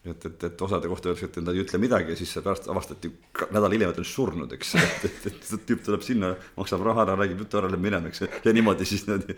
et, 0.04 0.24
et, 0.26 0.44
et 0.48 0.62
osade 0.66 0.88
kohta 0.88 1.10
öeldakse, 1.10 1.30
et 1.30 1.42
nad 1.44 1.54
ei 1.54 1.64
ütle 1.64 1.80
midagi 1.82 2.14
ja 2.14 2.20
siis 2.20 2.32
pärast 2.40 2.70
avastati 2.72 3.12
nädal 3.50 3.76
hiljem, 3.76 3.94
et 3.94 4.00
on 4.02 4.08
surnud, 4.08 4.54
eks. 4.58 4.74
et, 4.84 5.04
et, 5.10 5.26
et, 5.32 5.50
et 5.58 5.66
tüüp 5.68 5.84
tuleb 5.86 6.06
sinna, 6.06 6.34
maksab 6.56 6.84
raha 6.86 7.06
ära, 7.08 7.18
räägib 7.20 7.44
jutu 7.44 7.60
ära, 7.60 7.72
läheb 7.72 7.84
minema, 7.90 8.12
eks. 8.12 8.24
ja 8.44 8.56
niimoodi 8.56 8.88
siis 8.88 9.06
niimoodi. 9.10 9.36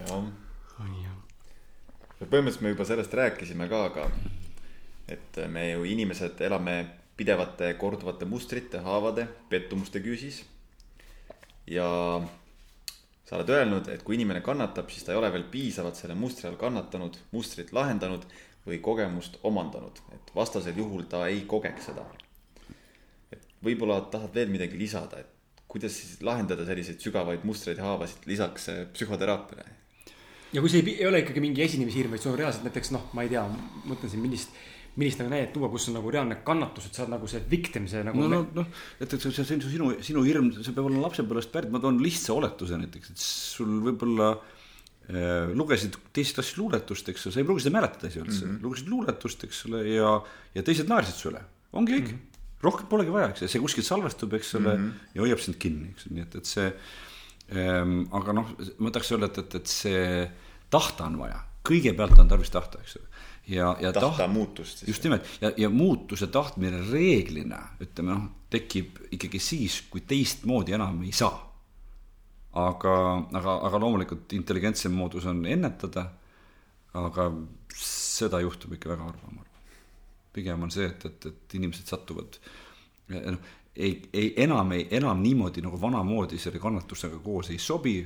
jah 0.00 1.13
põhimõtteliselt 2.20 2.62
me 2.64 2.74
juba 2.74 2.86
sellest 2.88 3.14
rääkisime 3.14 3.68
ka, 3.68 3.84
aga 3.90 4.08
et 5.10 5.40
me 5.50 5.70
ju 5.70 5.84
inimesed 5.88 6.40
elame 6.46 6.76
pidevate 7.16 7.74
korduvate 7.78 8.26
mustrite, 8.26 8.80
haavade, 8.82 9.26
pettumuste 9.50 10.02
küüsis. 10.02 10.44
ja 11.66 11.86
sa 13.24 13.38
oled 13.38 13.50
öelnud, 13.50 13.88
et 13.88 14.02
kui 14.04 14.18
inimene 14.18 14.42
kannatab, 14.44 14.90
siis 14.92 15.06
ta 15.06 15.14
ei 15.14 15.18
ole 15.18 15.30
veel 15.32 15.46
piisavalt 15.50 15.96
selle 15.96 16.16
mustri 16.18 16.48
all 16.48 16.58
kannatanud, 16.60 17.16
mustrit 17.32 17.72
lahendanud 17.72 18.26
või 18.66 18.80
kogemust 18.84 19.38
omandanud, 19.42 20.00
et 20.12 20.34
vastasel 20.36 20.76
juhul 20.76 21.06
ta 21.08 21.24
ei 21.28 21.44
kogeks 21.48 21.90
seda. 21.90 22.04
et 23.32 23.46
võib-olla 23.64 24.00
tahad 24.12 24.34
veel 24.34 24.52
midagi 24.52 24.78
lisada, 24.78 25.20
et 25.20 25.62
kuidas 25.68 25.96
siis 25.96 26.20
lahendada 26.22 26.66
selliseid 26.66 27.00
sügavaid 27.00 27.44
mustreid 27.44 27.80
ja 27.80 27.88
haavasid 27.88 28.28
lisaks 28.30 28.68
äh, 28.68 28.84
psühhoteraapiale? 28.92 29.83
Ja 30.54 30.62
kui 30.62 30.70
see 30.70 30.84
ei, 30.84 30.96
ei 31.02 31.08
ole 31.10 31.24
ikkagi 31.24 31.42
mingi 31.42 31.64
esinemishirm, 31.64 32.14
vaid 32.14 32.22
sul 32.22 32.34
on 32.34 32.40
reaalselt 32.40 32.64
näiteks 32.68 32.94
noh, 32.94 33.10
ma 33.16 33.26
ei 33.26 33.32
tea, 33.32 33.42
mõtlen 33.90 34.12
siin 34.12 34.22
millist 34.24 34.54
millist 34.94 35.18
nagu 35.18 35.30
näidet 35.32 35.50
tuua, 35.54 35.68
kus 35.72 35.88
on 35.90 35.96
nagu 35.98 36.10
reaalne 36.12 36.36
kannatus, 36.46 36.86
et 36.86 36.96
sa 36.96 37.02
oled 37.02 37.16
nagu 37.16 37.28
see 37.30 37.40
victim, 37.50 37.86
see 37.90 38.02
nagu. 38.06 38.18
no, 38.20 38.28
no, 38.30 38.42
noh, 38.60 38.82
et, 39.02 39.08
et 39.08 39.16
see, 39.18 39.32
see 39.34 39.56
on 39.56 39.64
sinu, 39.64 39.88
sinu 40.06 40.22
hirm, 40.26 40.52
see 40.54 40.74
peab 40.74 40.86
olema 40.86 41.08
lapsepõlvest 41.08 41.50
pärit, 41.54 41.72
ma 41.74 41.80
toon 41.82 41.98
lihtsa 42.02 42.34
oletuse 42.36 42.78
näiteks, 42.78 43.10
et 43.10 43.24
sul 43.24 43.72
võib-olla 43.88 44.28
äh, 44.36 45.50
lugesid 45.58 45.98
teist 46.14 46.38
klassi 46.38 46.60
luuletust, 46.60 47.10
eks 47.10 47.26
ju, 47.26 47.34
sa 47.34 47.42
ei 47.42 47.48
pruugi 47.48 47.64
seda 47.64 47.74
mäletada 47.74 48.10
asja 48.10 48.22
üldse 48.22 48.44
mm, 48.44 48.52
-hmm. 48.52 48.68
lugesid 48.68 48.92
luuletust, 48.92 49.42
eks 49.48 49.64
ole, 49.70 49.82
ja, 49.96 50.14
ja 50.54 50.66
teised 50.68 50.90
naersid 50.90 51.18
su 51.18 51.32
üle, 51.32 51.42
ongi 51.74 51.96
kõik 51.96 52.12
mm. 52.12 52.20
-hmm. 52.20 52.62
rohkem 52.68 52.92
polegi 52.92 53.16
vaja, 53.16 53.32
eks 53.34 53.42
ju, 53.42 53.50
see 53.50 53.64
kuskilt 53.66 53.90
salvestub, 53.90 54.38
eks 54.38 54.54
ole 54.60 54.76
mm, 54.76 54.86
-hmm. 54.86 55.10
ja 55.18 55.26
hoiab 55.26 55.42
sind 55.42 55.58
kinni, 55.58 55.90
eks 55.96 56.06
nii 56.12 56.28
et, 56.28 56.38
et 56.38 56.54
see. 56.54 56.70
Aga 57.52 58.32
noh, 58.32 58.54
ma 58.80 58.90
tahaks 58.90 59.12
öelda, 59.12 59.28
et, 59.28 59.42
et, 59.42 59.56
et 59.60 59.68
see 59.68 60.04
tahta 60.72 61.08
on 61.10 61.18
vaja, 61.20 61.42
kõigepealt 61.64 62.18
on 62.20 62.30
tarvis 62.30 62.52
tahta, 62.52 62.80
eks 62.80 62.96
ju 62.96 63.02
ja, 63.52 63.76
ja 63.80 63.92
tahta 63.92 64.24
taht, 64.24 64.32
muutust 64.32 64.84
just 64.88 65.04
nimelt 65.04 65.28
ja, 65.42 65.50
ja 65.56 65.70
muutuse 65.70 66.30
tahtmine 66.32 66.80
reeglina 66.88 67.60
ütleme 67.84 68.14
noh, 68.14 68.28
tekib 68.52 69.02
ikkagi 69.14 69.40
siis, 69.42 69.82
kui 69.90 70.04
teistmoodi 70.08 70.76
enam 70.76 71.02
ei 71.04 71.12
saa. 71.12 71.36
aga, 72.54 72.94
aga, 73.34 73.56
aga 73.68 73.80
loomulikult 73.82 74.32
intelligentsem 74.38 74.94
moodus 74.94 75.26
on 75.26 75.44
ennetada. 75.46 76.08
aga 76.94 77.30
seda 77.74 78.40
juhtub 78.40 78.72
ikka 78.76 78.92
väga 78.94 79.10
harva, 79.10 79.32
ma 79.32 79.42
arvan. 79.42 79.74
pigem 80.32 80.62
on 80.62 80.70
see, 80.70 80.86
et, 80.86 81.04
et, 81.04 81.26
et 81.26 81.58
inimesed 81.58 81.90
satuvad 81.90 82.38
noh, 83.08 83.38
ei, 83.76 84.02
ei 84.12 84.32
enam 84.44 84.72
ei, 84.72 84.88
enam 84.90 85.22
niimoodi 85.22 85.64
nagu 85.64 85.80
vanamoodi 85.80 86.38
selle 86.38 86.62
kannatusega 86.62 87.18
koos 87.24 87.50
ei 87.50 87.58
sobi. 87.58 87.98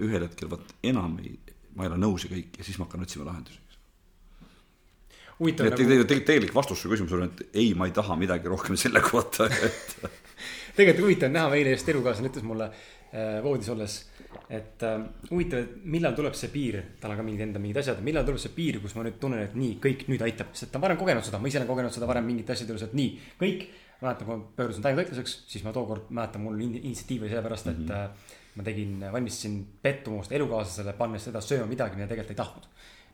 ühel 0.00 0.22
hetkel 0.24 0.48
vot 0.48 0.74
enam 0.82 1.18
ei, 1.20 1.34
ma 1.76 1.84
ei 1.84 1.90
ole 1.90 1.98
nõus 2.00 2.24
ja 2.24 2.32
kõik 2.32 2.58
ja 2.58 2.64
siis 2.64 2.78
ma 2.78 2.86
hakkan 2.86 3.02
otsima 3.04 3.26
lahendusi 3.28 3.66
huvitav 5.38 5.68
nagu.... 5.70 6.04
tegelik 6.08 6.54
vastus 6.54 6.82
su 6.82 6.90
küsimusele 6.90 7.26
on, 7.26 7.32
et 7.32 7.56
ei, 7.60 7.72
ma 7.76 7.88
ei 7.88 7.94
taha 7.96 8.16
midagi 8.16 8.48
rohkem 8.48 8.76
selle 8.80 9.02
kohta, 9.04 9.48
et 9.48 9.96
tegelikult 10.76 11.04
huvitav 11.06 11.32
näha, 11.32 11.52
eile 11.58 11.74
just 11.74 11.88
elukaaslane 11.92 12.30
ütles 12.32 12.46
mulle 12.46 12.68
äh, 12.70 13.38
voodis 13.44 13.68
olles, 13.72 13.98
et 14.48 14.84
äh, 14.86 14.98
huvitav, 15.30 15.64
et 15.64 15.88
millal 15.96 16.16
tuleb 16.16 16.36
see 16.38 16.52
piir, 16.52 16.80
tal 17.00 17.12
on 17.12 17.20
ka 17.20 17.26
mingid 17.26 17.46
enda 17.48 17.62
mingid 17.62 17.82
asjad, 17.82 18.00
millal 18.06 18.26
tuleb 18.28 18.40
see 18.42 18.54
piir, 18.56 18.80
kus 18.84 18.96
ma 18.96 19.04
nüüd 19.06 19.18
tunnen, 19.20 19.44
et 19.44 19.56
nii, 19.58 19.76
kõik 19.82 20.06
nüüd 20.12 20.24
aitab, 20.26 20.54
sest 20.56 20.72
ta 20.72 20.80
on 20.80 20.86
varem 20.86 21.00
kogenud 21.00 21.26
seda, 21.26 21.40
ma 21.40 21.52
ise 21.52 21.60
olen 21.60 21.72
kogenud 21.72 21.96
seda 21.96 22.08
varem 22.08 22.28
mingite 22.28 22.56
asjade 22.56 22.72
juures, 22.72 22.88
et 22.88 22.96
nii, 22.96 23.12
kõik. 23.42 23.68
Mäletan, 24.00 24.26
kui 24.26 24.36
ma 24.36 24.44
pöördusin 24.56 24.82
taimetoitluseks, 24.82 25.36
siis 25.48 25.64
ma 25.64 25.72
tookord 25.72 26.10
mäletan, 26.10 26.44
mul 26.44 26.60
initsiatiiv 26.60 27.22
oli 27.22 27.32
sellepärast, 27.32 27.66
et 27.72 27.78
mm 27.78 27.88
-hmm. 27.88 28.30
ma 28.54 28.62
tegin, 28.62 29.00
valmistasin 29.12 29.66
pettumust 29.82 30.32
elukaaslasele, 30.32 30.92
pannes 30.92 31.24
teda 31.24 31.40
sööma 31.40 31.66
midagi, 31.66 31.96
mida 31.96 32.08
tegelikult 32.08 32.30
ei 32.30 32.44
tahtnud. 32.44 32.66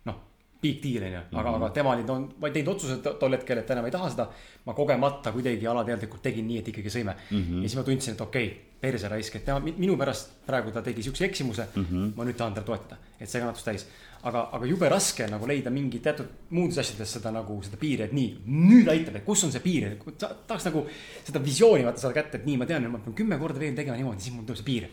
noh 0.04 0.20
big 0.62 0.82
deal 0.82 1.02
on 1.04 1.12
ju, 1.12 1.18
aga 1.18 1.50
mm, 1.50 1.54
-hmm. 1.54 1.56
aga 1.56 1.68
tema 1.70 1.90
oli 1.90 2.04
vaid 2.40 2.52
teinud 2.52 2.74
otsuse 2.74 2.96
tol 3.20 3.32
hetkel, 3.32 3.58
et 3.58 3.70
enam 3.70 3.84
ei 3.84 3.90
taha 3.90 4.10
seda. 4.10 4.28
ma 4.66 4.74
kogemata 4.74 5.32
kuidagi 5.32 5.66
alateadlikult 5.66 6.22
tegin 6.22 6.46
nii, 6.46 6.58
et 6.58 6.68
ikkagi 6.68 6.88
sõime 6.90 7.14
mm. 7.30 7.38
-hmm. 7.38 7.62
ja 7.62 7.68
siis 7.68 7.76
ma 7.76 7.82
tundsin, 7.82 8.14
et 8.14 8.20
okei 8.20 8.46
okay,, 8.46 8.60
perse 8.80 9.08
raisk, 9.08 9.36
et 9.36 9.44
tema 9.44 9.60
minu 9.60 9.96
pärast 9.96 10.30
praegu 10.46 10.70
ta 10.70 10.82
tegi 10.82 11.02
siukse 11.02 11.24
eksimuse 11.24 11.66
mm. 11.74 11.86
-hmm. 11.90 12.12
ma 12.16 12.24
nüüd 12.24 12.36
tahan 12.36 12.54
teda 12.54 12.66
toetada, 12.66 12.96
et 13.20 13.28
see 13.28 13.40
kannatus 13.40 13.64
täis. 13.64 13.86
Aga, 14.22 14.44
aga 14.58 14.68
jube 14.70 14.88
raske 14.92 15.26
nagu 15.30 15.48
leida 15.50 15.70
mingi 15.74 16.00
teatud 16.02 16.50
muudes 16.54 16.78
asjades 16.82 17.16
seda 17.18 17.32
nagu 17.34 17.58
seda 17.64 17.80
piiri, 17.80 18.06
et 18.06 18.14
nii, 18.16 18.30
nüüd 18.46 18.92
aitab, 18.92 19.18
et 19.18 19.26
kus 19.26 19.42
on 19.46 19.54
see 19.54 19.64
piir, 19.64 19.98
tahaks 20.18 20.68
nagu 20.70 20.86
seda 21.24 21.42
visiooni 21.42 21.86
vaata 21.88 22.04
saada 22.04 22.20
kätte, 22.20 22.40
et 22.40 22.48
nii, 22.48 22.60
ma 22.60 22.70
tean, 22.70 22.88
ma 22.92 23.02
pean 23.02 23.18
kümme 23.18 23.38
korda 23.40 23.62
veel 23.62 23.76
tegema 23.78 23.98
niimoodi, 23.98 24.24
siis 24.24 24.36
mul 24.36 24.46
tuleb 24.48 24.62
see 24.62 24.70
piir. 24.70 24.88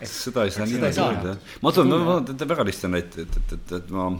seda 0.00 0.48
ei 0.48 0.52
saa 0.56 0.66
niimoodi 0.66 1.06
öelda, 1.06 1.38
ma 1.62 1.72
toon, 1.76 1.96
ma 2.08 2.20
toon 2.24 2.52
väga 2.56 2.68
lihtsa 2.70 2.92
näite, 2.92 3.26
et, 3.28 3.40
et, 3.42 3.56
et, 3.58 3.74
et 3.80 3.96
ma 3.96 4.10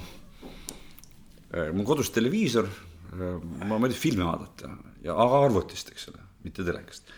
Äh, 1.51 1.73
mul 1.75 1.87
kodus 1.87 2.13
televiisor, 2.15 2.69
äh, 3.11 3.39
ma 3.67 3.79
meeldib 3.83 3.99
filme 3.99 4.23
vaadata 4.23 4.71
ja 5.03 5.17
aga 5.19 5.41
arvutist, 5.49 5.89
eks 5.91 6.11
ole, 6.13 6.23
mitte 6.47 6.63
telekast. 6.67 7.11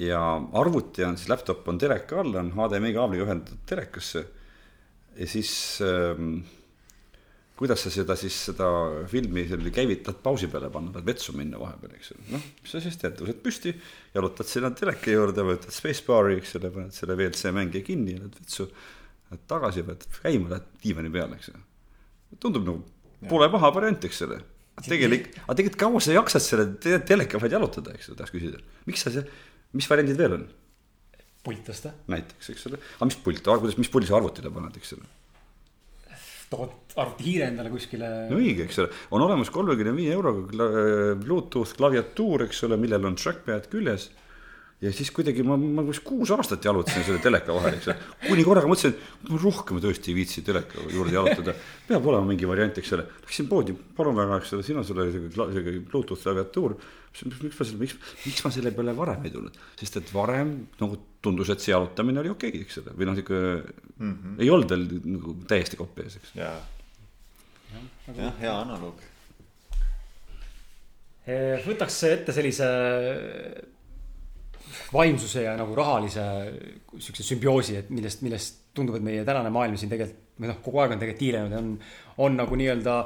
ja 0.00 0.20
arvuti 0.60 1.04
on 1.04 1.16
siis, 1.16 1.28
laptop 1.28 1.68
on 1.68 1.78
teleka 1.80 2.20
all, 2.20 2.34
on 2.36 2.50
HDMI 2.52 2.92
kaabliga 2.96 3.24
ühendatud 3.26 3.60
telekasse. 3.68 4.24
ja 5.16 5.28
siis 5.28 5.52
ähm, 5.84 6.38
kuidas 7.56 7.82
sa 7.86 7.92
seda 7.92 8.16
siis, 8.20 8.36
seda 8.50 8.66
filmi 9.10 9.46
selle 9.48 9.72
käivitad 9.74 10.18
pausi 10.24 10.48
peale 10.52 10.68
panna, 10.72 10.92
pead 10.94 11.06
vetsu 11.08 11.32
minna 11.36 11.60
vahepeal, 11.60 11.94
eks 11.96 12.12
ju. 12.12 12.18
noh, 12.34 12.42
mis 12.62 12.74
sa 12.74 12.82
siis 12.84 12.98
teed, 13.00 13.16
tõused 13.20 13.40
püsti, 13.44 13.72
jalutad 14.16 14.50
sinna 14.50 14.72
teleka 14.76 15.14
juurde, 15.14 15.44
võtad 15.46 15.72
spacebar'i, 15.74 16.36
eks 16.42 16.58
ole, 16.60 16.72
paned 16.74 16.96
selle 16.96 17.16
WLC 17.16 17.54
mängija 17.56 17.86
kinni 17.86 18.18
ja 18.18 18.24
lähed 18.24 18.36
vetsu. 18.42 18.68
Lähed 19.30 19.46
tagasi, 19.50 19.82
pead 19.86 20.04
käima, 20.20 20.52
lähed 20.52 20.68
diivani 20.84 21.10
peale, 21.14 21.40
eks 21.40 21.50
ju. 21.50 21.64
tundub 22.42 22.68
nagu 22.68 22.84
Pole 23.30 23.48
paha 23.50 23.72
variant, 23.72 24.04
eks 24.04 24.22
ole. 24.26 24.38
tegelik, 24.84 25.30
aga 25.46 25.56
tegelikult 25.56 25.80
kaua 25.80 26.00
sa 26.04 26.12
jaksad 26.12 26.44
selle 26.44 26.66
te 26.84 26.98
teleka 27.08 27.40
vaid 27.40 27.54
jalutada, 27.56 27.94
eks 27.96 28.10
ju, 28.10 28.16
tahaks 28.18 28.34
küsida. 28.34 28.60
miks 28.84 29.06
sa 29.06 29.12
see, 29.14 29.24
mis 29.72 29.88
variandid 29.88 30.20
veel 30.20 30.36
on? 30.36 30.48
pult 31.46 31.62
tõsta. 31.64 31.94
näiteks, 32.12 32.50
eks 32.52 32.66
ole, 32.68 32.80
aga 32.98 33.08
mis 33.08 33.16
pult, 33.22 33.40
kuidas, 33.46 33.78
mis 33.80 33.90
pulli 33.92 34.08
sa 34.08 34.18
arvutile 34.18 34.52
paned, 34.52 34.76
eks 34.76 34.92
ole? 34.98 35.08
Tood 36.50 36.94
arvutihiire 36.96 37.50
endale 37.50 37.72
kuskile. 37.72 38.10
no 38.30 38.38
õige, 38.38 38.66
eks 38.66 38.78
ole, 38.82 38.92
on 39.14 39.24
olemas 39.26 39.50
kolmekümne 39.54 39.94
viie 39.96 40.14
euroga 40.14 40.68
Bluetooth 41.20 41.76
klaviatuur, 41.78 42.46
eks 42.46 42.62
ole, 42.68 42.78
millel 42.80 43.04
on 43.08 43.18
trackpad 43.18 43.68
küljes 43.72 44.10
ja 44.84 44.90
siis 44.92 45.08
kuidagi 45.14 45.44
ma, 45.46 45.56
ma 45.56 45.82
vist 45.86 46.02
kuus 46.04 46.30
aastat 46.34 46.64
jalutasin 46.68 47.04
selle 47.06 47.20
teleka 47.24 47.54
vahel, 47.56 47.78
eks 47.78 47.88
ole. 47.88 47.96
kuni 48.26 48.44
korraga 48.44 48.68
mõtlesin, 48.68 48.92
et 48.92 49.30
ma 49.30 49.38
rohkem 49.40 49.80
tõesti 49.80 50.12
ei 50.12 50.16
viitsi 50.18 50.42
teleka 50.44 50.84
juurde 50.92 51.14
jalutada. 51.16 51.54
peab 51.88 52.08
olema 52.10 52.28
mingi 52.28 52.48
variant, 52.48 52.76
eks 52.76 52.92
ole. 52.92 53.06
Läksin 53.24 53.48
poodi, 53.48 53.72
palun 53.96 54.18
väga, 54.18 54.36
eks 54.42 54.52
ole, 54.52 54.66
siin 54.66 54.80
on 54.80 54.84
sulle 54.84 55.06
sihuke 55.12 55.78
Bluetooth 55.88 56.20
klaviatuur. 56.20 56.76
miks 57.16 57.56
ma 57.56 57.64
selle, 57.64 57.80
miks, 57.80 57.94
miks 58.26 58.44
ma 58.44 58.50
selle 58.52 58.72
peale 58.76 58.92
varem 58.96 59.22
ei 59.24 59.32
tulnud, 59.32 59.54
sest 59.80 59.96
et 60.02 60.10
varem 60.12 60.50
nagu 60.82 60.98
tundus, 61.24 61.48
et 61.54 61.62
see 61.64 61.72
jalutamine 61.72 62.20
oli 62.20 62.28
okei 62.34 62.50
okay,, 62.52 62.66
eks 62.66 62.82
ole, 62.82 62.92
või 62.98 63.08
noh, 63.08 63.16
sihuke 63.16 63.38
mm 63.40 64.10
-hmm. 64.12 64.34
ei 64.44 64.50
olnud 64.52 64.74
veel 64.74 64.84
nagu 65.14 65.36
täiesti 65.48 65.80
kopp 65.80 66.02
ees, 66.04 66.18
eks. 66.20 66.34
jah, 66.36 66.60
jah, 68.18 68.36
hea 68.42 68.52
analoog. 68.52 69.00
võtaks 71.64 71.96
ette 72.10 72.36
sellise 72.36 72.68
vaimsuse 74.92 75.46
ja 75.46 75.54
nagu 75.58 75.74
rahalise 75.76 76.26
siukse 76.98 77.24
sümbioosi, 77.26 77.80
et 77.80 77.90
millest, 77.94 78.22
millest 78.26 78.62
tundub, 78.76 78.98
et 78.98 79.04
meie 79.04 79.24
tänane 79.26 79.50
maailm 79.52 79.78
siin 79.80 79.92
tegelikult 79.92 80.24
või 80.36 80.50
noh, 80.50 80.58
kogu 80.60 80.82
aeg 80.82 80.92
on 80.92 81.00
tegelikult 81.00 81.22
tiilenud 81.22 81.54
ja 81.54 81.60
on, 81.62 81.68
on 82.26 82.34
nagu 82.36 82.58
nii-öelda 82.60 82.96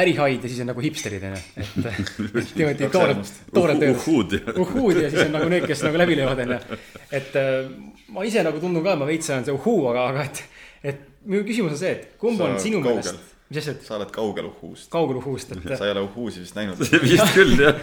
ärihaid 0.00 0.44
ja 0.44 0.48
siis 0.48 0.62
on 0.64 0.70
nagu 0.72 0.80
hipsterid 0.80 1.24
onju, 1.28 1.40
et, 1.60 1.72
et 1.90 2.54
niimoodi 2.56 2.88
toored, 2.94 3.32
toored 3.52 3.82
tööd. 3.82 4.54
uhhuud 4.62 5.00
ja 5.02 5.10
siis 5.12 5.26
on 5.26 5.36
nagu 5.36 5.50
need, 5.52 5.66
kes 5.68 5.84
nagu 5.84 6.00
läbi 6.00 6.16
löövad 6.16 6.40
onju. 6.46 6.78
et 7.12 7.36
äh, 7.36 7.58
ma 8.14 8.24
ise 8.28 8.44
nagu 8.46 8.62
tundun 8.62 8.86
ka, 8.86 8.96
ma 8.96 9.08
veits 9.08 9.28
olen 9.28 9.44
see 9.48 9.56
uhhuu, 9.58 9.84
aga, 9.92 10.06
aga 10.14 10.24
et, 10.30 10.42
et 10.94 11.04
minu 11.28 11.44
küsimus 11.48 11.76
on 11.76 11.82
see, 11.82 11.92
et 11.98 12.16
kumb 12.20 12.40
on 12.40 12.56
sinu 12.62 12.80
meelest 12.84 13.31
mis 13.52 13.60
asja, 13.60 13.74
sa 13.84 13.96
oled 13.98 14.10
kaugel 14.14 14.48
uhhuust. 14.48 14.88
kaugel 14.92 15.20
uhhuust, 15.20 15.52
et. 15.52 15.76
sa 15.76 15.86
ei 15.86 15.92
ole 15.92 16.06
uhhuusi 16.06 16.40
vist 16.40 16.56
näinud 16.56 16.80
vist 17.04 17.34
küll, 17.36 17.54
jah 17.60 17.78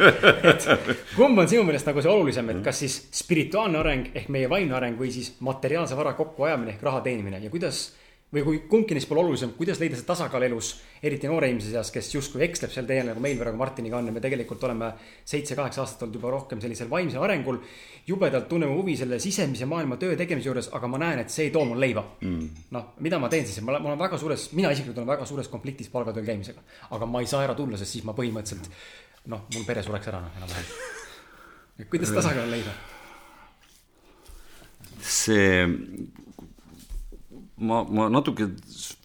kumb 1.18 1.38
on 1.38 1.50
sinu 1.52 1.64
meelest 1.68 1.90
nagu 1.90 2.02
see 2.02 2.12
olulisem, 2.12 2.50
et 2.56 2.62
kas 2.66 2.82
siis 2.84 2.98
spirituaalne 3.22 3.80
areng 3.82 4.12
ehk 4.18 4.32
meie 4.34 4.50
vaimne 4.52 4.78
areng 4.80 5.00
või 5.00 5.14
siis 5.14 5.36
materiaalse 5.46 5.98
vara 6.00 6.16
kokkuajamine 6.18 6.76
ehk 6.76 6.86
raha 6.90 7.04
teenimine 7.06 7.44
ja 7.44 7.54
kuidas 7.54 7.90
või 8.34 8.44
kui 8.46 8.60
kumbki 8.70 8.94
neist 8.94 9.10
pole 9.10 9.24
olulisem, 9.24 9.56
kuidas 9.58 9.80
leida 9.82 9.98
see 9.98 10.06
tasakaal 10.06 10.44
elus, 10.46 10.76
eriti 11.02 11.30
noore 11.30 11.48
inimese 11.50 11.72
seas, 11.74 11.90
kes 11.94 12.12
justkui 12.14 12.44
eksleb 12.46 12.70
sel 12.74 12.86
teel, 12.90 13.08
nagu 13.10 13.22
meil 13.24 13.40
praegu 13.40 13.58
Martiniga 13.58 13.98
on 13.98 14.12
ja 14.12 14.14
me 14.14 14.22
tegelikult 14.22 14.64
oleme 14.68 14.92
seitse-kaheksa 15.32 15.82
aastat 15.82 16.06
olnud 16.06 16.20
juba 16.20 16.34
rohkem 16.36 16.62
sellisel 16.62 16.92
vaimsel 16.92 17.26
arengul. 17.26 17.58
jubedalt 18.08 18.48
tunneme 18.50 18.74
huvi 18.74 18.96
selle 18.98 19.20
sisemise 19.20 19.66
maailma 19.70 19.98
töö 19.98 20.16
tegemise 20.18 20.50
juures, 20.50 20.70
aga 20.74 20.88
ma 20.88 21.02
näen, 21.02 21.20
et 21.24 21.34
see 21.34 21.48
ei 21.48 21.52
too 21.54 21.66
mul 21.66 21.82
leiva 21.82 22.04
mm.. 22.22 22.48
noh, 22.74 22.94
mida 23.06 23.20
ma 23.20 23.30
teen 23.30 23.46
siis, 23.46 23.62
ma 23.66 23.76
olen, 23.78 24.00
väga 24.00 24.18
suures, 24.18 24.48
mina 24.58 24.72
isiklikult 24.74 25.02
olen 25.02 25.12
väga 25.16 25.26
suures 25.30 25.50
konfliktis 25.50 25.90
palgatööl 25.94 26.26
käimisega. 26.26 26.62
aga 26.90 27.06
ma 27.06 27.22
ei 27.22 27.30
saa 27.30 27.44
ära 27.46 27.58
tulla, 27.58 27.78
sest 27.78 27.98
siis 27.98 28.06
ma 28.06 28.14
põhimõtteliselt 28.18 28.70
noh, 29.30 29.46
mul 29.54 29.66
pere 29.66 29.84
sureks 29.86 30.10
ära 30.10 30.22
noh, 30.22 30.38
enam-vähem. 30.38 31.86
kuidas 31.90 32.14
tasakaalu 32.14 32.54
leida? 32.54 32.78
see 35.02 35.66
ma, 37.60 37.84
ma 37.84 38.08
natuke 38.12 38.50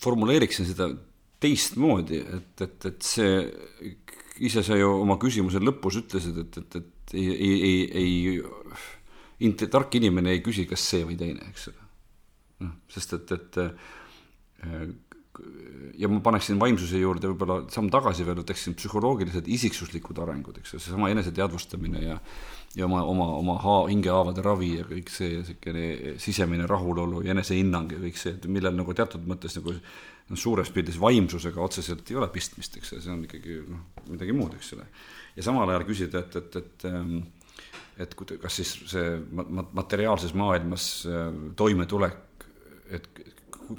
formuleeriksin 0.02 0.68
seda 0.68 0.88
teistmoodi, 1.42 2.20
et, 2.22 2.64
et, 2.64 2.88
et 2.90 3.04
see, 3.06 3.40
ise 4.48 4.64
sa 4.66 4.78
ju 4.78 4.90
oma 5.02 5.18
küsimuse 5.20 5.60
lõpus 5.62 5.98
ütlesid, 6.00 6.38
et, 6.44 6.60
et, 6.62 6.78
et 6.80 7.16
ei, 7.18 7.30
ei, 7.34 7.80
ei, 8.02 8.14
ei 9.44 9.68
tark 9.70 9.98
inimene 9.98 10.32
ei 10.34 10.42
küsi, 10.44 10.66
kas 10.70 10.84
see 10.92 11.04
või 11.06 11.18
teine, 11.20 11.50
eks 11.50 11.68
ole. 11.72 11.88
noh, 12.64 12.76
sest 12.94 13.16
et, 13.18 13.34
et 13.36 13.60
äh, 13.60 14.88
ja 16.00 16.08
ma 16.08 16.20
paneksin 16.24 16.58
vaimsuse 16.60 17.00
juurde 17.02 17.28
võib-olla 17.32 17.64
samm 17.74 17.90
tagasi 17.92 18.26
veel, 18.26 18.40
ütleksin 18.44 18.76
psühholoogilised 18.78 19.48
isiksuslikud 19.50 20.18
arengud, 20.22 20.62
eks 20.62 20.76
ju, 20.76 20.82
seesama 20.82 21.10
eneseteadvustamine 21.12 22.04
ja 22.06 22.14
ja 22.14 22.20
oma, 22.82 23.04
oma, 23.06 23.26
oma 23.38 23.54
haa-, 23.62 23.86
hingehaavade 23.92 24.42
ravi 24.42 24.72
ja 24.80 24.86
kõik 24.88 25.12
see 25.12 25.36
niisugune 25.38 26.16
sisemine 26.22 26.66
rahulolu 26.66 27.22
ja 27.24 27.34
enesehinnang 27.34 27.94
ja 27.94 28.00
kõik 28.02 28.18
see, 28.18 28.34
et 28.34 28.48
millel 28.50 28.74
nagu 28.74 28.96
teatud 28.96 29.26
mõttes 29.30 29.54
nagu 29.60 29.76
noh, 29.76 30.40
suures 30.40 30.72
pildis 30.74 30.98
vaimsusega 31.00 31.62
otseselt 31.62 32.10
ei 32.10 32.18
ole 32.18 32.28
pistmist, 32.34 32.80
eks 32.80 32.96
see 32.96 33.12
on 33.12 33.22
ikkagi 33.28 33.60
noh, 33.68 33.86
midagi 34.10 34.34
muud, 34.36 34.56
eks 34.58 34.74
ole. 34.74 34.88
ja 35.36 35.46
samal 35.46 35.70
ajal 35.70 35.86
küsida, 35.86 36.24
et, 36.24 36.38
et, 36.40 36.60
et 36.62 36.86
ähm, 36.90 37.18
et 38.00 38.14
kas 38.18 38.56
siis 38.58 38.72
see 38.90 39.10
materiaalses 39.30 40.34
maailmas 40.34 40.86
äh, 41.06 41.28
toimetulek, 41.56 42.48
et 42.90 43.06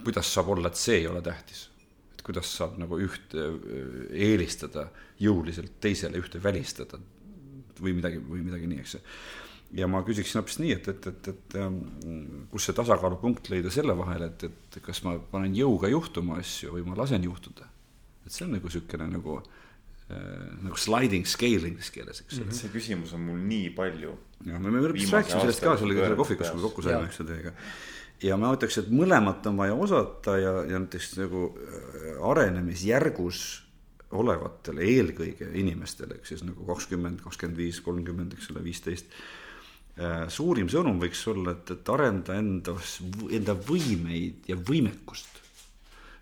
kuidas 0.06 0.30
saab 0.32 0.54
olla, 0.56 0.72
et 0.72 0.80
see 0.80 1.02
ei 1.02 1.10
ole 1.12 1.22
tähtis? 1.26 1.70
et 2.16 2.24
kuidas 2.24 2.48
saab 2.58 2.78
nagu 2.80 3.00
ühte 3.04 3.50
äh, 3.50 4.06
eelistada 4.30 4.88
jõuliselt 5.20 5.76
teisele, 5.84 6.22
ühte 6.24 6.40
välistada 6.44 7.02
või 7.82 7.96
midagi, 7.98 8.22
või 8.22 8.44
midagi 8.46 8.70
nii, 8.72 8.84
eks 8.84 8.96
ju. 8.98 9.02
ja 9.82 9.90
ma 9.92 10.02
küsiksin 10.08 10.40
hoopis 10.40 10.60
nii, 10.62 10.76
et, 10.78 10.90
et, 10.94 11.08
et, 11.12 11.30
et 11.34 11.58
ähm, 11.62 11.80
kus 12.52 12.68
see 12.68 12.78
tasakaalupunkt 12.78 13.50
leida 13.54 13.74
selle 13.74 13.98
vahel, 13.98 14.28
et, 14.30 14.48
et 14.48 14.80
kas 14.86 15.04
ma 15.08 15.18
panen 15.32 15.56
jõuga 15.58 15.92
juhtuma 15.92 16.40
asju 16.44 16.76
või 16.78 16.86
ma 16.88 16.98
lasen 17.00 17.24
juhtuda. 17.26 17.70
et 18.26 18.32
see 18.32 18.48
on 18.48 18.56
nagu 18.58 18.70
niisugune 18.70 19.10
nagu 19.16 19.40
äh, 19.42 20.46
nagu 20.66 20.80
sliding 20.80 21.28
scale 21.30 21.72
inglise 21.72 21.92
keeles, 21.96 22.24
eks 22.26 22.40
ole. 22.44 22.56
see 22.62 22.72
küsimus 22.74 23.16
on 23.18 23.28
mul 23.28 23.42
nii 23.42 23.74
palju. 23.78 24.16
jah, 24.46 24.62
me, 24.62 24.72
me 24.72 24.88
rääkisime 24.88 25.26
sellest 25.28 25.66
ka 25.66 25.78
selle 25.82 26.16
kohvikus, 26.16 26.56
kui 26.56 26.66
kokku 26.70 26.88
saime, 26.88 27.10
eks 27.10 27.22
ju, 27.24 27.30
teiega 27.34 27.58
ja 28.24 28.38
ma 28.40 28.54
ütleks, 28.56 28.80
et 28.80 28.92
mõlemat 28.94 29.46
on 29.50 29.60
vaja 29.60 29.76
osata 29.76 30.38
ja, 30.40 30.54
ja 30.70 30.80
näiteks 30.80 31.16
nagu 31.20 31.50
äh, 31.52 32.12
arenemisjärgus 32.32 33.42
olevatele 34.18 34.86
eelkõige 34.90 35.52
inimestele, 35.62 36.20
eks 36.20 36.34
siis 36.34 36.46
nagu 36.48 36.68
kakskümmend, 36.68 37.22
kakskümmend 37.26 37.60
viis, 37.60 37.82
kolmkümmend, 37.86 38.36
eks 38.38 38.52
ole, 38.54 38.64
viisteist. 38.66 39.16
Äh, 39.96 40.26
suurim 40.32 40.68
sõnum 40.72 41.00
võiks 41.00 41.24
olla, 41.32 41.56
et, 41.56 41.72
et 41.78 41.94
arenda 41.94 42.36
endas, 42.40 43.00
enda 43.32 43.56
võimeid 43.68 44.50
ja 44.52 44.60
võimekust 44.60 45.36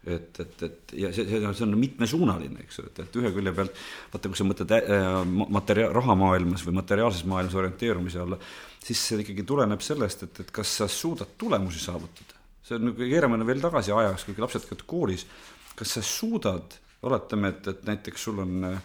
et, 0.06 0.40
et, 0.40 0.64
et 0.64 0.94
ja 1.00 1.12
see, 1.16 1.26
see, 1.28 1.40
see 1.56 1.66
on 1.66 1.76
mitmesuunaline, 1.80 2.66
eks 2.66 2.80
ju, 2.80 2.86
et, 2.90 3.02
et 3.06 3.18
ühe 3.22 3.32
külje 3.36 3.54
pealt 3.56 3.82
vaata, 4.12 4.30
kui 4.30 4.40
sa 4.40 4.48
mõtled 4.48 4.76
äh, 4.76 5.08
materja-, 5.56 5.90
rahamaailmas 5.96 6.66
või 6.68 6.78
materiaalses 6.82 7.24
maailmas 7.30 7.56
orienteerumise 7.60 8.22
alla, 8.24 8.40
siis 8.84 9.00
see 9.00 9.22
ikkagi 9.24 9.46
tuleneb 9.48 9.84
sellest, 9.84 10.26
et, 10.28 10.44
et 10.44 10.54
kas 10.56 10.78
sa 10.82 10.90
suudad 10.92 11.38
tulemusi 11.40 11.80
saavutada. 11.84 12.42
see 12.64 12.80
on 12.80 12.90
nagu, 12.90 13.00
keerame 13.00 13.40
veel 13.48 13.64
tagasi 13.64 13.96
ajas, 13.96 14.28
kui 14.28 14.36
lapsed 14.44 14.68
käivad 14.68 14.86
koolis, 14.88 15.26
kas 15.80 15.96
sa 15.98 16.04
suudad, 16.06 16.76
oletame, 17.04 17.54
et, 17.54 17.68
et 17.68 17.84
näiteks 17.88 18.30
sul 18.30 18.40
on 18.44 18.70
äh, 18.70 18.80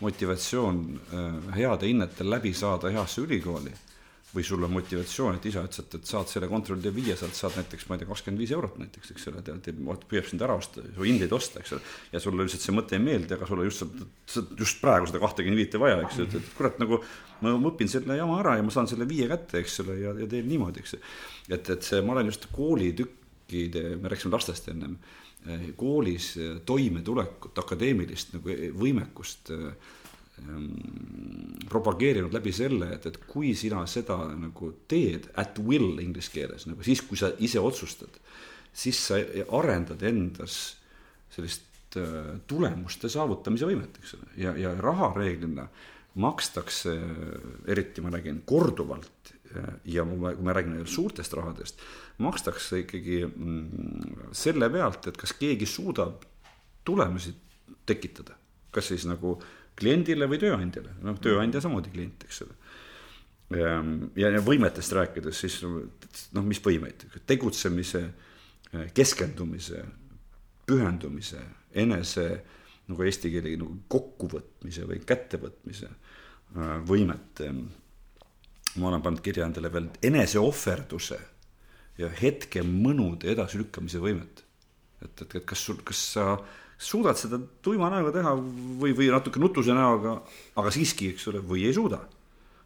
motivatsioon 0.00 0.80
äh, 0.96 1.52
heade 1.56 1.90
hinnetel 1.90 2.30
läbi 2.30 2.54
saada 2.56 2.92
heasse 2.94 3.24
ülikooli 3.26 3.74
või 4.34 4.44
sul 4.44 4.64
on 4.64 4.72
motivatsioon, 4.74 5.38
et 5.38 5.46
isa 5.48 5.62
ütles, 5.64 5.80
et, 5.80 5.94
saad 6.06 6.28
selle 6.28 6.48
kontrolltöö 6.50 6.92
viia, 6.92 7.14
sealt 7.16 7.36
saad 7.36 7.54
näiteks, 7.56 7.86
ma 7.88 7.96
ei 7.96 8.02
tea, 8.02 8.08
kakskümmend 8.10 8.42
viis 8.42 8.50
eurot 8.52 8.76
näiteks, 8.80 9.12
eks 9.14 9.28
ole, 9.30 9.40
tead, 9.46 9.70
püüab 10.10 10.26
sind 10.28 10.44
ära 10.44 10.58
osta, 10.60 10.84
su 10.84 11.06
hindeid 11.06 11.32
osta, 11.32 11.62
eks 11.62 11.72
ole. 11.76 11.94
ja 12.12 12.20
sulle 12.20 12.44
lihtsalt 12.44 12.66
see 12.66 12.74
mõte 12.76 12.98
ei 12.98 13.04
meeldi, 13.06 13.32
aga 13.38 13.48
sulle 13.48 13.64
just, 13.64 13.86
just 14.60 14.82
praegu 14.82 15.08
seda 15.08 15.22
kahtekümmet 15.22 15.62
viite 15.62 15.80
vaja, 15.80 16.02
eks 16.04 16.20
ju, 16.20 16.28
et, 16.28 16.50
kurat, 16.58 16.76
nagu 16.82 17.00
ma 17.40 17.54
õpin 17.72 17.88
selle 17.88 18.18
jama 18.18 18.36
ära 18.42 18.58
ja 18.58 18.66
ma 18.66 18.74
saan 18.74 18.90
selle 18.90 19.08
viie 19.08 19.30
kätte, 19.32 19.62
eks 19.62 19.80
ole, 19.86 19.96
ja, 20.02 20.12
ja 20.20 20.28
teen 20.28 20.50
niimoodi, 20.50 20.84
eks 20.84 20.98
et, 20.98 21.64
et 21.64 21.88
see, 21.88 22.04
ma 22.04 22.18
olen 22.18 22.28
just 22.28 22.50
koolitükkide, 22.52 23.94
me 23.96 24.12
rääkisime 24.12 24.36
lastest 24.36 24.68
ennem, 24.74 24.98
koolis 25.76 26.32
toimetulekut, 26.66 27.58
akadeemilist 27.62 28.34
nagu 28.34 28.56
võimekust 28.80 29.52
äh, 29.54 29.70
Ehm, 30.38 30.66
propageerinud 31.68 32.32
läbi 32.32 32.52
selle, 32.54 32.92
et, 32.94 33.06
et 33.10 33.16
kui 33.28 33.52
sina 33.58 33.82
seda 33.90 34.16
nagu 34.38 34.70
teed 34.90 35.28
at 35.40 35.58
will 35.64 35.98
inglise 36.02 36.30
keeles, 36.32 36.66
nagu 36.68 36.84
siis, 36.86 37.02
kui 37.04 37.18
sa 37.18 37.32
ise 37.44 37.60
otsustad, 37.60 38.20
siis 38.72 39.00
sa 39.08 39.18
arendad 39.58 40.02
endas 40.06 40.58
sellist 41.34 41.66
tulemuste 42.48 43.08
saavutamise 43.10 43.66
võimet, 43.68 43.98
eks 44.00 44.14
ole, 44.18 44.30
ja, 44.44 44.52
ja 44.60 44.74
raha 44.78 45.10
reeglina 45.16 45.64
makstakse, 46.20 46.92
eriti 47.72 48.04
ma 48.04 48.12
räägin 48.12 48.42
korduvalt 48.48 49.17
ja 49.88 50.04
kui 50.04 50.18
me, 50.20 50.34
kui 50.36 50.44
me 50.44 50.54
räägime 50.56 50.86
suurtest 50.86 51.32
rahadest, 51.38 51.84
makstakse 52.24 52.82
ikkagi 52.84 53.22
mm, 53.26 54.32
selle 54.36 54.68
pealt, 54.72 55.08
et 55.10 55.20
kas 55.20 55.32
keegi 55.38 55.66
suudab 55.66 56.26
tulemusi 56.84 57.32
tekitada, 57.88 58.36
kas 58.72 58.90
siis 58.92 59.06
nagu 59.08 59.36
äh, 59.36 59.48
kliendile 59.78 60.28
või 60.30 60.40
tööandjale, 60.42 60.96
noh, 61.04 61.18
tööandja 61.22 61.62
samamoodi 61.62 61.92
klient, 61.94 62.26
eks 62.26 62.42
ole. 62.46 62.56
Ehm, 63.58 63.94
ja, 64.18 64.32
ja 64.34 64.42
võimetest 64.44 64.94
rääkides 64.96 65.42
siis 65.44 65.60
noh, 65.64 66.44
mis 66.44 66.60
võimeid, 66.64 67.06
tegutsemise, 67.28 68.02
keskendumise, 68.96 69.82
pühendumise, 70.68 71.40
enese 71.80 72.28
nagu 72.88 73.04
eesti 73.04 73.30
keeli 73.32 73.54
nagu 73.60 73.78
kokkuvõtmise 73.92 74.86
või 74.88 75.00
kättevõtmise 75.08 75.88
äh, 75.88 76.74
võimet. 76.88 77.44
Ehm, 77.46 77.68
ma 78.80 78.92
olen 78.92 79.02
pannud 79.04 79.22
kirja 79.24 79.46
endale 79.48 79.70
veel 79.72 79.88
eneseohverduse 80.08 81.18
ja 81.98 82.10
hetke 82.20 82.62
mõnude 82.66 83.30
edasilükkamise 83.32 84.00
võimet. 84.02 84.44
et, 85.04 85.22
et, 85.22 85.34
et 85.40 85.44
kas 85.46 85.64
sul, 85.66 85.80
kas 85.86 86.00
sa 86.14 86.28
suudad 86.78 87.18
seda 87.18 87.40
tuima 87.62 87.90
näoga 87.90 88.12
teha 88.14 88.34
või, 88.38 88.94
või 88.94 89.10
natuke 89.10 89.42
nutuse 89.42 89.74
näoga, 89.74 90.20
aga 90.58 90.72
siiski, 90.74 91.12
eks 91.14 91.26
ole, 91.30 91.42
või 91.42 91.66
ei 91.66 91.74
suuda. 91.74 92.00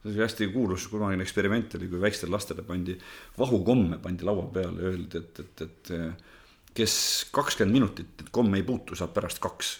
see 0.02 0.12
oli 0.12 0.22
hästi 0.24 0.48
kuulus 0.52 0.88
kunagine 0.90 1.22
eksperiment 1.22 1.76
oli, 1.78 1.88
kui 1.88 2.00
väikestele 2.02 2.34
lastele 2.34 2.62
pandi 2.66 2.96
vahukomme 3.38 3.98
pandi 4.02 4.28
laua 4.28 4.48
peale, 4.52 4.92
öeldi, 4.92 5.18
et, 5.18 5.40
et, 5.40 5.66
et 5.66 6.74
kes 6.74 6.94
kakskümmend 7.32 7.72
minutit 7.72 8.24
komme 8.30 8.60
ei 8.60 8.66
puutu, 8.66 8.96
saab 8.98 9.14
pärast 9.14 9.40
kaks. 9.40 9.76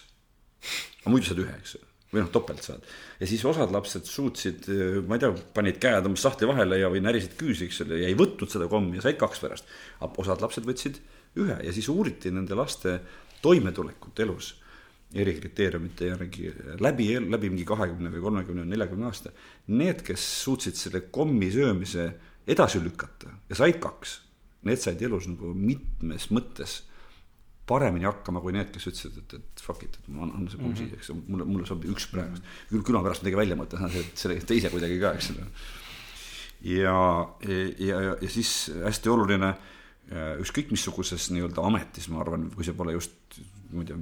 aga 1.01 1.11
muidu 1.11 1.29
saad 1.29 1.43
ühe, 1.43 1.57
eks 1.59 1.75
ole 1.77 1.92
või 2.13 2.21
noh, 2.21 2.31
topelt 2.33 2.63
saad. 2.63 2.85
ja 3.19 3.29
siis 3.29 3.43
osad 3.49 3.73
lapsed 3.73 4.07
suutsid, 4.09 4.69
ma 5.07 5.17
ei 5.17 5.23
tea, 5.23 5.33
panid 5.55 5.79
käed 5.81 6.07
oma 6.09 6.19
sahtli 6.19 6.47
vahele 6.49 6.79
ja, 6.79 6.91
või 6.93 7.03
närisid 7.03 7.35
küüsi, 7.39 7.67
eks 7.67 7.83
ole, 7.85 7.99
ja 8.03 8.11
ei 8.11 8.17
võtnud 8.17 8.51
seda 8.53 8.69
kommi 8.71 8.99
ja 8.99 9.05
said 9.07 9.19
kaks 9.21 9.43
pärast. 9.43 9.69
osad 10.01 10.43
lapsed 10.43 10.67
võtsid 10.67 10.99
ühe 11.41 11.57
ja 11.65 11.73
siis 11.73 11.89
uuriti 11.89 12.31
nende 12.31 12.55
laste 12.57 12.99
toimetulekut 13.43 14.19
elus 14.23 14.53
eri 15.13 15.35
kriteeriumite 15.37 16.09
järgi 16.09 16.51
läbi, 16.81 17.09
läbi 17.29 17.49
mingi 17.51 17.65
kahekümne 17.69 18.09
või 18.13 18.21
kolmekümne 18.23 18.63
neljakümne 18.65 19.09
aasta. 19.09 19.29
Need, 19.69 20.01
kes 20.05 20.23
suutsid 20.43 20.77
selle 20.79 21.03
kommi 21.13 21.51
söömise 21.53 22.07
edasi 22.49 22.81
lükata 22.83 23.29
ja 23.49 23.57
said 23.57 23.77
kaks, 23.83 24.17
need 24.65 24.81
said 24.81 25.01
elus 25.05 25.27
nagu 25.29 25.53
mitmes 25.53 26.29
mõttes 26.33 26.81
paremini 27.67 28.07
hakkama 28.07 28.41
kui 28.43 28.55
need, 28.55 28.71
kes 28.73 28.89
ütlesid, 28.91 29.19
et, 29.21 29.35
et 29.39 29.63
fuck 29.63 29.85
it, 29.85 29.95
et 29.99 30.09
ma 30.11 30.25
annan 30.25 30.49
see 30.51 30.59
komm 30.59 30.75
siia, 30.77 30.97
eks 30.97 31.13
mulle, 31.15 31.47
mulle 31.47 31.67
sobib 31.67 31.93
üks 31.93 32.09
praegu. 32.11 32.41
küll 32.71 32.83
küla 32.89 33.03
pärast 33.05 33.23
midagi 33.23 33.39
välja 33.39 33.59
mõelda, 33.59 33.91
selle 34.19 34.39
teise 34.47 34.71
kuidagi 34.73 34.99
ka, 35.01 35.13
eks 35.19 35.31
ole. 35.33 35.47
ja, 36.73 36.97
ja, 37.47 38.01
ja, 38.09 38.17
ja 38.19 38.31
siis 38.31 38.53
hästi 38.83 39.13
oluline 39.13 39.53
ükskõik 40.43 40.73
missuguses 40.73 41.29
nii-öelda 41.31 41.63
ametis, 41.63 42.09
ma 42.11 42.19
arvan, 42.21 42.49
kui 42.53 42.65
see 42.67 42.75
pole 42.75 42.97
just, 42.97 43.39
ma 43.71 43.85
ei 43.85 43.87
tea, 43.87 43.99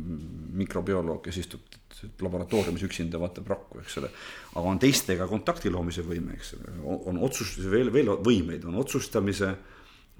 mikrobioloog, 0.64 1.22
kes 1.28 1.38
istub 1.44 1.78
laboratooriumis 2.22 2.84
üksinda, 2.88 3.20
vaatab 3.22 3.52
rakku, 3.52 3.80
eks 3.84 4.00
ole. 4.02 4.10
aga 4.56 4.74
on 4.74 4.82
teistega 4.82 5.28
kontakti 5.30 5.70
loomise 5.70 6.02
võime, 6.06 6.34
eks 6.38 6.56
ole, 6.58 6.74
on 7.12 7.22
otsustus, 7.22 7.70
veel, 7.70 7.94
veel 7.94 8.10
võimeid, 8.26 8.66
on 8.66 8.80
otsustamise 8.82 9.54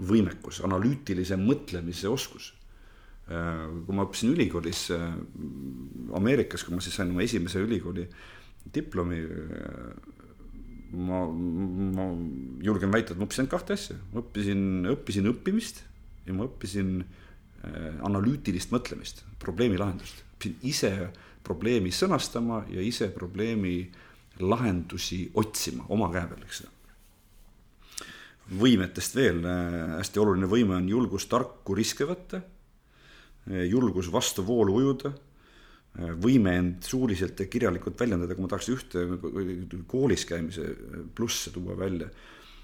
võimekus, 0.08 0.62
analüütilise 0.66 1.38
mõtlemise 1.42 2.10
oskus. 2.10 2.52
Kui 3.28 3.96
ma 3.96 4.04
õppisin 4.04 4.34
ülikoolis 4.34 4.88
Ameerikas, 6.18 6.66
kui 6.66 6.76
ma 6.76 6.82
siis 6.84 6.98
sain 6.98 7.14
oma 7.14 7.24
esimese 7.24 7.62
ülikooli 7.64 8.08
diplomi 8.74 9.22
ma, 10.92 11.24
ma 11.26 12.08
julgen 12.64 12.92
väita, 12.92 13.14
et 13.14 13.20
ma 13.20 13.26
õppisin 13.28 13.46
ainult 13.46 13.56
kahte 13.56 13.78
asja, 13.78 13.98
ma 14.12 14.22
õppisin, 14.24 14.64
õppisin 14.92 15.30
õppimist 15.32 15.84
ja 16.28 16.36
ma 16.36 16.48
õppisin 16.50 17.00
äh, 17.02 17.98
analüütilist 18.08 18.74
mõtlemist, 18.76 19.24
probleemi 19.42 19.80
lahendust. 19.80 20.24
õppisin 20.36 20.58
ise 20.68 20.92
probleemi 21.46 21.92
sõnastama 21.96 22.66
ja 22.70 22.84
ise 22.86 23.10
probleemi 23.14 23.90
lahendusi 24.42 25.24
otsima 25.38 25.86
oma 25.90 26.10
käe 26.14 26.28
peal, 26.30 26.46
eks 26.46 26.64
ju. 26.64 26.72
võimetest 28.62 29.16
veel 29.16 29.46
äh, 29.46 29.98
hästi 30.00 30.24
oluline 30.24 30.50
võime 30.52 30.76
on 30.80 30.90
julgus 30.90 31.28
tarku 31.32 31.78
riske 31.78 32.08
võtta, 32.10 32.42
äh, 32.42 32.61
julgus 33.48 34.12
vastu 34.14 34.46
voolu 34.46 34.76
ujuda 34.82 35.14
võime 36.24 36.54
end 36.56 36.86
suuliselt 36.88 37.42
ja 37.42 37.50
kirjalikult 37.52 38.00
väljendada, 38.00 38.36
kui 38.36 38.46
ma 38.46 38.52
tahaks 38.52 38.70
ühte 38.72 39.02
koolis 39.92 40.24
käimise 40.30 40.70
plusse 41.16 41.52
tuua 41.52 41.76
välja. 41.76 42.08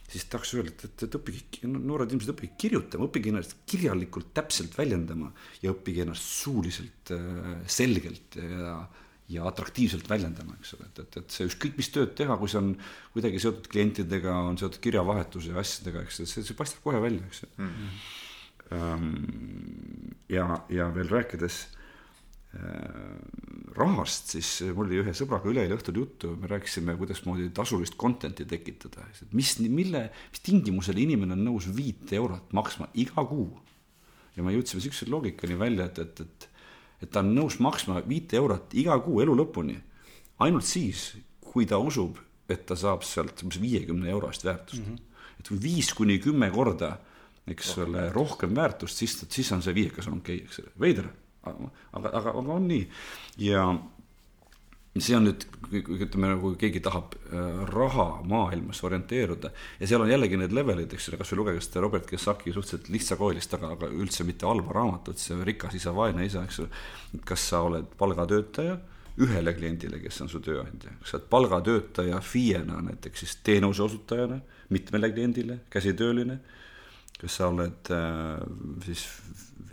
siis 0.07 0.23
tahaks 0.31 0.53
öelda, 0.53 0.71
et, 0.87 1.03
et, 1.03 1.15
õppige, 1.19 1.67
noored 1.67 2.13
inimesed, 2.13 2.31
õppige 2.31 2.53
kirjutama, 2.57 3.09
õppige 3.09 3.33
ennast 3.33 3.57
kirjalikult 3.67 4.29
täpselt 4.33 4.77
väljendama 4.77 5.33
ja 5.61 5.73
õppige 5.73 6.05
ennast 6.05 6.23
suuliselt 6.23 7.11
selgelt 7.67 8.39
ja 8.39 8.87
ja 9.27 9.43
atraktiivselt 9.47 10.07
väljendama, 10.09 10.55
eks 10.59 10.73
ole, 10.77 10.87
et, 10.87 11.01
et, 11.03 11.17
et 11.19 11.33
see 11.35 11.47
ükskõik 11.49 11.75
mis 11.79 11.89
tööd 11.91 12.13
teha, 12.15 12.37
kui 12.39 12.47
see 12.51 12.61
on 12.61 12.69
kuidagi 13.11 13.41
seotud 13.43 13.67
klientidega, 13.73 14.35
on 14.47 14.59
seotud 14.59 14.79
kirjavahetuse 14.83 15.51
ja 15.51 15.59
asjadega, 15.59 16.05
eks 16.05 16.21
see, 16.21 16.45
see 16.47 16.55
paistab 16.55 16.79
kohe 16.85 17.01
välja, 17.03 17.25
eks 17.27 17.43
mm. 17.49 17.65
-hmm. 17.65 17.97
Ja, 18.69 20.45
ja 20.69 20.87
veel 20.95 21.09
rääkides 21.09 21.61
Äh, 22.57 23.19
rahast, 23.75 24.31
siis 24.31 24.47
mul 24.73 24.87
oli 24.87 25.01
ühe 25.03 25.11
sõbraga 25.13 25.49
üleeile 25.51 25.75
õhtul 25.75 25.99
juttu, 25.99 26.29
me 26.39 26.47
rääkisime, 26.49 26.95
kuidasmoodi 26.97 27.49
tasulist 27.53 27.97
content'i 27.99 28.47
tekitada, 28.49 29.03
et 29.11 29.33
mis, 29.35 29.51
mille, 29.67 30.05
mis 30.31 30.41
tingimusel 30.45 30.97
inimene 31.03 31.35
on 31.35 31.43
nõus 31.45 31.67
viit 31.75 32.13
eurot 32.17 32.55
maksma 32.57 32.87
iga 32.97 33.25
kuu. 33.27 33.51
ja 34.37 34.45
me 34.45 34.53
jõudsime 34.55 34.81
siukse 34.81 35.09
loogikani 35.09 35.57
välja, 35.59 35.85
et, 35.91 35.99
et, 35.99 36.21
et, 36.23 36.47
et 37.03 37.11
ta 37.11 37.21
on 37.21 37.33
nõus 37.35 37.59
maksma 37.61 37.99
viite 38.07 38.39
eurot 38.39 38.73
iga 38.73 38.97
kuu 39.05 39.21
elu 39.21 39.35
lõpuni. 39.37 39.77
ainult 40.39 40.65
siis, 40.65 41.11
kui 41.41 41.67
ta 41.67 41.77
usub, 41.77 42.17
et 42.49 42.65
ta 42.65 42.79
saab 42.79 43.03
sealt 43.03 43.43
umbes 43.43 43.59
viiekümne 43.61 44.09
euro 44.09 44.31
eest 44.31 44.47
väärtust 44.47 44.81
mm. 44.81 44.95
-hmm. 44.95 45.39
et 45.39 45.47
kui 45.47 45.61
viis 45.61 45.93
kuni 45.93 46.17
kümme 46.17 46.49
korda, 46.49 46.97
eks 47.47 47.77
ole, 47.83 48.09
rohkem 48.13 48.55
väärtust, 48.55 48.97
siis, 48.97 49.17
siis 49.29 49.51
on 49.55 49.63
see 49.63 49.75
viiekas 49.77 50.09
on 50.11 50.19
okei 50.21 50.41
okay,, 50.41 50.47
eks 50.47 50.63
ole, 50.63 50.73
veider. 50.81 51.11
Aga, 51.47 51.69
aga, 51.93 52.33
aga 52.33 52.57
on 52.57 52.67
nii. 52.67 52.81
Ja 53.39 53.69
see 55.01 55.15
on 55.17 55.27
nüüd, 55.27 55.45
ütleme 55.71 56.31
nagu 56.31 56.51
keegi 56.59 56.81
tahab 56.83 57.15
äh, 57.17 57.61
rahamaailmas 57.69 58.81
orienteeruda 58.87 59.51
ja 59.79 59.89
seal 59.89 60.03
on 60.03 60.11
jällegi 60.11 60.39
need 60.39 60.55
levelid, 60.55 60.93
eks 60.93 61.09
ole, 61.11 61.19
kasvõi 61.21 61.41
lugege 61.41 61.63
seda 61.63 61.83
Robert 61.85 62.07
Kiyosaki 62.09 62.53
suhteliselt 62.55 62.91
lihtsakoelist, 62.93 63.57
aga, 63.57 63.73
aga 63.77 63.89
üldse 63.93 64.25
mitte 64.27 64.47
halba 64.49 64.75
raamatut, 64.77 65.21
see 65.21 65.37
Rikas 65.47 65.77
isa, 65.77 65.93
vaene 65.95 66.25
isa, 66.27 66.43
eks 66.47 66.61
ole. 66.63 66.83
kas 67.27 67.49
sa 67.53 67.63
oled 67.67 67.89
palgatöötaja? 67.99 68.77
Ühele 69.17 69.49
kliendile, 69.57 69.97
kes 69.97 70.19
on 70.21 70.29
su 70.29 70.37
tööandja, 70.45 70.91
kas 71.01 71.09
sa 71.09 71.17
oled 71.17 71.29
palgatöötaja 71.31 72.19
FIE-na 72.21 72.83
näiteks 72.85 73.23
siis 73.23 73.39
teenuse 73.45 73.81
osutajana 73.87 74.37
mitmele 74.69 75.09
kliendile, 75.09 75.61
käsitööline. 75.73 76.37
Kas 77.21 77.39
sa 77.39 77.49
oled 77.51 77.91
äh, 77.93 78.41
siis 78.85 79.07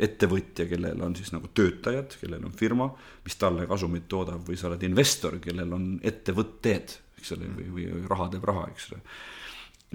ettevõtja, 0.00 0.66
kellel 0.70 1.02
on 1.06 1.14
siis 1.18 1.30
nagu 1.34 1.50
töötajad, 1.54 2.16
kellel 2.18 2.46
on 2.48 2.54
firma, 2.56 2.88
mis 3.24 3.36
talle 3.38 3.68
kasumit 3.70 4.08
toodab, 4.10 4.42
või 4.48 4.58
sa 4.58 4.70
oled 4.70 4.82
investor, 4.86 5.38
kellel 5.42 5.76
on 5.76 5.92
ettevõtted, 6.02 6.96
eks 7.20 7.36
ole, 7.36 7.50
või, 7.58 7.68
või 7.76 8.08
raha 8.10 8.30
teeb 8.32 8.48
raha, 8.50 8.66
eks 8.72 8.88
ole. 8.90 9.04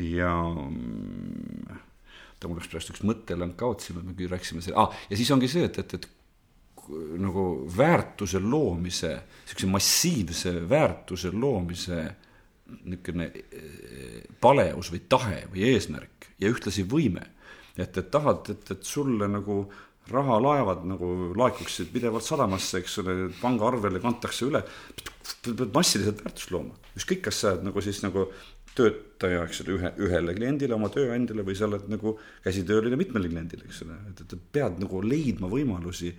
ja 0.05 0.31
ta 2.39 2.47
mul 2.47 2.61
läks 2.61 2.71
praegu 2.71 2.93
üks 2.93 3.03
mõttelõng 3.03 3.57
kaotsi, 3.59 3.97
me 3.97 4.15
küll 4.15 4.31
rääkisime 4.31 4.63
selle 4.63 4.79
ah,, 4.79 4.95
ja 5.11 5.19
siis 5.19 5.31
ongi 5.35 5.49
see, 5.51 5.65
et, 5.67 5.81
et, 5.83 5.97
et 5.97 6.07
nagu 7.19 7.45
väärtuse 7.77 8.39
loomise, 8.41 9.11
niisuguse 9.43 9.69
massiivse 9.69 10.53
väärtuse 10.69 11.31
loomise 11.35 11.99
niisugune 12.85 13.27
eh, 13.33 14.23
paleus 14.41 14.91
või 14.93 15.03
tahe 15.09 15.43
või 15.51 15.67
eesmärk 15.73 16.31
ja 16.41 16.49
ühtlasi 16.51 16.85
võime. 16.89 17.25
Et, 17.79 17.97
et 17.97 18.11
tahad, 18.11 18.49
et, 18.53 18.71
et 18.75 18.83
sulle 18.85 19.27
nagu 19.31 19.63
rahalaevad 20.09 20.85
nagu 20.89 21.09
laekuksid 21.37 21.91
pidevalt 21.93 22.25
sadamasse, 22.25 22.81
eks 22.81 22.99
ole, 23.03 23.17
pangaarvele 23.41 24.01
kantakse 24.03 24.47
üle. 24.49 24.63
pead 25.45 25.69
massiliselt 25.73 26.23
väärtust 26.25 26.51
looma, 26.51 26.73
ükskõik, 26.97 27.21
kas 27.27 27.43
sa 27.43 27.53
oled 27.53 27.67
nagu 27.69 27.83
siis 27.85 28.01
nagu 28.01 28.25
töötaja, 28.77 29.43
eks 29.45 29.63
ole, 29.63 29.77
ühe, 29.77 29.91
ühele 30.07 30.35
kliendile, 30.37 30.75
oma 30.75 30.89
tööandjale 30.93 31.43
või 31.45 31.57
sa 31.57 31.67
oled 31.67 31.87
nagu 31.91 32.15
käsitööline 32.45 32.97
mitmele 32.99 33.31
kliendile, 33.31 33.67
eks 33.69 33.83
ole, 33.85 33.97
et, 34.11 34.23
et 34.25 34.35
pead 34.53 34.79
nagu 34.81 35.01
leidma 35.05 35.49
võimalusi 35.51 36.13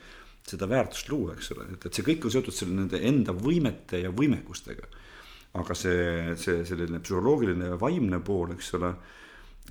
seda 0.51 0.67
väärtust 0.71 1.11
luua, 1.13 1.37
eks 1.37 1.53
ole, 1.55 1.69
et, 1.75 1.87
et 1.87 1.95
see 1.95 2.07
kõik 2.07 2.27
on 2.27 2.35
seotud 2.35 2.57
selle 2.57 2.77
nende 2.77 3.01
enda 3.07 3.35
võimete 3.37 4.03
ja 4.05 4.13
võimekustega. 4.15 4.89
aga 5.59 5.75
see, 5.75 6.37
see 6.39 6.61
selline 6.63 7.01
psühholoogiline 7.03 7.73
ja 7.73 7.79
vaimne 7.79 8.21
pool, 8.23 8.53
eks 8.55 8.75
ole 8.79 8.93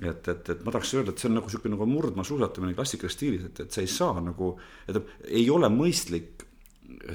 et, 0.02 0.28
et, 0.28 0.52
et 0.54 0.62
ma 0.64 0.72
tahaks 0.74 0.94
öelda, 0.98 1.14
et 1.14 1.22
see 1.22 1.30
on 1.30 1.36
nagu 1.38 1.50
niisugune 1.50 1.76
nagu 1.76 1.88
murdmaasuusatamine 1.90 2.76
klassikalises 2.78 3.18
stiilis, 3.18 3.48
et, 3.50 3.64
et 3.66 3.74
sa 3.74 3.82
ei 3.84 3.90
saa 3.90 4.22
nagu, 4.24 4.54
et 4.88 5.00
ei 5.28 5.44
ole 5.52 5.68
mõistlik 5.72 6.46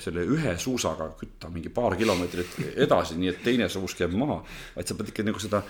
selle 0.01 0.23
ühe 0.31 0.53
suusaga 0.61 1.09
kütta 1.19 1.49
mingi 1.51 1.71
paar 1.73 1.97
kilomeetrit 1.99 2.55
edasi, 2.85 3.17
nii 3.19 3.33
et 3.33 3.43
teine 3.43 3.67
suusk 3.71 4.01
jääb 4.01 4.15
maha, 4.17 4.39
vaid 4.77 4.87
sa 4.87 4.97
pead 4.97 5.11
ikka 5.11 5.25
nagu 5.27 5.41
seda 5.43 5.61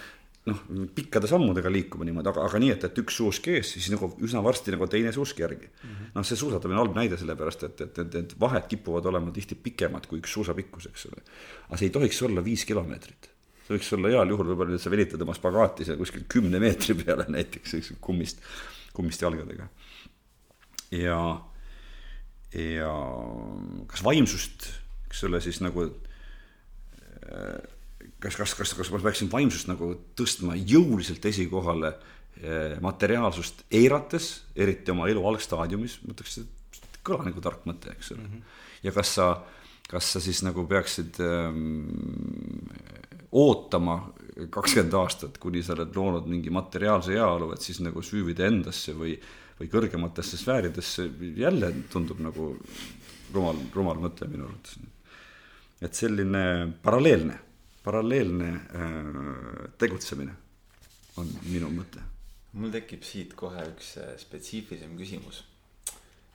noh, 0.49 0.61
pikkade 0.95 1.29
sammudega 1.29 1.71
liikuma 1.73 2.05
niimoodi, 2.07 2.29
aga, 2.31 2.45
aga 2.45 2.61
nii, 2.61 2.71
et, 2.75 2.87
et 2.87 2.99
üks 3.01 3.17
suusk 3.19 3.49
ees, 3.53 3.75
siis 3.75 3.89
nagu 3.93 4.11
üsna 4.25 4.43
varsti 4.45 4.75
nagu 4.75 4.87
teine 4.91 5.13
suusk 5.15 5.39
järgi. 5.41 5.69
Mm 5.71 5.89
-hmm.. 5.89 6.11
noh, 6.15 6.27
see 6.27 6.39
suusatamine 6.39 6.79
on 6.79 6.85
halb 6.85 6.99
näide, 6.99 7.17
sellepärast 7.21 7.69
et, 7.69 7.85
et, 7.87 8.01
et, 8.05 8.19
et 8.21 8.35
vahed 8.39 8.67
kipuvad 8.69 9.09
olema 9.11 9.33
tihti 9.33 9.55
pikemad 9.55 10.05
kui 10.09 10.21
üks 10.21 10.37
suusapikkus, 10.37 10.91
eks 10.91 11.07
ole. 11.11 11.23
aga 11.69 11.77
see 11.77 11.89
ei 11.89 11.95
tohiks 11.97 12.21
olla 12.29 12.45
viis 12.45 12.65
kilomeetrit 12.65 13.34
see 13.65 13.75
võiks 13.75 13.91
olla 13.97 14.13
heal 14.13 14.31
juhul 14.33 14.51
võib-olla, 14.51 14.77
et 14.77 14.83
sa 14.83 14.93
venitad 14.93 15.21
oma 15.25 15.35
spagaati 15.37 15.87
seal 15.87 15.99
kuskil 15.99 16.25
kümne 16.29 16.61
meetri 16.61 16.95
peale 16.99 17.27
näiteks, 17.35 17.75
eks 17.79 17.93
kummist, 18.01 18.41
kummist 18.93 19.25
jalgadega. 19.25 19.67
ja, 20.95 21.19
ja 22.53 22.95
kas 23.91 24.05
vaimsust, 24.05 24.69
eks 25.09 25.25
ole, 25.29 25.41
siis 25.43 25.61
nagu 25.65 25.89
kas, 28.19 28.35
kas, 28.35 28.53
kas, 28.57 28.73
kas 28.77 28.91
ma 28.93 29.01
peaksin 29.03 29.29
vaimsust 29.31 29.69
nagu 29.69 29.91
tõstma 30.17 30.57
jõuliselt 30.57 31.25
esikohale 31.29 31.91
eh, 32.41 32.77
materiaalsust 32.83 33.65
eirates, 33.73 34.31
eriti 34.55 34.93
oma 34.93 35.09
elu 35.11 35.25
algstaadiumis, 35.31 35.99
ma 36.05 36.15
ütleks, 36.15 36.39
et 36.43 37.01
kõla 37.05 37.27
nagu 37.27 37.43
tark 37.43 37.67
mõte, 37.69 37.93
eks 37.93 38.13
ole 38.15 38.23
mm. 38.23 38.31
-hmm. 38.31 38.63
ja 38.87 38.95
kas 38.95 39.13
sa, 39.17 39.27
kas 39.89 40.11
sa 40.15 40.21
siis 40.23 40.41
nagu 40.45 40.65
peaksid 40.69 41.19
ähm, 41.21 41.85
ootama 43.35 43.99
kakskümmend 44.49 44.93
aastat, 44.99 45.39
kuni 45.41 45.63
sa 45.63 45.73
oled 45.75 45.95
loonud 45.95 46.27
mingi 46.31 46.51
materiaalse 46.53 47.15
heaolu, 47.15 47.51
et 47.55 47.63
siis 47.63 47.81
nagu 47.83 48.03
süüvida 48.03 48.47
endasse 48.47 48.95
või, 48.95 49.15
või 49.59 49.69
kõrgematesse 49.71 50.39
sfääridesse, 50.39 51.07
jälle 51.39 51.71
tundub 51.91 52.21
nagu 52.23 52.51
rumal, 53.33 53.59
rumal 53.75 54.01
mõte 54.07 54.27
minu 54.31 54.47
arvates. 54.47 54.77
et 55.81 55.93
selline 55.93 56.73
paralleelne, 56.83 57.39
paralleelne 57.83 58.51
äh, 58.51 59.71
tegutsemine 59.77 60.35
on 61.17 61.31
minu 61.49 61.71
mõte. 61.71 62.03
mul 62.53 62.71
tekib 62.71 63.03
siit 63.03 63.35
kohe 63.35 63.67
üks 63.71 63.97
äh, 63.99 64.15
spetsiifilisem 64.19 64.95
küsimus. 64.99 65.43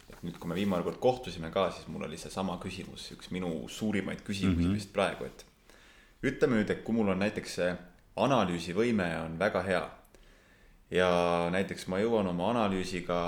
et 0.08 0.20
nüüd, 0.22 0.38
kui 0.38 0.48
me 0.48 0.56
viimane 0.56 0.84
kord 0.84 1.00
kohtusime 1.00 1.52
ka, 1.52 1.70
siis 1.70 1.88
mul 1.88 2.08
oli 2.08 2.18
seesama 2.18 2.58
küsimus, 2.60 3.12
üks 3.16 3.30
minu 3.30 3.68
suurimaid 3.68 4.24
küsimusi 4.24 4.64
mm 4.64 4.68
-hmm. 4.70 4.80
vist 4.80 4.92
praegu, 4.92 5.24
et 5.24 5.49
ütleme 6.22 6.60
nüüd, 6.60 6.70
et 6.70 6.84
kui 6.84 6.94
mul 6.94 7.12
on 7.12 7.22
näiteks 7.22 7.56
see 7.60 7.70
analüüsivõime 8.20 9.08
on 9.24 9.38
väga 9.40 9.62
hea 9.64 9.84
ja 10.90 11.10
näiteks 11.54 11.86
ma 11.88 12.00
jõuan 12.02 12.28
oma 12.32 12.50
analüüsiga 12.50 13.20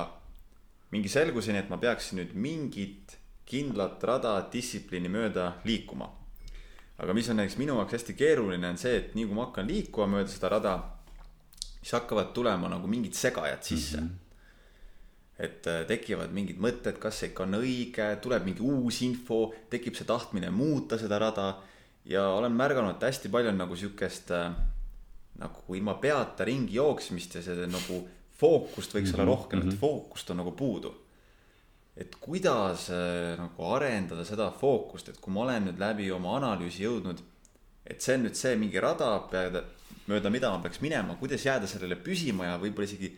mingi 0.93 1.09
selguseni, 1.09 1.63
et 1.63 1.71
ma 1.73 1.79
peaksin 1.81 2.21
nüüd 2.21 2.35
mingit 2.35 3.17
kindlat 3.49 4.03
rada 4.05 4.35
distsipliini 4.53 5.09
mööda 5.13 5.55
liikuma. 5.65 6.11
aga 7.03 7.15
mis 7.17 7.29
on 7.31 7.41
näiteks 7.41 7.59
minu 7.59 7.79
jaoks 7.79 7.97
hästi 7.97 8.15
keeruline, 8.15 8.69
on 8.69 8.79
see, 8.79 8.97
et 8.97 9.15
nii 9.15 9.25
kui 9.27 9.35
ma 9.35 9.47
hakkan 9.49 9.67
liikuma 9.67 10.19
mööda 10.19 10.31
seda 10.31 10.53
rada, 10.53 10.75
siis 11.81 11.95
hakkavad 11.97 12.31
tulema 12.35 12.69
nagu 12.71 12.87
mingid 12.87 13.15
segajad 13.15 13.63
sisse 13.63 14.01
mm. 14.01 14.09
-hmm 14.09 14.23
et 15.43 15.67
äh, 15.67 15.87
tekivad 15.87 16.31
mingid 16.31 16.59
mõtted, 16.63 16.99
kas 17.03 17.19
see 17.19 17.31
ikka 17.33 17.43
on 17.43 17.59
õige, 17.59 18.05
tuleb 18.23 18.45
mingi 18.47 18.63
uus 18.63 19.01
info, 19.03 19.53
tekib 19.71 19.97
see 19.99 20.07
tahtmine 20.07 20.51
muuta 20.55 20.99
seda 21.01 21.19
rada 21.19 21.47
ja 22.05 22.29
olen 22.29 22.53
märganud, 22.53 22.97
et 22.97 23.09
hästi 23.09 23.31
palju 23.33 23.53
on 23.53 23.61
nagu 23.63 23.77
sihukest 23.77 24.31
äh, 24.35 24.51
nagu 25.41 25.77
ilma 25.77 25.95
peata 26.01 26.45
ringi 26.45 26.77
jooksmist 26.77 27.39
ja 27.39 27.45
see 27.45 27.69
nagu 27.71 28.03
fookust 28.43 28.95
võiks 28.95 29.13
mm 29.13 29.15
-hmm. 29.15 29.21
olla 29.21 29.25
mhm, 29.25 29.33
rohkem, 29.33 29.59
et 29.59 29.67
mhm. 29.67 29.81
fookust 29.81 30.31
on 30.31 30.37
nagu 30.37 30.53
puudu. 30.53 30.95
et 31.97 32.15
kuidas 32.21 32.91
äh, 32.91 33.39
nagu 33.39 33.65
arendada 33.75 34.25
seda 34.25 34.51
fookust, 34.51 35.09
et 35.09 35.21
kui 35.21 35.33
ma 35.33 35.43
olen 35.43 35.67
nüüd 35.67 35.79
läbi 35.79 36.11
oma 36.13 36.37
analüüsi 36.37 36.83
jõudnud, 36.83 37.19
et 37.87 38.01
see 38.01 38.15
on 38.15 38.23
nüüd 38.25 38.35
see 38.35 38.57
mingi 38.57 38.81
rada, 38.81 39.21
mööda 40.07 40.31
mida 40.31 40.51
ma 40.51 40.63
peaks 40.63 40.81
minema, 40.81 41.15
kuidas 41.21 41.45
jääda 41.45 41.67
sellele 41.67 41.97
püsima 41.97 42.45
ja 42.47 42.57
võib-olla 42.59 42.89
isegi 42.89 43.13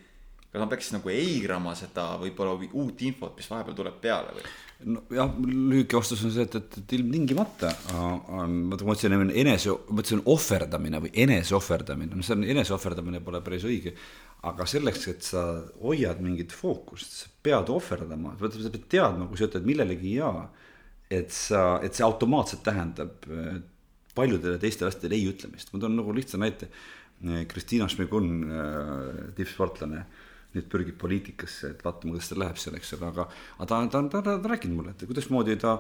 kas 0.55 0.63
ma 0.63 0.71
peaks 0.71 0.93
nagu 0.95 1.11
eirama 1.11 1.73
seda 1.75 2.13
võib-olla 2.21 2.55
uut 2.71 3.01
infot, 3.03 3.35
mis 3.35 3.51
vahepeal 3.51 3.75
tuleb 3.75 3.97
peale 4.03 4.37
või? 4.37 4.45
nojah, 4.85 5.33
lühike 5.49 5.97
vastus 5.99 6.23
on 6.27 6.33
see, 6.35 6.45
et, 6.47 6.55
et, 6.59 6.77
et 6.81 6.95
ilmtingimata 6.99 7.71
ma 7.95 8.45
mõtlesin 8.47 9.15
enese, 9.33 9.75
mõtlesin 9.89 10.23
ohverdamine 10.31 11.01
või 11.05 11.13
eneseohverdamine, 11.25 12.15
no 12.15 12.27
see 12.27 12.37
on, 12.37 12.47
eneseohverdamine 12.55 13.23
pole 13.25 13.41
päris 13.45 13.67
õige. 13.67 13.95
aga 14.45 14.67
selleks, 14.69 15.07
et 15.09 15.25
sa 15.25 15.45
hoiad 15.81 16.21
mingit 16.23 16.53
fookust, 16.53 17.15
sa 17.23 17.31
pead 17.43 17.71
ohverdama, 17.73 18.35
sa 18.39 18.73
pead 18.75 18.91
teadma, 18.93 19.29
kui 19.31 19.41
sa 19.41 19.49
ütled 19.49 19.65
millelegi 19.67 20.19
jaa, 20.19 20.45
et 21.11 21.33
sa, 21.33 21.81
et 21.83 21.97
see 21.97 22.05
automaatselt 22.05 22.63
tähendab 22.67 23.25
paljudele 24.15 24.61
teistele 24.63 24.93
asjadele 24.93 25.19
ei 25.19 25.31
ütlemist, 25.33 25.73
ma 25.73 25.81
toon 25.83 25.99
nagu 25.99 26.15
lihtsa 26.15 26.39
näite. 26.39 26.71
Kristiina 27.49 27.87
Šmigun, 27.89 28.27
tippsportlane, 29.39 30.03
nüüd 30.55 30.69
pürgib 30.73 30.99
poliitikasse, 31.01 31.75
et 31.75 31.85
vaatame, 31.85 32.15
kuidas 32.15 32.31
tal 32.31 32.43
läheb 32.45 32.61
seal, 32.61 32.77
eks 32.79 32.95
ole, 32.99 33.11
aga, 33.11 33.29
aga 33.59 33.71
ta, 33.71 33.81
ta, 33.91 34.05
ta, 34.13 34.23
ta, 34.23 34.37
ta 34.45 34.53
rääkinud 34.55 34.81
mulle, 34.81 34.95
et 34.95 35.07
kuidasmoodi 35.09 35.59
ta, 35.63 35.79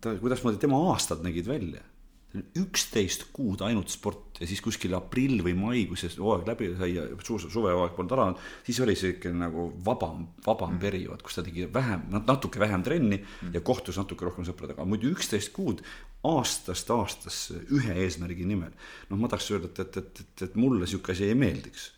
ta, 0.00 0.14
kuidasmoodi 0.20 0.60
tema 0.62 0.82
aastad 0.90 1.24
nägid 1.26 1.48
välja 1.50 1.84
üksteist 2.30 3.24
kuud 3.34 3.62
ainult 3.66 3.90
sport 3.90 4.38
ja 4.38 4.46
siis 4.46 4.60
kuskil 4.62 4.92
aprill 4.94 5.40
või 5.42 5.54
mai, 5.58 5.80
kui 5.90 5.98
see 5.98 6.12
hooaeg 6.14 6.46
läbi 6.46 6.68
sai 6.78 6.92
ja 6.94 7.06
suvehooaeg 7.26 7.96
polnud 7.96 8.14
alanud, 8.14 8.44
siis 8.66 8.78
oli 8.84 8.94
siuke 8.98 9.32
nagu 9.34 9.66
vabam, 9.86 10.28
vabam 10.46 10.76
mm. 10.76 10.82
periood, 10.82 11.24
kus 11.26 11.40
ta 11.40 11.44
tegi 11.46 11.66
vähem, 11.74 12.06
natuke 12.14 12.62
vähem 12.62 12.84
trenni 12.86 13.18
mm. 13.18 13.50
ja 13.56 13.64
kohtus 13.66 13.98
natuke 13.98 14.28
rohkem 14.28 14.46
sõpradega, 14.46 14.86
muidu 14.86 15.10
üksteist 15.10 15.50
kuud 15.56 15.82
aastast 16.30 16.92
aastasse 16.94 17.64
ühe 17.74 17.98
eesmärgi 18.04 18.46
nimel. 18.46 18.70
noh, 19.10 19.18
ma 19.18 19.30
tahaks 19.30 19.50
öelda, 19.50 19.72
et, 19.72 19.82
et, 19.82 19.98
et, 19.98 20.22
et, 20.22 20.46
et 20.46 20.60
mulle 20.60 20.86
sihuke 20.86 21.16
asi 21.16 21.26
ei 21.26 21.38
meeldiks. 21.38 21.90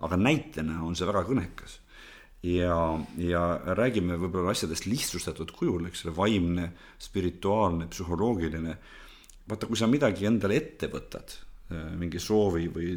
Aga 0.00 0.16
näitena 0.16 0.80
on 0.86 0.96
see 0.96 1.08
väga 1.08 1.24
kõnekas. 1.28 1.78
ja, 2.42 2.76
ja 3.20 3.42
räägime 3.76 4.16
võib-olla 4.16 4.54
asjadest 4.54 4.86
lihtsustatud 4.88 5.50
kujul, 5.52 5.86
eks 5.90 6.06
ole, 6.06 6.16
vaimne, 6.16 6.70
spirituaalne, 6.98 7.90
psühholoogiline 7.92 8.76
vaata, 9.50 9.68
kui 9.68 9.78
sa 9.78 9.88
midagi 9.90 10.28
endale 10.28 10.58
ette 10.60 10.90
võtad, 10.92 11.34
äh, 11.70 11.90
mingi 11.98 12.20
soovi 12.22 12.68
või 12.72 12.94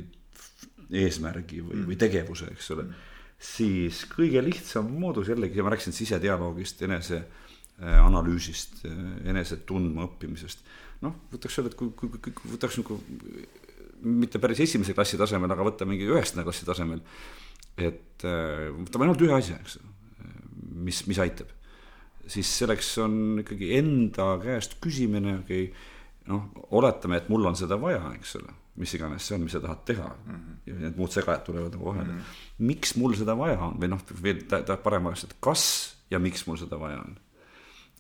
eesmärgi 0.94 1.64
või 1.64 1.80
mm., 1.80 1.90
või 1.90 1.98
tegevuse, 2.00 2.52
eks 2.54 2.70
ole 2.76 2.86
mm., 2.88 3.10
siis 3.44 4.06
kõige 4.08 4.40
lihtsam 4.44 4.88
moodus 5.00 5.32
jällegi, 5.32 5.64
ma 5.64 5.74
rääkisin 5.74 5.96
sisedialoogist, 5.96 6.86
enese 6.88 7.20
äh, 7.20 7.98
analüüsist, 8.04 8.84
äh, 8.88 9.04
enese 9.34 9.60
tundma 9.68 10.08
õppimisest. 10.08 10.64
noh, 11.04 11.18
võtaks 11.34 11.60
öelda, 11.60 11.74
et 11.74 11.80
kui, 11.80 11.92
kui, 11.98 12.14
kui, 12.16 12.36
kui 12.38 12.54
võtaks 12.54 12.80
nagu 12.80 13.00
mitte 14.04 14.42
päris 14.44 14.64
esimese 14.66 14.96
klassi 14.98 15.20
tasemel, 15.20 15.52
aga 15.52 15.66
võtta 15.66 15.88
mingi 15.90 16.08
üheksanda 16.10 16.46
klassi 16.48 16.68
tasemel, 16.68 17.02
et 17.78 18.24
võtame 18.24 19.08
ainult 19.08 19.24
ühe 19.26 19.34
asja, 19.36 19.58
eks, 19.64 19.80
mis, 20.84 21.04
mis 21.10 21.20
aitab. 21.24 21.50
siis 22.28 22.50
selleks 22.60 22.98
on 23.04 23.42
ikkagi 23.42 23.74
enda 23.78 24.38
käest 24.44 24.78
küsimine, 24.84 25.40
okei 25.44 25.66
okay,, 25.70 25.90
noh, 26.32 26.46
oletame, 26.72 27.20
et 27.20 27.32
mul 27.32 27.50
on 27.50 27.58
seda 27.60 27.78
vaja, 27.80 28.02
eks 28.16 28.38
ole, 28.40 28.54
mis 28.80 28.94
iganes 28.98 29.26
see 29.28 29.38
on, 29.38 29.44
mis 29.46 29.56
sa 29.56 29.62
tahad 29.64 29.84
teha 29.86 30.08
mm. 30.08 30.36
-hmm. 30.36 30.62
ja 30.70 30.78
need 30.86 30.96
muud 30.98 31.12
segajad 31.12 31.44
tulevad 31.46 31.76
nagu 31.76 31.86
vahele 31.86 32.08
mm. 32.08 32.20
-hmm. 32.20 32.70
miks 32.70 32.96
mul 32.96 33.16
seda 33.20 33.38
vaja 33.38 33.60
on 33.60 33.76
või 33.82 33.92
noh, 33.92 34.02
veel 34.24 34.46
parem 34.84 35.06
oleks, 35.06 35.24
et 35.24 35.36
kas 35.40 35.66
ja 36.10 36.20
miks 36.20 36.48
mul 36.48 36.58
seda 36.58 36.80
vaja 36.80 37.02
on 37.02 37.18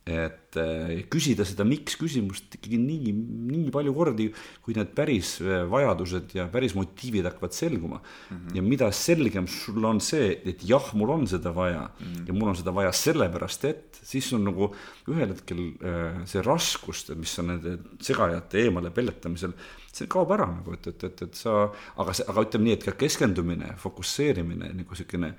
et 0.03 0.57
äh, 0.59 0.97
küsida 1.07 1.45
seda 1.47 1.63
miks 1.63 1.95
küsimust 1.95 2.57
ikkagi 2.57 2.75
nii, 2.75 3.11
nii 3.47 3.69
palju 3.71 3.93
kordi, 3.95 4.25
kui 4.63 4.75
need 4.75 4.91
päris 4.97 5.37
äh, 5.39 5.63
vajadused 5.71 6.33
ja 6.35 6.49
päris 6.51 6.75
motiivid 6.75 7.29
hakkavad 7.29 7.55
selguma 7.55 8.01
mm. 8.01 8.35
-hmm. 8.35 8.55
ja 8.57 8.63
mida 8.65 8.91
selgem 8.91 9.47
sul 9.47 9.85
on 9.87 10.01
see, 10.03 10.41
et 10.43 10.65
jah, 10.67 10.91
mul 10.93 11.13
on 11.15 11.23
seda 11.27 11.55
vaja 11.55 11.87
mm 11.87 12.05
-hmm. 12.05 12.27
ja 12.27 12.33
mul 12.33 12.49
on 12.49 12.55
seda 12.55 12.75
vaja 12.75 12.91
sellepärast, 12.91 13.65
et 13.65 13.99
siis 14.03 14.33
on 14.33 14.43
nagu 14.43 14.73
ühel 15.07 15.29
hetkel 15.29 15.71
äh, 15.79 16.25
see 16.27 16.41
raskus, 16.41 17.07
mis 17.15 17.39
on 17.39 17.47
nende 17.47 17.77
segajate 18.01 18.59
eemale 18.59 18.91
pelletamisel, 18.91 19.53
see 19.93 20.07
kaob 20.07 20.31
ära 20.31 20.51
nagu, 20.51 20.73
et, 20.73 20.87
et, 20.87 21.03
et, 21.03 21.21
et 21.21 21.35
sa, 21.35 21.71
aga 21.95 22.11
aga 22.27 22.41
ütleme 22.41 22.63
nii, 22.63 22.73
et 22.73 22.83
ka 22.83 22.91
keskendumine, 22.91 23.75
fokusseerimine 23.77 24.73
nagu 24.73 24.95
siukene 24.95 25.35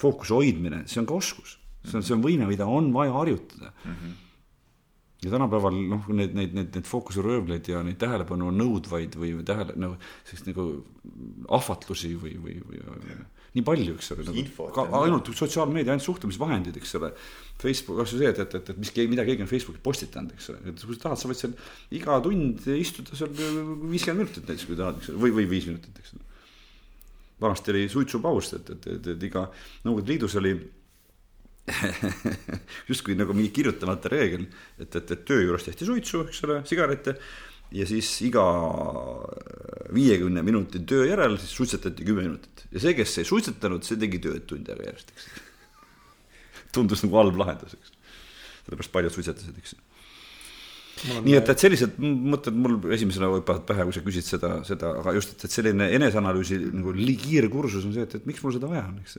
fookuse 0.00 0.32
hoidmine, 0.32 0.86
see 0.88 1.00
on 1.00 1.06
ka 1.06 1.14
oskus 1.14 1.58
see 1.84 1.98
on, 2.00 2.06
see 2.06 2.16
on 2.16 2.24
võime, 2.24 2.48
mida 2.50 2.68
on 2.68 2.92
vaja 2.94 3.12
harjutada 3.12 3.72
mm. 3.72 3.92
-hmm. 3.92 4.16
ja 5.26 5.34
tänapäeval 5.36 5.78
noh, 5.92 6.08
need, 6.08 6.34
neid, 6.34 6.56
neid, 6.56 6.72
neid 6.74 6.88
fookusröövleid 6.88 7.68
ja 7.68 7.82
neid 7.86 8.00
tähelepanu 8.00 8.50
nõudvaid 8.54 9.16
või, 9.20 9.36
tähele, 9.44 9.76
nagu 9.76 9.98
sellist 10.24 10.50
nagu 10.50 10.68
ahvatlusi 11.60 12.14
või, 12.16 12.36
või, 12.42 12.60
või, 12.64 12.82
või 12.88 13.22
nii 13.54 13.62
palju, 13.62 13.94
eks 13.94 14.10
ole, 14.14 14.24
nagu 14.26 14.84
ainult 14.98 15.28
sotsiaalmeedia, 15.38 15.94
ainult 15.94 16.04
suhtlemisvahendid, 16.04 16.78
eks 16.80 16.96
ole. 16.98 17.12
Facebook, 17.62 18.00
kas 18.00 18.14
või 18.14 18.22
see, 18.24 18.30
et, 18.32 18.38
et, 18.42 18.54
et, 18.58 18.70
et 18.72 18.78
mis, 18.82 18.90
mida 19.12 19.24
keegi 19.28 19.44
on 19.44 19.50
Facebooki 19.50 19.82
postitanud, 19.82 20.32
eks 20.34 20.48
ole, 20.50 20.62
et 20.72 20.80
kui 20.82 20.96
sa 20.96 21.04
tahad, 21.04 21.20
sa 21.20 21.30
võid 21.30 21.38
seal 21.38 21.52
iga 21.94 22.16
tund 22.24 22.64
istuda 22.74 23.18
seal 23.18 23.30
viiskümmend 23.30 24.24
minutit 24.24 24.42
näiteks, 24.42 24.66
kui 24.66 24.78
tahad, 24.80 24.98
eks 24.98 25.12
ole, 25.12 25.20
või, 25.22 25.36
või 25.36 25.46
viis 25.52 25.68
minutit, 25.70 26.00
eks 26.02 26.16
ole. 26.16 26.26
vanasti 27.44 27.74
oli 27.76 27.84
suitsupaus, 27.92 28.50
et, 28.58 28.74
et, 28.74 28.88
et, 28.96 29.12
et 29.14 29.28
iga 29.30 29.46
Nõukogude 29.84 30.10
Liidus 30.10 30.34
oli 30.42 30.56
justkui 32.90 33.16
nagu 33.16 33.32
mingi 33.36 33.52
kirjutamata 33.56 34.10
reegel, 34.12 34.44
et, 34.78 34.90
et, 34.90 35.10
et 35.16 35.24
töö 35.24 35.46
juures 35.46 35.64
tehti 35.64 35.88
suitsu, 35.88 36.26
eks 36.28 36.42
ole, 36.44 36.60
sigarette 36.68 37.16
ja 37.74 37.86
siis 37.88 38.10
iga 38.26 38.44
viiekümne 39.94 40.42
minuti 40.46 40.82
töö 40.86 41.06
järel 41.08 41.38
siis 41.40 41.54
suitsetati 41.56 42.04
kümme 42.06 42.26
minutit 42.26 42.66
ja 42.74 42.82
see, 42.82 42.92
kes 42.98 43.16
ei 43.22 43.28
suitsetanud, 43.28 43.86
see 43.86 43.98
tegi 44.00 44.20
tööd 44.22 44.44
tund 44.50 44.68
aega 44.70 44.90
järjest, 44.90 45.14
eks. 45.14 45.26
tundus 46.76 47.04
nagu 47.06 47.18
halb 47.22 47.40
lahendus, 47.40 47.76
eks. 47.78 47.96
sellepärast 48.66 48.94
paljud 48.94 49.16
suitsetasid, 49.16 49.62
eks. 49.62 49.74
nii 51.24 51.38
et, 51.38 51.54
et 51.54 51.64
sellised 51.64 51.96
mõtted 52.02 52.60
mul 52.60 52.76
esimesena 52.94 53.32
hüppavad 53.32 53.64
pähe, 53.70 53.88
kui 53.88 53.96
sa 53.96 54.04
küsid 54.04 54.28
seda, 54.28 54.52
seda, 54.68 54.92
aga 55.00 55.16
just, 55.16 55.34
et, 55.34 55.48
et 55.48 55.56
selline 55.56 55.88
eneseanalüüsi 55.96 56.60
nagu 56.74 56.94
kiire 57.24 57.48
kursus 57.52 57.88
on 57.88 57.96
see, 57.96 58.04
et, 58.04 58.20
et 58.20 58.28
miks 58.28 58.44
mul 58.44 58.54
seda 58.58 58.70
vaja 58.70 58.84
on, 58.90 59.00
eks. 59.00 59.18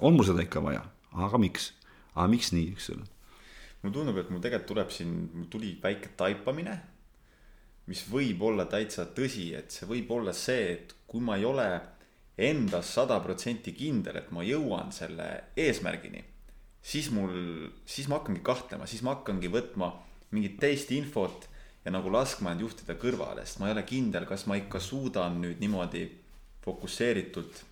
on 0.00 0.16
mul 0.16 0.26
seda 0.30 0.48
ikka 0.48 0.64
vaja, 0.64 0.82
aga 1.28 1.44
miks 1.44 1.70
aga 2.14 2.28
miks 2.30 2.52
nii, 2.54 2.72
eks 2.74 2.90
ole? 2.94 3.08
mulle 3.82 3.94
tundub, 3.96 4.18
et 4.20 4.30
mul 4.30 4.42
tegelikult 4.42 4.68
tuleb 4.70 4.92
siin, 4.94 5.14
mul 5.34 5.48
tuli 5.50 5.72
väike 5.82 6.12
taipamine, 6.18 6.76
mis 7.90 8.04
võib 8.06 8.44
olla 8.46 8.68
täitsa 8.70 9.08
tõsi, 9.16 9.48
et 9.58 9.74
see 9.74 9.88
võib 9.90 10.10
olla 10.14 10.34
see, 10.36 10.68
et 10.76 10.94
kui 11.10 11.22
ma 11.24 11.34
ei 11.38 11.46
ole 11.48 11.66
endas 12.38 12.92
sada 12.94 13.18
protsenti 13.24 13.74
kindel, 13.74 14.20
et 14.20 14.30
ma 14.32 14.44
jõuan 14.46 14.92
selle 14.94 15.26
eesmärgini, 15.58 16.22
siis 16.82 17.10
mul, 17.14 17.34
siis 17.84 18.06
ma 18.08 18.20
hakkangi 18.20 18.44
kahtlema, 18.46 18.86
siis 18.86 19.02
ma 19.02 19.16
hakkangi 19.16 19.50
võtma 19.52 19.90
mingit 20.32 20.60
teist 20.62 20.94
infot 20.94 21.48
ja 21.84 21.92
nagu 21.92 22.10
laskma 22.14 22.54
end 22.54 22.62
juhtida 22.62 22.96
kõrvale, 22.98 23.44
sest 23.46 23.60
ma 23.60 23.68
ei 23.68 23.76
ole 23.76 23.84
kindel, 23.88 24.26
kas 24.30 24.46
ma 24.46 24.56
ikka 24.60 24.80
suudan 24.80 25.40
nüüd 25.42 25.60
niimoodi 25.62 26.06
fokusseeritult 26.62 27.64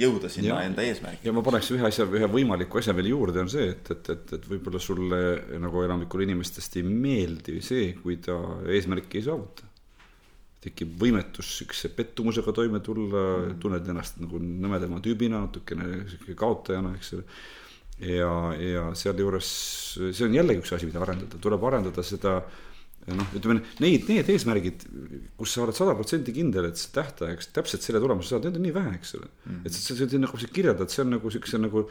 jõuda 0.00 0.30
sinna 0.32 0.58
ja, 0.58 0.62
enda 0.68 0.84
eesmärgi. 0.84 1.22
ja 1.26 1.34
ma 1.34 1.42
paneks 1.46 1.70
ühe 1.74 1.86
asja, 1.86 2.06
ühe 2.10 2.28
võimaliku 2.30 2.80
asja 2.80 2.94
veel 2.96 3.10
juurde, 3.12 3.44
on 3.44 3.50
see, 3.52 3.68
et, 3.74 3.90
et, 3.94 4.10
et, 4.14 4.32
et 4.38 4.48
võib-olla 4.50 4.80
sulle 4.82 5.20
nagu 5.62 5.84
enamikule 5.84 6.26
inimestest 6.26 6.80
ei 6.80 6.86
meeldi 6.88 7.60
see, 7.64 7.92
kui 8.00 8.18
ta 8.22 8.36
eesmärki 8.74 9.20
ei 9.20 9.28
saavuta. 9.28 9.70
tekib 10.64 10.94
võimetus 11.00 11.50
siukse 11.58 11.90
pettumusega 11.92 12.52
toime 12.56 12.80
tulla 12.80 13.24
mm., 13.36 13.58
tunned 13.60 13.88
ennast 13.92 14.20
nagu 14.22 14.40
nõmedama 14.40 15.02
tüübina, 15.04 15.44
natukene 15.44 16.04
sihuke 16.08 16.36
kaotajana, 16.40 16.94
eks 16.98 17.14
ole. 17.18 17.24
ja, 18.10 18.30
ja 18.58 18.84
sealjuures 18.98 19.50
see 20.10 20.26
on 20.26 20.38
jällegi 20.40 20.64
üks 20.64 20.72
asi, 20.74 20.88
mida 20.88 21.02
arendada, 21.04 21.38
tuleb 21.40 21.68
arendada 21.70 22.02
seda 22.02 22.38
noh, 23.12 23.32
ütleme 23.36 23.60
neid, 23.84 24.06
need 24.08 24.28
eesmärgid, 24.32 24.84
kus 25.36 25.52
sa 25.52 25.64
oled 25.64 25.76
sada 25.76 25.92
protsenti 25.96 26.32
kindel, 26.34 26.70
et 26.70 26.80
see 26.80 26.92
tähtajaks 26.94 27.50
täpselt 27.52 27.84
selle 27.84 28.00
tulemuse 28.00 28.32
saad, 28.32 28.46
need 28.46 28.56
on 28.56 28.64
nii 28.64 28.74
vähe, 28.74 28.92
eks 28.96 29.14
ole 29.18 29.26
mm. 29.28 29.40
-hmm. 29.44 29.64
et 29.66 29.76
see, 29.76 29.96
see, 29.98 30.08
see 30.08 30.22
nagu 30.22 30.40
sa 30.40 30.48
kirjeldad, 30.58 30.92
see 30.92 31.02
on 31.04 31.12
nagu 31.12 31.32
siukse 31.34 31.60
nagu, 31.60 31.84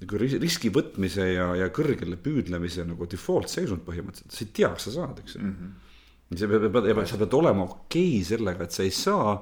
nagu 0.00 0.20
riski 0.22 0.70
võtmise 0.74 1.26
ja, 1.32 1.48
ja 1.58 1.70
kõrgele 1.74 2.18
püüdlemise 2.22 2.86
nagu 2.86 3.08
default 3.10 3.50
seisund 3.50 3.82
põhimõtteliselt, 3.86 4.36
sa 4.36 4.44
ei 4.46 4.52
tea, 4.60 4.70
kas 4.76 4.86
sa 4.86 4.94
saad, 5.00 5.22
eks 5.24 5.38
ole 5.40 5.48
mm. 5.48 5.56
-hmm. 5.58 6.38
sa 6.38 6.50
pead, 6.52 7.02
sa 7.14 7.22
pead 7.24 7.38
olema 7.40 7.66
okei 7.66 8.12
okay 8.20 8.28
sellega, 8.30 8.68
et 8.68 8.76
sa 8.78 8.86
ei 8.86 8.94
saa, 8.94 9.40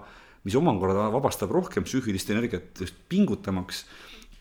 mis 0.48 0.56
omakorda 0.56 1.10
vabastab 1.12 1.52
rohkem 1.52 1.84
psüühilist 1.84 2.32
energiat 2.32 2.80
just 2.80 2.96
pingutamaks 3.09 3.84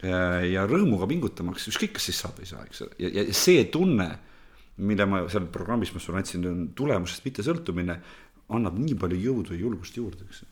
äh, 0.07 0.47
ja 0.53 0.63
rõõmuga 0.63 1.09
pingutamaks, 1.11 1.67
ükskõik, 1.67 1.97
kas 1.99 2.07
siis 2.07 2.23
saab 2.23 2.39
või 2.39 2.47
ei 2.47 2.53
saa, 2.53 2.63
eks 2.63 2.81
ole, 2.87 2.95
ja, 3.03 3.11
ja 3.19 3.27
see 3.35 3.67
tunne 3.75 4.07
mille 4.77 5.07
ma 5.09 5.23
seal 5.31 5.47
programmis, 5.53 5.91
ma 5.93 6.01
sulle 6.01 6.21
andsin, 6.21 6.45
on 6.47 6.67
tulemusest 6.77 7.25
mittesõltumine, 7.25 7.97
annab 8.53 8.77
nii 8.79 8.95
palju 8.99 9.17
jõudu 9.19 9.55
ja 9.55 9.63
julgust 9.65 9.97
juurde, 9.97 10.27
eks 10.27 10.43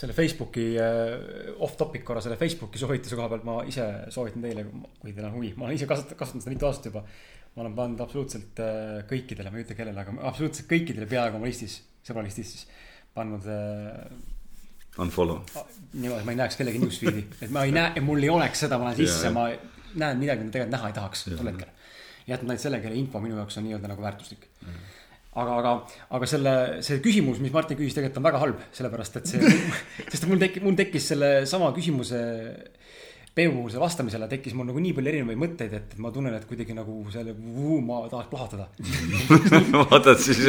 selle 0.00 0.14
Facebooki 0.16 0.64
uh, 0.78 1.50
off-topic 1.66 2.04
korra 2.06 2.22
selle 2.24 2.38
Facebooki 2.40 2.80
soovituse 2.80 3.18
koha 3.18 3.28
pealt 3.32 3.44
ma 3.44 3.58
ise 3.68 3.86
soovitan 4.14 4.44
teile, 4.46 4.64
kui 5.00 5.12
teil 5.12 5.26
on 5.28 5.34
huvi, 5.34 5.50
ma 5.58 5.66
olen 5.66 5.76
ise 5.76 5.88
kasutanud, 5.90 6.18
kasutanud 6.20 6.46
seda 6.46 6.54
mitu 6.54 6.68
aastat 6.68 6.90
juba. 6.90 7.02
ma 7.50 7.64
olen 7.64 7.72
pannud 7.74 8.00
absoluutselt 8.04 8.60
uh, 8.62 9.00
kõikidele, 9.10 9.50
ma 9.50 9.58
ei 9.58 9.64
ütle 9.66 9.74
kellele, 9.74 10.04
aga 10.04 10.12
absoluutselt 10.30 10.68
kõikidele 10.70 11.08
peaaegu 11.10 11.40
oma 11.40 11.48
listis, 11.50 11.80
sõbralistis 12.06 12.52
siis 12.54 12.68
pannud 13.16 13.48
uh,. 13.50 14.28
Unfollow. 15.00 15.42
niimoodi, 15.94 16.24
ma 16.26 16.32
ei 16.32 16.38
näeks 16.38 16.56
kellegi 16.58 16.80
newsfeed'i, 16.82 17.26
et 17.42 17.52
ma 17.54 17.66
ei 17.66 17.74
näe, 17.74 18.02
mul 18.04 18.22
ei 18.22 18.30
oleks 18.30 18.64
seda, 18.64 18.78
ma 18.78 18.88
lähen 18.88 19.02
sisse 19.02 19.26
yeah., 19.26 19.34
ma 19.34 19.44
näen 20.00 20.22
midagi, 20.22 20.46
mida 20.46 20.56
tegelikult 20.56 20.76
näha 20.76 20.90
ei 20.90 20.96
tahaks 20.96 21.26
tol 21.28 21.50
hetkel 21.50 21.68
jätnud 22.28 22.52
ainult 22.52 22.64
selle, 22.64 22.80
kelle 22.84 22.98
info 23.00 23.22
minu 23.22 23.38
jaoks 23.40 23.60
on 23.60 23.68
nii-öelda 23.68 23.92
nagu 23.92 24.02
väärtuslik. 24.04 24.48
Mm. 24.60 24.72
-hmm 24.72 24.88
aga, 25.40 25.56
aga, 25.60 25.72
aga 26.16 26.26
selle, 26.26 26.52
see 26.82 26.98
küsimus, 27.04 27.38
mis 27.38 27.52
Martin 27.54 27.78
küsis, 27.78 27.94
tegelikult 27.94 28.18
on 28.18 28.26
väga 28.26 28.42
halb, 28.42 28.62
sellepärast 28.74 29.20
et 29.20 29.30
see, 29.30 29.52
sest 30.10 30.26
mul 30.26 30.42
tekkis, 30.42 30.64
mul 30.64 30.78
tekkis 30.78 31.10
selle 31.12 31.32
sama 31.50 31.70
küsimuse 31.76 32.20
Peebule 33.30 33.78
vastamisele 33.78 34.26
tekkis 34.26 34.56
mul 34.58 34.66
nagu 34.66 34.80
nii 34.82 34.90
palju 34.96 35.10
erinevaid 35.12 35.38
mõtteid, 35.38 35.74
et 35.78 35.92
ma 36.02 36.10
tunnen, 36.10 36.34
et 36.34 36.48
kuidagi 36.50 36.74
nagu 36.74 36.96
selle, 37.14 37.30
ma 37.86 38.00
tahaks 38.10 38.26
plahvatada 38.32 38.66
vaatad 39.92 40.18
siis 40.18 40.40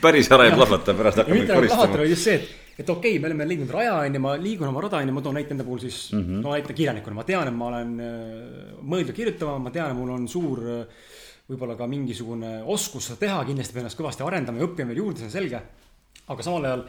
päris 0.00 0.30
ära 0.30 0.46
ei 0.46 0.54
plahvata, 0.54 0.94
pärast 0.94 1.24
hakkab 1.24 1.34
mitte 1.34 1.58
nagu 1.58 1.98
vaid 1.98 2.12
just 2.12 2.28
see, 2.28 2.38
et, 2.38 2.69
et 2.80 2.88
okei 2.88 3.16
okay,, 3.16 3.20
me 3.22 3.28
oleme 3.28 3.46
leidnud 3.48 3.72
raja, 3.74 3.94
onju, 4.00 4.20
ma 4.24 4.34
liigun 4.40 4.70
oma 4.70 4.82
rada, 4.84 5.02
onju, 5.04 5.14
ma 5.16 5.22
toon 5.24 5.36
näite 5.36 5.54
enda 5.54 5.66
puhul 5.66 5.82
siis 5.82 5.98
mm, 6.12 6.20
-hmm. 6.24 6.42
no 6.44 6.54
näite 6.54 6.76
kirjanikuna, 6.76 7.18
ma 7.20 7.24
tean, 7.28 7.48
et 7.48 7.56
ma 7.56 7.70
olen 7.70 7.96
äh, 8.00 8.76
mõeldud 8.82 9.16
kirjutama, 9.16 9.58
ma 9.66 9.74
tean, 9.74 9.92
et 9.92 9.98
mul 9.98 10.14
on 10.16 10.28
suur 10.28 10.62
võib-olla 11.50 11.74
ka 11.76 11.88
mingisugune 11.90 12.60
oskus 12.70 13.10
seda 13.10 13.18
teha, 13.24 13.40
kindlasti 13.48 13.74
pean 13.74 13.84
ennast 13.84 13.98
kõvasti 13.98 14.26
arendama 14.26 14.60
ja 14.60 14.68
õppima 14.68 14.92
veel 14.92 15.02
juurde, 15.02 15.18
see 15.18 15.30
on 15.30 15.34
selge. 15.34 15.62
aga 16.30 16.42
samal 16.46 16.64
ajal 16.64 16.84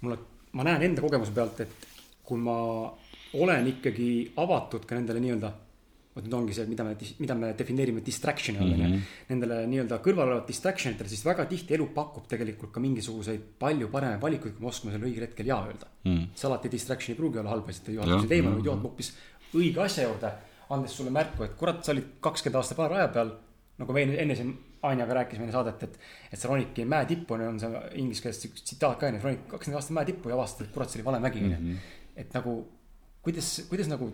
mulle, 0.00 0.18
ma 0.56 0.64
näen 0.64 0.82
enda 0.88 1.02
kogemuse 1.04 1.34
pealt, 1.36 1.60
et 1.60 1.86
kui 2.24 2.40
ma 2.40 2.56
olen 3.36 3.66
ikkagi 3.68 4.08
avatud 4.40 4.86
ka 4.88 4.96
nendele 4.96 5.20
nii-öelda, 5.20 5.52
vot 6.16 6.24
nüüd 6.24 6.34
ongi 6.38 6.56
see, 6.56 6.64
mida 6.70 6.84
me, 6.86 6.94
mida 7.20 7.36
me 7.36 7.52
defineerime 7.58 8.02
distraction'i 8.04 8.60
all, 8.62 8.72
onju. 8.72 8.88
Mhm. 8.88 9.14
Nendele 9.30 9.60
nii-öelda 9.68 10.00
kõrval 10.04 10.30
olevat 10.30 10.48
distraction 10.48 10.94
itele, 10.96 11.12
siis 11.12 11.24
väga 11.26 11.44
tihti 11.50 11.76
elu 11.76 11.90
pakub 11.94 12.28
tegelikult 12.30 12.72
ka 12.72 12.82
mingisuguseid 12.82 13.48
palju 13.60 13.90
paremaid 13.92 14.22
valikuid, 14.22 14.56
kui 14.56 14.64
me 14.64 14.70
oskame 14.72 14.94
sellel 14.94 15.10
õigel 15.10 15.26
hetkel 15.28 15.50
jaa 15.52 15.62
öelda 15.68 15.90
mm.. 16.06 16.28
see 16.34 16.48
alati 16.48 16.72
distraction 16.72 17.14
ei 17.14 17.18
pruugi 17.18 17.42
olla 17.42 17.52
halb 17.52 17.68
asi, 17.68 17.82
et 17.84 17.90
juhatuse 17.98 18.30
teema, 18.30 18.54
vaid 18.54 18.70
juhatab 18.70 18.88
hoopis 18.88 19.12
õige 19.56 19.82
asja 19.84 20.06
juurde, 20.06 20.30
andes 20.76 20.96
sulle 20.96 21.12
märku, 21.14 21.44
et 21.46 21.58
kurat, 21.60 21.82
sa 21.84 21.92
olid 21.92 22.16
kakskümmend 22.24 22.62
aastat 22.62 22.80
vale 22.80 22.94
raja 22.94 23.10
peal. 23.12 23.34
nagu 23.76 23.92
me 23.92 24.06
enne 24.16 24.38
siin 24.38 24.56
Anjaga 24.86 25.14
rääkisime 25.16 25.46
enne 25.46 25.52
saadet, 25.52 25.82
et, 25.82 25.94
et 26.32 26.38
sa 26.38 26.48
ronidki 26.48 26.84
mäe 26.86 27.06
tippu, 27.08 27.34
on 27.34 27.58
see 27.58 27.80
inglise 27.98 28.22
keeles 28.22 28.38
tsitaat 28.38 29.00
ka 29.00 29.08
onju, 29.08 29.20
ronid 29.24 29.44
kakskümmend 29.50 29.80
aastat 29.80 29.96
mäe 29.98 30.08
tippu 30.12 30.30
ja 30.30 30.36
avastad, 30.36 30.68
et 30.68 30.74
kurat, 30.74 30.92
see 30.92 31.00
oli 31.00 31.06
vale 31.08 31.20
mägi 31.24 31.42
onju 31.42 31.56
mm 31.56 31.70
-hmm.. 31.72 32.20
et 32.22 32.34
nagu 32.36 32.52
kuidas, 33.26 33.48
kuidas 33.70 33.88
nagu 33.90 34.12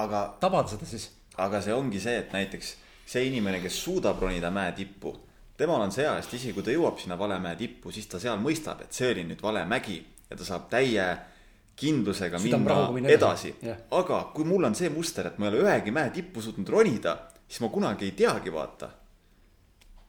aga 0.00 0.22
tabada 0.40 0.72
seda 0.72 0.88
siis? 0.88 1.10
aga 1.40 1.60
see 1.64 1.74
ongi 1.74 2.00
see, 2.00 2.18
et 2.20 2.32
näiteks 2.32 2.74
see 3.08 3.26
inimene, 3.28 3.60
kes 3.62 3.76
suudab 3.84 4.20
ronida 4.20 4.50
mäe 4.52 4.72
tippu, 4.76 5.14
temal 5.56 5.80
on 5.84 5.92
see 5.92 6.06
sest 6.20 6.38
isegi 6.38 6.54
kui 6.56 6.64
ta 6.64 6.74
jõuab 6.74 7.00
sinna 7.00 7.18
vale 7.18 7.38
mäe 7.42 7.56
tippu, 7.56 7.92
siis 7.92 8.08
ta 8.08 8.20
seal 8.20 8.40
mõistab, 8.40 8.84
et 8.84 8.92
see 8.92 9.10
oli 9.12 9.24
nüüd 9.28 9.42
vale 9.42 9.64
mägi 9.68 9.98
ja 10.30 10.38
ta 10.38 10.46
saab 10.48 10.68
täie 10.72 11.06
kindlusega 11.76 12.38
minna, 12.42 12.78
minna 12.92 13.12
edasi 13.12 13.54
yeah.. 13.62 13.78
aga 13.96 14.24
kui 14.34 14.44
mul 14.48 14.68
on 14.68 14.76
see 14.76 14.90
muster, 14.92 15.28
et 15.30 15.38
ma 15.40 15.48
ei 15.48 15.54
ole 15.54 15.62
ühegi 15.66 15.94
mäe 15.94 16.10
tippu 16.14 16.44
suutnud 16.44 16.68
ronida, 16.68 17.16
siis 17.48 17.62
ma 17.64 17.70
kunagi 17.72 18.10
ei 18.10 18.16
teagi, 18.16 18.52
vaata. 18.52 18.90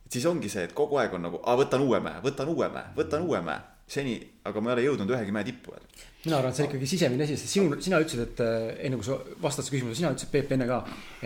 siis 0.09 0.25
ongi 0.29 0.51
see, 0.51 0.67
et 0.67 0.73
kogu 0.75 0.99
aeg 1.01 1.15
on 1.15 1.23
nagu, 1.29 1.39
võtan 1.63 1.83
uue 1.85 1.99
mäe, 2.03 2.19
võtan 2.23 2.51
uue 2.51 2.69
mäe, 2.69 2.91
võtan 2.97 3.23
uue 3.27 3.41
mäe 3.41 3.61
seni, 3.87 4.17
aga 4.45 4.61
ma 4.61 4.71
ei 4.71 4.77
ole 4.77 4.87
jõudnud 4.89 5.15
ühegi 5.15 5.33
mäe 5.35 5.47
tippu 5.47 5.73
veel. 5.75 5.87
Mina 6.23 6.39
arvan, 6.39 6.53
et 6.53 6.57
see 6.57 6.63
on 6.63 6.69
ikkagi 6.69 6.87
sisemine 6.87 7.25
asi, 7.25 7.35
sest 7.39 7.57
sinul, 7.57 7.75
sina 7.83 7.99
ütlesid, 8.03 8.23
et 8.23 8.41
äh, 8.45 8.69
enne 8.87 8.99
kui 8.99 9.07
sa 9.07 9.17
vastad 9.43 9.67
su 9.67 9.73
küsimusele, 9.75 9.99
sina 9.99 10.13
ütlesid, 10.15 10.31
Peep, 10.31 10.55
enne 10.55 10.67
ka, 10.69 10.79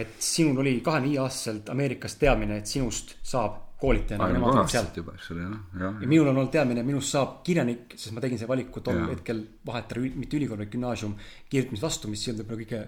et 0.04 0.18
sinul 0.24 0.64
oli 0.64 0.80
kahekümne 0.86 1.12
viie 1.12 1.24
aastaselt 1.24 1.70
Ameerikas 1.74 2.18
teadmine, 2.22 2.62
et 2.64 2.72
sinust 2.72 3.14
saab 3.28 3.64
koolitajana. 3.78 4.30
juba, 5.04 5.14
eks 5.18 5.32
ole, 5.36 5.44
jah, 5.46 5.58
jah. 5.84 5.98
ja 6.02 6.10
minul 6.10 6.32
on 6.32 6.40
olnud 6.42 6.54
teadmine, 6.54 6.86
minust 6.88 7.14
saab 7.14 7.42
kirjanik, 7.46 7.94
sest 7.94 8.16
ma 8.16 8.24
tegin 8.24 8.42
selle 8.42 8.54
valiku 8.56 8.82
tol 8.86 9.04
hetkel 9.12 9.44
vahetada 9.68 10.02
mitte 10.18 10.40
ülikool, 10.40 10.64
vaid 10.64 10.72
gümnaasium 10.74 11.14
kirjutamise 11.52 11.86
vastu, 11.86 12.10
mis 12.10 12.26
ei 12.26 12.34
olnud 12.34 12.48
võib-olla 12.48 12.64
kõige 12.64 12.82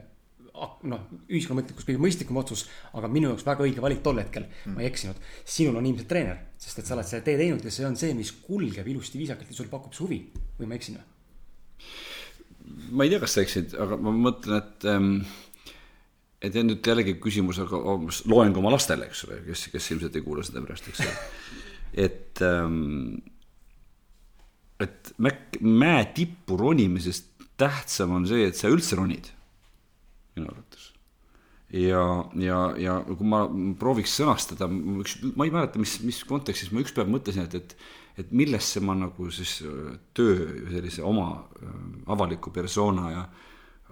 noh, 0.92 1.06
ühiskonna 1.30 1.62
mõtlikus 1.62 1.86
kõige 1.88 2.02
mõistlikum 2.04 2.42
otsus, 2.42 2.66
aga 2.98 3.08
minu 3.12 3.30
jaoks 3.30 3.46
väga 3.48 3.64
õige 3.68 3.84
valik 3.84 4.02
tol 4.04 4.18
hetkel 4.20 4.48
mm., 4.50 4.74
ma 4.76 4.84
ei 4.84 4.90
eksinud. 4.90 5.22
sinul 5.46 5.78
on 5.80 5.88
ilmselt 5.88 6.10
treener, 6.10 6.42
sest 6.60 6.82
et 6.82 6.90
sa 6.90 6.98
oled 6.98 7.08
selle 7.08 7.24
tee 7.28 7.38
teinud 7.40 7.64
ja 7.64 7.72
see 7.72 7.88
on 7.88 7.96
see, 8.00 8.18
mis 8.18 8.34
kulgeb 8.44 8.90
ilusti 8.90 9.22
viisakalt 9.22 9.54
ja 9.54 9.56
sul 9.56 9.72
pakub 9.72 9.96
see 9.96 10.08
huvi 10.08 10.20
või 10.58 10.74
ma 10.74 10.80
eksin 10.80 10.98
või? 10.98 11.08
Ma 12.92 13.06
ei 13.06 13.14
tea, 13.14 13.22
kas 13.24 13.38
sa 13.38 13.46
eksid, 13.46 13.76
aga 13.80 13.98
ma 14.02 14.14
mõtlen, 14.16 14.60
et 14.60 14.90
ähm, 14.90 15.14
et 16.40 16.56
nüüd 16.56 16.86
jällegi 16.86 17.18
küsimus, 17.20 17.60
aga 17.60 17.80
loen 18.32 18.54
ka 18.56 18.62
oma 18.62 18.72
lastele, 18.72 19.10
eks 19.10 19.26
ole, 19.28 19.42
kes, 19.50 19.66
kes 19.74 19.90
ilmselt 19.94 20.16
ei 20.16 20.24
kuula 20.24 20.46
seda 20.48 20.64
pärast, 20.64 20.88
eks 20.92 21.04
ole. 21.04 21.18
et 22.06 22.44
ähm,, 22.46 23.18
et 24.80 25.12
mäk-, 25.20 25.60
mäe 25.60 26.06
tippu 26.16 26.56
ronimisest 26.60 27.28
tähtsam 27.60 28.16
on 28.16 28.28
see, 28.30 28.48
et 28.48 28.56
sa 28.56 28.72
üldse 28.72 28.96
ronid 28.96 29.34
minu 30.38 30.48
arvates. 30.54 30.94
ja, 31.76 32.04
ja, 32.40 32.60
ja 32.80 32.96
kui 33.10 33.28
ma 33.28 33.44
prooviks 33.82 34.16
sõnastada, 34.22 34.70
üks, 35.04 35.20
ma 35.36 35.48
ei 35.48 35.54
mäleta, 35.54 35.82
mis, 35.82 36.00
mis 36.06 36.24
kontekstis 36.28 36.72
ma 36.74 36.86
üks 36.86 36.96
päev 36.96 37.12
mõtlesin, 37.12 37.50
et, 37.50 37.60
et 37.60 37.76
et 38.20 38.32
millesse 38.36 38.82
ma 38.84 38.96
nagu 38.98 39.30
siis 39.32 39.60
äh, 39.68 39.94
töö 40.14 40.48
sellise 40.72 41.06
oma 41.06 41.30
äh, 41.40 41.76
avaliku 42.12 42.52
persona 42.56 43.12
ja 43.12 43.28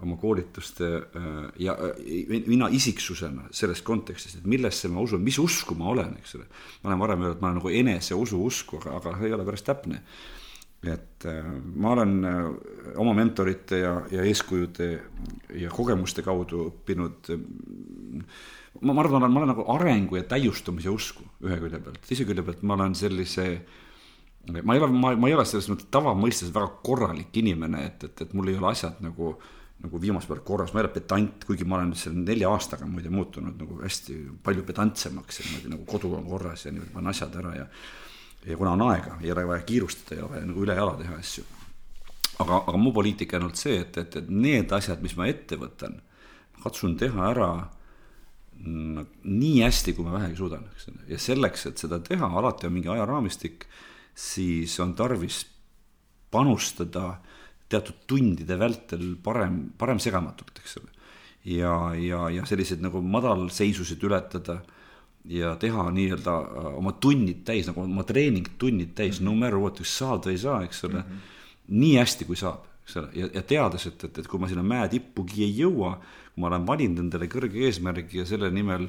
oma 0.04 0.16
koolituste 0.20 0.88
äh, 0.94 1.38
ja 1.58 1.76
mina 2.46 2.68
isiksusena 2.70 3.48
selles 3.50 3.82
kontekstis, 3.82 4.38
et 4.38 4.46
millesse 4.46 4.90
ma 4.92 5.02
usun, 5.02 5.22
mis 5.24 5.38
usku 5.42 5.74
ma 5.78 5.88
olen, 5.94 6.16
eks 6.20 6.36
ole. 6.38 6.48
ma 6.82 6.92
olen 6.92 7.06
varem 7.06 7.22
öelnud, 7.22 7.38
et 7.38 7.42
ma 7.42 7.50
olen 7.50 7.62
nagu 7.62 7.72
eneseusu 7.80 8.42
usku, 8.46 8.82
aga, 8.82 8.98
aga 9.00 9.16
see 9.18 9.30
ei 9.30 9.38
ole 9.38 9.48
päris 9.48 9.66
täpne 9.66 10.02
et 10.82 11.24
äh, 11.26 11.46
ma 11.74 11.92
olen 11.96 12.24
äh, 12.24 12.44
oma 13.02 13.14
mentorite 13.14 13.80
ja, 13.80 13.94
ja 14.10 14.22
eeskujude 14.22 14.90
ja 15.58 15.70
kogemuste 15.74 16.22
kaudu 16.22 16.68
õppinud 16.68 17.32
äh, 17.34 17.40
ma, 18.80 18.92
ma 18.92 19.02
arvan, 19.02 19.26
ma 19.26 19.42
olen 19.42 19.52
nagu 19.54 19.66
arengu 19.74 20.20
ja 20.20 20.26
täiustumise 20.30 20.92
usku 20.92 21.26
ühe 21.42 21.58
külje 21.58 21.82
pealt, 21.82 22.04
teise 22.06 22.26
külje 22.28 22.46
pealt 22.46 22.62
ma 22.62 22.78
olen 22.78 22.94
sellise 22.98 23.48
ma 24.52 24.74
ei 24.74 24.80
ole, 24.80 24.88
ma, 24.92 25.12
ma 25.16 25.28
ei 25.28 25.36
ole 25.36 25.44
selles 25.48 25.68
mõttes 25.70 25.90
tavamõistes 25.92 26.50
väga 26.54 26.80
korralik 26.84 27.36
inimene, 27.36 27.84
et, 27.90 28.04
et, 28.08 28.26
et 28.26 28.34
mul 28.36 28.50
ei 28.52 28.58
ole 28.60 28.72
asjad 28.72 29.00
nagu 29.04 29.36
nagu 29.78 30.00
viimasel 30.02 30.32
päeval 30.32 30.42
korras, 30.42 30.72
ma 30.74 30.80
ei 30.80 30.88
ole 30.88 30.90
pedant, 30.90 31.44
kuigi 31.46 31.66
ma 31.68 31.76
olen 31.76 31.92
selle 31.94 32.18
nelja 32.18 32.48
aastaga 32.50 32.86
muide 32.90 33.12
muutunud 33.14 33.60
nagu 33.60 33.76
hästi 33.78 34.16
palju 34.42 34.64
pedantsemaks 34.66 35.38
ja 35.38 35.44
niimoodi 35.46 35.70
nagu 35.70 35.86
kodu 35.86 36.10
on 36.18 36.26
korras 36.26 36.64
ja 36.66 36.72
niimoodi 36.72 36.90
panen 36.96 37.12
asjad 37.12 37.36
ära 37.38 37.52
ja 37.60 37.68
ja 38.46 38.56
kuna 38.56 38.72
on 38.72 38.82
aega, 38.88 39.18
ei 39.22 39.32
ole 39.32 39.46
vaja 39.46 39.62
kiirustada, 39.66 40.16
ei 40.16 40.22
ole 40.22 40.30
vaja 40.32 40.48
nagu 40.48 40.66
ülejala 40.66 40.96
teha 40.98 41.16
asju. 41.18 41.44
aga, 42.38 42.60
aga 42.70 42.78
mu 42.78 42.92
poliitika 42.94 43.36
on 43.36 43.48
olnud 43.48 43.58
see, 43.58 43.80
et, 43.82 43.96
et, 43.98 44.16
et 44.16 44.28
need 44.30 44.72
asjad, 44.72 45.02
mis 45.02 45.16
ma 45.18 45.26
ette 45.30 45.58
võtan, 45.58 45.98
katsun 46.62 46.94
teha 46.98 47.30
ära 47.32 47.50
nii 48.58 49.62
hästi, 49.62 49.94
kui 49.94 50.06
ma 50.06 50.16
vähegi 50.16 50.38
suudan, 50.38 50.64
eks 50.74 50.88
ole, 50.90 51.04
ja 51.12 51.18
selleks, 51.22 51.66
et 51.70 51.82
seda 51.82 52.00
teha, 52.02 52.30
alati 52.40 52.66
on 52.66 52.74
mingi 52.74 52.90
ajaraamistik, 52.90 53.66
siis 54.18 54.74
on 54.82 54.94
tarvis 54.98 55.44
panustada 56.30 57.18
teatud 57.68 58.04
tundide 58.08 58.56
vältel 58.58 59.12
parem, 59.22 59.60
parem 59.78 60.00
segamatult, 60.02 60.58
eks 60.58 60.78
ole. 60.80 60.90
ja, 61.44 61.74
ja, 61.94 62.24
ja 62.32 62.46
selliseid 62.48 62.82
nagu 62.82 63.00
madalseisusid 63.04 64.02
ületada 64.04 64.58
ja 65.28 65.54
teha 65.60 65.88
nii-öelda 65.94 66.34
äh, 66.40 66.70
oma 66.80 66.94
tunnid 67.00 67.44
täis, 67.46 67.68
nagu 67.68 67.84
oma 67.84 68.04
treeningtunnid 68.08 68.94
täis 68.96 69.20
mm, 69.20 69.26
-hmm. 69.26 69.30
no 69.30 69.36
matter 69.36 69.58
what, 69.60 69.78
kas 69.78 69.98
saad 69.98 70.26
või 70.26 70.36
ei 70.36 70.42
saa, 70.44 70.62
eks 70.64 70.84
ole 70.84 71.02
mm. 71.02 71.04
-hmm. 71.04 71.36
nii 71.68 71.94
hästi, 71.98 72.24
kui 72.24 72.36
saab, 72.36 72.64
eks 72.82 72.96
ole, 72.96 73.12
ja, 73.14 73.28
ja 73.34 73.42
teades, 73.42 73.86
et, 73.86 74.04
et, 74.04 74.18
et 74.18 74.26
kui 74.26 74.40
ma 74.40 74.48
sinna 74.48 74.62
mäe 74.62 74.88
tippugi 74.88 75.44
ei 75.44 75.54
jõua, 75.60 75.94
kui 76.34 76.42
ma 76.42 76.50
olen 76.50 76.66
valinud 76.66 77.04
endale 77.04 77.28
kõrge 77.28 77.64
eesmärgi 77.68 78.18
ja 78.22 78.26
selle 78.26 78.50
nimel 78.50 78.88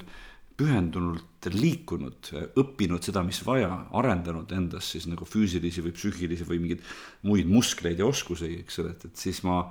pühendunult 0.60 1.48
liikunud, 1.56 2.32
õppinud 2.60 3.06
seda, 3.06 3.24
mis 3.24 3.40
vaja, 3.48 3.72
arendanud 3.96 4.52
endas 4.52 4.92
siis 4.94 5.08
nagu 5.08 5.28
füüsilisi 5.28 5.84
või 5.86 5.94
psüühilisi 5.96 6.48
või 6.48 6.60
mingeid 6.66 6.84
muid 7.28 7.48
muskleid 7.48 8.02
ja 8.02 8.10
oskusi, 8.10 8.58
eks 8.66 8.82
ole, 8.84 8.92
et, 8.98 9.08
et 9.08 9.24
siis 9.24 9.40
ma 9.48 9.62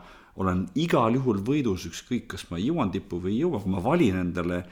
olen 0.40 0.64
igal 0.78 1.18
juhul 1.18 1.42
võidus, 1.44 1.88
ükskõik, 1.90 2.28
kas 2.32 2.46
ma 2.52 2.60
jõuan 2.62 2.92
tippu 2.94 3.20
või 3.20 3.34
ei 3.34 3.42
jõua, 3.42 3.60
kui 3.60 3.74
ma 3.74 3.82
valin 3.84 4.20
endale 4.22 4.62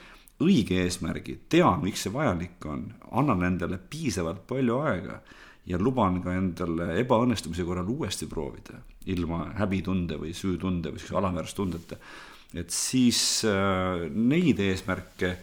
õige 0.43 0.79
eesmärgi, 0.85 1.41
tean, 1.53 1.81
miks 1.85 2.07
see 2.07 2.13
vajalik 2.13 2.65
on, 2.69 2.87
annan 3.17 3.45
endale 3.49 3.79
piisavalt 3.91 4.45
palju 4.49 4.79
aega 4.85 5.21
ja 5.67 5.81
luban 5.81 6.21
ka 6.23 6.35
endale 6.37 6.93
ebaõnnestumise 7.01 7.65
korral 7.67 7.89
uuesti 7.91 8.29
proovida, 8.31 8.79
ilma 9.11 9.47
häbitunde 9.59 10.19
või 10.21 10.33
süütunde 10.37 10.93
või 10.95 11.03
siukse 11.03 11.19
alaväärstundeta. 11.19 11.99
et 12.55 12.71
siis 12.71 13.45
äh, 13.45 14.07
neid 14.13 14.61
eesmärke, 14.61 15.37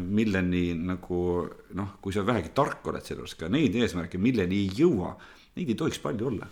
milleni 0.00 0.74
nagu 0.76 1.20
noh, 1.76 1.92
kui 2.02 2.12
sa 2.12 2.24
vähegi 2.26 2.52
tark 2.56 2.86
oled 2.90 3.04
selle 3.06 3.22
juures, 3.22 3.36
ka 3.38 3.48
neid 3.52 3.76
eesmärke, 3.80 4.20
milleni 4.20 4.64
ei 4.64 4.82
jõua, 4.82 5.14
neid 5.56 5.72
ei 5.72 5.78
tohiks 5.78 6.02
palju 6.02 6.32
olla 6.32 6.48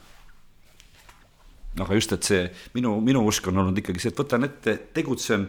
aga 1.78 1.94
just, 1.94 2.12
et 2.16 2.26
see 2.26 2.44
minu, 2.74 2.96
minu 3.04 3.22
usk 3.28 3.50
on 3.50 3.62
olnud 3.62 3.78
ikkagi 3.78 4.02
see, 4.02 4.12
et 4.14 4.20
võtan 4.20 4.46
ette, 4.48 4.74
tegutsen 4.96 5.46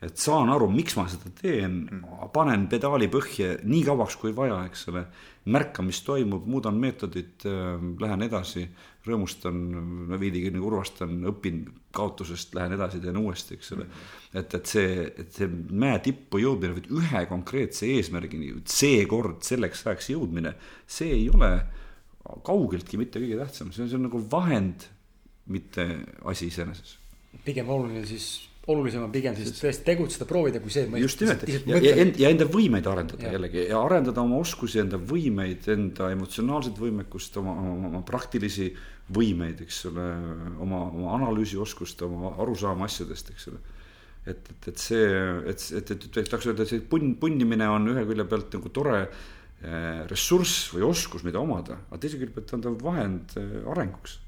et 0.00 0.16
saan 0.16 0.48
aru, 0.52 0.68
miks 0.72 0.96
ma 0.96 1.04
seda 1.12 1.28
teen, 1.36 1.82
panen 2.32 2.64
pedaali 2.72 3.10
põhja 3.12 3.58
nii 3.68 3.82
kauaks 3.84 4.16
kui 4.20 4.32
vaja, 4.36 4.62
eks 4.68 4.86
ole. 4.92 5.04
märkan, 5.50 5.86
mis 5.88 6.00
toimub, 6.04 6.46
muudan 6.48 6.76
meetodit 6.80 7.44
äh,, 7.48 7.80
lähen 8.00 8.22
edasi, 8.24 8.66
rõõmustan, 9.06 9.60
veidigi 10.20 10.52
nagu 10.52 10.68
urvastan, 10.68 11.18
õpin 11.32 11.62
kaotusest, 11.94 12.54
lähen 12.54 12.76
edasi, 12.76 13.00
teen 13.02 13.18
uuesti, 13.18 13.56
eks 13.58 13.72
ole. 13.76 13.86
et, 14.34 14.54
et 14.54 14.72
see, 14.72 15.04
et 15.22 15.32
see 15.34 15.48
mäe 15.50 15.98
tippu 16.04 16.40
jõudmine 16.42 16.76
või 16.76 17.00
ühe 17.02 17.24
konkreetse 17.30 17.88
eesmärgini, 17.96 18.52
seekord 18.70 19.42
selleks 19.46 19.84
ajaks 19.86 20.12
jõudmine, 20.12 20.54
see 20.86 21.10
ei 21.16 21.26
ole 21.32 21.50
kaugeltki 22.46 23.00
mitte 23.00 23.22
kõige 23.22 23.40
tähtsam, 23.40 23.72
see 23.74 23.84
on, 23.84 23.90
see 23.90 23.98
on 23.98 24.06
nagu 24.06 24.22
vahend, 24.32 24.86
mitte 25.50 25.86
asi 26.30 26.50
iseeneses. 26.52 26.96
pigem 27.44 27.68
oluline 27.68 28.04
siis 28.06 28.49
olulisem 28.70 29.04
on 29.06 29.12
pigem 29.14 29.36
siis 29.38 29.52
tõesti 29.58 29.86
tegutseda, 29.86 30.28
proovida, 30.28 30.62
kui 30.62 30.72
see. 30.74 30.86
just 31.02 31.24
nimelt 31.24 31.44
ja, 31.50 31.80
ja, 31.82 32.06
ja 32.24 32.30
enda 32.30 32.46
võimeid 32.50 32.86
arendada 32.90 33.26
ja. 33.26 33.34
jällegi 33.36 33.66
ja 33.68 33.82
arendada 33.82 34.22
oma 34.22 34.38
oskusi, 34.40 34.80
enda 34.84 35.00
võimeid, 35.00 35.66
enda 35.74 36.12
emotsionaalset 36.14 36.78
võimekust, 36.80 37.36
oma, 37.42 37.56
oma, 37.58 37.90
oma 37.90 38.04
praktilisi 38.06 38.70
võimeid, 39.14 39.64
eks 39.66 39.84
ole, 39.90 40.06
oma, 40.62 40.86
oma 40.88 41.12
analüüsioskust, 41.18 42.06
oma 42.06 42.36
arusaama 42.40 42.86
asjadest, 42.90 43.34
eks 43.34 43.50
ole 43.52 43.62
et, 44.26 44.50
et, 44.52 44.68
et 44.68 44.80
see, 44.80 45.04
et, 45.48 45.66
et, 45.78 45.92
et, 45.94 46.06
et 46.20 46.28
tahaks 46.28 46.48
öelda, 46.50 46.64
et 46.64 46.72
see 46.74 46.82
punn, 46.84 47.14
punnimine 47.20 47.68
on 47.72 47.88
ühe 47.92 48.04
külje 48.08 48.26
pealt 48.28 48.56
nagu 48.56 48.72
tore 48.74 48.98
eh, 49.06 50.02
ressurss 50.10 50.70
või 50.74 50.84
oskus, 50.90 51.24
mida 51.26 51.40
omada, 51.40 51.80
aga 51.88 52.00
teise 52.02 52.20
külje 52.20 52.34
pealt 52.36 52.56
on 52.56 52.66
ta 52.66 52.74
vahend 52.84 53.36
eh, 53.40 53.54
arenguks. 53.72 54.18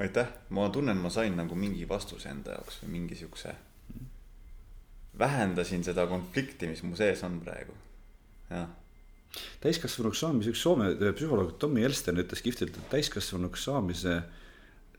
Aitäh, 0.00 0.28
ma 0.56 0.68
tunnen, 0.72 0.98
ma 0.98 1.10
sain 1.12 1.36
nagu 1.36 1.56
mingi 1.58 1.86
vastuse 1.88 2.30
enda 2.32 2.56
jaoks 2.56 2.80
või 2.82 2.94
mingi 2.96 3.18
siukse, 3.18 3.54
vähendasin 5.18 5.84
seda 5.84 6.06
konflikti, 6.08 6.70
mis 6.70 6.82
mu 6.86 6.96
sees 6.98 7.24
on 7.26 7.40
praegu, 7.44 7.76
jah 8.50 8.68
täiskasvanuks 9.62 10.18
saamise, 10.24 10.50
üks 10.50 10.58
Soome 10.64 10.88
psühholoog 10.98 11.52
Tommy 11.62 11.84
Elsten 11.86 12.18
ütles 12.18 12.40
kihvtilt, 12.42 12.74
et 12.74 12.88
täiskasvanuks 12.90 13.62
saamise 13.68 14.16
äh, 14.16 14.40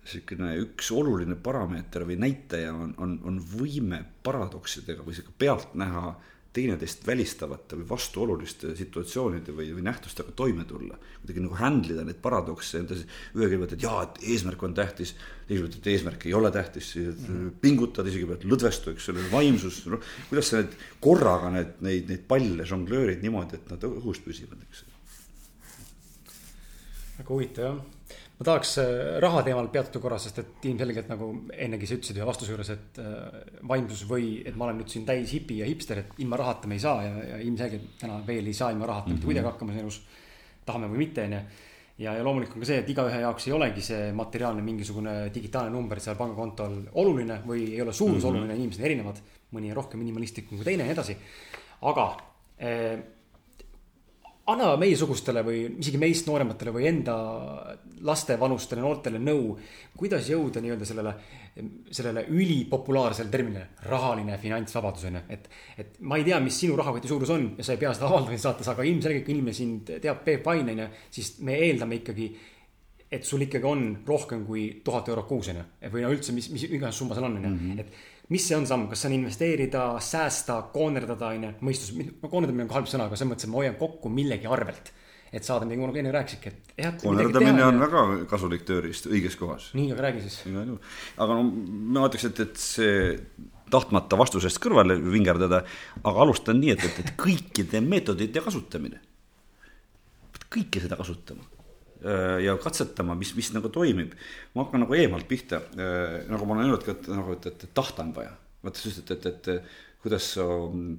niisugune 0.01 0.55
üks 0.63 0.89
oluline 0.95 1.35
parameeter 1.37 2.05
või 2.07 2.17
näitaja 2.21 2.73
on, 2.73 2.93
on, 2.97 3.19
on 3.27 3.37
võime 3.53 4.01
paradoksidega 4.25 5.05
või 5.05 5.15
sihuke 5.17 5.33
pealtnäha 5.37 6.15
teineteist 6.53 7.05
välistavate 7.07 7.77
või 7.79 7.85
vastuoluliste 7.89 8.73
situatsioonide 8.75 9.53
või, 9.55 9.69
või 9.75 9.85
nähtustega 9.87 10.33
toime 10.35 10.65
tulla. 10.67 10.97
kuidagi 11.21 11.43
nagu 11.45 11.55
handle 11.59 11.95
ida 11.95 12.03
neid 12.07 12.19
paradokse 12.23 12.81
endas, 12.81 13.05
ühe 13.37 13.47
külje 13.47 13.59
pealt, 13.61 13.75
et 13.77 13.85
jaa, 13.85 14.01
et 14.03 14.19
eesmärk 14.33 14.65
on 14.67 14.75
tähtis, 14.75 15.13
teise 15.47 15.63
pealt, 15.63 15.77
et 15.79 15.87
eesmärk 15.93 16.25
ei 16.27 16.35
ole 16.35 16.51
tähtis, 16.51 16.91
mm. 16.97 17.53
pingutad 17.63 18.09
isegi 18.11 18.27
pealt 18.27 18.43
lõdvestu, 18.43 18.95
eks 18.95 19.07
ole, 19.13 19.23
vaimsus, 19.31 19.79
noh, 19.91 20.03
kuidas 20.29 20.51
sa 20.51 20.59
need 20.59 20.75
korraga 21.03 21.53
need, 21.55 21.79
neid, 21.87 22.11
neid 22.11 22.27
palle 22.27 22.67
žonglöörid 22.67 23.23
niimoodi, 23.23 23.61
et 23.61 23.71
nad 23.71 23.87
õhus 23.87 24.19
püsivad, 24.25 24.59
eks. 24.67 24.85
väga 27.21 27.31
huvitav 27.31 27.67
jah 27.69 27.81
ma 28.41 28.45
tahaks 28.47 28.71
äh, 28.81 29.19
raha 29.21 29.43
teemal 29.45 29.67
peatuda 29.69 29.99
korra, 30.01 30.17
sest 30.17 30.39
et 30.41 30.63
ilmselgelt 30.65 31.09
nagu 31.11 31.27
ennegi 31.53 31.85
sa 31.85 31.97
ütlesid 31.99 32.17
ühe 32.17 32.25
vastuse 32.25 32.55
juures, 32.55 32.71
et 32.73 32.97
äh, 33.03 33.35
vaimsus 33.69 34.01
või 34.09 34.39
et 34.41 34.57
ma 34.57 34.65
olen 34.65 34.79
nüüd 34.81 34.89
siin 34.89 35.05
täis 35.05 35.29
hipi 35.35 35.59
ja 35.59 35.67
hipster, 35.69 36.01
et 36.01 36.17
ilma 36.25 36.39
rahata 36.41 36.69
me 36.69 36.79
ei 36.79 36.81
saa 36.81 37.03
ja, 37.05 37.11
ja 37.35 37.37
ilmselgelt 37.45 37.99
täna 38.01 38.17
veel 38.25 38.49
ei 38.49 38.57
saa 38.57 38.71
ilma 38.73 38.89
rahata 38.89 39.11
mitte 39.11 39.19
mm 39.19 39.21
-hmm. 39.21 39.29
kuidagi 39.29 39.51
hakkama 39.51 39.75
siin 39.75 39.85
elus. 39.85 40.01
tahame 40.65 40.89
või 40.89 41.03
mitte, 41.03 41.23
onju. 41.27 41.39
ja, 41.97 42.15
ja 42.17 42.23
loomulikult 42.23 42.57
on 42.57 42.65
ka 42.65 42.71
see, 42.71 42.81
et 42.81 42.89
igaühe 42.89 43.21
jaoks 43.21 43.47
ei 43.47 43.53
olegi 43.53 43.81
see 43.81 44.11
materiaalne 44.13 44.61
mingisugune 44.61 45.15
digitaalne 45.33 45.71
number 45.71 45.99
seal 45.99 46.15
pangakontol 46.15 46.81
oluline 46.93 47.41
või 47.45 47.73
ei 47.75 47.81
ole 47.81 47.93
suurus 47.93 48.23
mm 48.23 48.29
-hmm. 48.29 48.29
oluline, 48.29 48.55
inimesed 48.55 48.81
on 48.81 48.85
erinevad. 48.85 49.21
mõni 49.53 49.69
on 49.69 49.75
rohkem 49.75 49.99
minimalistlikum 49.99 50.57
kui 50.57 50.65
teine 50.65 50.83
ja 50.83 50.87
nii 50.87 50.93
edasi. 50.93 51.17
aga 51.81 52.17
eh, 52.57 52.97
anna 54.49 54.71
meiesugustele 54.79 55.43
või 55.45 55.59
isegi 55.83 55.99
meist 56.01 56.25
noorematele 56.27 56.73
või 56.73 56.87
enda 56.89 57.15
lastevanustele 58.01 58.81
noortele 58.81 59.19
nõu, 59.21 59.53
kuidas 59.97 60.29
jõuda 60.31 60.63
nii-öelda 60.63 60.87
sellele, 60.89 61.13
sellele 61.93 62.23
ülipopulaarsele 62.33 63.29
terminile, 63.29 63.67
rahaline 63.85 64.37
finantsvabadus 64.41 65.05
on 65.09 65.19
ju. 65.19 65.23
et, 65.35 65.49
et 65.77 65.99
ma 66.01 66.17
ei 66.17 66.25
tea, 66.25 66.39
mis 66.41 66.57
sinu 66.63 66.77
rahakoti 66.79 67.11
suurus 67.11 67.33
on 67.35 67.51
ja 67.57 67.67
sa 67.67 67.75
ei 67.75 67.81
pea 67.83 67.93
seda 67.93 68.09
avaldama 68.09 68.39
saates, 68.41 68.71
aga 68.73 68.87
ilmselgelt 68.89 69.27
kui 69.27 69.35
inimene 69.37 69.57
sind 69.57 69.93
teab 70.01 70.23
Peep 70.25 70.41
Pain 70.47 70.73
on 70.73 70.85
ju, 70.85 70.89
siis 71.19 71.35
me 71.45 71.59
eeldame 71.67 72.01
ikkagi 72.01 72.31
et 73.11 73.27
sul 73.27 73.43
ikkagi 73.43 73.67
on 73.67 73.85
rohkem 74.07 74.45
kui 74.47 74.81
tuhat 74.85 75.11
eurot 75.11 75.27
kuus 75.27 75.51
on 75.51 75.61
ju, 75.61 75.67
või 75.91 76.05
no 76.05 76.13
üldse, 76.15 76.33
mis, 76.33 76.47
mis 76.53 76.65
iganes 76.69 76.97
summa 76.97 77.17
seal 77.17 77.27
on, 77.27 77.37
on 77.37 77.45
ju, 77.45 77.53
mhm. 77.53 77.79
et 77.83 78.10
mis 78.31 78.47
see 78.47 78.55
on 78.57 78.65
samm, 78.67 78.87
kas 78.91 79.03
see 79.03 79.11
on 79.11 79.17
investeerida, 79.17 79.83
säästa, 80.03 80.57
koonerdada, 80.73 81.33
on 81.35 81.47
ju, 81.47 81.51
mõistus, 81.67 81.91
koonerdamine 82.23 82.65
on 82.65 82.71
ka 82.71 82.79
halb 82.79 82.89
sõna, 82.89 83.07
aga 83.09 83.19
selles 83.19 83.33
mõttes, 83.33 83.47
et 83.47 83.53
ma 83.53 83.61
hoian 83.61 83.77
kokku 83.79 84.11
millegi 84.13 84.49
arvelt. 84.49 84.93
et 85.31 85.47
saada 85.47 85.63
midagi, 85.63 85.79
nagu 85.79 85.99
enne 86.01 86.11
rääkisidki, 86.11 86.49
et 86.51 86.71
jah. 86.83 86.95
koonerdamine 86.99 87.63
on 87.63 87.77
ja... 87.77 87.85
väga 87.85 88.25
kasulik 88.27 88.65
tööriist 88.67 89.07
õiges 89.07 89.37
kohas. 89.39 89.69
nii, 89.79 89.93
aga 89.93 90.07
räägi 90.07 90.25
siis. 90.25 90.41
aga 90.51 91.37
no 91.37 91.45
ma 91.47 92.07
ütleks, 92.09 92.27
et, 92.27 92.43
et 92.43 92.59
see 92.59 92.97
tahtmata 93.71 94.19
vastusest 94.19 94.59
kõrvale 94.63 94.97
vingerdada, 94.99 95.63
aga 96.03 96.25
alustan 96.25 96.59
nii, 96.59 96.75
et, 96.75 96.83
et, 96.89 96.99
et 97.05 97.15
kõikide 97.19 97.79
meetodite 97.83 98.43
kasutamine. 98.43 98.99
kõike 100.51 100.83
seda 100.83 100.99
kasutama 100.99 101.47
ja 102.41 102.55
katsetama, 102.57 103.15
mis, 103.19 103.33
mis 103.37 103.51
nagu 103.53 103.69
toimib. 103.73 104.15
ma 104.55 104.65
hakkan 104.65 104.85
nagu 104.85 104.97
eemalt 104.97 105.27
pihta, 105.29 105.61
äh, 105.77 106.21
nagu 106.31 106.47
ma 106.47 106.55
olen 106.55 106.69
öelnud 106.69 106.85
ka, 106.85 106.97
et 106.97 107.09
nagu, 107.13 107.37
et, 107.37 107.47
et, 107.51 107.65
tahta 107.77 108.05
on 108.05 108.13
vaja. 108.15 108.33
vaata, 108.63 108.77
sa 108.79 108.89
ütlesid, 108.89 109.11
et, 109.15 109.25
et, 109.25 109.49
et 109.55 109.99
kuidas 110.01 110.31
sa 110.35 110.45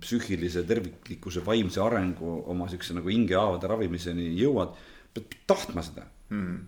psüühilise 0.03 0.62
terviklikkuse, 0.66 1.43
vaimse 1.47 1.81
arengu 1.83 2.37
oma 2.53 2.69
siukse 2.70 2.95
nagu 2.95 3.11
hingehaavade 3.11 3.70
ravimiseni 3.70 4.29
jõuad, 4.39 4.77
pead 5.12 5.35
tahtma 5.51 5.83
seda 5.83 6.07
mm.. 6.31 6.61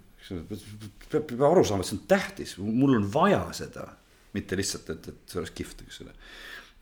peab, 0.51 1.29
peab 1.31 1.45
aru 1.47 1.63
saama, 1.67 1.87
et 1.87 1.91
see 1.93 1.99
on 2.01 2.09
tähtis, 2.11 2.57
mul 2.59 2.99
on 2.99 3.07
vaja 3.15 3.45
seda, 3.55 3.87
mitte 4.35 4.59
lihtsalt, 4.59 4.91
et, 4.97 5.13
et 5.13 5.31
see 5.31 5.41
oleks 5.41 5.55
kihvt, 5.55 5.87
eks 5.87 6.03
ole 6.03 6.17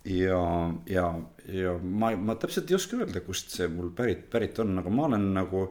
ja, 0.08 0.40
ja, 0.86 1.06
ja 1.52 1.76
ma, 1.82 2.12
ma 2.16 2.36
täpselt 2.40 2.70
ei 2.70 2.78
oska 2.78 2.98
öelda, 2.98 3.22
kust 3.26 3.52
see 3.54 3.68
mul 3.70 3.92
pärit, 3.96 4.24
pärit 4.32 4.58
on, 4.62 4.74
aga 4.80 4.92
ma 4.92 5.06
olen 5.08 5.28
nagu 5.36 5.66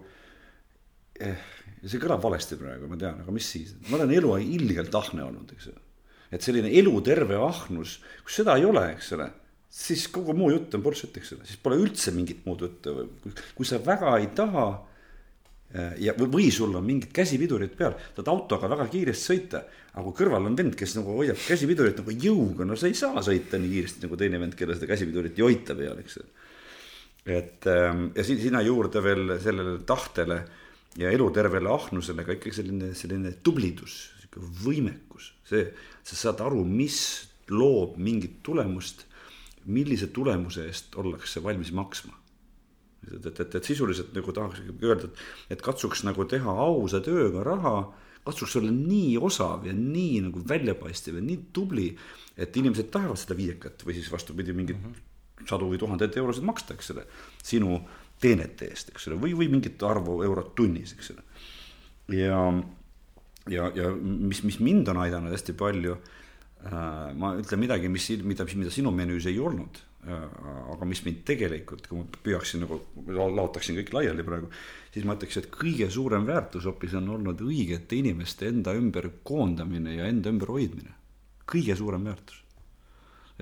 eh, 1.19 1.47
ja 1.81 1.89
see 1.89 2.01
kõlab 2.01 2.21
valesti 2.23 2.57
praegu, 2.59 2.89
ma 2.89 2.99
tean, 2.99 3.23
aga 3.23 3.33
mis 3.33 3.47
siis, 3.55 3.73
ma 3.89 3.97
olen 3.97 4.13
eluaeg 4.17 4.53
ilgelt 4.57 4.95
ahne 4.97 5.25
olnud, 5.25 5.53
eks 5.55 5.71
ole. 5.71 5.81
et 6.31 6.45
selline 6.45 6.69
eluterve 6.79 7.39
ahnus, 7.41 7.97
kui 8.23 8.35
seda 8.35 8.55
ei 8.59 8.67
ole, 8.67 8.85
eks 8.93 9.11
ole, 9.17 9.27
siis 9.71 10.05
kogu 10.13 10.35
muu 10.37 10.51
jutt 10.53 10.77
on 10.77 10.85
bullshit, 10.85 11.17
eks 11.17 11.35
ole, 11.37 11.49
siis 11.49 11.59
pole 11.63 11.79
üldse 11.81 12.13
mingit 12.15 12.45
muud 12.45 12.63
juttu, 12.67 12.95
kui 13.57 13.67
sa 13.67 13.81
väga 13.83 14.13
ei 14.19 14.29
taha 14.37 14.67
eh, 15.73 15.97
ja, 16.05 16.15
või 16.21 16.51
sul 16.53 16.77
on 16.77 16.85
mingid 16.85 17.11
käsipidurid 17.15 17.73
peal, 17.79 17.97
tahad 18.15 18.31
autoga 18.35 18.69
väga 18.71 18.87
kiiresti 18.93 19.31
sõita, 19.33 19.63
aga 19.95 20.05
kui 20.05 20.19
kõrval 20.21 20.51
on 20.51 20.55
vend, 20.59 20.77
kes 20.77 20.95
nagu 20.99 21.17
hoiab 21.17 21.41
käsipidurit 21.47 22.03
nagu 22.03 22.15
jõuga, 22.27 22.67
no 22.67 22.77
sa 22.79 22.91
ei 22.91 22.95
saa 22.99 23.25
sõita 23.25 23.59
nii 23.59 23.73
kiiresti 23.73 24.05
nagu 24.05 24.21
teine 24.21 24.39
vend, 24.43 24.55
kellel 24.59 24.77
seda 24.77 24.93
käsipidurit 24.93 25.39
ei 25.39 25.47
hoita 25.49 25.75
peal, 25.79 25.99
eks. 26.05 26.21
et 27.25 27.71
ehm, 27.73 28.11
ja 28.15 28.27
sinna 28.27 28.61
juurde 28.67 29.01
veel 29.03 29.39
sellele 29.41 29.79
tahtele 29.87 30.43
ja 30.99 31.11
elutervele 31.11 31.71
ahnusele 31.71 32.25
ka 32.27 32.35
ikkagi 32.35 32.55
selline, 32.61 32.91
selline 32.97 33.35
tublidus, 33.43 33.97
sihuke 34.21 34.43
võimekus, 34.63 35.31
see, 35.47 35.69
sa 36.03 36.17
saad 36.19 36.43
aru, 36.43 36.63
mis 36.67 36.97
loob 37.51 37.97
mingit 38.01 38.41
tulemust, 38.43 39.05
millise 39.71 40.09
tulemuse 40.13 40.65
eest 40.67 40.97
ollakse 40.99 41.43
valmis 41.43 41.71
maksma. 41.75 42.17
et, 43.07 43.25
et, 43.25 43.39
et, 43.39 43.55
et 43.55 43.65
sisuliselt 43.65 44.13
nagu 44.13 44.33
tahaks 44.33 44.61
öelda, 44.83 45.07
et, 45.07 45.21
et 45.55 45.61
katsuks 45.61 46.03
nagu 46.05 46.25
teha 46.29 46.53
ausa 46.65 46.99
tööga 47.01 47.43
raha, 47.43 47.75
katsuks 48.25 48.55
olla 48.59 48.71
nii 48.71 49.15
osav 49.17 49.65
ja 49.65 49.73
nii 49.73 50.19
nagu 50.27 50.43
väljapaistev 50.47 51.17
ja 51.17 51.23
nii 51.25 51.39
tubli, 51.53 51.87
et 52.37 52.57
inimesed 52.57 52.91
tahavad 52.93 53.17
seda 53.17 53.37
viiekat 53.37 53.81
või 53.87 53.97
siis 53.97 54.11
vastupidi, 54.13 54.53
mingit 54.53 54.77
mm 54.77 54.91
-hmm. 54.91 55.47
sadu 55.49 55.71
või 55.71 55.81
tuhandeid 55.81 56.17
eurosid 56.17 56.45
maksta, 56.45 56.77
eks 56.77 56.93
ole, 56.93 57.07
sinu 57.43 57.79
teenete 58.21 58.69
eest, 58.71 58.93
eks 58.93 59.09
ole, 59.09 59.19
või, 59.21 59.35
või 59.37 59.49
mingit 59.51 59.81
arvu 59.85 60.21
eurot 60.25 60.53
tunnis, 60.57 60.95
eks 60.97 61.13
ole. 61.15 61.23
ja, 62.17 62.41
ja, 63.49 63.69
ja 63.75 63.93
mis, 63.95 64.43
mis 64.47 64.59
mind 64.63 64.91
on 64.93 65.01
aidanud 65.03 65.33
hästi 65.33 65.55
palju 65.57 65.95
äh,, 65.95 66.75
ma 67.17 67.35
ütlen 67.39 67.63
midagi, 67.63 67.89
mis, 67.91 68.09
mida, 68.25 68.45
mida 68.55 68.73
sinu 68.73 68.93
menüüs 68.95 69.29
ei 69.31 69.39
olnud 69.41 69.81
äh,, 70.05 70.27
aga 70.75 70.89
mis 70.89 71.03
mind 71.07 71.23
tegelikult, 71.27 71.89
kui 71.89 72.01
ma 72.01 72.21
püüaksin 72.27 72.65
nagu, 72.65 72.81
laotaksin 73.09 73.79
kõik 73.81 73.93
laiali 73.97 74.27
praegu, 74.27 74.51
siis 74.93 75.07
ma 75.07 75.17
ütleks, 75.17 75.41
et 75.41 75.49
kõige 75.53 75.89
suurem 75.93 76.27
väärtus 76.29 76.69
hoopis 76.69 76.95
on 76.99 77.09
olnud 77.17 77.41
õigete 77.47 77.97
inimeste 77.99 78.51
enda 78.51 78.75
ümber 78.77 79.09
koondamine 79.27 79.97
ja 79.97 80.09
enda 80.11 80.33
ümber 80.33 80.53
hoidmine. 80.53 80.97
kõige 81.51 81.75
suurem 81.75 82.05
väärtus 82.07 82.41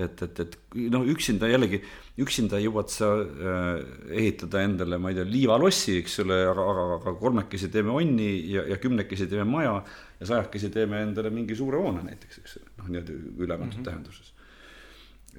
et, 0.04 0.22
et, 0.26 0.40
et 0.44 0.58
noh, 0.94 1.06
üksinda 1.14 1.50
jällegi, 1.50 1.82
üksinda 2.24 2.60
jõuad 2.62 2.92
sa 2.94 3.12
äh, 3.20 3.70
ehitada 4.22 4.64
endale, 4.66 5.00
ma 5.02 5.12
ei 5.12 5.20
tea, 5.20 5.28
liivalossi, 5.28 6.00
eks 6.02 6.20
ole, 6.26 6.40
aga, 6.50 6.66
aga, 6.74 6.88
aga 7.00 7.14
kolmekesi 7.20 7.72
teeme 7.74 7.94
onni 7.96 8.32
ja, 8.54 8.66
ja 8.74 8.80
kümnekesi 8.82 9.30
teeme 9.32 9.48
maja 9.50 9.78
ja 10.20 10.32
sajakesi 10.34 10.72
teeme 10.74 11.04
endale 11.06 11.32
mingi 11.34 11.58
suure 11.58 11.82
hoone 11.82 12.04
näiteks, 12.08 12.42
eks 12.44 12.60
ole, 12.60 12.74
noh, 12.78 12.92
niimoodi 12.92 13.18
ülekantud 13.38 13.80
mm 13.80 13.82
-hmm. 13.82 13.90
tähenduses 13.90 14.34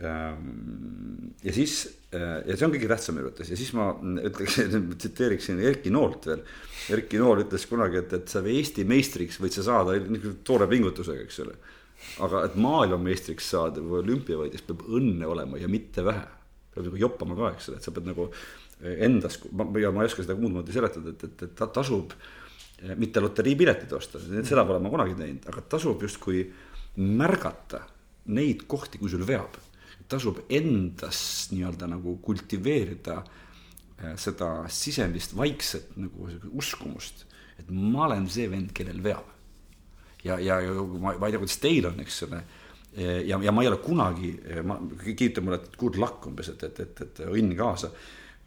ähm, 0.05 1.35
ja 1.45 1.53
siis, 1.53 1.75
äh, 2.15 2.41
ja 2.47 2.57
see 2.57 2.67
on 2.67 2.77
kõige 2.77 2.89
tähtsam 2.89 3.19
minu 3.19 3.29
arvates 3.29 3.51
ja 3.51 3.57
siis 3.57 3.73
ma 3.77 3.91
ütleksin, 4.01 4.87
tsiteeriksin 5.01 5.61
Erki 5.61 5.91
Noolt 5.91 6.27
veel. 6.27 6.45
Erki 6.91 7.19
Nool 7.21 7.45
ütles 7.45 7.67
kunagi, 7.69 8.01
et, 8.01 8.13
et 8.13 8.29
sa 8.29 8.41
Eesti 8.41 8.85
meistriks 8.89 9.37
võid 9.41 9.53
sa 9.55 9.63
saada 9.63 9.99
toore 10.45 10.67
pingutusega, 10.67 11.27
eks 11.27 11.45
ole 11.45 11.59
aga 12.25 12.45
et 12.49 12.57
maailmameistriks 12.61 13.51
saada 13.55 13.83
või 13.85 14.03
olümpiavõidjaks 14.05 14.67
peab 14.69 14.85
õnne 14.89 15.29
olema 15.29 15.61
ja 15.61 15.69
mitte 15.71 16.05
vähe. 16.05 16.27
peab 16.75 16.87
nagu 16.87 17.01
joppama 17.01 17.37
ka, 17.39 17.55
eks 17.57 17.71
ole, 17.71 17.79
et 17.81 17.87
sa 17.87 17.95
pead 17.95 18.07
nagu 18.07 18.29
endas, 18.81 19.39
ma, 19.53 19.67
ja 19.81 19.91
ma 19.93 20.05
ei 20.05 20.11
oska 20.11 20.25
seda 20.25 20.37
muud 20.39 20.55
moodi 20.55 20.75
seletada, 20.75 21.13
et, 21.13 21.25
et, 21.25 21.43
et 21.47 21.57
ta 21.57 21.69
tasub 21.69 22.15
eh, 22.15 22.95
mitte 22.97 23.21
loteriipiletit 23.21 23.93
osta, 23.97 24.21
seda 24.21 24.65
pole 24.69 24.81
ma 24.83 24.93
kunagi 24.93 25.17
teinud, 25.19 25.49
aga 25.51 25.65
tasub 25.77 26.01
justkui 26.07 26.45
märgata 27.01 27.83
neid 28.33 28.65
kohti, 28.71 29.01
kui 29.01 29.11
sul 29.13 29.27
veab, 29.29 29.59
tasub 30.11 30.41
endas 30.49 31.51
nii-öelda 31.53 31.91
nagu 31.91 32.17
kultiveerida 32.25 33.19
äh, 33.21 34.15
seda 34.21 34.51
sisemist 34.73 35.37
vaikset 35.37 35.93
nagu 36.01 36.31
uskumust, 36.57 37.27
et 37.61 37.69
ma 37.71 38.07
olen 38.09 38.27
see 38.33 38.49
vend, 38.51 38.73
kellel 38.77 39.03
veab. 39.05 39.27
Ja, 40.25 40.39
ja, 40.43 40.61
ma, 40.75 41.15
ma 41.17 41.29
ei 41.29 41.35
tea, 41.35 41.43
kuidas 41.43 41.61
teil 41.63 41.89
on, 41.91 42.01
eks 42.05 42.23
ole. 42.29 42.41
Ja, 42.99 43.39
ja 43.39 43.53
ma 43.55 43.63
ei 43.63 43.71
ole 43.71 43.79
kunagi, 43.83 44.33
ma, 44.67 44.77
ütleb 44.99 45.45
mulle, 45.47 45.61
et 45.61 45.77
good 45.79 45.99
luck 46.01 46.27
umbes, 46.27 46.51
et, 46.51 46.65
et, 46.67 46.81
et, 46.83 47.03
et 47.07 47.23
õnn 47.29 47.55
kaasa. 47.59 47.93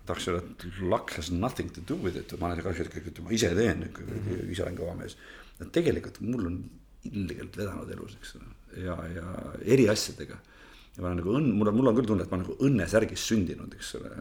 Tahaks 0.04 0.28
öelda, 0.28 0.44
et 0.44 0.82
luck 0.84 1.14
has 1.16 1.30
nothing 1.32 1.72
to 1.72 1.84
do 1.88 1.96
with 2.04 2.20
it, 2.20 2.34
ma 2.42 2.50
olen 2.50 2.64
kahjuks 2.66 2.90
ikkagi, 2.92 3.24
ma 3.24 3.32
ise 3.36 3.54
teen, 3.56 3.86
ise 4.52 4.66
olen 4.66 4.80
kõva 4.80 4.98
mees. 5.00 5.16
tegelikult 5.72 6.20
mul 6.26 6.50
on 6.50 6.58
ilgelt 7.08 7.56
vedanud 7.56 7.92
elus, 7.96 8.18
eks 8.20 8.36
ole, 8.40 8.50
ja, 8.84 8.98
ja 9.16 9.30
eri 9.76 9.88
asjadega. 9.92 10.36
ja 10.98 11.02
ma 11.02 11.08
olen 11.08 11.22
nagu 11.22 11.38
õnn, 11.40 11.56
mul 11.56 11.72
on, 11.72 11.78
mul 11.80 11.92
on 11.92 11.98
küll 11.98 12.10
tunne, 12.12 12.28
et 12.28 12.32
ma 12.32 12.38
olen 12.38 12.46
nagu 12.50 12.68
õnnesärgis 12.68 13.24
sündinud, 13.32 13.80
eks 13.80 13.94
ole, 14.02 14.12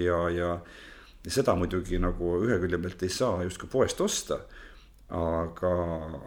ja, 0.00 0.18
ja, 0.32 0.50
ja 1.26 1.36
seda 1.36 1.54
muidugi 1.60 2.00
nagu 2.00 2.38
ühe 2.46 2.56
külje 2.64 2.80
pealt 2.80 3.04
ei 3.04 3.12
saa 3.12 3.44
justkui 3.44 3.68
poest 3.76 4.00
osta 4.00 4.40
aga, 5.12 5.72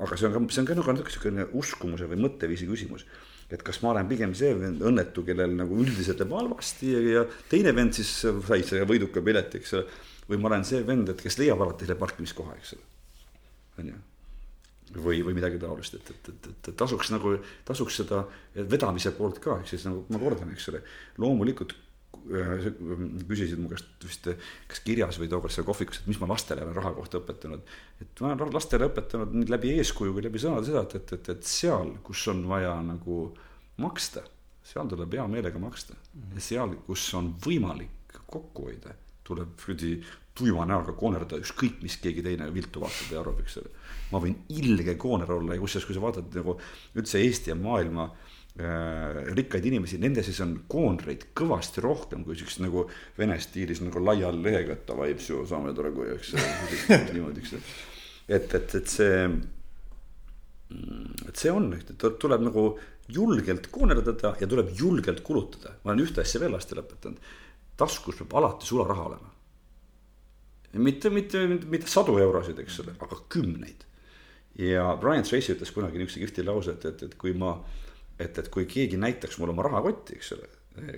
aga 0.05 0.17
see 0.17 0.27
on 0.29 0.35
ka, 0.35 0.41
see 0.53 0.61
on 0.61 0.67
ka 0.69 0.77
nagu 0.77 0.93
niisugune 0.97 1.47
uskumuse 1.57 2.09
või 2.09 2.19
mõtteviisi 2.21 2.67
küsimus 2.69 3.07
et 3.53 3.61
kas 3.65 3.79
ma 3.83 3.91
olen 3.91 4.07
pigem 4.09 4.33
see 4.37 4.55
õnnetu, 4.55 5.23
kellel 5.27 5.53
nagu 5.57 5.77
üldiselt 5.81 6.21
läheb 6.21 6.33
halvasti 6.33 6.89
ja, 6.93 7.03
ja 7.19 7.23
teine 7.51 7.75
vend 7.77 7.93
siis 7.97 8.11
sai 8.25 8.65
selle 8.65 8.87
võiduka 8.89 9.21
pileti, 9.25 9.61
eks 9.61 9.77
ole. 9.77 9.85
või 10.31 10.41
ma 10.41 10.49
olen 10.49 10.65
see 10.65 10.81
vend, 10.87 11.11
et 11.13 11.21
kes 11.21 11.37
leiab 11.41 11.61
alati 11.61 11.85
selle 11.85 11.99
parkimiskoha, 12.01 12.57
eks 12.57 12.73
ole. 12.77 12.85
on 13.81 13.91
ju. 13.91 14.01
või, 14.97 15.21
või 15.27 15.37
midagi 15.37 15.61
taolist, 15.61 15.99
et, 15.99 16.09
et, 16.09 16.31
et, 16.33 16.49
et 16.71 16.77
tasuks 16.77 17.13
nagu, 17.13 17.35
tasuks 17.67 18.01
seda 18.01 18.23
vedamise 18.55 19.13
poolt 19.17 19.41
ka, 19.43 19.59
ehk 19.61 19.69
siis 19.75 19.85
nagu 19.85 20.05
ma 20.09 20.21
kordan, 20.21 20.53
eks 20.55 20.71
ole. 20.73 20.81
loomulikult 21.21 21.77
küsisid 22.25 23.59
mu 23.61 23.69
käest 23.69 24.05
vist 24.05 24.29
kas 24.69 24.81
kirjas 24.85 25.19
või 25.21 25.29
tookord 25.29 25.53
seal 25.53 25.67
kohvikus, 25.67 26.01
et 26.01 26.09
mis 26.09 26.19
ma 26.21 26.29
lastele 26.31 26.65
olen 26.65 26.77
raha 26.77 26.93
kohta 26.97 27.21
õpetanud. 27.21 27.61
et 28.01 28.21
ma 28.23 28.33
olen 28.33 28.53
lastele 28.55 28.89
õpetanud 28.89 29.35
nii 29.35 29.51
läbi 29.51 29.75
eeskuju 29.77 30.15
kui 30.15 30.25
läbi 30.25 30.41
sõnade 30.41 30.69
seda, 30.69 30.85
et, 30.87 31.13
et, 31.13 31.29
et, 31.35 31.45
seal, 31.45 31.95
kus 32.05 32.25
on 32.33 32.43
vaja 32.49 32.75
nagu 32.85 33.29
maksta, 33.83 34.25
seal 34.65 34.89
tuleb 34.89 35.17
hea 35.17 35.25
meelega 35.31 35.61
maksta. 35.61 35.93
-hmm. 35.93 36.35
ja 36.35 36.45
seal, 36.49 36.77
kus 36.87 37.07
on 37.13 37.33
võimalik 37.45 38.19
kokku 38.25 38.69
hoida, 38.69 38.95
tuleb 39.23 39.57
kuradi 39.61 39.97
tuima 40.35 40.65
näoga 40.67 40.91
koonerda 40.91 41.37
ükskõik, 41.39 41.81
mis 41.81 41.95
keegi 41.97 42.23
teine 42.23 42.49
viltu 42.53 42.81
vaatab 42.81 43.11
ja 43.11 43.19
arvab, 43.21 43.39
eks 43.39 43.57
ole. 43.61 43.69
ma 44.11 44.19
võin 44.19 44.35
ilge 44.49 44.95
kooner 44.95 45.31
olla 45.31 45.55
ja 45.55 45.61
kusjuures, 45.61 45.85
kui 45.87 45.95
sa 45.95 46.01
vaatad 46.01 46.33
nagu 46.35 46.57
üldse 46.95 47.21
Eesti 47.21 47.53
ja 47.53 47.55
maailma 47.55 48.09
Äh, 48.09 48.34
rikkaid 48.55 49.65
inimesi, 49.67 49.97
nende 49.99 50.23
sees 50.23 50.37
on 50.39 50.53
koonreid 50.71 51.25
kõvasti 51.35 51.81
rohkem 51.83 52.23
kui 52.23 52.37
siukest 52.39 52.61
nagu 52.63 52.85
vene 53.17 53.35
stiilis 53.43 53.81
nagu 53.83 53.99
laial 53.99 54.39
lehega, 54.39 54.77
et 54.77 54.85
davai, 54.87 55.09
saame 55.19 55.73
tore, 55.75 55.91
eks 56.15 56.31
niimoodi, 57.15 57.43
eks. 57.43 57.53
et, 58.29 58.55
et, 58.55 58.75
et 58.79 58.93
see, 58.93 59.19
et 61.27 61.35
see 61.35 61.51
on, 61.51 61.67
et 61.75 62.07
tuleb 62.23 62.47
nagu 62.47 62.67
julgelt 63.11 63.67
koonerdada 63.75 64.35
ja 64.39 64.47
tuleb 64.47 64.71
julgelt 64.79 65.19
kulutada. 65.23 65.75
ma 65.83 65.91
olen 65.91 66.05
ühte 66.07 66.23
asja 66.23 66.39
veel 66.39 66.55
lastele 66.55 66.81
õpetanud. 66.81 67.19
taskus 67.77 68.15
peab 68.23 68.33
alati 68.39 68.65
sularaha 68.65 69.09
olema. 69.11 69.33
mitte, 70.73 71.09
mitte, 71.09 71.47
mitte, 71.47 71.87
sadu 71.91 72.17
eurosid, 72.23 72.59
eks 72.63 72.79
ole, 72.79 72.95
aga 72.99 73.19
kümneid. 73.29 73.83
ja 74.55 74.95
Brian 75.01 75.27
Tracy 75.27 75.53
ütles 75.53 75.75
kunagi 75.75 75.99
niisuguse 75.99 76.23
kihvti 76.23 76.47
lause, 76.47 76.71
et, 76.71 76.85
et, 76.85 77.03
et 77.03 77.17
kui 77.19 77.33
ma 77.33 77.59
et, 78.19 78.37
et 78.37 78.51
kui 78.51 78.67
keegi 78.69 78.99
näitaks 79.01 79.39
mulle 79.39 79.55
oma 79.55 79.65
rahakotti, 79.67 80.19
eks 80.19 80.31
ole, 80.35 80.51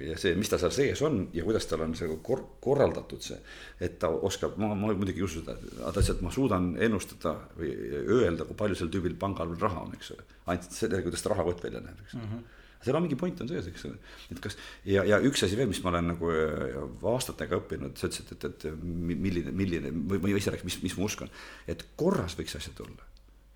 ja 0.07 0.17
see, 0.19 0.33
mis 0.39 0.49
ta 0.49 0.57
seal 0.61 0.73
sees 0.73 1.01
on 1.05 1.19
ja 1.35 1.45
kuidas 1.45 1.67
tal 1.69 1.83
on 1.85 1.93
see 1.97 2.09
kor-, 2.25 2.45
korraldatud 2.63 3.23
see, 3.23 3.37
et 3.83 3.97
ta 4.01 4.09
oskab, 4.09 4.57
ma, 4.61 4.71
ma 4.73 4.93
muidugi 4.93 5.21
ei 5.21 5.27
usu 5.27 5.43
seda, 5.43 5.57
aga 5.83 5.95
lihtsalt, 5.99 6.23
ma 6.25 6.33
suudan 6.33 6.71
ennustada 6.87 7.35
või 7.57 7.73
öelda, 8.17 8.47
kui 8.47 8.57
palju 8.57 8.77
sel 8.79 8.91
tüübil 8.93 9.17
pangal 9.21 9.51
veel 9.53 9.65
raha 9.67 9.85
on, 9.85 9.97
eks 9.97 10.13
ole. 10.15 10.25
ainult 10.47 10.77
selle, 10.79 11.01
kuidas 11.05 11.25
ta 11.25 11.33
rahakott 11.33 11.65
välja 11.67 11.83
näeb, 11.85 12.05
eks 12.05 12.17
mm 12.19 12.29
-hmm 12.29 12.45
seal 12.77 12.95
on 12.95 13.01
mingi 13.01 13.17
point 13.17 13.39
on 13.41 13.49
sees, 13.49 13.67
eks 13.71 13.85
ole, 13.89 13.97
et 14.31 14.39
kas 14.39 14.57
ja, 14.85 15.03
ja 15.07 15.17
üks 15.25 15.43
asi 15.43 15.57
veel, 15.57 15.69
mis 15.71 15.81
ma 15.83 15.89
olen 15.89 16.11
nagu 16.13 16.29
äh, 16.29 16.77
aastatega 17.13 17.57
õppinud, 17.57 17.97
sa 17.97 18.05
ütlesid, 18.05 18.33
et, 18.35 18.45
et 18.69 18.83
milline, 18.83 19.51
milline 19.51 19.91
või, 19.91 20.21
või 20.21 20.37
ise 20.37 20.53
rääkis, 20.53 20.67
mis, 20.67 20.77
mis 20.85 20.97
ma 20.99 21.07
uskon, 21.09 21.31
et 21.67 21.83
korras 21.99 22.37
võiks 22.37 22.57
asjad 22.59 22.85
olla 22.85 23.06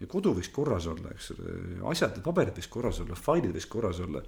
ja 0.02 0.10
kodu 0.10 0.34
võiks 0.38 0.49
korras 0.53 0.88
olla, 0.90 1.11
eks 1.14 1.32
ole, 1.36 1.57
asjad, 1.91 2.22
paberid 2.26 2.57
võiks 2.57 2.69
korras 2.72 3.02
olla, 3.03 3.18
failid 3.18 3.53
võiks 3.56 3.68
korras 3.69 3.99
olla, 4.03 4.23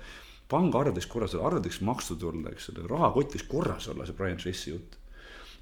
pangaarved 0.51 0.99
võiks 0.99 1.09
korras 1.09 1.33
olla, 1.35 1.47
arved 1.49 1.69
võiks 1.69 1.79
makstud 1.85 2.25
olla, 2.29 2.51
eks 2.53 2.69
ole, 2.73 2.83
rahakott 2.89 3.37
võiks 3.37 3.47
korras 3.49 3.87
olla, 3.91 4.05
see 4.07 4.17
Brian 4.17 4.41
Tracy 4.41 4.73
jutt. 4.73 4.99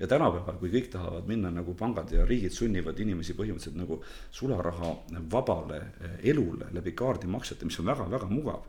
ja 0.02 0.08
tänapäeval, 0.10 0.58
kui 0.58 0.72
kõik 0.74 0.90
tahavad 0.92 1.28
minna 1.30 1.52
nagu 1.54 1.76
pangad 1.78 2.12
ja 2.12 2.26
riigid 2.26 2.56
sunnivad 2.56 3.00
inimesi 3.00 3.36
põhimõtteliselt 3.38 3.78
nagu 3.78 4.00
sularaha 4.34 4.96
vabale 5.32 5.78
eh, 5.78 6.18
elule 6.34 6.72
läbi 6.74 6.96
kaardimaksete, 6.98 7.66
mis 7.70 7.80
on 7.80 7.92
väga-väga 7.92 8.28
mugav. 8.32 8.66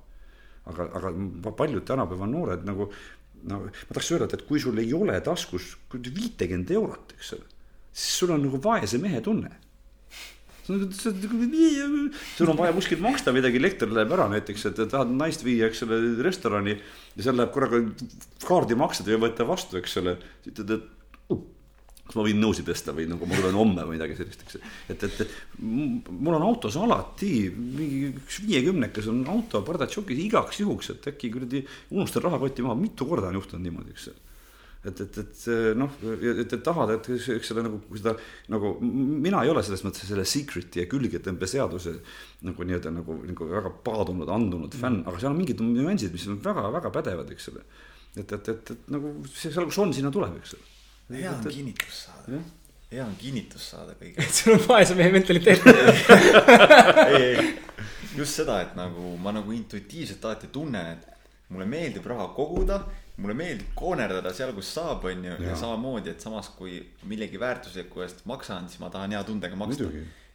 aga, 0.67 0.85
aga 0.95 1.51
paljud 1.59 1.85
tänapäeva 1.85 2.27
noored 2.27 2.63
nagu 2.65 2.91
no 3.43 3.59
ma 3.65 3.71
tahaks 3.89 4.13
öelda, 4.13 4.29
et 4.31 4.47
kui 4.47 4.61
sul 4.61 4.79
ei 4.79 4.93
ole 4.95 5.21
taskus 5.21 5.73
viitekümmet 5.91 6.71
eurot, 6.71 7.17
eks 7.17 7.33
ole, 7.35 7.49
siis 7.91 8.19
sul 8.21 8.31
on 8.31 8.45
nagu 8.45 8.61
vaese 8.63 9.01
mehe 9.03 9.21
tunne 9.21 9.51
sul 12.37 12.53
on 12.53 12.59
vaja 12.59 12.75
kuskilt 12.77 13.03
maksta 13.03 13.35
midagi, 13.35 13.59
elekter 13.59 13.91
läheb 13.91 14.13
ära 14.15 14.29
näiteks, 14.31 14.69
et 14.71 14.83
tahad 14.83 15.11
naist 15.15 15.43
viia, 15.47 15.69
eks 15.71 15.83
ole, 15.87 15.99
restorani. 16.23 16.77
ja 17.17 17.27
seal 17.27 17.39
läheb 17.39 17.51
korraga 17.55 17.83
kaardimaksed 18.47 19.11
ei 19.11 19.19
võeta 19.21 19.47
vastu, 19.49 19.81
eks 19.81 19.99
ole. 20.03 20.17
siis 20.45 20.55
ütled, 20.55 20.77
et 20.77 21.35
uh, 21.35 21.43
kas 22.07 22.19
ma 22.19 22.27
võin 22.27 22.43
nõusid 22.43 22.67
tõsta 22.69 22.95
või 22.95 23.09
nagu 23.11 23.27
ma 23.27 23.39
tulen 23.39 23.59
homme 23.59 23.87
või 23.89 23.97
midagi 23.99 24.19
sellist, 24.19 24.47
eks. 24.47 24.59
et, 24.93 25.07
et, 25.09 25.23
et 25.25 25.63
mul 25.63 26.39
on 26.39 26.47
autos 26.47 26.79
alati 26.79 27.33
mingi 27.53 28.13
üks 28.13 28.43
viiekümnekas 28.47 29.11
on 29.13 29.23
auto 29.35 29.63
pardatšokis 29.67 30.27
igaks 30.29 30.63
juhuks, 30.63 30.93
et 30.95 31.11
äkki 31.15 31.33
kuradi 31.35 31.65
unustan 31.95 32.29
rahakoti 32.29 32.67
maha, 32.67 32.79
mitu 32.79 33.09
korda 33.09 33.33
on 33.33 33.41
juhtunud 33.41 33.67
niimoodi, 33.67 33.97
eks 33.97 34.13
et, 34.83 35.01
et, 35.05 35.19
et 35.23 35.77
noh, 35.79 35.93
et, 36.19 36.41
et 36.43 36.63
tahad, 36.65 36.91
et 36.97 37.11
eks 37.15 37.51
selle 37.53 37.63
nagu 37.63 37.79
seda 37.95 38.15
nagu 38.51 38.73
mina 38.83 39.45
ei 39.45 39.53
ole 39.53 39.63
selles 39.63 39.85
mõttes 39.87 40.09
selle 40.11 40.25
secret'i 40.27 40.83
ja 40.83 40.89
külgetõmbeseaduse 40.91 41.95
nagu 42.49 42.67
nii-öelda 42.67 42.91
nagu, 42.95 43.19
nagu 43.29 43.49
väga 43.53 43.71
paadunud, 43.87 44.27
andunud 44.27 44.75
fänn 44.75 45.01
mm., 45.01 45.11
aga 45.11 45.23
seal 45.23 45.31
on 45.31 45.39
mingid 45.39 45.63
nüansid, 45.63 46.11
mis 46.15 46.27
on 46.31 46.41
väga-väga 46.43 46.91
pädevad, 46.95 47.31
eks 47.35 47.53
ole. 47.53 47.63
et, 48.17 48.27
et, 48.27 48.51
et, 48.55 48.75
et 48.75 48.91
nagu 48.97 49.15
see 49.31 49.53
seal, 49.55 49.69
kus 49.71 49.79
on, 49.85 49.95
sinna 49.95 50.11
tuleb, 50.15 50.35
eks 50.43 50.57
ole. 50.59 50.67
hea 51.21 51.31
on 51.31 51.47
kinnitus 51.47 52.03
saada 52.09 52.43
hea 52.93 53.05
on 53.07 53.15
kinnitus 53.21 53.69
saada 53.73 53.95
kõigile. 53.97 54.27
et 54.27 54.41
sul 54.41 54.57
on 54.57 54.67
vaese 54.67 54.97
mehe 54.99 55.13
mentaliteet 55.15 55.63
ei, 57.07 57.23
ei, 57.23 57.47
just 58.19 58.43
seda, 58.43 58.59
et 58.67 58.75
nagu 58.77 59.15
ma 59.23 59.33
nagu 59.39 59.55
intuitiivselt 59.55 60.27
alati 60.27 60.51
tunnen, 60.53 60.99
et 60.99 61.53
mulle 61.53 61.69
meeldib 61.69 62.07
raha 62.09 62.29
koguda 62.37 62.83
mulle 63.21 63.37
meeldib 63.37 63.73
koonerdada 63.77 64.33
seal, 64.35 64.55
kus 64.57 64.71
saab, 64.73 65.05
on 65.09 65.27
ju, 65.27 65.37
ja 65.45 65.57
samamoodi, 65.59 66.15
et 66.15 66.25
samas 66.25 66.49
kui 66.57 66.79
millegi 67.11 67.41
väärtusliku 67.41 68.05
eest 68.07 68.25
maksan, 68.31 68.71
siis 68.73 68.81
ma 68.81 68.89
tahan 68.93 69.13
hea 69.17 69.23
tundega 69.29 69.59
maksta. 69.59 69.91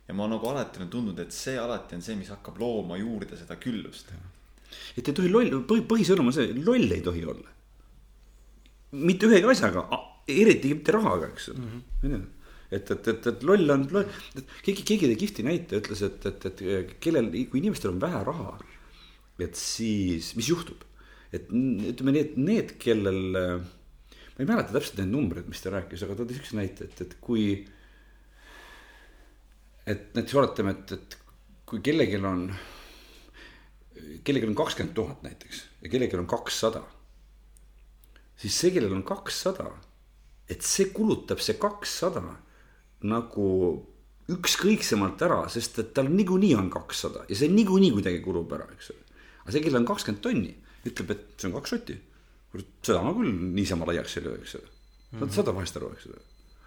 ja 0.07 0.15
ma 0.15 0.27
nagu 0.29 0.47
alati 0.47 0.79
olen 0.79 0.91
tundnud, 0.93 1.19
et 1.19 1.33
see 1.35 1.57
alati 1.59 1.97
on 1.97 2.05
see, 2.05 2.15
mis 2.19 2.29
hakkab 2.31 2.59
looma 2.61 2.99
juurde 3.01 3.39
seda 3.39 3.57
küllust. 3.61 4.13
et 4.97 5.07
ei 5.07 5.13
tohi 5.19 5.33
loll, 5.33 5.63
põhi, 5.69 5.83
põhisõnum 5.89 6.29
on 6.29 6.37
see, 6.37 6.53
loll 6.61 6.93
ei 6.93 7.01
tohi 7.01 7.25
olla. 7.25 7.49
mitte 8.91 9.27
ühegi 9.27 9.51
asjaga, 9.55 9.87
eriti 10.29 10.75
mitte 10.75 10.93
rahaga, 10.95 11.31
eks 11.33 11.49
ole 11.49 11.59
mm 11.59 11.83
-hmm. 12.03 12.25
et, 12.71 12.91
et, 12.91 13.07
et, 13.07 13.27
et 13.27 13.43
loll 13.43 13.69
on, 13.73 13.87
keegi, 14.61 14.83
keegi 14.83 15.09
tõi 15.09 15.21
kihvti 15.25 15.43
näite, 15.49 15.81
ütles, 15.81 16.05
et, 16.05 16.25
et, 16.25 16.45
et 16.45 16.99
kellel, 16.99 17.31
kui 17.49 17.59
inimestel 17.59 17.95
on 17.95 18.01
vähe 18.01 18.23
raha, 18.23 18.59
et 19.39 19.55
siis, 19.55 20.35
mis 20.35 20.49
juhtub 20.49 20.86
et 21.35 21.49
ütleme 21.51 22.13
nii, 22.13 22.23
et 22.23 22.37
need, 22.39 22.73
kellel, 22.81 23.37
ma 23.37 24.39
ei 24.39 24.47
mäleta 24.47 24.75
täpselt 24.75 25.01
neid 25.01 25.11
numbreid, 25.11 25.47
mis 25.51 25.63
ta 25.63 25.73
rääkis, 25.73 26.05
aga 26.05 26.15
ta 26.15 26.27
tõi 26.27 26.37
siukse 26.37 26.59
näite, 26.59 26.87
et, 26.87 27.01
et 27.03 27.15
kui. 27.23 27.47
et 29.87 30.13
näiteks 30.15 30.37
oletame, 30.39 30.75
et, 30.75 30.93
et 30.95 31.17
kui 31.67 31.81
kellelgi 31.83 32.19
on, 32.23 32.45
kellelgi 34.23 34.47
on 34.47 34.55
kakskümmend 34.61 34.95
tuhat 34.95 35.25
näiteks 35.25 35.63
ja 35.83 35.91
kellelgi 35.91 36.19
on 36.19 36.29
kakssada. 36.29 36.83
siis 38.37 38.55
see, 38.55 38.71
kellel 38.71 38.95
on 38.95 39.03
kakssada, 39.03 39.71
et 40.47 40.63
see 40.63 40.91
kulutab 40.95 41.43
see 41.43 41.57
kakssada 41.59 42.23
nagu 43.07 43.47
ükskõiksemalt 44.31 45.21
ära, 45.23 45.43
sest 45.51 45.79
et 45.79 45.91
tal 45.95 46.09
niikuinii 46.11 46.55
on 46.55 46.69
kakssada 46.71 47.25
ja 47.27 47.35
see 47.35 47.51
niikuinii 47.51 47.91
kuidagi 47.95 48.23
kulub 48.23 48.51
ära, 48.55 48.67
eks 48.75 48.93
ole. 48.93 49.03
aga 49.43 49.51
see, 49.51 49.63
kellel 49.65 49.81
on 49.81 49.91
kakskümmend 49.91 50.23
tonni 50.23 50.55
ütleb, 50.89 51.13
et 51.15 51.25
see 51.37 51.49
on 51.49 51.57
kaks 51.57 51.75
sotti. 51.75 51.97
kurat, 52.51 52.71
seda 52.85 53.03
ma 53.03 53.13
küll 53.17 53.33
niisama 53.57 53.89
laiaks 53.89 54.17
ei 54.17 54.27
löö, 54.27 54.37
eks 54.41 54.55
ole. 54.59 54.71
saad 55.17 55.35
seda 55.39 55.55
vahest 55.55 55.79
aru, 55.79 55.91
eks 55.95 56.07
ole. 56.11 56.21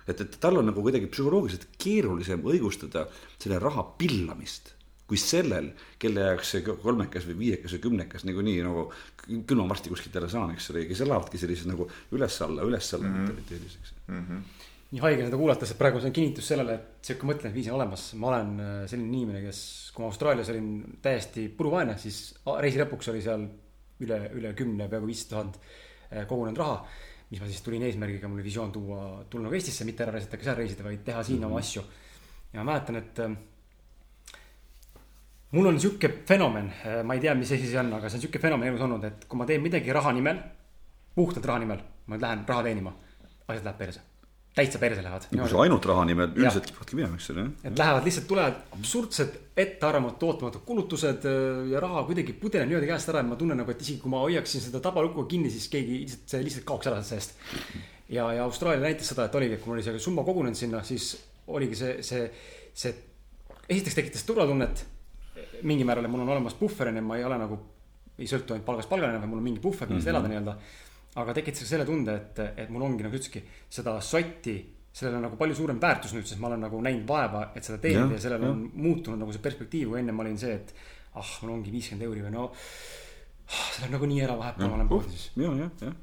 et, 0.06 0.20
et 0.26 0.36
tal 0.42 0.60
on 0.60 0.70
nagu 0.70 0.84
kuidagi 0.84 1.08
psühholoogiliselt 1.12 1.70
keerulisem 1.80 2.44
õigustada 2.44 3.06
selle 3.38 3.58
raha 3.62 3.86
pillamist 3.98 4.74
kui 5.10 5.18
sellel, 5.18 5.72
kelle 5.98 6.22
jaoks 6.22 6.52
see 6.54 6.62
kolmekas 6.62 7.24
või 7.26 7.38
viiekas 7.40 7.72
või 7.74 7.80
kümnekas 7.88 8.22
niikuinii 8.28 8.60
nagu, 8.62 8.84
küll 9.26 9.58
ma 9.58 9.66
varsti 9.72 9.90
kuskilt 9.90 10.14
jälle 10.14 10.28
saan, 10.30 10.52
eks 10.54 10.70
ole, 10.70 10.84
kes 10.86 11.02
elavadki 11.02 11.40
sellises 11.40 11.66
nagu 11.66 11.88
üles-alla, 12.14 12.62
üles-alla 12.68 13.08
mm 13.08 13.16
-hmm. 13.16 13.32
mentaliteedis, 13.32 13.78
eks 13.80 13.94
mm. 14.06 14.26
-hmm 14.28 14.68
nii 14.90 15.02
haige 15.04 15.26
seda 15.26 15.38
kuulates, 15.38 15.70
et 15.70 15.78
praegu 15.78 16.00
see 16.02 16.10
on 16.10 16.14
kinnitus 16.14 16.48
sellele, 16.50 16.74
et 16.74 17.06
sihuke 17.06 17.28
mõtlemisviis 17.28 17.68
on 17.70 17.76
olemas. 17.76 18.08
ma 18.18 18.30
olen 18.32 18.48
äh, 18.60 18.88
selline 18.90 19.16
inimene, 19.16 19.42
kes, 19.44 19.60
kui 19.94 20.02
ma 20.02 20.08
Austraalias 20.10 20.50
olin 20.50 20.70
täiesti 21.02 21.48
puruvaene, 21.48 21.94
siis 21.98 22.34
reisi 22.58 22.80
lõpuks 22.80 23.10
oli 23.12 23.22
seal 23.22 23.46
üle, 24.04 24.18
üle 24.36 24.52
kümne, 24.58 24.88
peaaegu 24.90 25.08
viisteist 25.08 25.30
tuhat 25.32 25.60
äh, 25.60 26.26
kogunenud 26.28 26.60
raha. 26.60 26.82
mis 27.30 27.38
ma 27.38 27.46
siis 27.46 27.62
tulin 27.62 27.84
eesmärgiga, 27.86 28.26
mul 28.26 28.40
oli 28.40 28.48
visioon 28.48 28.72
tuua, 28.74 29.02
tulla 29.30 29.46
nagu 29.46 29.54
Eestisse, 29.54 29.84
mitte 29.86 30.02
ära 30.02 30.16
reisida, 30.16 30.40
seal 30.42 30.56
reisida, 30.58 30.82
vaid 30.82 31.04
teha 31.06 31.22
siin 31.22 31.38
mm 31.38 31.44
-hmm. 31.44 31.50
oma 31.50 31.58
asju. 31.58 31.82
ja 32.52 32.64
ma 32.64 32.72
mäletan, 32.72 32.96
et 32.96 33.18
äh, 33.18 33.36
mul 35.52 35.66
on 35.66 35.80
sihuke 35.80 36.08
fenomen, 36.26 36.72
ma 37.04 37.14
ei 37.14 37.20
tea, 37.20 37.34
mis 37.34 37.52
asi 37.52 37.70
see 37.70 37.78
on, 37.78 37.92
aga 37.92 38.08
see 38.08 38.16
on 38.16 38.22
sihuke 38.22 38.38
fenomen 38.38 38.68
elus 38.68 38.80
olnud, 38.80 39.04
et 39.04 39.24
kui 39.24 39.38
ma 39.38 39.46
teen 39.46 39.62
midagi 39.62 39.92
raha 39.92 40.12
nimel, 40.12 40.42
puhtalt 41.14 41.46
raha 41.46 41.58
nimel, 41.58 41.82
ma 42.06 42.16
lähen 42.20 42.44
raha 42.48 42.62
teenima, 42.62 42.94
asjad 43.46 43.64
lähevad 43.64 43.78
perse 43.78 44.09
täitsa 44.54 44.80
perse 44.82 45.02
lähevad. 45.02 45.26
kui 45.30 45.48
sa 45.48 45.60
ainult 45.62 45.86
raha 45.86 46.04
nimel, 46.08 46.32
üldiselt 46.34 46.66
kipuvadki 46.66 46.98
minema, 46.98 47.18
eks 47.18 47.30
ole. 47.32 47.44
et 47.64 47.78
lähevad 47.78 48.06
lihtsalt, 48.06 48.26
tulevad 48.30 48.58
absurdsed, 48.76 49.36
ettearvamatud, 49.64 50.26
ootamatud 50.26 50.64
kulutused 50.66 51.26
äh, 51.30 51.68
ja 51.70 51.82
raha 51.84 52.02
kuidagi 52.08 52.34
pudeneb 52.40 52.70
niimoodi 52.70 52.90
käest 52.90 53.12
ära, 53.12 53.22
et 53.22 53.30
ma 53.30 53.38
tunnen 53.38 53.60
nagu, 53.62 53.70
et 53.70 53.84
isegi 53.84 54.00
kui 54.02 54.10
ma 54.10 54.24
hoiaksin 54.24 54.64
seda 54.66 54.82
tabalukku 54.82 55.26
kinni, 55.30 55.52
siis 55.54 55.70
keegi 55.72 56.00
lihtsalt, 56.02 56.26
see 56.34 56.42
lihtsalt 56.46 56.66
kaoks 56.72 56.90
ära 56.90 57.02
seest. 57.06 57.38
ja, 58.08 58.26
ja 58.34 58.46
Austraalia 58.48 58.82
näitas 58.88 59.12
seda, 59.14 59.28
et 59.30 59.38
oligi, 59.38 59.54
et 59.54 59.62
kui 59.62 59.70
mul 59.70 59.78
oli 59.78 59.86
see 59.86 60.02
summa 60.02 60.26
kogunenud 60.26 60.58
sinna, 60.58 60.82
siis 60.86 61.12
oligi 61.46 61.78
see, 61.78 61.96
see, 62.06 62.26
see, 62.74 62.96
esiteks 63.68 64.02
tekitas 64.02 64.26
turvatunnet 64.26 64.86
mingil 65.62 65.86
määral, 65.86 66.06
et 66.08 66.10
mul 66.10 66.26
on 66.26 66.34
olemas 66.34 66.58
puhver, 66.58 66.90
onju, 66.90 67.06
ma 67.06 67.20
ei 67.20 67.26
ole 67.28 67.38
nagu, 67.38 67.62
ei 68.18 68.26
sõltu 68.28 68.56
ainult 68.56 68.66
palgast 68.66 68.90
palgale 68.90 69.14
enam, 69.14 69.22
vaid 69.22 69.30
mul 69.30 69.44
on 69.44 69.46
mingi 69.52 69.62
puhver, 69.62 69.86
millest 69.86 70.08
mm 70.08 70.10
-hmm. 70.10 70.18
elada 70.18 70.32
nii-öelda 70.32 70.89
aga 71.18 71.34
tekitas 71.34 71.66
selle 71.66 71.86
tunde, 71.88 72.14
et, 72.14 72.42
et 72.62 72.70
mul 72.70 72.84
ongi 72.86 73.06
nagu 73.06 73.16
ütlesidki, 73.16 73.42
seda 73.72 73.96
sotti, 74.04 74.54
sellel 74.94 75.18
on 75.18 75.26
nagu 75.28 75.38
palju 75.38 75.56
suurem 75.58 75.80
väärtus 75.82 76.14
nüüd, 76.14 76.26
sest 76.28 76.40
ma 76.42 76.50
olen 76.50 76.62
nagu 76.66 76.80
näinud 76.82 77.06
vaeva, 77.08 77.48
et 77.56 77.66
seda 77.66 77.80
teenida 77.82 78.06
ja, 78.12 78.18
ja 78.18 78.22
sellel 78.22 78.46
ja. 78.46 78.52
on 78.54 78.64
muutunud 78.74 79.18
nagu 79.22 79.34
see 79.34 79.42
perspektiiv, 79.42 79.90
kui 79.90 80.00
enne 80.02 80.14
ma 80.14 80.24
olin 80.24 80.38
see, 80.38 80.54
et 80.60 80.72
ah, 81.18 81.32
mul 81.42 81.56
ongi 81.56 81.74
viiskümmend 81.74 82.06
euri 82.06 82.24
või 82.26 82.34
no 82.34 82.46
ah, 82.50 83.66
see 83.72 83.82
läheb 83.82 83.96
nagunii 83.96 84.22
ära 84.26 84.38
vahepeal, 84.38 84.70
ma 84.70 84.78
olen 84.78 84.90
poodi 84.90 85.14
siis. 85.14 85.26
ja, 85.40 85.52
ja, 85.58 85.68
jah, 85.82 85.98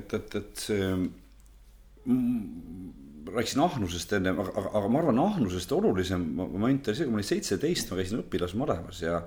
et, 0.00 0.18
et, 0.18 0.36
et 0.40 0.66
see 0.66 0.90
mm, 0.98 2.92
rääkisin 3.34 3.62
ahnusest 3.64 4.12
enne, 4.18 4.34
aga, 4.34 4.50
aga, 4.54 4.74
aga 4.80 4.90
ma 4.90 5.02
arvan, 5.02 5.22
ahnusest 5.28 5.72
olulisem 5.74 6.26
moment 6.36 6.90
oli 6.90 6.98
see, 6.98 7.06
kui 7.06 7.14
ma 7.14 7.22
olin 7.22 7.30
seitseteist, 7.30 7.90
ma 7.90 8.00
käisin 8.00 8.22
õpilasmalevas 8.22 9.02
ja 9.06 9.22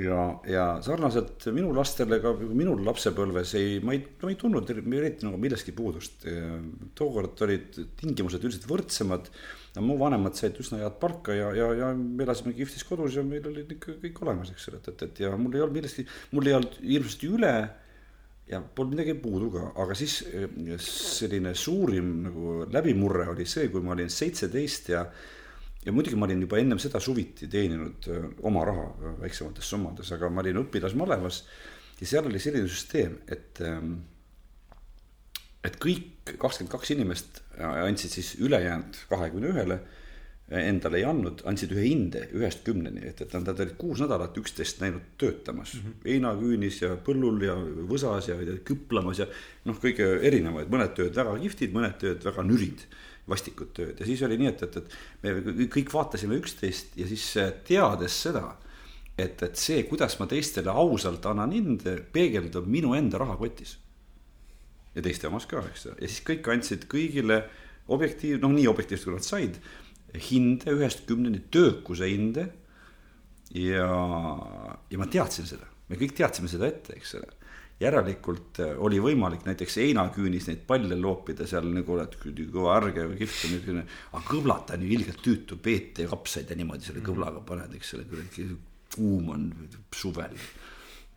ja, 0.00 0.22
ja 0.48 0.64
sarnaselt 0.84 1.46
minu 1.56 1.70
lastele 1.76 2.18
ka 2.20 2.32
minul 2.36 2.82
lapsepõlves 2.86 3.54
ei, 3.58 3.78
ma 3.84 3.94
ei, 3.96 4.02
ma 4.22 4.32
ei 4.32 4.38
tundnud 4.40 4.72
eriti 4.72 5.26
nagu 5.26 5.40
millestki 5.40 5.72
puudust. 5.76 6.26
tookord 6.98 7.40
olid 7.46 7.80
tingimused 8.00 8.44
üldiselt 8.44 8.68
võrdsemad. 8.70 9.30
mu 9.80 9.98
vanemad 10.00 10.36
said 10.36 10.56
üsna 10.60 10.78
head 10.80 11.00
palka 11.00 11.34
ja, 11.36 11.50
ja, 11.56 11.72
ja 11.76 11.88
me 11.96 12.24
elasime 12.24 12.54
kihvtis 12.56 12.84
kodus 12.88 13.16
ja 13.16 13.24
meil 13.24 13.44
oli 13.48 13.66
ikka 13.76 13.98
kõik 14.04 14.22
olemas, 14.24 14.52
eks 14.52 14.70
ole, 14.70 14.78
et, 14.80 14.88
et, 14.88 15.02
et 15.08 15.24
ja 15.26 15.34
mul 15.36 15.56
ei 15.56 15.64
olnud 15.64 15.76
millestki, 15.76 16.06
mul 16.32 16.48
ei 16.48 16.56
olnud 16.56 16.78
hirmsasti 16.80 17.32
üle 17.32 17.54
ja 18.48 18.60
polnud 18.62 18.94
midagi 18.94 19.16
puudu 19.20 19.50
ka, 19.52 19.64
aga 19.82 19.96
siis 19.98 20.20
selline 20.86 21.52
suurim 21.58 22.12
nagu 22.28 22.58
läbimurre 22.72 23.28
oli 23.32 23.46
see, 23.48 23.68
kui 23.72 23.82
ma 23.84 23.96
olin 23.96 24.12
seitseteist 24.12 24.92
ja 24.92 25.02
ja 25.86 25.94
muidugi 25.94 26.18
ma 26.18 26.26
olin 26.26 26.42
juba 26.42 26.58
ennem 26.60 26.80
seda 26.82 27.00
suviti 27.02 27.48
teeninud 27.50 28.10
äh, 28.10 28.28
oma 28.48 28.64
raha 28.66 28.86
äh, 28.90 29.16
väiksemates 29.22 29.70
summades, 29.70 30.10
aga 30.16 30.30
ma 30.30 30.42
olin 30.42 30.62
õpilasmalevas 30.64 31.42
ja 32.00 32.10
seal 32.10 32.28
oli 32.30 32.42
selline 32.42 32.70
süsteem, 32.70 33.20
et 33.30 33.62
ähm, 33.64 34.00
et 35.66 35.78
kõik 35.82 36.34
kakskümmend 36.38 36.72
kaks 36.74 36.92
inimest 36.94 37.40
äh, 37.58 37.84
andsid 37.86 38.18
siis 38.18 38.34
ülejäänud 38.42 39.06
kahekümne 39.10 39.54
ühele 39.54 39.80
endale 40.46 41.00
ei 41.00 41.04
andnud, 41.06 41.40
andsid 41.50 41.72
ühe 41.74 41.88
hinde 41.88 42.20
ühest 42.38 42.60
kümneni, 42.66 43.00
et, 43.08 43.18
et 43.24 43.32
nad 43.34 43.48
olid 43.50 43.72
kuus 43.80 43.98
nädalat 44.04 44.36
üksteist 44.38 44.78
näinud 44.78 45.08
töötamas 45.18 45.72
mm. 45.74 45.80
-hmm. 45.80 46.04
heinaküünis 46.06 46.82
ja 46.82 46.92
põllul 47.08 47.42
ja 47.42 47.56
võsas 47.90 48.28
ja 48.30 48.36
küplamas 48.64 49.24
ja 49.24 49.26
noh, 49.66 49.78
kõige 49.82 50.06
erinevaid, 50.22 50.70
mõned 50.70 50.94
tööd 50.94 51.18
väga 51.18 51.34
kihvtid, 51.42 51.74
mõned 51.74 51.98
tööd 51.98 52.22
väga 52.24 52.46
nürid 52.46 52.86
vastikut 53.30 53.72
tööd 53.74 53.98
ja 54.00 54.06
siis 54.06 54.22
oli 54.26 54.38
nii, 54.40 54.52
et, 54.52 54.62
et, 54.62 54.76
et 54.76 55.56
me 55.56 55.66
kõik 55.72 55.90
vaatasime 55.92 56.38
üksteist 56.38 56.94
ja 56.98 57.08
siis 57.10 57.24
teades 57.66 58.20
seda, 58.26 58.44
et, 59.18 59.40
et 59.42 59.58
see, 59.58 59.82
kuidas 59.88 60.18
ma 60.20 60.28
teistele 60.30 60.70
ausalt 60.70 61.26
annan 61.26 61.54
hinde, 61.56 61.98
peegeldub 62.12 62.68
minu 62.70 62.94
enda 62.98 63.20
rahakotis. 63.22 63.78
ja 64.94 65.02
teiste 65.04 65.28
omas 65.28 65.48
ka, 65.50 65.64
eks 65.72 65.88
ju, 65.88 65.96
ja 66.00 66.10
siis 66.10 66.22
kõik 66.26 66.52
andsid 66.52 66.86
kõigile 66.92 67.42
objektiiv, 67.92 68.38
noh, 68.42 68.54
nii 68.54 68.68
objektiivselt 68.70 69.10
kui 69.10 69.18
nad 69.18 69.26
said, 69.26 69.58
hinde 70.30 70.72
ühest 70.72 71.04
kümneni, 71.08 71.42
töökuse 71.50 72.08
hinde. 72.08 72.48
ja, 73.54 73.90
ja 74.90 75.02
ma 75.02 75.10
teadsin 75.10 75.50
seda, 75.50 75.66
me 75.90 75.98
kõik 75.98 76.14
teadsime 76.16 76.50
seda 76.50 76.70
ette, 76.70 76.94
eks 76.96 77.18
ole 77.18 77.35
järelikult 77.80 78.60
äh, 78.64 78.76
oli 78.80 78.98
võimalik 79.02 79.44
näiteks 79.46 79.78
heinaküünis 79.82 80.48
neid 80.48 80.62
palle 80.68 80.96
loopida 80.96 81.46
seal 81.48 81.68
nagu 81.72 81.96
oled 81.96 82.14
kõva 82.22 82.78
ärge 82.78 83.04
või 83.10 83.18
kihvt 83.20 83.42
ja 83.42 83.50
niisugune. 83.52 83.82
aga 84.12 84.22
kõblata 84.30 84.78
ju 84.80 84.92
ilgelt 84.96 85.20
tüütu, 85.24 85.58
peete 85.62 86.06
ja 86.06 86.12
kapsaid 86.12 86.50
ja 86.50 86.56
niimoodi 86.56 86.88
selle 86.88 87.04
kõblaga 87.04 87.42
paned, 87.44 87.76
eks 87.76 87.92
selle 87.92 88.08
kuradi 88.08 88.48
kuum 88.94 89.28
on 89.34 89.44
suvel. 89.92 90.38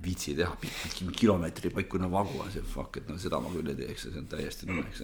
viitsi 0.03 0.36
teha 0.36 0.53
kilomeetri 1.15 1.72
paikune 1.76 2.07
vagu 2.11 2.40
on 2.40 2.52
see 2.52 2.64
fuck, 2.64 2.98
et 2.98 3.07
no 3.11 3.18
seda 3.19 3.40
ma 3.44 3.52
küll 3.52 3.72
ei 3.72 3.76
teeks, 3.76 4.07
see 4.07 4.19
on 4.19 4.30
täiesti 4.31 4.68
nõme, 4.69 4.86
eks. 4.88 5.03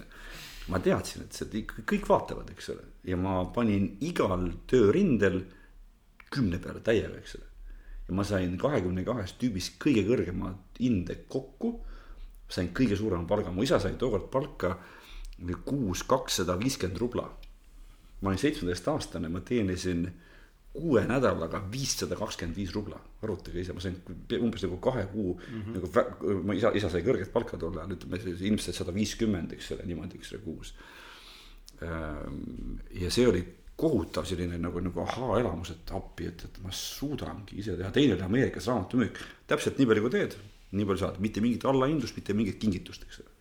ma 0.71 0.79
teadsin, 0.79 1.25
et 1.25 1.35
see 1.35 1.65
kõik 1.67 2.07
vaatavad, 2.07 2.51
eks 2.51 2.71
ole, 2.75 2.85
ja 3.03 3.19
ma 3.19 3.41
panin 3.55 3.89
igal 4.07 4.47
töörindel 4.71 5.41
kümne 6.31 6.59
peale 6.63 6.79
täiega, 6.83 7.19
eks 7.19 7.35
ole 7.39 7.44
ja 8.07 8.13
ma 8.13 8.23
sain 8.23 8.57
kahekümne 8.57 9.03
kahest 9.05 9.39
tüübist 9.41 9.79
kõige 9.81 10.05
kõrgema 10.07 10.53
hinde 10.79 11.25
kokku. 11.29 11.79
sain 12.49 12.69
kõige 12.69 12.95
suurema 12.95 13.25
palga, 13.27 13.51
mu 13.51 13.63
isa 13.63 13.79
sai 13.79 13.95
tookord 13.97 14.29
palka 14.31 14.77
kuus 15.65 16.03
kakssada 16.03 16.59
viiskümmend 16.59 16.97
rubla. 16.97 17.29
ma 18.21 18.29
olin 18.29 18.39
seitsmeteistaastane, 18.39 19.29
ma 19.29 19.39
teenisin 19.39 20.07
kuue 20.75 21.05
nädalaga 21.07 21.61
viissada 21.71 22.15
kakskümmend 22.15 22.57
viis 22.57 22.71
rubla, 22.75 22.99
arvutage 23.23 23.61
ise, 23.61 23.73
ma 23.73 23.81
sain 23.83 23.95
umbes 24.39 24.63
nagu 24.63 24.77
kahe 24.77 25.05
kuu 25.11 25.33
mm 25.39 25.61
-hmm. 25.61 25.73
nagu, 25.73 26.39
ma 26.43 26.53
isa, 26.53 26.71
isa 26.75 26.89
sai 26.89 27.01
kõrget 27.01 27.31
palka 27.31 27.57
tol 27.57 27.77
ajal, 27.77 27.91
ütleme 27.95 28.19
ilmselt 28.49 28.75
sada 28.75 28.93
viiskümmend, 28.93 29.53
eks 29.53 29.71
ole, 29.71 29.85
niimoodi, 29.85 30.17
eks 30.17 30.33
ole, 30.33 30.41
kuus. 30.41 30.73
Ehm, 31.81 32.79
ja 32.91 33.11
see 33.11 33.27
oli 33.27 33.43
kohutav 33.75 34.27
selline 34.27 34.57
nagu, 34.61 34.79
nagu 34.83 35.03
ahaa-elamus, 35.03 35.73
et 35.73 35.93
appi, 35.95 36.29
et, 36.31 36.43
et 36.47 36.59
ma 36.63 36.71
suudangi 36.71 37.57
ise 37.59 37.75
teha, 37.75 37.91
teine 37.95 38.15
oli 38.15 38.23
Ameerikas 38.23 38.69
raamatumüük. 38.71 39.19
täpselt 39.51 39.79
nii 39.79 39.87
palju, 39.89 40.03
kui 40.05 40.13
teed, 40.13 40.35
nii 40.71 40.87
palju 40.87 41.01
saad, 41.03 41.17
mitte 41.23 41.43
mingit 41.43 41.65
allahindlust, 41.67 42.15
mitte 42.15 42.35
mingit 42.37 42.59
kingitust, 42.61 43.03
eks 43.07 43.19
ole. 43.23 43.33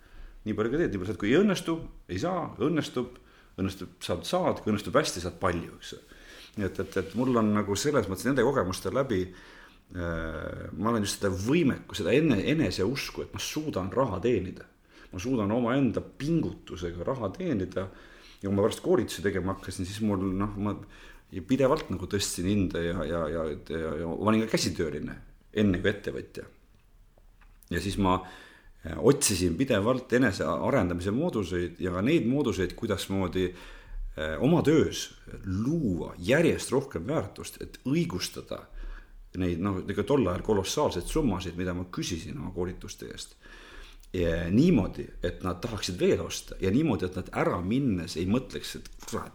nii 0.48 0.56
palju, 0.58 0.72
kui 0.72 0.80
teed, 0.82 0.90
nii 0.90 1.02
palju 1.02 1.12
saad, 1.12 1.20
kui 1.22 1.30
ei 1.30 1.38
õnnestu, 1.38 1.76
ei 2.10 2.18
saa, 2.22 2.48
õnnestub, 2.66 3.20
õnnestub, 3.62 3.92
saad, 4.02 4.24
saad, 4.26 4.62
kui 4.62 4.74
õnnestub 4.74 4.98
hästi, 4.98 5.22
saad 5.22 5.38
palju, 5.42 5.76
eks 5.78 5.94
ole. 5.98 6.18
nii 6.56 6.66
et, 6.66 6.80
et, 6.82 6.96
et 7.04 7.14
mul 7.18 7.38
on 7.38 7.52
nagu 7.54 7.76
selles 7.78 8.10
mõttes 8.10 8.26
nende 8.26 8.42
kogemuste 8.46 8.90
läbi 8.94 9.20
äh, 9.28 9.38
ma 9.94 10.90
olen 10.90 11.06
just 11.06 11.20
seda 11.20 11.30
võimeku, 11.30 11.94
seda 11.94 12.14
enne, 12.14 12.40
eneseusku, 12.50 13.22
et 13.22 13.34
ma 13.34 13.42
suudan 13.42 13.92
raha 13.94 14.18
teenida. 14.24 14.66
ma 15.14 15.22
suudan 15.22 15.52
omaenda 15.54 16.02
pingutusega 16.02 17.06
raha 17.06 17.30
teenida 17.36 17.86
ja 18.44 18.50
kui 18.50 18.58
ma 18.58 18.64
pärast 18.66 18.84
koolitusi 18.84 19.24
tegema 19.24 19.54
hakkasin, 19.54 19.86
siis 19.88 20.02
mul 20.04 20.20
noh, 20.36 20.56
ma 20.60 20.74
pidevalt 21.48 21.88
nagu 21.90 22.06
tõstsin 22.10 22.46
hinde 22.50 22.82
ja, 22.84 23.04
ja, 23.08 23.22
ja, 23.32 23.44
ja, 23.72 23.92
ja 24.02 24.08
ma 24.10 24.30
olin 24.30 24.44
ka 24.44 24.52
käsitööline 24.52 25.16
enne 25.56 25.80
kui 25.80 25.90
ettevõtja. 25.90 26.44
ja 27.72 27.80
siis 27.80 27.96
ma 27.98 28.18
äh, 28.20 28.98
otsisin 28.98 29.56
pidevalt 29.56 30.12
enesearendamise 30.12 31.14
mooduseid 31.14 31.80
ja 31.80 32.02
neid 32.02 32.28
mooduseid, 32.28 32.76
kuidasmoodi 32.76 33.48
äh, 33.48 34.36
oma 34.44 34.62
töös 34.62 35.08
luua 35.46 36.12
järjest 36.18 36.70
rohkem 36.70 37.08
väärtust, 37.08 37.62
et 37.62 37.80
õigustada 37.88 38.66
neid 39.40 39.58
noh, 39.64 39.80
ega 39.88 40.04
tol 40.06 40.28
ajal 40.28 40.44
kolossaalseid 40.46 41.08
summasid, 41.10 41.56
mida 41.58 41.72
ma 41.74 41.88
küsisin 41.90 42.36
oma 42.38 42.52
koolituste 42.54 43.08
eest 43.10 43.38
niimoodi, 44.54 45.06
et 45.26 45.42
nad 45.42 45.58
tahaksid 45.62 45.96
veel 45.98 46.20
osta 46.22 46.58
ja 46.62 46.70
niimoodi, 46.70 47.08
et 47.08 47.16
nad 47.18 47.30
ära 47.44 47.58
minnes 47.64 48.14
ei 48.20 48.28
mõtleks, 48.30 48.76
et 48.78 48.90
kurat, 49.08 49.32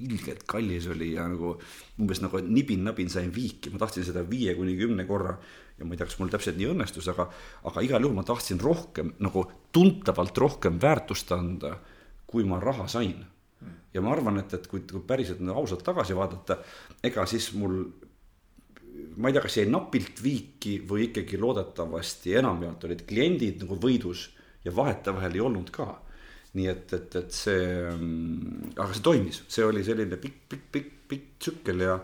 ilgelt 0.00 0.44
kallis 0.50 0.86
oli 0.90 1.12
ja 1.14 1.26
nagu 1.30 1.52
umbes 2.00 2.20
nagu 2.22 2.40
nibin-nabin 2.42 3.10
sain 3.12 3.30
viiki, 3.34 3.70
ma 3.70 3.80
tahtsin 3.82 4.06
seda 4.06 4.24
viie 4.26 4.54
kuni 4.58 4.76
kümne 4.78 5.06
korra. 5.06 5.36
ja 5.78 5.86
ma 5.86 5.94
ei 5.94 6.00
tea, 6.00 6.08
kas 6.10 6.18
mul 6.20 6.30
täpselt 6.32 6.58
nii 6.60 6.70
õnnestus, 6.74 7.08
aga, 7.08 7.28
aga 7.70 7.82
igal 7.84 8.04
juhul 8.04 8.16
ma 8.16 8.24
tahtsin 8.26 8.60
rohkem 8.60 9.14
nagu 9.24 9.44
tuntavalt 9.72 10.38
rohkem 10.38 10.80
väärtust 10.82 11.30
anda, 11.32 11.76
kui 12.26 12.44
ma 12.44 12.60
raha 12.60 12.88
sain. 12.88 13.24
ja 13.94 14.02
ma 14.02 14.12
arvan, 14.12 14.38
et, 14.38 14.54
et 14.54 14.66
kui, 14.70 14.82
kui 14.86 15.02
päriselt 15.06 15.40
ausalt 15.54 15.84
tagasi 15.84 16.16
vaadata, 16.16 16.58
ega 17.02 17.26
siis 17.26 17.52
mul 17.58 17.84
ma 19.16 19.30
ei 19.30 19.36
tea, 19.36 19.42
kas 19.44 19.56
jäi 19.60 19.66
napilt 19.70 20.22
viiki 20.22 20.78
või 20.88 21.08
ikkagi 21.08 21.40
loodetavasti 21.40 22.36
enamjaolt 22.40 22.86
olid 22.88 23.02
kliendid 23.08 23.64
nagu 23.64 23.78
võidus 23.80 24.28
ja 24.64 24.72
vahetevahel 24.76 25.36
ei 25.36 25.44
olnud 25.44 25.72
ka. 25.74 25.88
nii 26.58 26.66
et, 26.66 26.92
et, 26.96 27.14
et 27.14 27.30
see, 27.30 27.66
mm, 27.94 28.72
aga 28.74 28.88
see 28.94 29.04
toimis, 29.06 29.44
see 29.46 29.62
oli 29.62 29.84
selline 29.86 30.16
pikk, 30.18 30.40
pikk, 30.50 30.64
pikk, 30.74 30.96
pikk 31.12 31.28
tsükkel 31.38 31.84
ja 31.86 32.00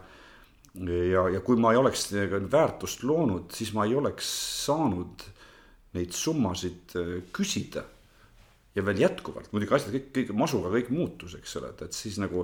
ja, 0.84 1.24
ja 1.32 1.40
kui 1.44 1.56
ma 1.60 1.72
ei 1.72 1.80
oleks 1.80 2.10
väärtust 2.52 3.04
loonud, 3.06 3.50
siis 3.56 3.72
ma 3.74 3.86
ei 3.86 3.94
oleks 3.96 4.28
saanud 4.66 5.24
neid 5.96 6.12
summasid 6.12 6.96
äh, 7.00 7.12
küsida. 7.32 7.86
ja 8.76 8.82
veel 8.84 8.98
jätkuvalt, 9.00 9.48
muidugi 9.54 9.72
asjad 9.72 9.94
kõik, 9.94 10.08
kõik 10.12 10.30
masuga 10.36 10.68
kõik 10.74 10.90
muutus, 10.92 11.32
eks 11.38 11.54
ole, 11.56 11.70
et, 11.72 11.86
et 11.86 11.96
siis 11.96 12.18
nagu 12.20 12.42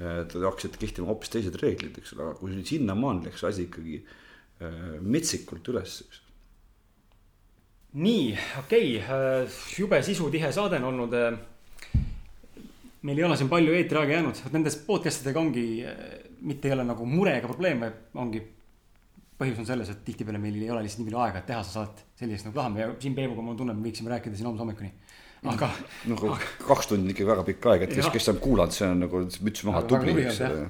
hakkasid 0.00 0.76
kehtima 0.80 1.10
hoopis 1.12 1.30
teised 1.30 1.56
reeglid, 1.62 1.98
eks 2.00 2.16
ole, 2.16 2.28
aga 2.28 2.38
kui 2.40 2.66
sinnamaani 2.66 3.28
läks 3.28 3.44
asi 3.46 3.68
ikkagi 3.68 4.00
äh, 4.02 4.78
metsikult 5.00 5.72
üles, 5.74 6.00
eks 6.06 6.22
nii, 7.94 8.32
okei 8.58 8.96
okay., 8.98 9.44
äh, 9.44 9.58
jube 9.78 10.00
sisutihe 10.02 10.50
saade 10.52 10.80
on 10.82 10.88
olnud. 10.90 11.12
meil 13.04 13.18
ei 13.18 13.24
ole 13.24 13.36
siin 13.36 13.50
palju 13.52 13.74
eetriaega 13.76 14.16
jäänud, 14.16 14.38
nendes 14.52 14.78
podcast 14.86 15.22
idega 15.22 15.40
ongi, 15.40 15.84
mitte 16.48 16.68
ei 16.68 16.72
ole 16.72 16.86
nagu 16.88 17.04
mure 17.06 17.34
ega 17.36 17.50
probleem, 17.50 17.82
vaid 17.84 18.16
ongi 18.16 18.40
põhjus 19.38 19.60
on 19.60 19.68
selles, 19.68 19.90
et 19.92 20.00
tihtipeale 20.06 20.40
meil 20.40 20.56
ei 20.56 20.70
ole 20.70 20.84
lihtsalt 20.86 21.02
nii 21.02 21.10
palju 21.10 21.20
aega, 21.20 21.42
et 21.42 21.48
teha 21.50 21.60
seda 21.66 21.82
saadet 21.84 22.02
selliseks 22.20 22.46
nagu 22.48 22.56
tahame 22.56 22.80
ja 22.80 22.88
siin 23.02 23.16
Peebuga 23.16 23.42
mul 23.42 23.54
on 23.54 23.60
tunne, 23.60 23.74
et 23.74 23.80
me 23.80 23.88
võiksime 23.88 24.12
rääkida 24.12 24.38
siin 24.38 24.48
homse 24.48 24.62
hommikuni. 24.64 24.90
Aga. 25.52 25.70
nagu 26.10 26.32
aga... 26.32 26.50
kaks 26.66 26.90
tundi 26.90 27.08
on 27.08 27.14
ikka 27.14 27.28
väga 27.28 27.46
pikk 27.50 27.70
aeg, 27.72 27.86
et 27.88 27.94
kes, 27.98 28.10
kes 28.16 28.32
on 28.32 28.42
kuulanud, 28.42 28.72
see 28.72 28.88
on 28.88 29.06
nagu 29.06 29.24
müts 29.48 29.64
maha, 29.68 29.84
tubli, 29.88 30.16
eks 30.24 30.40
ole 30.48 30.66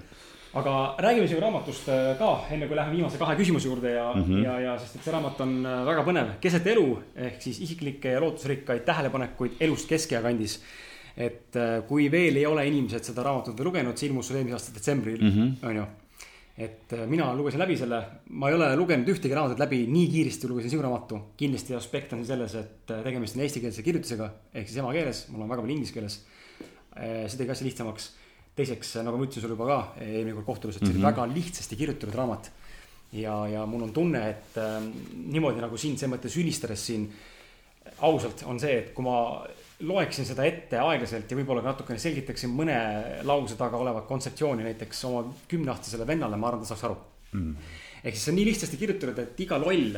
aga 0.55 0.95
räägime 1.03 1.27
sinu 1.29 1.41
raamatust 1.43 1.89
äh, 1.91 2.13
ka, 2.19 2.31
enne 2.55 2.69
kui 2.71 2.77
läheme 2.79 2.95
viimase 2.95 3.19
kahe 3.19 3.35
küsimuse 3.39 3.69
juurde 3.69 3.91
ja 3.97 4.07
mm, 4.15 4.23
-hmm. 4.23 4.45
ja, 4.45 4.61
ja 4.61 4.79
sest 4.79 4.97
et 4.97 5.07
see 5.07 5.13
raamat 5.13 5.41
on 5.41 5.55
äh, 5.67 5.81
väga 5.87 6.05
põnev. 6.07 6.29
keset 6.41 6.67
elu 6.67 6.87
ehk 7.27 7.43
siis 7.43 7.61
isiklikke 7.61 8.15
ja 8.15 8.21
lootusrikkaid 8.21 8.85
tähelepanekuid 8.87 9.59
elust 9.61 9.89
keskea 9.89 10.23
kandis. 10.23 10.61
et 11.17 11.57
äh, 11.57 11.83
kui 11.89 12.11
veel 12.11 12.37
ei 12.37 12.47
ole 12.47 12.67
inimesed 12.67 13.05
seda 13.05 13.23
raamatut 13.23 13.61
lugenud, 13.61 13.97
see 13.97 14.09
ilmus 14.09 14.29
sul 14.29 14.37
eelmise 14.37 14.55
aasta 14.55 14.75
detsembril 14.75 15.21
mm, 15.23 15.31
-hmm. 15.31 15.69
on 15.69 15.77
ju 15.77 15.85
et 16.57 16.93
äh, 16.95 17.07
mina 17.11 17.33
lugesin 17.35 17.59
läbi 17.59 17.77
selle, 17.79 17.99
ma 18.39 18.51
ei 18.51 18.55
ole 18.55 18.69
lugenud 18.79 19.09
ühtegi 19.11 19.35
raamatut 19.35 19.59
läbi 19.59 19.81
nii 19.91 20.07
kiiresti, 20.13 20.51
lugesin 20.51 20.71
sinu 20.71 20.85
raamatu. 20.85 21.21
kindlasti 21.37 21.75
aspekt 21.75 22.13
on 22.15 22.23
selles, 22.27 22.55
et 22.61 22.93
äh, 22.95 23.03
tegemist 23.07 23.39
on 23.39 23.43
eestikeelse 23.47 23.83
kirjutisega 23.83 24.29
ehk 24.55 24.69
siis 24.69 24.79
emakeeles, 24.83 25.25
mul 25.33 25.43
on 25.43 25.51
väga 25.51 25.65
palju 25.65 25.75
inglise 25.75 25.97
keeles. 25.97 26.21
Äh, 26.95 27.25
see 27.27 27.41
tegi 27.41 27.55
asja 27.57 27.67
lihtsamaks. 27.67 28.13
teiseks, 28.55 28.93
nagu 29.03 29.19
ma 29.19 29.27
ütlesin 29.27 29.43
sulle 29.43 29.57
juba 29.57 29.67
ka 29.67 29.79
eelmine 30.05 30.37
kord 30.37 30.47
kohtudes, 30.47 30.77
et 30.77 30.85
see 30.85 30.93
oli 30.93 31.01
mm 31.01 31.03
-hmm. 31.03 31.11
väga 31.11 31.35
lihtsasti 31.35 31.77
kirjutatud 31.77 32.15
raamat. 32.15 32.53
ja, 33.13 33.49
ja 33.49 33.67
mul 33.67 33.83
on 33.83 33.93
tunne, 33.93 34.29
et 34.31 34.57
äh, 34.57 34.83
niimoodi 35.27 35.61
nagu 35.61 35.77
sind 35.77 35.99
selles 35.99 36.15
mõttes 36.15 36.39
ülistades 36.39 36.87
siin 36.87 37.11
ausalt 37.99 38.43
on 38.47 38.61
see, 38.61 38.79
et 38.79 38.95
kui 38.95 39.05
ma 39.05 39.45
loeksin 39.89 40.27
seda 40.29 40.47
ette 40.49 40.81
aeglaselt 40.81 41.31
ja 41.31 41.39
võib-olla 41.39 41.63
ka 41.65 41.73
natukene 41.73 42.03
selgitaksin 42.03 42.53
mõne 42.55 42.77
lause 43.27 43.59
taga 43.61 43.81
olevat 43.81 44.07
kontseptsiooni 44.09 44.67
näiteks 44.67 45.05
oma 45.09 45.25
kümneaastasele 45.51 46.07
vennale, 46.09 46.39
ma 46.41 46.51
arvan, 46.51 46.65
ta 46.65 46.73
saaks 46.73 46.87
aru. 46.89 46.99
Mm.. 47.35 47.55
ehk 48.05 48.15
siis 48.15 48.27
see 48.27 48.33
on 48.33 48.37
nii 48.39 48.49
lihtsasti 48.51 48.79
kirjutatud, 48.79 49.19
et 49.19 49.41
iga 49.43 49.59
loll, 49.59 49.97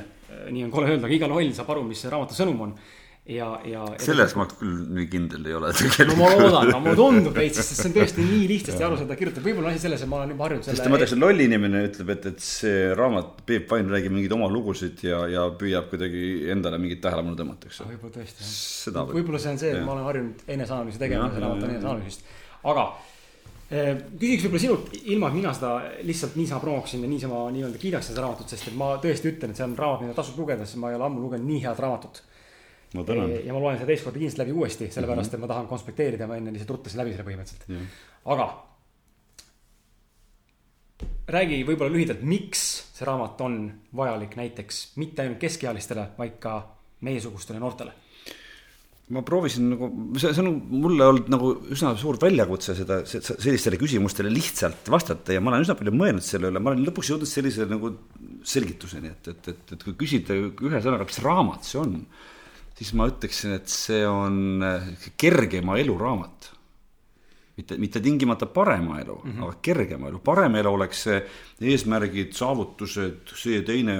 nii 0.50 0.64
on 0.64 0.70
kole 0.72 0.88
öelda, 0.92 1.04
aga 1.04 1.18
iga 1.18 1.28
loll 1.28 1.50
saab 1.56 1.74
aru, 1.74 1.82
mis 1.88 2.00
see 2.00 2.12
raamatu 2.12 2.38
sõnum 2.38 2.62
on 2.68 2.76
ja, 3.26 3.60
ja. 3.66 3.82
selles 4.02 4.34
ma 4.38 4.44
küll 4.50 4.74
nii 4.94 5.06
kindel 5.10 5.46
ei 5.48 5.54
ole 5.58 5.72
no 6.06 6.16
ma 6.18 6.28
loodan, 6.30 6.68
aga 6.70 6.78
mulle 6.82 6.98
tundub 6.98 7.34
veits, 7.34 7.58
sest 7.58 7.80
see 7.80 7.88
on 7.90 7.94
tõesti 7.96 8.26
nii 8.26 8.44
lihtsasti 8.52 8.86
arusaadav 8.86 9.18
kirjutatud, 9.18 9.46
võib-olla 9.48 9.72
asi 9.74 9.82
selles, 9.82 10.04
et 10.04 10.10
ma 10.10 10.20
olen 10.20 10.34
juba 10.34 10.46
harjunud 10.46 10.66
selle. 10.66 10.78
sest 10.78 10.92
ma 10.92 11.00
ütleks, 11.00 11.14
et 11.16 11.22
loll 11.24 11.42
inimene 11.46 11.82
ütleb, 11.88 12.12
et, 12.14 12.28
et 12.30 12.44
see 12.46 12.84
raamat, 12.98 13.32
Peep 13.48 13.72
Vain 13.72 13.90
räägib 13.90 14.14
mingeid 14.14 14.36
oma 14.36 14.50
lugusid 14.52 15.02
ja, 15.06 15.24
ja 15.32 15.48
püüab 15.58 15.90
kuidagi 15.90 16.52
endale 16.54 16.78
mingit 16.82 17.02
tähelepanu 17.02 17.34
tõmmata, 17.40 17.70
eks. 17.70 17.82
võib-olla 17.88 18.14
tõesti, 18.20 18.46
jah. 18.92 19.10
võib-olla 19.10 19.42
see 19.42 19.56
on 19.56 19.60
see, 19.64 19.74
et 19.74 19.82
ma 19.82 19.96
olen 19.96 20.06
harjunud 20.06 20.46
eneseanalüüsi 20.56 21.02
tegema, 21.02 21.26
see 21.34 21.42
raamat 21.42 21.66
on 21.66 21.74
eneseanalüüsist, 21.74 22.30
aga 22.74 22.86
eh, 23.72 23.92
küsiks 24.22 24.46
võib-olla 24.46 24.64
sinult, 24.68 24.94
ilma 25.02 25.32
et 25.32 25.38
mina 25.40 25.56
seda 25.58 25.74
lihtsalt 26.06 26.38
niisama 26.38 26.62
promoksin 26.62 27.02
ja 27.02 27.10
niisama 27.10 27.42
nii-öelda 27.58 27.82
kiidaks 27.82 28.12
seda 28.12 28.22
raamatut, 28.22 28.54
sest 28.54 28.70
et 28.70 28.78
ma 28.78 28.94
tõesti 29.02 29.34
ütlen, 29.34 29.50
et 29.50 29.58
see 29.58 29.66
on 29.66 29.74
raamat, 29.82 30.06
mida 30.06 30.14
tasub 30.14 30.38
lugeda, 30.38 30.62
sest 30.62 30.78
ma 30.78 30.94
ei 30.94 31.00
ole 31.00 31.10
ammu 31.10 31.26
lugenud 31.26 31.50
nii 31.50 31.64
head 31.66 31.82
raamatut 31.82 32.22
ma 32.96 33.04
tänan. 33.08 33.34
ja 33.46 33.56
ma 33.56 33.60
loen 33.62 33.80
seda 33.80 33.90
teist 33.90 34.06
korda 34.06 34.20
kindlasti 34.20 34.42
läbi 34.42 34.56
uuesti, 34.56 34.88
sellepärast 34.94 35.36
et 35.36 35.42
ma 35.42 35.50
tahan 35.50 35.68
konspekteerida, 35.70 36.28
ma 36.30 36.38
enne 36.40 36.54
lihtsalt 36.54 36.72
rutasin 36.76 37.02
läbi 37.02 37.14
selle 37.14 37.28
põhimõtteliselt. 37.28 38.00
aga 38.34 38.48
räägi 41.36 41.60
võib-olla 41.68 41.92
lühidalt, 41.92 42.24
miks 42.24 42.64
see 42.96 43.06
raamat 43.08 43.40
on 43.44 43.60
vajalik 43.96 44.36
näiteks 44.38 44.82
mitte 45.02 45.24
ainult 45.24 45.42
keskealistele, 45.42 46.10
vaid 46.18 46.40
ka 46.42 46.58
meiesugustele 47.06 47.60
noortele 47.62 47.94
ma 49.14 49.22
proovisin 49.22 49.68
nagu, 49.70 49.88
see, 50.18 50.32
see 50.34 50.42
on 50.42 50.56
mulle 50.82 51.06
olnud 51.06 51.28
nagu 51.30 51.52
üsna 51.74 51.92
suur 51.98 52.18
väljakutse 52.18 52.74
seda, 52.74 52.98
sellistele 53.06 53.78
küsimustele 53.78 54.32
lihtsalt 54.32 54.90
vastata 54.90 55.36
ja 55.36 55.42
ma 55.42 55.52
olen 55.52 55.66
üsna 55.66 55.76
palju 55.78 55.92
mõelnud 55.94 56.26
selle 56.26 56.50
üle, 56.50 56.62
ma 56.62 56.72
olen 56.72 56.82
lõpuks 56.88 57.12
jõudnud 57.12 57.30
sellise 57.30 57.68
nagu 57.70 57.92
selgituseni, 58.46 59.12
et, 59.14 59.30
et, 59.30 59.52
et, 59.52 59.74
et 59.76 59.84
kui 59.86 59.94
küsida 60.00 60.34
ühe 60.34 60.80
sõnaga, 60.82 61.06
mis 61.06 61.22
raamat 61.22 61.68
see 61.68 61.78
on 61.82 61.94
siis 62.76 62.92
ma 62.96 63.08
ütleksin, 63.10 63.56
et 63.56 63.72
see 63.72 64.02
on 64.08 64.64
äh, 64.64 64.90
kergema 65.20 65.78
elu 65.80 65.96
raamat. 66.00 66.52
mitte, 67.56 67.78
mitte 67.80 68.00
tingimata 68.04 68.46
parema 68.52 68.98
elu 69.00 69.14
mm, 69.24 69.32
-hmm. 69.32 69.44
aga 69.44 69.54
kergema 69.62 70.08
elu, 70.08 70.18
parem 70.18 70.54
elu 70.60 70.72
oleks 70.72 71.02
see 71.06 71.22
eesmärgid, 71.60 72.34
saavutused, 72.36 73.32
see 73.32 73.54
ja 73.54 73.62
teine, 73.64 73.94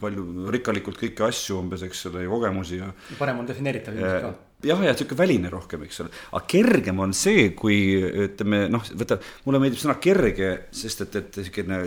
palju 0.00 0.46
rikkalikult 0.54 1.00
kõiki 1.00 1.26
asju 1.26 1.58
umbes, 1.58 1.82
eks 1.82 2.06
ole, 2.06 2.22
ja 2.22 2.30
kogemusi 2.30 2.78
ja. 2.78 2.92
parem 3.18 3.42
on 3.42 3.48
defineeritav 3.50 3.98
ilmselt 3.98 4.22
ka 4.22 4.32
jah, 4.62 4.84
ja 4.84 4.94
sihuke 4.94 5.18
väline 5.18 5.50
rohkem, 5.50 5.82
eks 5.88 6.00
ole, 6.04 6.14
aga 6.30 6.44
kergem 6.54 7.02
on 7.02 7.14
see, 7.16 7.48
kui 7.58 7.80
ütleme 8.28 8.68
noh, 8.70 8.84
võta, 9.02 9.18
mulle 9.46 9.62
meeldib 9.64 9.82
sõna 9.82 9.98
kerge, 10.02 10.52
sest 10.70 11.06
et, 11.06 11.16
et 11.16 11.40
siukene 11.48 11.80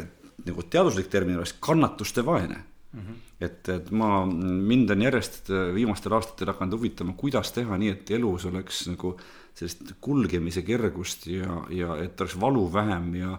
nagu 0.43 0.65
teaduslik 0.67 1.07
termin 1.13 1.39
oleks 1.39 1.55
kannatuste 1.63 2.25
vaene 2.25 2.57
mm. 2.57 2.99
-hmm. 2.99 3.21
Et, 3.43 3.69
et 3.69 3.89
ma, 3.95 4.23
mind 4.25 4.93
on 4.93 5.05
järjest 5.05 5.51
viimastel 5.75 6.15
aastatel 6.17 6.53
hakanud 6.53 6.77
huvitama, 6.77 7.15
kuidas 7.19 7.51
teha 7.55 7.77
nii, 7.79 7.93
et 7.95 8.13
elus 8.17 8.47
oleks 8.49 8.85
nagu 8.91 9.15
sellist 9.53 9.95
kulgemise 10.03 10.63
kergust 10.65 11.27
ja, 11.29 11.59
ja 11.73 11.97
et 12.01 12.21
oleks 12.21 12.37
valu 12.41 12.65
vähem 12.73 13.11
ja, 13.19 13.35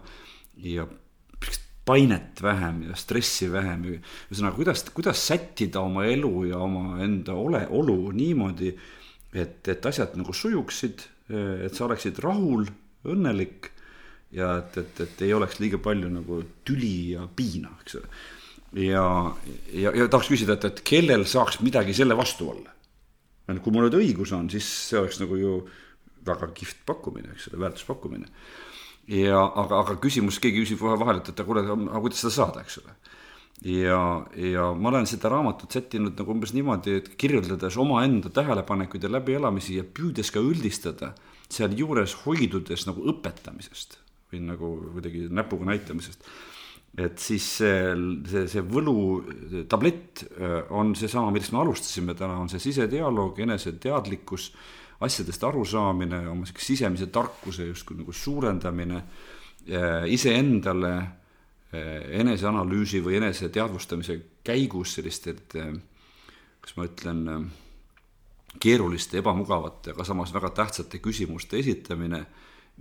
ja 0.62 0.86
painet 1.84 2.42
vähem 2.42 2.82
ja 2.88 2.96
stressi 2.96 3.50
vähem. 3.52 3.84
ühesõnaga, 4.30 4.56
kuidas, 4.56 4.84
kuidas 4.94 5.26
sättida 5.26 5.82
oma 5.84 6.06
elu 6.08 6.46
ja 6.48 6.60
oma 6.64 7.00
enda 7.04 7.34
ole, 7.36 7.66
olu 7.68 8.12
niimoodi, 8.16 8.72
et, 9.34 9.60
et 9.68 9.86
asjad 9.86 10.16
nagu 10.16 10.32
sujuksid, 10.32 11.04
et 11.28 11.74
sa 11.74 11.84
oleksid 11.88 12.20
rahul, 12.24 12.64
õnnelik 13.04 13.68
ja 14.32 14.54
et, 14.62 14.78
et, 14.80 15.02
et 15.04 15.26
ei 15.26 15.34
oleks 15.36 15.60
liiga 15.60 15.78
palju 15.82 16.08
nagu 16.08 16.40
tüli 16.64 17.12
ja 17.12 17.26
piina, 17.36 17.74
eks 17.82 18.00
ole 18.00 18.08
ja, 18.74 19.06
ja, 19.72 19.92
ja 19.94 20.06
tahaks 20.10 20.30
küsida, 20.32 20.56
et, 20.58 20.66
et 20.68 20.82
kellel 20.86 21.24
saaks 21.28 21.60
midagi 21.64 21.94
selle 21.96 22.16
vastu 22.18 22.50
olla? 22.50 22.70
kui 23.44 23.74
mul 23.74 23.84
nüüd 23.84 23.98
õigus 23.98 24.30
on, 24.32 24.46
siis 24.48 24.64
see 24.88 24.96
oleks 24.96 25.18
nagu 25.20 25.36
ju 25.36 25.56
väga 26.24 26.46
kihvt 26.56 26.78
pakkumine, 26.88 27.34
eks 27.34 27.50
ole, 27.50 27.58
väärtuspakkumine. 27.60 28.30
ja 29.12 29.42
aga, 29.44 29.82
aga 29.82 29.98
küsimus, 30.00 30.38
keegi 30.40 30.62
küsib 30.64 30.80
kohe 30.80 30.96
vahele, 31.00 31.20
et, 31.20 31.28
et 31.28 31.44
kuule, 31.44 31.60
aga 31.68 32.00
kuidas 32.00 32.22
seda 32.24 32.32
saada, 32.38 32.62
eks 32.64 32.78
ole. 32.80 32.94
ja, 33.68 33.98
ja 34.40 34.70
ma 34.72 34.88
olen 34.94 35.04
seda 35.10 35.28
raamatut 35.34 35.76
sättinud 35.76 36.16
nagu 36.16 36.32
umbes 36.32 36.54
niimoodi, 36.56 36.96
et 37.02 37.12
kirjeldades 37.20 37.76
omaenda 37.80 38.32
tähelepanekuid 38.32 39.04
ja 39.04 39.12
läbielamisi 39.12 39.76
ja 39.76 39.84
püüdes 39.84 40.32
ka 40.32 40.40
üldistada, 40.40 41.12
sealjuures 41.52 42.16
hoidudes 42.24 42.88
nagu 42.88 43.04
õpetamisest 43.12 44.00
või 44.32 44.40
nagu 44.48 44.72
kuidagi 44.96 45.28
näpuga 45.28 45.68
näitamisest 45.68 46.24
et 46.98 47.18
siis 47.18 47.46
see, 47.58 47.78
see, 48.30 48.44
see 48.50 48.62
võlutablett 48.70 50.22
äh, 50.28 50.60
on 50.74 50.94
seesama, 50.98 51.32
millest 51.34 51.54
me 51.54 51.62
alustasime. 51.64 52.14
Täna, 52.18 52.38
on 52.38 52.50
see 52.52 52.62
sisedialoog, 52.62 53.40
eneseteadlikkus, 53.42 54.52
asjadest 55.04 55.44
arusaamine, 55.48 56.22
oma 56.30 56.46
siukse 56.46 56.70
sisemise 56.70 57.10
tarkuse 57.14 57.66
justkui 57.72 57.98
nagu 57.98 58.14
suurendamine, 58.14 59.02
äh, 59.66 60.06
iseendale 60.14 60.94
äh, 60.94 62.06
eneseanalüüsi 62.22 63.02
või 63.04 63.18
eneseteadvustamise 63.18 64.20
käigus 64.46 64.94
selliste, 64.98 65.34
kuidas 65.50 66.78
ma 66.78 66.86
ütlen, 66.86 67.26
keeruliste, 68.62 69.18
ebamugavate, 69.18 69.90
aga 69.96 70.06
samas 70.06 70.30
väga 70.30 70.52
tähtsate 70.54 71.00
küsimuste 71.02 71.58
esitamine 71.58 72.22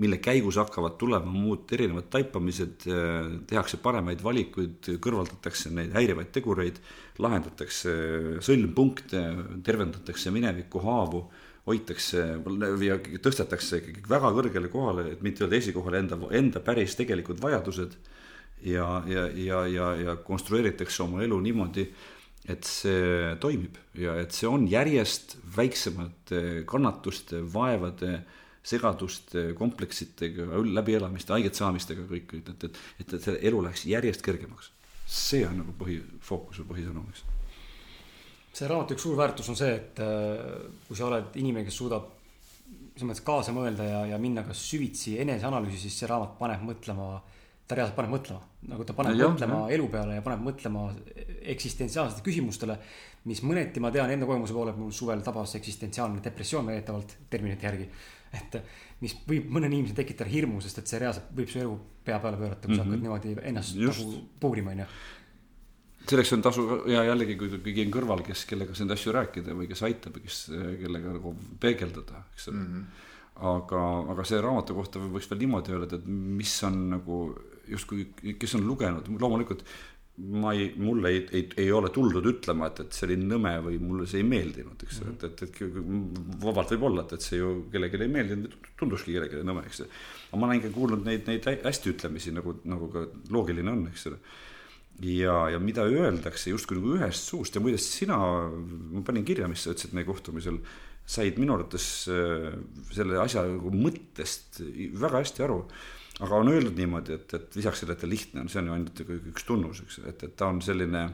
mille 0.01 0.17
käigus 0.17 0.57
hakkavad 0.57 0.95
tulema 0.97 1.29
muud 1.29 1.69
erinevad 1.75 2.07
taipamised, 2.13 2.87
tehakse 3.49 3.77
paremaid 3.83 4.23
valikuid, 4.25 4.89
kõrvaldatakse 5.03 5.69
neid 5.69 5.93
häirivaid 5.93 6.31
tegureid, 6.33 6.79
lahendatakse 7.21 7.93
sõlmpunkte, 8.41 9.21
tervendatakse 9.65 10.33
mineviku 10.33 10.81
haavu, 10.81 11.27
hoitakse 11.67 12.25
ja 12.83 12.97
tõstetakse 13.23 13.79
ikkagi 13.79 14.09
väga 14.09 14.33
kõrgele 14.35 14.71
kohale, 14.73 15.05
et 15.13 15.21
mitte 15.23 15.45
öelda 15.45 15.61
esikohale 15.61 16.01
enda, 16.03 16.17
enda 16.35 16.63
päris 16.63 16.97
tegelikud 16.99 17.39
vajadused 17.43 17.93
ja, 18.65 18.87
ja, 19.07 19.27
ja, 19.29 19.61
ja, 19.69 19.93
ja 19.95 20.17
konstrueeritakse 20.25 21.05
oma 21.05 21.23
elu 21.23 21.39
niimoodi, 21.45 21.85
et 22.49 22.67
see 22.67 23.35
toimib 23.39 23.77
ja 23.95 24.17
et 24.19 24.35
see 24.35 24.49
on 24.49 24.65
järjest 24.67 25.37
väiksemate 25.55 26.63
kannatuste, 26.67 27.39
vaevade, 27.53 28.17
segaduste, 28.63 29.49
kompleksitega, 29.59 30.47
läbielamiste, 30.63 31.35
haiget 31.35 31.59
saamistega 31.59 32.05
kõik, 32.07 32.33
et, 32.39 32.49
et, 32.53 32.63
et, 33.03 33.13
et 33.13 33.27
see 33.27 33.37
elu 33.49 33.61
läheks 33.65 33.85
järjest 33.91 34.23
kergemaks. 34.25 34.71
see 35.05 35.43
on 35.45 35.59
nagu 35.59 35.75
põhifookus 35.77 36.61
või 36.61 36.69
põhisõnum, 36.71 37.09
eks. 37.11 37.23
see 38.55 38.69
raamatu 38.71 38.95
üks 38.95 39.03
suur 39.03 39.19
väärtus 39.19 39.51
on 39.51 39.59
see, 39.59 39.75
et 39.75 39.99
äh, 39.99 40.63
kui 40.87 40.97
sa 40.97 41.09
oled 41.09 41.35
inimene, 41.35 41.67
kes 41.67 41.81
suudab 41.83 42.07
selles 42.93 43.09
mõttes 43.09 43.25
kaasa 43.25 43.53
mõelda 43.55 43.85
ja, 43.89 44.01
ja 44.13 44.17
minna 44.21 44.45
ka 44.47 44.55
süvitsi 44.55 45.17
eneseanalüüsi, 45.21 45.81
siis 45.87 45.99
see 45.99 46.09
raamat 46.09 46.37
paneb 46.39 46.63
mõtlema 46.63 47.17
ta 47.67 47.77
reaalselt 47.77 47.97
paneb 47.97 48.11
mõtlema, 48.13 48.41
nagu 48.69 48.85
ta 48.85 48.95
paneb 48.97 49.17
ja, 49.17 49.29
mõtlema 49.31 49.59
jah. 49.63 49.73
elu 49.77 49.87
peale 49.91 50.17
ja 50.17 50.23
paneb 50.25 50.43
mõtlema 50.43 50.87
eksistentsiaalsetele 51.53 52.25
küsimustele, 52.25 52.77
mis 53.29 53.39
mõneti 53.45 53.81
ma 53.83 53.91
tean 53.93 54.11
enda 54.11 54.27
kogemuse 54.27 54.55
poole, 54.55 54.73
mul 54.75 54.91
suvel 54.95 55.23
tabas 55.23 55.55
eksistentsiaalne 55.59 56.21
depressioon 56.23 56.67
väidetavalt 56.67 57.15
terminite 57.31 57.67
järgi. 57.69 57.87
Et 58.33 58.59
mis 59.03 59.15
võib 59.27 59.49
mõne 59.53 59.69
inimese 59.69 59.95
tekitada 59.97 60.31
hirmu, 60.31 60.61
sest 60.61 60.79
et 60.81 60.89
see 60.89 61.01
reaalselt 61.01 61.33
võib 61.37 61.51
su 61.51 61.59
elu 61.61 61.75
pea 62.03 62.19
peale 62.19 62.39
pöörata, 62.39 62.67
kui 62.67 62.75
mm 62.75 62.79
-hmm. 62.79 62.83
sa 62.83 62.83
hakkad 62.83 62.97
mhm. 62.97 63.03
niimoodi 63.03 63.49
ennast 63.49 63.75
Just. 63.75 63.99
nagu 63.99 64.23
puurima, 64.39 64.71
onju 64.71 64.87
selleks 66.09 66.33
on 66.33 66.41
tasu 66.41 66.63
ja 66.91 67.03
jällegi, 67.07 67.37
kui 67.39 67.49
keegi 67.63 67.85
on 67.87 67.93
kõrval, 67.95 68.23
kes, 68.27 68.45
kellega 68.49 68.75
neid 68.79 68.91
asju 68.91 69.13
rääkida 69.15 69.55
või 69.55 69.69
kes 69.71 69.83
aitab 69.87 70.19
kes, 70.23 70.39
kellega 70.81 71.15
nagu 71.15 71.33
peegeldada, 71.59 72.25
eks 72.35 72.49
ole 72.51 72.57
mm. 72.57 72.73
-hmm. 72.73 72.83
aga, 73.53 73.83
aga 74.13 74.25
see 74.27 74.41
raamatu 74.43 74.75
kohta 74.75 74.99
võiks 74.99 75.29
veel 75.31 75.39
niimoodi 75.45 75.75
öelda, 75.77 75.95
et 75.95 76.07
mis 76.07 76.55
on 76.67 76.79
nagu 76.89 77.19
justkui, 77.67 78.09
kes 78.39 78.55
on 78.55 78.67
lugenud, 78.67 79.07
loomulikult 79.19 79.63
ma 80.15 80.53
ei, 80.53 80.73
mulle 80.77 81.09
ei, 81.09 81.27
ei, 81.31 81.47
ei 81.57 81.71
ole 81.73 81.89
tuldud 81.89 82.25
ütlema, 82.29 82.67
et, 82.69 82.83
et 82.83 82.93
see 82.93 83.07
oli 83.07 83.15
nõme 83.17 83.53
või 83.65 83.79
mulle 83.81 84.05
see 84.09 84.21
ei 84.21 84.27
meeldinud, 84.27 84.77
eks 84.85 84.99
mm, 85.01 85.15
-hmm. 85.17 85.29
et, 85.31 85.41
et, 85.41 85.63
et 85.65 86.43
vabalt 86.43 86.73
võib 86.75 86.85
olla, 86.89 87.05
et, 87.05 87.15
et 87.17 87.25
see 87.25 87.39
ju 87.39 87.53
kellelegi 87.73 87.97
ei 88.05 88.13
meeldinud, 88.13 88.53
tunduski 88.77 89.15
kellelegi 89.15 89.41
nõme, 89.47 89.65
eks. 89.65 89.81
aga 90.29 90.39
ma 90.41 90.49
olen 90.49 90.61
ikka 90.61 90.71
kuulnud 90.75 91.07
neid, 91.07 91.25
neid 91.29 91.49
hästi 91.65 91.93
ütlemisi 91.95 92.33
nagu, 92.35 92.59
nagu 92.69 92.91
ka 92.93 93.07
loogiline 93.33 93.73
on, 93.73 93.87
eks 93.89 94.05
ole. 94.11 94.21
ja, 95.09 95.39
ja 95.55 95.63
mida 95.63 95.87
öeldakse 95.89 96.53
justkui 96.53 96.77
nagu 96.77 96.93
ühest 96.99 97.33
suust 97.33 97.57
ja 97.57 97.65
muide 97.65 97.81
sina, 97.81 98.19
ma 98.93 99.01
panin 99.01 99.25
kirja, 99.25 99.49
mis 99.49 99.65
sa 99.65 99.73
ütlesid 99.73 99.97
meie 99.97 100.05
kohtumisel, 100.05 100.61
said 101.09 101.41
minu 101.41 101.57
arvates 101.57 101.89
äh, 102.13 102.53
selle 102.93 103.17
asja 103.17 103.47
nagu 103.49 103.73
mõttest 103.73 104.61
väga 104.93 105.25
hästi 105.25 105.47
aru 105.49 105.63
aga 106.21 106.39
on 106.39 106.51
öeldud 106.51 106.77
niimoodi, 106.77 107.17
et, 107.17 107.33
et 107.33 107.55
lisaks 107.57 107.81
sellele, 107.81 107.97
et 107.97 108.03
ta 108.03 108.09
lihtne 108.09 108.43
on, 108.43 108.49
see 108.51 108.61
on 108.61 108.69
ju 108.69 108.75
ainult 108.75 108.99
üks 109.33 109.47
tunnus, 109.47 109.81
eks, 109.85 110.01
et, 110.11 110.25
et 110.27 110.35
ta 110.37 110.49
on 110.53 110.59
selline 110.61 111.07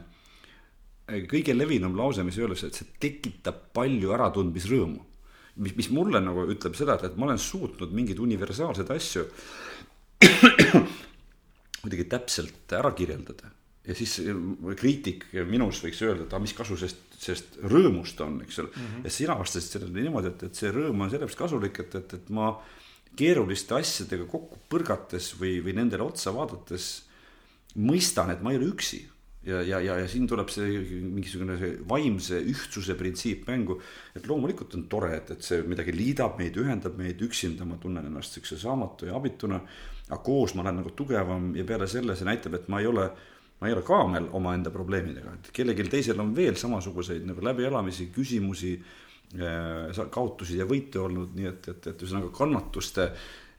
kõige 1.30 1.54
levinum 1.56 1.96
lause, 1.98 2.24
mis 2.26 2.38
öeldakse, 2.38 2.70
et 2.70 2.80
see 2.80 2.98
tekitab 3.02 3.70
palju 3.76 4.12
äratundmisrõõmu. 4.16 5.06
mis, 5.60 5.74
mis 5.76 5.90
mulle 5.90 6.20
nagu 6.22 6.44
ütleb 6.52 6.76
seda, 6.78 6.94
et, 6.96 7.08
et 7.08 7.16
ma 7.18 7.26
olen 7.26 7.40
suutnud 7.40 7.92
mingeid 7.92 8.20
universaalseid 8.22 8.90
asju 8.94 9.24
kuidagi 11.82 12.04
täpselt 12.12 12.72
ära 12.76 12.92
kirjeldada. 12.96 13.50
ja 13.86 13.96
siis 13.96 14.18
kriitik 14.76 15.24
minus 15.48 15.80
võiks 15.82 16.02
öelda, 16.04 16.26
et 16.26 16.34
aga 16.34 16.42
mis 16.44 16.54
kasu 16.54 16.76
sellest, 16.76 17.00
sellest 17.18 17.56
rõõmust 17.64 18.20
on, 18.20 18.42
eks 18.44 18.60
ole 18.60 18.68
mm. 18.68 18.82
-hmm. 18.82 19.04
ja 19.08 19.10
sina 19.10 19.38
vastasid 19.38 19.78
sellele 19.78 20.04
niimoodi, 20.04 20.28
et, 20.28 20.42
et 20.50 20.54
see 20.54 20.70
rõõm 20.70 21.00
on 21.00 21.10
sellepärast 21.10 21.40
kasulik, 21.40 21.80
et, 21.80 21.94
et, 21.94 22.14
et 22.20 22.30
ma 22.30 22.52
keeruliste 23.20 23.76
asjadega 23.76 24.26
kokku 24.30 24.58
põrgates 24.70 25.34
või, 25.40 25.58
või 25.64 25.76
nendele 25.76 26.06
otsa 26.06 26.32
vaadates 26.34 26.90
mõistan, 27.80 28.32
et 28.32 28.42
ma 28.42 28.54
ei 28.54 28.60
ole 28.60 28.70
üksi. 28.72 29.00
ja, 29.46 29.62
ja, 29.64 29.78
ja, 29.80 29.94
ja 30.02 30.08
siin 30.08 30.26
tuleb 30.28 30.50
see 30.52 30.82
mingisugune 31.00 31.54
see 31.56 31.76
vaimse 31.88 32.40
ühtsuse 32.52 32.96
printsiip 32.98 33.46
mängu. 33.48 33.80
et 34.14 34.26
loomulikult 34.28 34.74
on 34.76 34.86
tore, 34.88 35.14
et, 35.16 35.30
et 35.30 35.42
see 35.42 35.62
midagi 35.62 35.94
liidab 35.96 36.38
meid, 36.38 36.56
ühendab 36.60 36.96
meid, 36.98 37.20
üksinda 37.24 37.64
ma 37.64 37.78
tunnen 37.80 38.06
ennast 38.06 38.36
siukse 38.36 38.58
saamatu 38.60 39.08
ja 39.08 39.16
abituna. 39.16 39.60
aga 40.10 40.22
koos 40.26 40.54
ma 40.54 40.64
olen 40.64 40.80
nagu 40.82 40.90
tugevam 40.96 41.52
ja 41.56 41.64
peale 41.64 41.86
selle 41.86 42.16
see 42.16 42.28
näitab, 42.28 42.54
et 42.54 42.68
ma 42.68 42.80
ei 42.80 42.86
ole 42.86 43.10
ma 43.60 43.68
ei 43.68 43.74
ole 43.76 43.82
kaamel 43.84 44.26
omaenda 44.32 44.70
probleemidega, 44.72 45.34
et 45.36 45.50
kellelgi 45.52 45.84
teisel 45.92 46.20
on 46.20 46.32
veel 46.36 46.56
samasuguseid 46.56 47.26
nagu 47.28 47.44
läbielamisi, 47.44 48.08
küsimusi 48.14 48.78
Äh, 48.80 49.09
kaotusi 50.10 50.58
ja 50.58 50.66
võite 50.66 50.98
olnud, 50.98 51.34
nii 51.36 51.46
et, 51.46 51.68
et, 51.70 51.86
et 51.86 52.02
ühesõnaga 52.02 52.32
kannatuste, 52.34 53.06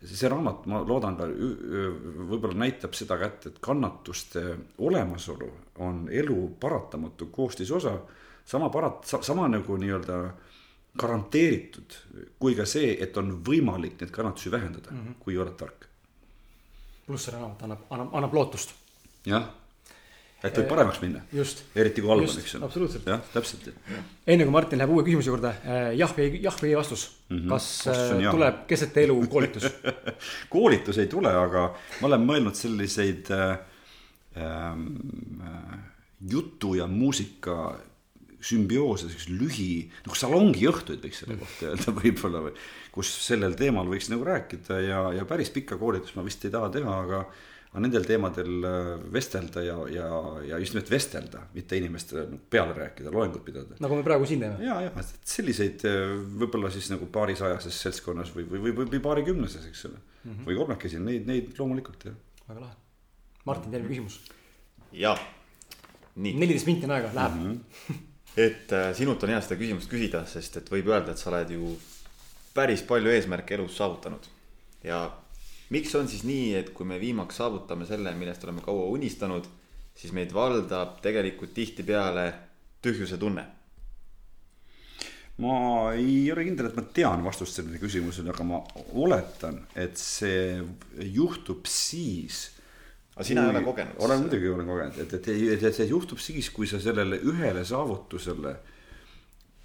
see 0.04 0.30
raamat, 0.32 0.66
ma 0.68 0.82
loodan 0.84 1.16
ka 1.20 1.28
võib-olla 1.30 2.58
näitab 2.66 2.96
seda 2.98 3.18
kätte, 3.22 3.54
et 3.54 3.62
kannatuste 3.64 4.44
olemasolu 4.84 5.52
on 5.86 6.08
elu 6.12 6.40
paratamatu 6.60 7.30
koostisosa, 7.32 7.96
sama 8.46 8.72
parat-, 8.74 9.08
sama 9.08 9.48
nagu 9.48 9.78
nii-öelda 9.80 10.20
garanteeritud 11.00 11.96
kui 12.40 12.56
ka 12.58 12.66
see, 12.68 12.98
et 13.00 13.16
on 13.18 13.38
võimalik 13.48 14.02
neid 14.02 14.12
kannatusi 14.12 14.52
vähendada 14.52 14.92
mm, 14.92 15.00
-hmm. 15.00 15.16
kui 15.20 15.38
oled 15.38 15.56
tark. 15.56 15.88
pluss 17.06 17.26
see 17.26 17.34
raamat 17.34 17.64
annab, 17.64 17.88
annab, 17.90 18.14
annab 18.14 18.34
lootust. 18.34 18.74
jah 19.26 19.48
et 20.42 20.58
võib 20.58 20.70
paremaks 20.72 21.02
minna. 21.04 21.22
eriti 21.78 22.02
kui 22.04 22.12
halb 22.12 22.26
on, 22.26 22.40
eks 22.42 22.56
ole. 22.58 22.90
jah, 23.06 23.22
täpselt. 23.34 23.68
enne 24.26 24.48
kui 24.48 24.54
Martin 24.54 24.82
läheb 24.82 24.94
uue 24.96 25.06
küsimuse 25.06 25.30
juurde, 25.30 25.52
eh, 25.62 25.92
jah 26.00 26.16
või, 26.18 26.30
jah 26.42 26.58
või 26.62 26.72
ei 26.72 26.80
vastus 26.80 27.06
mm. 27.12 27.38
-hmm. 27.38 27.52
kas 27.54 27.68
eh, 27.92 28.16
jah. 28.26 28.38
tuleb 28.38 28.64
keset 28.72 28.98
elu 29.04 29.20
koolitus 29.32 29.68
koolitus 30.56 31.02
ei 31.04 31.12
tule, 31.12 31.34
aga 31.44 31.68
ma 32.02 32.10
olen 32.10 32.26
mõelnud 32.26 32.58
selliseid 32.58 33.32
äh, 33.36 33.54
äh, 34.42 35.78
jutu 36.32 36.76
ja 36.80 36.90
muusika 36.90 37.78
sümbioose, 38.42 39.12
selliseid 39.12 39.38
lühi, 39.38 39.72
nagu 40.08 40.18
salongiõhtuid 40.18 41.06
võiks 41.06 41.22
selle 41.22 41.38
kohta 41.38 41.70
öelda 41.70 41.94
võib-olla 42.02 42.46
või 42.48 42.58
kus 42.92 43.14
sellel 43.28 43.54
teemal 43.60 43.88
võiks 43.88 44.10
nagu 44.12 44.26
rääkida 44.26 44.82
ja, 44.82 45.06
ja 45.20 45.30
päris 45.30 45.54
pikka 45.54 45.78
koolitust 45.78 46.18
ma 46.18 46.26
vist 46.26 46.44
ei 46.46 46.54
taha 46.54 46.74
teha, 46.74 46.98
aga 47.06 47.24
aga 47.72 47.82
nendel 47.86 48.04
teemadel 48.04 48.66
äh, 48.68 48.90
vestelda 49.16 49.62
ja, 49.64 49.78
ja, 49.94 50.08
ja 50.44 50.58
just 50.60 50.76
nimelt 50.76 50.90
vestelda, 50.92 51.46
mitte 51.56 51.78
inimestele 51.80 52.26
peale 52.52 52.76
rääkida, 52.76 53.14
loengut 53.16 53.46
pidada. 53.48 53.78
nagu 53.80 53.96
me 53.96 54.04
praegu 54.04 54.28
siin 54.28 54.44
teeme. 54.44 54.60
ja, 54.66 54.76
ja 54.84 55.06
selliseid 55.08 55.86
äh, 55.88 56.18
võib-olla 56.42 56.72
siis 56.74 56.90
nagu 56.92 57.08
paarisajases 57.16 57.80
seltskonnas 57.86 58.34
või, 58.36 58.50
või, 58.50 58.64
või, 58.66 58.90
või 58.92 59.02
paarikümneses, 59.06 59.70
eks 59.72 59.86
ole 59.88 59.96
mm. 59.96 60.34
-hmm. 60.34 60.44
või 60.50 60.60
kolmekesi, 60.60 61.00
neid, 61.00 61.30
neid 61.32 61.56
loomulikult 61.60 62.04
jah. 62.10 62.18
väga 62.50 62.66
lahe. 62.66 62.76
Martin, 63.48 63.72
teine 63.74 63.88
küsimus. 63.88 64.20
jah, 64.92 65.24
nii. 66.16 66.36
neliteist 66.44 66.68
minti 66.68 66.90
on 66.90 66.98
aega, 66.98 67.16
läheb 67.16 67.40
mm. 67.40 67.56
-hmm. 67.56 68.04
et 68.50 68.76
äh, 68.76 68.92
sinult 69.00 69.24
on 69.24 69.32
hea 69.32 69.40
seda 69.48 69.60
küsimust 69.64 69.92
küsida, 69.92 70.26
sest 70.28 70.60
et 70.60 70.76
võib 70.76 70.92
öelda, 70.92 71.16
et 71.16 71.24
sa 71.24 71.32
oled 71.32 71.56
ju 71.56 71.72
päris 72.52 72.84
palju 72.84 73.16
eesmärke 73.16 73.56
elus 73.56 73.80
saavutanud 73.80 74.28
ja 74.84 75.06
miks 75.72 75.96
on 75.96 76.10
siis 76.12 76.26
nii, 76.28 76.52
et 76.60 76.70
kui 76.76 76.88
me 76.88 77.00
viimaks 77.02 77.40
saavutame 77.40 77.88
selle, 77.88 78.14
millest 78.18 78.44
oleme 78.46 78.64
kaua 78.66 78.90
unistanud, 78.92 79.48
siis 79.96 80.14
meid 80.16 80.34
valdab 80.36 81.00
tegelikult 81.04 81.54
tihtipeale 81.58 82.28
tühjuse 82.84 83.20
tunne? 83.22 83.48
ma 85.42 85.54
ei 85.98 86.28
ole 86.30 86.44
kindel, 86.46 86.68
et 86.70 86.76
ma 86.78 86.84
tean 86.94 87.24
vastust 87.26 87.56
sellele 87.58 87.80
küsimusele, 87.82 88.30
aga 88.30 88.44
ma 88.46 88.60
oletan, 89.00 89.56
et 89.80 89.98
see 89.98 90.60
juhtub 91.16 91.66
siis. 91.72 92.44
aga 93.16 93.26
sina 93.26 93.48
ei 93.48 93.54
ole 93.56 93.64
kogenud? 93.66 93.96
olen 94.06 94.22
muidugi 94.26 94.52
olen 94.52 94.70
kogenud, 94.70 95.00
et, 95.02 95.16
et, 95.18 95.32
et, 95.32 95.66
et 95.72 95.80
see 95.80 95.90
juhtub 95.90 96.22
siis, 96.22 96.52
kui 96.54 96.70
sa 96.70 96.82
sellele 96.84 97.18
ühele 97.32 97.64
saavutusele 97.66 98.54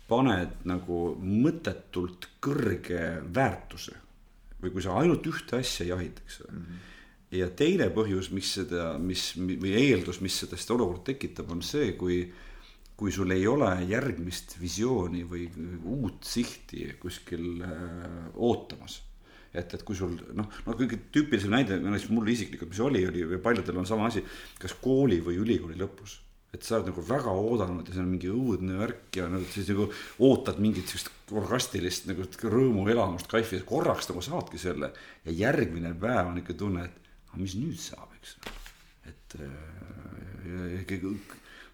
paned 0.08 0.64
nagu 0.70 1.02
mõttetult 1.20 2.30
kõrge 2.40 3.04
väärtuse 3.34 4.05
või 4.62 4.72
kui 4.74 4.84
sa 4.84 4.96
ainult 5.00 5.26
ühte 5.28 5.60
asja 5.60 5.86
jahid, 5.92 6.20
eks 6.24 6.40
ole 6.44 6.52
mm. 6.52 6.66
-hmm. 6.66 7.38
ja 7.38 7.50
teine 7.62 7.88
põhjus, 7.94 8.30
mis 8.32 8.52
seda, 8.58 8.96
mis 8.98 9.32
või 9.36 9.74
eeldus, 9.76 10.20
mis 10.24 10.38
sellest 10.42 10.70
olukorda 10.70 11.12
tekitab, 11.12 11.50
on 11.52 11.62
see, 11.62 11.92
kui 11.98 12.24
kui 12.96 13.12
sul 13.12 13.30
ei 13.30 13.42
ole 13.46 13.68
järgmist 13.90 14.54
visiooni 14.56 15.26
või 15.28 15.50
uut 15.84 16.24
sihti 16.24 16.94
kuskil 17.00 17.60
äh, 17.60 18.30
ootamas 18.34 19.02
et, 19.52 19.74
et 19.74 19.82
kui 19.86 19.96
sul 19.96 20.14
noh, 20.36 20.48
no 20.66 20.76
kõige 20.76 20.98
tüüpilisem 21.12 21.52
näide, 21.52 21.78
näiteks 21.80 22.10
mul 22.12 22.28
isiklikult, 22.32 22.72
mis 22.72 22.80
oli, 22.84 23.04
oli 23.08 23.24
või 23.34 23.40
paljudel 23.42 23.82
on 23.82 23.88
sama 23.88 24.08
asi, 24.10 24.22
kas 24.60 24.76
kooli 24.80 25.20
või 25.24 25.38
ülikooli 25.42 25.78
lõpus 25.80 26.18
et 26.56 26.66
sa 26.66 26.78
oled 26.78 26.90
nagu 26.90 27.04
väga 27.04 27.32
oodanud 27.36 27.88
ja 27.88 27.94
see 27.94 28.02
on 28.02 28.10
mingi 28.10 28.32
õudne 28.32 28.78
värk 28.80 29.20
ja 29.20 29.28
nagu 29.30 29.46
siis 29.52 29.68
nagu 29.72 29.88
ootad 30.24 30.60
mingit 30.62 30.88
siukest 30.90 31.34
orgastilist 31.36 32.06
nagu 32.10 32.26
rõõmuelamust, 32.26 33.28
kaifi, 33.30 33.60
korraks 33.66 34.10
nagu 34.10 34.22
saadki 34.24 34.60
selle. 34.62 34.92
ja 35.26 35.34
järgmine 35.34 35.92
päev 36.00 36.30
on 36.30 36.38
ikka 36.42 36.54
tunne, 36.58 36.86
et 36.86 37.32
aga 37.32 37.40
mis 37.42 37.56
nüüd 37.58 37.80
saab, 37.82 38.12
eks. 38.20 38.36
et 39.10 39.36
ikkagi 40.82 41.00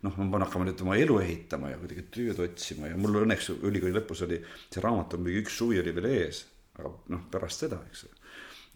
noh, 0.03 0.17
ma 0.17 0.31
pean 0.33 0.47
hakkama 0.47 0.67
nüüd 0.67 0.81
oma 0.85 0.97
elu 0.99 1.19
ehitama 1.23 1.71
ja 1.71 1.83
kuidagi 1.83 2.07
tööd 2.15 2.41
otsima 2.43 2.91
ja 2.91 2.97
mul 2.99 3.23
õnneks 3.23 3.53
ülikooli 3.61 3.95
lõpus 3.95 4.25
oli 4.27 4.41
see 4.65 4.83
raamat 4.83 5.15
on 5.15 5.23
mingi 5.27 5.45
üks 5.45 5.61
suvi 5.61 5.79
oli 5.83 5.95
veel 5.95 6.09
ees, 6.11 6.43
aga 6.81 6.91
noh, 7.13 7.29
pärast 7.31 7.67
seda, 7.67 7.79
eks 7.91 8.09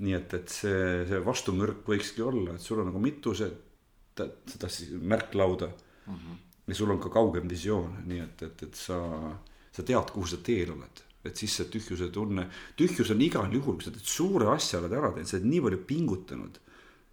nii 0.04 0.12
et, 0.12 0.34
et 0.36 0.52
see, 0.52 0.80
see 1.08 1.22
vastumürk 1.24 1.86
võikski 1.88 2.24
olla, 2.24 2.54
et 2.54 2.64
sul 2.64 2.82
on 2.82 2.90
nagu 2.90 3.00
mitu 3.00 3.32
see, 3.36 3.48
seda 4.16 4.68
märklauda 5.00 5.70
mm. 6.06 6.14
-hmm. 6.14 6.36
ja 6.66 6.74
sul 6.74 6.90
on 6.90 7.00
ka 7.00 7.08
kaugem 7.08 7.48
visioon, 7.48 7.98
nii 8.06 8.20
et, 8.20 8.42
et, 8.42 8.62
et 8.62 8.74
sa, 8.74 9.00
sa 9.72 9.82
tead, 9.82 10.12
kuhu 10.12 10.26
sa 10.26 10.36
teel 10.36 10.72
oled 10.76 11.02
et 11.26 11.36
siis 11.36 11.56
see 11.58 11.66
tühjuse 11.66 12.06
tunne, 12.14 12.44
tühjus 12.78 13.10
on 13.10 13.20
igal 13.20 13.52
juhul, 13.52 13.74
kui 13.74 13.84
sa 13.84 13.90
teed 13.90 14.06
suure 14.06 14.46
asja 14.52 14.78
oled 14.78 14.92
ära 14.92 15.10
teinud, 15.10 15.28
sa 15.28 15.36
oled 15.36 15.48
nii 15.50 15.62
palju 15.64 15.80
pingutanud 15.86 16.60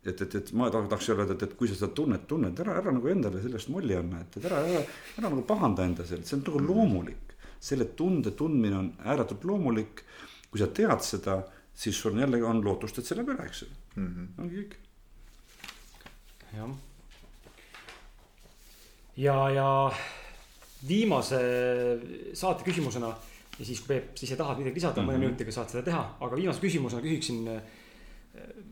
et, 0.03 0.22
et, 0.22 0.36
et 0.36 0.52
ma 0.57 0.70
tahaks 0.72 1.10
öelda, 1.14 1.34
et, 1.34 1.45
et 1.48 1.56
kui 1.57 1.70
sa 1.70 1.78
seda 1.78 1.91
tunnet 1.95 2.26
tunned, 2.28 2.60
ära, 2.60 2.76
ära 2.82 2.94
nagu 2.95 3.10
endale 3.11 3.41
sellest 3.44 3.72
molli 3.74 3.95
anna, 3.95 4.22
et, 4.24 4.38
et 4.38 4.48
ära, 4.49 4.60
ära, 4.68 4.86
ära 5.18 5.30
nagu 5.30 5.44
pahanda 5.48 5.86
enda 5.88 6.06
sellest, 6.07 6.30
see 6.30 6.40
on 6.40 6.45
nagu 6.48 6.64
loomulik. 6.68 7.36
selle 7.64 7.86
tunde 7.95 8.34
tundmine 8.36 8.76
on 8.76 8.90
ääretult 9.07 9.45
loomulik. 9.48 10.03
kui 10.52 10.60
sa 10.60 10.68
tead 10.68 11.02
seda, 11.02 11.38
siis 11.74 11.98
sul 11.98 12.20
jällegi 12.20 12.44
on 12.45 12.60
lootust, 12.61 12.99
et 12.99 13.07
see 13.07 13.15
läheb 13.18 13.32
ära, 13.34 13.45
eks 13.48 13.61
ju 13.64 13.68
mm 13.95 14.07
-hmm., 14.07 14.41
ongi 14.41 14.56
kõik. 14.57 14.76
jah. 16.57 16.76
Ja, 19.18 19.49
ja 19.49 19.91
viimase 20.88 21.40
saate 22.34 22.64
küsimusena 22.64 23.14
ja 23.60 23.65
siis, 23.65 23.81
kui 23.81 23.88
Peep, 23.88 24.18
siis 24.18 24.31
sa 24.31 24.38
tahad 24.38 24.57
midagi 24.57 24.76
lisada 24.76 25.02
mm 25.02 25.07
-hmm. 25.07 25.11
mõne 25.11 25.26
minutiga 25.26 25.52
saad 25.52 25.69
seda 25.69 25.84
teha, 25.84 26.18
aga 26.19 26.35
viimase 26.35 26.61
küsimusena 26.61 27.02
küsiksin 27.02 27.61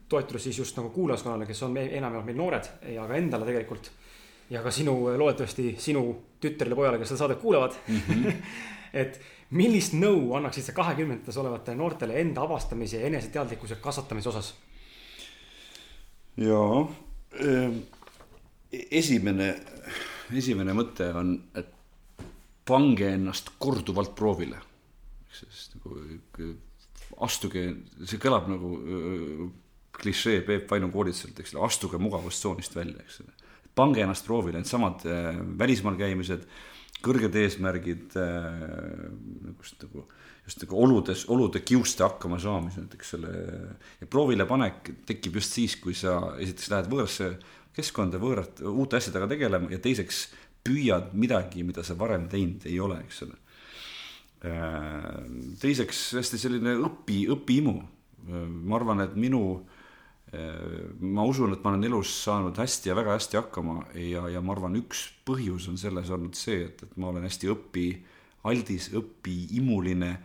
toetudes 0.09 0.43
siis 0.43 0.57
just 0.57 0.77
nagu 0.77 0.89
kuulajaskonnale, 0.89 1.45
kes 1.45 1.63
on 1.63 1.77
enamjaolt 1.77 2.25
meil 2.25 2.37
noored 2.37 2.69
ja 2.95 3.05
ka 3.07 3.15
endale 3.15 3.45
tegelikult. 3.45 3.91
ja 4.51 4.59
ka 4.63 4.71
sinu, 4.71 4.93
loodetavasti 5.17 5.75
sinu 5.79 6.01
tütrile, 6.43 6.75
pojale, 6.75 6.97
kes 6.99 7.07
seda 7.13 7.17
saadet 7.17 7.39
kuulavad 7.39 7.71
mm. 7.87 8.01
-hmm. 8.07 8.33
et 9.01 9.21
millist 9.49 9.93
nõu 9.93 10.33
annaksid 10.35 10.63
sa 10.63 10.73
kahekümnendates 10.75 11.37
olevatele 11.37 11.77
noortele 11.77 12.19
enda 12.19 12.41
avastamise 12.41 12.99
ja 12.99 13.07
eneseteadlikkuse 13.07 13.75
kasvatamise 13.75 14.29
osas? 14.29 14.53
jaa, 16.37 16.91
ehm, 17.39 17.77
esimene, 18.91 19.55
esimene 20.37 20.75
mõte 20.77 21.07
on, 21.17 21.35
et 21.57 21.71
pange 22.67 23.07
ennast 23.15 23.55
korduvalt 23.61 24.13
proovile. 24.15 24.59
sest 25.31 25.77
nagu 25.77 25.97
astuge, 27.23 27.63
see 28.05 28.19
kõlab 28.21 28.49
nagu 28.51 28.71
klišee 30.01 30.41
Peep 30.47 30.69
Vainu 30.71 30.89
koolituselt, 30.91 31.39
eks 31.39 31.55
ole, 31.55 31.65
astuge 31.67 31.99
mugavustsoonist 32.01 32.75
välja, 32.75 33.03
eks 33.03 33.21
ole. 33.23 33.33
pange 33.75 34.03
ennast 34.03 34.25
proovile, 34.27 34.59
needsamad 34.59 35.05
välismaal 35.59 35.95
käimised, 35.99 36.43
kõrged 37.01 37.35
eesmärgid 37.39 38.17
äh,, 38.19 38.65
just 39.61 39.85
nagu, 39.85 40.03
just 40.45 40.65
nagu 40.65 40.81
oludes, 40.83 41.23
olude 41.33 41.63
kiuste 41.65 42.05
hakkama 42.05 42.39
saamised, 42.41 42.91
eks 42.97 43.15
ole. 43.17 43.31
ja 44.01 44.09
proovile 44.11 44.45
panek 44.49 44.91
tekib 45.07 45.39
just 45.39 45.57
siis, 45.57 45.77
kui 45.81 45.95
sa 45.97 46.35
esiteks 46.37 46.69
lähed 46.73 46.91
võõrasse 46.91 47.31
keskkonda, 47.75 48.19
võõrat, 48.21 48.63
uute 48.67 48.97
asjadega 48.99 49.29
tegelema 49.31 49.71
ja 49.71 49.79
teiseks 49.79 50.25
püüad 50.63 51.13
midagi, 51.17 51.63
mida 51.65 51.83
sa 51.83 51.95
varem 51.97 52.27
teinud 52.29 52.67
ei 52.69 52.79
ole, 52.79 52.99
eks 53.05 53.23
ole 53.25 53.39
Äh, 54.41 55.19
teiseks 55.61 55.99
hästi 56.17 56.39
selline 56.41 56.73
õpi, 56.81 57.27
õpiimu. 57.29 57.75
Äh, 57.77 58.47
ma 58.49 58.79
arvan, 58.79 59.03
et 59.03 59.13
minu, 59.13 59.41
äh, 60.33 60.87
ma 60.97 61.27
usun, 61.29 61.53
et 61.53 61.61
ma 61.61 61.75
olen 61.75 61.85
elus 61.85 62.15
saanud 62.23 62.57
hästi 62.57 62.89
ja 62.89 62.97
väga 62.97 63.19
hästi 63.19 63.37
hakkama 63.37 63.83
ja, 64.01 64.25
ja 64.33 64.41
ma 64.41 64.55
arvan, 64.55 64.79
üks 64.81 65.03
põhjus 65.29 65.69
on 65.69 65.77
selles 65.77 66.09
olnud 66.09 66.37
see, 66.39 66.63
et, 66.71 66.81
et 66.87 66.97
ma 66.97 67.11
olen 67.11 67.27
hästi 67.29 67.53
õpialdis, 67.53 68.93
õpiimuline. 68.97 70.15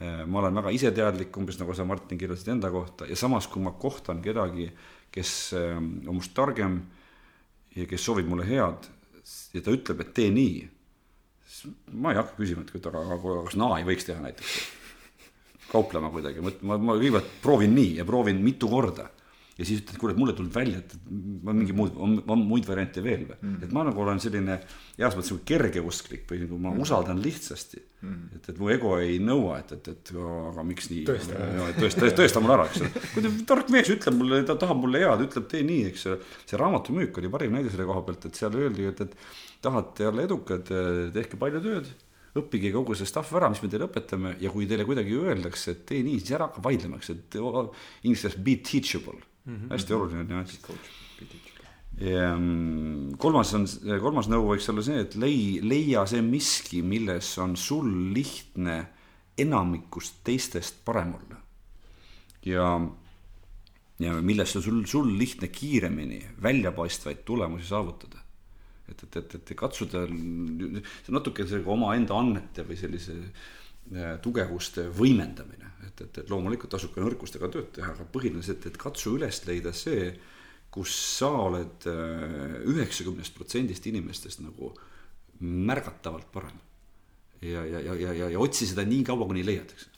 ma 0.00 0.38
olen 0.40 0.56
väga 0.56 0.70
iseteadlik, 0.72 1.34
umbes 1.36 1.58
nagu 1.60 1.74
sa, 1.76 1.84
Martin, 1.84 2.16
kirjutasid 2.16 2.48
enda 2.54 2.70
kohta 2.72 3.04
ja 3.04 3.16
samas, 3.20 3.44
kui 3.52 3.60
ma 3.60 3.74
kohtan 3.76 4.22
kedagi, 4.24 4.70
kes 5.10 5.30
on 5.56 6.14
must 6.14 6.34
targem 6.36 6.80
ja 7.76 7.86
kes 7.90 8.04
soovib 8.04 8.28
mulle 8.30 8.46
head 8.48 8.90
ja 9.54 9.62
ta 9.62 9.74
ütleb, 9.74 10.04
et 10.04 10.14
tee 10.14 10.30
nii 10.34 10.68
ma 12.00 12.12
ei 12.12 12.20
hakka 12.20 12.38
küsima, 12.38 12.64
et 12.64 12.86
aga, 12.86 13.02
aga 13.16 13.40
kas 13.46 13.56
naa 13.60 13.78
ei 13.80 13.86
võiks 13.88 14.06
teha 14.06 14.22
näiteks. 14.22 14.58
kauplema 15.70 16.10
kuidagi, 16.10 16.42
ma, 16.42 16.76
ma 16.78 16.96
kõigepealt 16.98 17.34
proovin 17.42 17.74
nii 17.76 17.98
ja 18.00 18.06
proovin 18.06 18.40
mitu 18.42 18.68
korda 18.70 19.10
ja 19.60 19.66
siis 19.68 19.82
ütled, 19.82 20.00
et 20.14 20.18
mulle 20.18 20.32
tuleb 20.36 20.54
välja, 20.54 20.80
et 20.80 20.94
ma 21.44 21.52
mingi 21.52 21.74
muud, 21.76 21.92
on, 22.00 22.16
on 22.32 22.42
muid 22.48 22.64
variante 22.68 23.02
veel 23.04 23.26
või 23.28 23.36
mm.. 23.36 23.58
et 23.66 23.74
ma 23.76 23.84
nagu 23.84 24.00
olen 24.00 24.20
selline 24.22 24.56
heas 24.96 25.16
mõttes 25.16 25.32
nagu 25.34 25.44
kergeusklik 25.50 26.24
või 26.30 26.40
nagu 26.46 26.60
ma 26.60 26.72
mm. 26.72 26.84
usaldan 26.86 27.20
lihtsasti 27.20 27.80
mm.. 27.82 28.22
et, 28.38 28.50
et 28.52 28.60
mu 28.60 28.70
ego 28.72 28.94
ei 29.02 29.18
nõua, 29.22 29.60
et, 29.60 29.74
et, 29.76 29.92
et 29.92 30.12
aga 30.16 30.64
miks 30.66 30.88
nii. 30.92 31.04
tõesta, 31.10 31.46
tõesta, 31.76 32.12
tõesta 32.22 32.44
mulle 32.44 32.56
ära, 32.56 32.68
eks 32.70 32.84
ole. 32.86 33.06
kui 33.12 33.32
tark 33.52 33.72
mees 33.74 33.92
ütleb 33.92 34.20
mulle, 34.22 34.42
ta 34.48 34.56
tahab 34.60 34.80
mulle 34.80 35.02
head, 35.04 35.24
ütleb 35.28 35.48
tee 35.52 35.64
nii, 35.66 35.88
eks 35.92 36.06
ole. 36.08 36.20
see 36.48 36.60
raamatumüük 36.60 37.20
oli 37.20 37.32
parim 37.32 37.58
näide 37.58 37.72
selle 37.72 37.88
koha 37.90 38.04
pealt, 38.08 38.28
et 38.30 38.40
seal 38.40 38.56
öeldi, 38.56 38.88
et, 38.88 39.04
et 39.04 39.18
tahate 39.60 40.08
olla 40.08 40.24
edukad, 40.24 40.72
tehke 41.16 41.40
palju 41.40 41.64
tööd 41.66 41.90
õppige 42.40 42.70
kogu 42.70 42.94
see 42.94 43.08
stuff 43.10 43.34
ära, 43.34 43.48
mis 43.50 43.58
me 43.60 43.68
teile 43.68 43.88
õpetame 43.88 44.36
ja 44.40 44.52
kui 44.54 44.68
teile 44.70 44.86
kuidagi 44.86 45.16
öeldakse, 45.18 45.74
et 45.74 45.80
tee 45.88 46.04
nii, 46.06 46.20
siis 46.22 46.36
ära 46.38 46.46
hakka 46.46 46.62
vaidlema, 46.62 47.00
eks, 47.00 47.10
et 47.10 47.36
inglise 47.40 48.30
keeles 48.30 48.38
be 48.46 48.54
teachable 48.62 49.18
mm. 49.44 49.56
-hmm. 49.56 49.72
hästi 49.72 49.94
oluline 49.94 50.24
nüanss. 50.24 50.58
ja 52.00 52.36
mm, 52.36 53.16
kolmas 53.18 53.54
on, 53.54 53.66
kolmas 54.00 54.28
nõu 54.28 54.46
võiks 54.52 54.70
olla 54.72 54.82
see, 54.82 55.00
et 55.00 55.14
lei-, 55.14 55.60
leia 55.62 56.06
see 56.06 56.22
miski, 56.22 56.82
milles 56.82 57.38
on 57.38 57.56
sul 57.56 58.12
lihtne 58.14 58.86
enamikust 59.38 60.24
teistest 60.24 60.84
parem 60.84 61.14
olla. 61.14 61.36
ja, 62.44 62.80
ja 63.98 64.16
milles 64.22 64.56
on 64.56 64.62
sul, 64.62 64.84
sul 64.86 65.12
lihtne 65.18 65.48
kiiremini 65.48 66.24
väljapaistvaid 66.42 67.24
tulemusi 67.24 67.66
saavutada 67.66 68.20
et, 68.90 69.02
et, 69.04 69.16
et, 69.16 69.34
et 69.34 69.56
katsuda, 69.56 70.04
see 70.06 71.12
on 71.12 71.18
natuke 71.18 71.46
sellega 71.46 71.72
omaenda 71.74 72.16
annete 72.18 72.64
või 72.66 72.78
sellise 72.78 73.16
äh, 73.20 74.16
tugevuste 74.22 74.88
võimendamine 74.96 75.59
et, 76.00 76.06
et, 76.08 76.18
et 76.22 76.30
loomulikult 76.32 76.72
tasub 76.72 76.94
ka 76.94 77.02
nõrkustega 77.04 77.50
tööd 77.52 77.70
teha, 77.76 77.92
aga 77.94 78.06
põhiliselt, 78.12 78.66
et 78.66 78.78
katsu 78.80 79.16
üles 79.18 79.42
leida 79.46 79.72
see, 79.76 80.12
kus 80.70 80.94
sa 81.18 81.30
oled 81.48 81.86
äh, 81.90 82.56
üheksakümnest 82.70 83.34
protsendist 83.36 83.86
inimestest 83.90 84.42
nagu 84.44 84.72
märgatavalt 85.40 86.28
parem. 86.32 86.58
ja, 87.40 87.64
ja, 87.64 87.80
ja, 87.80 87.94
ja, 87.94 88.12
ja, 88.12 88.28
ja 88.30 88.40
otsi 88.40 88.68
seda 88.68 88.84
nii 88.86 89.04
kaua, 89.08 89.26
kuni 89.26 89.44
leiad, 89.44 89.72
eks. 89.72 89.88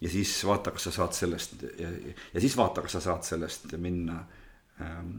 ja 0.00 0.10
siis 0.10 0.32
vaata, 0.48 0.72
kas 0.74 0.88
sa 0.88 0.94
saad 0.98 1.16
sellest 1.16 1.66
ja, 1.78 1.90
ja 2.32 2.40
siis 2.40 2.56
vaata, 2.56 2.82
kas 2.82 2.96
sa 2.96 3.04
saad 3.04 3.26
sellest 3.28 3.76
minna 3.78 4.22
ähm, 4.80 5.18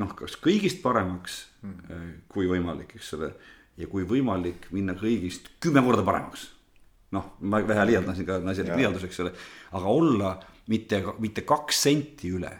noh, 0.00 0.14
kas 0.16 0.38
kõigist 0.40 0.80
paremaks 0.82 1.42
mm. 1.62 2.14
kui 2.32 2.48
võimalik, 2.50 2.96
eks 2.96 3.12
ole. 3.18 3.34
ja 3.80 3.88
kui 3.92 4.08
võimalik, 4.08 4.70
minna 4.74 4.96
kõigist 4.98 5.52
kümme 5.60 5.84
korda 5.84 6.06
paremaks 6.06 6.48
noh, 7.16 7.34
ma 7.40 7.60
vähe 7.66 7.86
liialdan 7.90 8.16
siin 8.16 8.28
ka, 8.28 8.38
naiselik 8.44 8.76
liialdus, 8.78 9.06
eks 9.08 9.22
ole, 9.24 9.32
aga 9.78 9.94
olla 10.00 10.34
mitte, 10.70 11.02
mitte 11.22 11.44
kaks 11.48 11.82
senti 11.88 12.30
üle, 12.36 12.52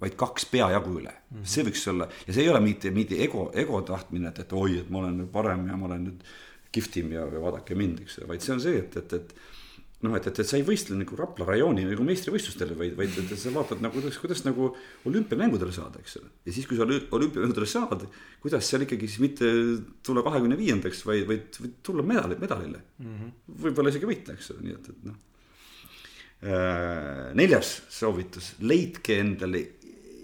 vaid 0.00 0.16
kaks 0.20 0.46
peajagu 0.52 0.98
üle. 1.00 1.12
Mm, 1.12 1.38
-hmm. 1.38 1.50
see 1.52 1.64
võiks 1.66 1.86
olla. 1.90 2.08
Ja 2.26 2.34
see 2.36 2.44
ei 2.44 2.52
ole 2.52 2.60
mitte, 2.60 2.92
mitte 2.94 3.18
ego, 3.22 3.50
ego 3.54 3.80
tahtmine, 3.82 4.28
et, 4.28 4.42
et 4.44 4.52
oi, 4.52 4.80
et 4.82 4.90
ma 4.90 5.02
olen 5.02 5.22
nüüd 5.22 5.32
parem 5.32 5.66
ja 5.68 5.76
ma 5.76 5.88
olen 5.90 6.04
nüüd 6.10 6.26
kihvtim 6.72 7.12
ja, 7.12 7.24
ja 7.32 7.42
vaadake 7.42 7.74
mind, 7.78 8.04
eks 8.04 8.18
ju, 8.20 8.28
vaid 8.28 8.44
see 8.44 8.54
on 8.54 8.60
see, 8.62 8.82
et, 8.84 8.96
et, 9.00 9.12
et 9.12 9.34
noh, 10.04 10.16
et, 10.18 10.26
et, 10.28 10.40
et 10.42 10.48
sa 10.48 10.58
ei 10.58 10.64
võistle 10.66 10.96
nagu 10.98 11.16
Rapla 11.16 11.46
rajooni 11.48 11.86
nagu 11.88 12.04
meistrivõistlustele, 12.04 12.76
vaid, 12.76 12.96
vaid 12.98 13.14
et, 13.16 13.30
et 13.32 13.40
sa 13.40 13.52
vaatad 13.54 13.80
nagu 13.84 13.96
kuidas, 13.96 14.18
kuidas 14.20 14.42
nagu 14.44 14.68
olümpiamängudele 15.08 15.72
saada, 15.72 16.02
eks 16.02 16.18
ole. 16.20 16.28
ja 16.44 16.52
siis, 16.56 16.66
kui 16.68 16.76
sa 16.76 16.84
olümpiamängudele 16.86 17.68
saad, 17.70 18.04
kuidas 18.42 18.68
seal 18.68 18.84
ikkagi 18.84 19.08
siis 19.08 19.22
mitte 19.24 19.52
tulla 20.04 20.24
kahekümne 20.26 20.58
viiendaks, 20.60 21.00
vaid, 21.08 21.24
vaid, 21.30 21.60
vaid 21.62 21.78
tulla 21.86 22.04
medali, 22.06 22.36
medalile 22.42 22.82
mm 22.82 23.14
-hmm.. 23.14 23.32
võib-olla 23.64 23.94
isegi 23.94 24.12
võita, 24.12 24.36
eks 24.36 24.52
ole, 24.54 24.66
nii 24.66 24.76
et, 24.76 24.92
et 24.92 25.08
noh. 25.08 25.24
Äh, 26.46 27.32
neljas 27.34 27.72
soovitus, 27.88 28.52
leidke 28.60 29.16
endale 29.22 29.64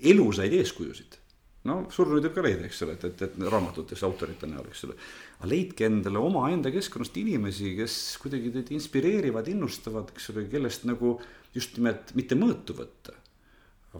elusaid 0.04 0.52
eeskujusid 0.52 1.22
no 1.68 1.76
surnuid 1.94 2.26
võib 2.26 2.34
ka 2.34 2.44
leida, 2.44 2.66
eks 2.66 2.82
ole, 2.86 2.96
et, 2.98 3.04
et, 3.08 3.22
et 3.22 3.44
raamatutes 3.46 4.02
autorite 4.06 4.48
näol, 4.50 4.66
eks 4.70 4.84
ole 4.88 4.96
aga 5.42 5.50
leidke 5.50 5.88
endale 5.90 6.20
omaenda 6.22 6.70
keskkonnast 6.70 7.16
inimesi, 7.18 7.72
kes 7.74 7.96
kuidagi 8.22 8.52
teid 8.54 8.68
inspireerivad, 8.76 9.48
innustavad, 9.50 10.12
eks 10.14 10.30
ole, 10.30 10.44
kellest 10.52 10.86
nagu 10.86 11.16
just 11.50 11.74
nimelt 11.80 12.12
mitte 12.14 12.38
mõõtu 12.38 12.76
võtta, 12.78 13.16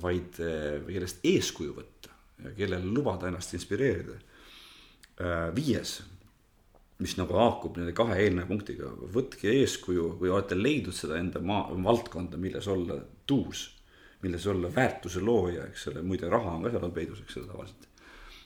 vaid 0.05 0.39
kellest 0.39 1.27
eeskuju 1.27 1.75
võtta 1.75 2.15
ja 2.45 2.55
kellel 2.55 2.87
lubada 2.95 3.27
ennast 3.27 3.57
inspireerida. 3.59 4.15
Äh, 5.19 5.51
viies, 5.57 5.97
mis 7.03 7.19
nagu 7.19 7.35
haakub 7.35 7.75
nende 7.81 7.91
kahe 7.97 8.23
eelneva 8.23 8.47
punktiga, 8.47 8.95
võtke 9.11 9.51
eeskuju, 9.51 10.13
kui 10.23 10.31
olete 10.31 10.55
leidnud 10.55 10.95
seda 10.95 11.19
enda 11.19 11.43
maa, 11.43 11.67
valdkonda, 11.75 12.39
milles 12.39 12.71
olla 12.71 13.03
tuus, 13.27 13.67
milles 14.23 14.47
olla 14.47 14.71
väärtuse 14.71 15.27
looja, 15.27 15.67
eks 15.73 15.91
ole, 15.91 16.07
muide 16.07 16.31
raha 16.31 16.55
on 16.55 16.69
ka 16.69 16.77
seal 16.77 16.95
peidus, 16.95 17.27
eks 17.27 17.43
ole, 17.43 17.51
tavaliselt 17.51 17.92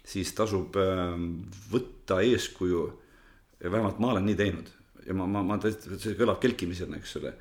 siis 0.06 0.32
tasub 0.38 0.76
ähm, 0.78 1.28
võtta 1.72 2.20
eeskuju. 2.22 2.86
vähemalt 3.62 3.98
ma 3.98 4.12
olen 4.12 4.26
nii 4.28 4.38
teinud 4.38 4.72
ja 5.06 5.14
ma, 5.16 5.26
ma, 5.30 5.42
ma 5.46 5.58
tõesti, 5.62 5.98
see 6.00 6.16
kõlab 6.18 6.40
kelkimisena, 6.42 6.98
eks 7.00 7.16
ole. 7.20 7.32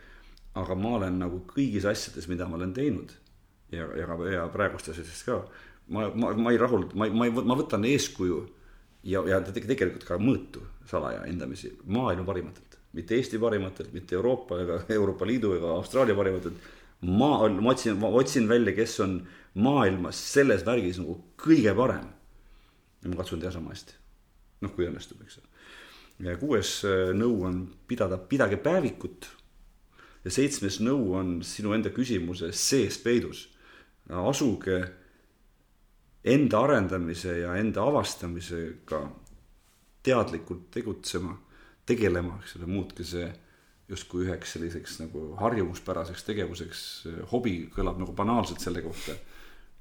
aga 0.56 0.76
ma 0.80 0.96
olen 1.00 1.18
nagu 1.20 1.42
kõigis 1.50 1.86
asjades, 1.90 2.30
mida 2.32 2.48
ma 2.48 2.56
olen 2.60 2.74
teinud, 2.74 3.12
ja, 3.74 3.88
ja, 4.00 4.18
ja 4.32 4.46
praegustes 4.54 4.96
asjades 4.96 5.24
ka. 5.28 5.42
ma, 5.88 6.08
ma, 6.14 6.32
ma 6.38 6.54
ei 6.54 6.62
rahulda, 6.62 6.96
ma, 6.98 7.10
ma 7.10 7.28
ei, 7.28 7.34
ma 7.36 7.58
võtan 7.58 7.86
eeskuju 7.90 8.40
ja, 9.12 9.24
ja 9.30 9.42
tegelikult 9.46 10.08
ka 10.08 10.20
mõõtu 10.22 10.64
salaja 10.90 11.26
hindamisi 11.26 11.74
maailma 11.86 12.26
parimatelt, 12.28 12.80
mitte 12.96 13.18
Eesti 13.18 13.42
parimatelt, 13.42 13.94
mitte 13.94 14.18
Euroopa 14.18 14.62
ega 14.64 14.82
Euroopa 15.00 15.28
Liidu 15.28 15.56
ega 15.58 15.74
Austraalia 15.76 16.18
parimatelt. 16.18 16.72
ma, 17.06 17.32
ma 17.50 17.74
otsin, 17.74 17.98
ma 18.02 18.14
otsin 18.22 18.50
välja, 18.50 18.76
kes 18.78 19.00
on 19.06 19.20
maailmas 19.56 20.20
selles 20.34 20.66
värgis 20.68 21.00
nagu 21.02 21.20
kõige 21.40 21.74
parem. 21.76 22.12
Ja 23.06 23.14
ma 23.14 23.22
katsun 23.22 23.40
teha 23.40 23.54
sama 23.54 23.74
hästi. 23.74 23.94
noh, 24.66 24.74
kui 24.74 24.88
õnnestub, 24.90 25.22
eks 25.22 25.40
ole. 25.40 25.50
ja 26.26 26.38
kuues 26.42 26.76
äh, 26.90 27.14
nõu 27.14 27.46
on 27.46 27.62
pidada, 27.88 28.18
pidage 28.18 28.58
päevikut. 28.58 29.30
ja 30.26 30.34
seitsmes 30.34 30.82
nõu 30.82 31.14
on 31.20 31.38
sinu 31.46 31.76
enda 31.78 31.94
küsimuse 31.94 32.52
sees 32.52 32.98
peidus. 32.98 33.48
asuge 34.10 34.82
enda 36.26 36.62
arendamise 36.66 37.38
ja 37.44 37.56
enda 37.62 37.86
avastamisega 37.86 39.02
teadlikult 40.06 40.70
tegutsema, 40.74 41.36
tegelema, 41.86 42.40
eks 42.42 42.58
ole, 42.58 42.70
muutke 42.70 43.06
see 43.06 43.28
justkui 43.90 44.26
üheks 44.26 44.56
selliseks 44.56 44.98
nagu 45.04 45.28
harjumuspäraseks 45.38 46.26
tegevuseks, 46.26 46.82
hobi 47.30 47.68
kõlab 47.74 48.00
nagu 48.02 48.16
banaalselt 48.18 48.64
selle 48.64 48.82
kohta. 48.86 49.14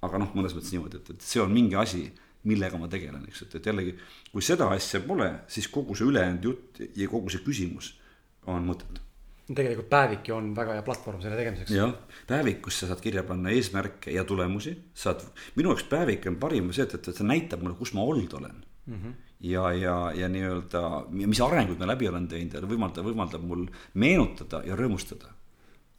aga 0.04 0.18
noh, 0.20 0.34
mõnes 0.36 0.52
mõttes 0.52 0.74
niimoodi, 0.74 0.98
et, 1.00 1.10
et 1.14 1.22
see 1.24 1.40
on 1.40 1.52
mingi 1.52 1.76
asi, 1.80 2.02
millega 2.44 2.78
ma 2.80 2.88
tegelen, 2.92 3.24
eks, 3.28 3.46
et, 3.46 3.54
et 3.60 3.70
jällegi, 3.70 3.94
kui 4.32 4.44
seda 4.44 4.68
asja 4.74 5.00
pole, 5.04 5.30
siis 5.48 5.68
kogu 5.72 5.96
see 5.96 6.08
ülejäänud 6.10 6.50
jutt 6.50 6.84
ja 6.96 7.08
kogu 7.08 7.32
see 7.32 7.44
küsimus 7.44 7.94
on 8.50 8.66
mõttetu 8.68 9.04
tegelikult 9.44 9.90
päevik 9.92 10.28
ju 10.28 10.36
on 10.38 10.52
väga 10.56 10.78
hea 10.78 10.84
platvorm 10.84 11.20
selle 11.20 11.36
tegemiseks. 11.36 11.72
jah, 11.74 11.92
päevikus 12.28 12.78
sa 12.80 12.88
saad 12.88 13.02
kirja 13.04 13.24
panna 13.28 13.52
eesmärke 13.52 14.12
ja 14.14 14.24
tulemusi, 14.24 14.72
saad, 14.96 15.20
minu 15.58 15.72
jaoks 15.72 15.84
päevik 15.90 16.24
on 16.30 16.38
parim 16.40 16.72
see, 16.72 16.86
et, 16.86 16.96
et, 16.96 17.10
see 17.12 17.28
näitab 17.28 17.64
mulle, 17.64 17.76
kus 17.76 17.92
ma 17.96 18.06
olnud 18.08 18.32
olen 18.40 18.56
mm. 18.86 18.94
-hmm. 18.94 19.14
ja, 19.50 19.72
ja, 19.72 19.96
ja 20.16 20.28
nii-öelda, 20.32 20.82
mis 21.10 21.40
arenguid 21.44 21.78
ma 21.78 21.90
läbi 21.92 22.08
olen 22.08 22.28
teinud 22.28 22.56
ja 22.56 22.64
võimaldab, 22.72 23.04
võimaldab 23.04 23.44
mul 23.44 23.66
meenutada 23.94 24.62
ja 24.64 24.76
rõõmustada. 24.80 25.34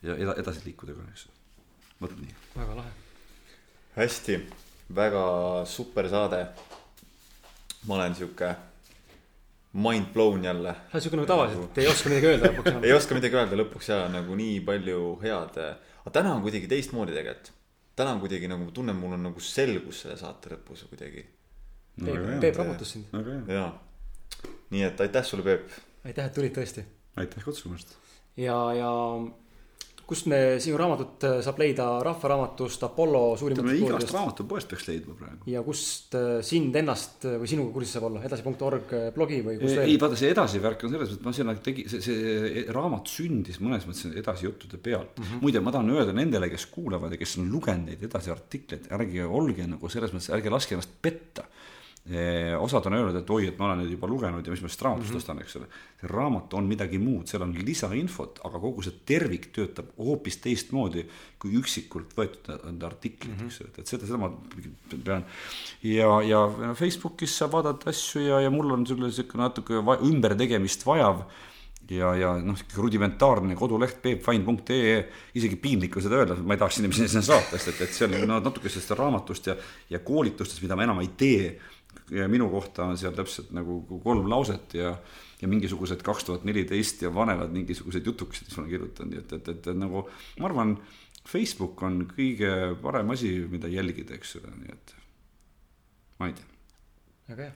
ja 0.01 0.33
edasi 0.33 0.65
liikuda 0.65 0.93
ka, 0.93 1.07
eks. 1.11 1.27
vot 2.01 2.17
nii. 2.17 2.35
väga 2.55 2.75
lahe. 2.81 2.91
hästi, 3.95 4.41
väga 4.89 5.65
super 5.65 6.09
saade. 6.09 6.47
ma 7.85 7.95
olen 7.95 8.15
sihuke 8.15 8.55
mind 9.73 10.05
blown 10.13 10.43
jälle. 10.43 10.73
sa 10.73 10.97
oled 10.97 11.03
siuke 11.03 11.17
nagu 11.19 11.27
tavaliselt, 11.27 11.77
ei 11.77 11.87
oska 11.87 12.09
midagi 12.09 12.27
öelda 12.31 12.51
lõpuks 12.51 12.77
ei 12.87 12.93
oska 12.95 13.17
midagi 13.17 13.35
öelda 13.35 13.59
lõpuks 13.59 13.89
ja 13.91 13.99
nagu 14.11 14.35
nii 14.39 14.59
palju 14.65 14.99
head. 15.21 15.57
aga 15.59 16.13
täna 16.17 16.35
on 16.35 16.43
kuidagi 16.45 16.69
teistmoodi 16.71 17.15
tegelikult. 17.15 17.51
täna 17.95 18.13
on 18.15 18.21
kuidagi 18.23 18.47
nagu, 18.51 18.67
ma 18.67 18.75
tunnen, 18.75 18.95
mul 18.95 19.17
on 19.17 19.27
nagu 19.29 19.43
selgus 19.43 20.03
selle 20.05 20.17
saate 20.19 20.53
lõpus 20.53 20.85
kuidagi. 20.89 21.25
Peep, 21.95 22.39
Peep 22.43 22.57
raputas 22.59 22.91
sind. 22.91 23.11
jaa, 23.47 23.69
nii 24.69 24.83
et 24.83 25.01
aitäh 25.01 25.23
sulle, 25.25 25.43
Peep. 25.43 25.69
aitäh, 26.05 26.25
et 26.25 26.33
tulid 26.33 26.55
tõesti. 26.55 26.85
aitäh 27.17 27.43
kutsumast. 27.43 27.97
ja, 28.37 28.57
ja 28.79 28.91
kust 30.05 30.27
me 30.29 30.39
sinu 30.61 30.77
raamatut 30.79 31.25
äh, 31.25 31.35
saab 31.45 31.59
leida 31.61 31.85
Rahvaraamatust 32.05 32.83
Apollo 32.85 33.21
suurimatest 33.41 33.79
poodidest. 33.81 34.03
igast 34.03 34.13
raamatupoest 34.13 34.69
peaks 34.71 34.85
leidma 34.89 35.15
praegu. 35.17 35.49
ja 35.49 35.63
kust 35.65 36.17
äh, 36.19 36.37
sind 36.45 36.75
ennast 36.77 37.25
äh, 37.25 37.37
või 37.41 37.49
sinuga 37.49 37.73
kursis 37.73 37.95
saab 37.97 38.07
olla, 38.09 38.21
edasi.org 38.27 38.93
blogi 39.15 39.41
või 39.45 39.57
kus 39.61 39.73
veel? 39.73 39.89
ei, 39.89 39.97
vaata 40.01 40.19
see 40.19 40.31
edasi 40.35 40.61
värk 40.63 40.85
on 40.85 40.93
selles, 40.93 41.15
et 41.17 41.25
ma 41.25 41.33
sinna 41.35 41.57
tegi, 41.67 41.87
see, 41.91 42.03
see 42.05 42.65
raamat 42.75 43.09
sündis 43.09 43.61
mõnes 43.63 43.87
mõttes 43.89 44.13
edasi 44.21 44.47
juttude 44.47 44.77
pealt 44.77 45.17
mm. 45.17 45.25
-hmm. 45.25 45.45
muide, 45.45 45.63
ma 45.65 45.73
tahan 45.73 45.93
öelda 45.95 46.15
nendele, 46.15 46.51
kes 46.53 46.67
kuulavad 46.73 47.15
ja 47.15 47.21
kes 47.21 47.37
on 47.41 47.49
lugenud 47.53 47.89
neid 47.89 48.05
edasi 48.05 48.33
artikleid, 48.33 48.91
ärge 48.93 49.25
olge 49.25 49.65
nagu 49.69 49.89
selles 49.89 50.13
mõttes, 50.13 50.29
ärge 50.37 50.53
laske 50.53 50.77
ennast 50.77 50.93
petta 51.01 51.49
osad 52.61 52.85
on 52.85 52.93
öelnud, 52.93 53.15
et 53.17 53.29
oi, 53.33 53.47
et 53.49 53.55
ma 53.57 53.65
olen 53.65 53.79
nüüd 53.81 53.95
juba 53.95 54.05
lugenud 54.05 54.45
ja 54.45 54.53
mis 54.53 54.61
ma 54.61 54.69
sellest 54.69 54.83
raamatust 54.85 55.09
mm 55.09 55.15
-hmm. 55.15 55.23
ostan, 55.23 55.39
eks 55.41 55.55
ole. 55.55 55.65
see 56.01 56.09
raamat 56.11 56.53
on 56.53 56.67
midagi 56.69 56.99
muud, 57.01 57.25
seal 57.27 57.41
on 57.41 57.55
lisainfot, 57.65 58.39
aga 58.45 58.59
kogu 58.59 58.83
see 58.85 58.93
tervik 59.05 59.47
töötab 59.55 59.89
hoopis 59.97 60.37
teistmoodi 60.37 61.07
kui 61.41 61.57
üksikult 61.57 62.13
võetud 62.13 62.83
artiklid 62.85 63.33
mm, 63.33 63.39
-hmm. 63.39 63.45
eks 63.47 63.61
ole, 63.61 63.69
et 63.77 63.87
seda, 63.87 64.05
seda 64.05 64.17
ma 64.21 64.29
pean. 65.03 65.25
ja, 65.81 66.21
ja 66.21 66.45
Facebookis 66.75 67.37
saab 67.37 67.57
vaadata 67.57 67.89
asju 67.89 68.21
ja, 68.21 68.39
ja 68.39 68.53
mul 68.53 68.71
on 68.71 68.85
sulle 68.85 69.11
sihuke 69.11 69.37
natuke 69.37 69.73
ümbertegemist 70.11 70.85
vajav 70.85 71.25
ja, 71.89 72.15
ja 72.15 72.33
noh, 72.41 72.57
rudimentaarne 72.77 73.55
koduleht 73.55 74.01
peepfind.ee, 74.01 74.97
isegi 75.33 75.55
piinlik 75.55 75.97
on 75.97 76.05
seda 76.05 76.21
öelda, 76.21 76.37
ma 76.41 76.53
ei 76.53 76.61
tahaks 76.61 76.79
inimesi 76.81 77.07
sinna 77.07 77.25
saata, 77.25 77.57
sest 77.57 77.73
et, 77.73 77.81
et 77.87 77.93
see 77.93 78.07
on 78.07 78.27
no, 78.29 78.39
natuke 78.45 78.69
sellest 78.69 78.93
raamatust 78.97 79.47
ja, 79.51 79.55
ja 79.89 79.99
koolitustest, 80.05 80.61
mida 80.61 80.77
ma 80.77 80.85
enam 80.87 81.01
ei 81.03 81.11
tee 81.17 81.55
ja 82.11 82.27
minu 82.31 82.49
kohta 82.51 82.89
on 82.89 82.99
seal 82.99 83.15
täpselt 83.17 83.51
nagu 83.55 83.79
kolm 84.03 84.29
lauset 84.29 84.75
ja, 84.77 84.93
ja 85.41 85.49
mingisugused 85.51 86.03
kaks 86.05 86.27
tuhat 86.27 86.45
neliteist 86.47 87.01
ja 87.05 87.13
vanemad 87.13 87.53
mingisugused 87.55 88.05
jutukesed, 88.05 88.49
mis 88.49 88.57
ma 88.57 88.63
olen 88.63 88.73
kirjutanud, 88.73 89.13
nii 89.13 89.23
et, 89.23 89.33
et, 89.39 89.49
et, 89.55 89.69
et 89.73 89.79
nagu 89.79 90.05
ma 90.39 90.49
arvan, 90.49 90.75
Facebook 91.25 91.81
on 91.85 92.03
kõige 92.09 92.49
parem 92.83 93.13
asi, 93.15 93.31
mida 93.49 93.69
jälgida, 93.71 94.17
eks 94.17 94.35
ole, 94.41 94.51
nii 94.61 94.73
et 94.75 94.95
ma 96.19 96.29
ei 96.29 96.35
tea. 96.37 96.51
väga 97.31 97.47
hea, 97.47 97.55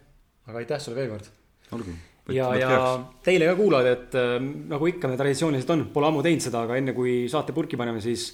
aga 0.49 0.63
aitäh 0.63 0.81
sulle 0.81 0.97
veel 1.01 1.11
kord. 1.13 1.29
olgu. 1.77 1.93
ja, 2.33 2.49
ja 2.57 2.71
teile 3.25 3.51
ka 3.51 3.59
kuulajad, 3.59 3.91
et 3.93 4.17
äh, 4.17 4.37
nagu 4.73 4.89
ikka 4.89 5.11
me 5.11 5.19
traditsiooniliselt 5.19 5.75
on, 5.75 5.85
pole 5.93 6.09
ammu 6.09 6.25
teinud 6.25 6.45
seda, 6.45 6.65
aga 6.65 6.79
enne 6.81 6.97
kui 6.97 7.21
saate 7.31 7.53
purki 7.55 7.77
paneme, 7.79 8.01
siis 8.01 8.31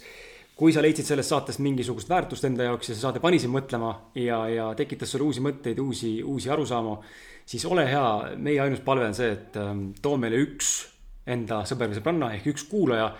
kui 0.56 0.72
sa 0.72 0.80
leidsid 0.80 1.04
sellest 1.04 1.32
saatest 1.32 1.60
mingisugust 1.60 2.08
väärtust 2.08 2.46
enda 2.48 2.64
jaoks 2.70 2.88
ja 2.88 2.94
see 2.94 3.02
saade 3.02 3.20
pani 3.20 3.38
sind 3.40 3.52
mõtlema 3.52 3.90
ja, 4.16 4.38
ja 4.48 4.70
tekitas 4.76 5.10
sulle 5.12 5.28
uusi 5.28 5.42
mõtteid, 5.44 5.80
uusi, 5.82 6.12
uusi 6.24 6.52
arusaamu, 6.52 6.94
siis 7.44 7.66
ole 7.68 7.84
hea, 7.90 8.06
meie 8.40 8.62
ainus 8.64 8.80
palve 8.86 9.04
on 9.04 9.16
see, 9.16 9.34
et 9.36 9.58
ähm, 9.60 9.90
too 10.02 10.16
meile 10.20 10.40
üks 10.40 10.78
enda 11.28 11.60
sõber 11.68 11.92
või 11.92 11.98
sõbranna 11.98 12.32
ehk 12.38 12.48
üks 12.54 12.64
kuulaja, 12.70 13.10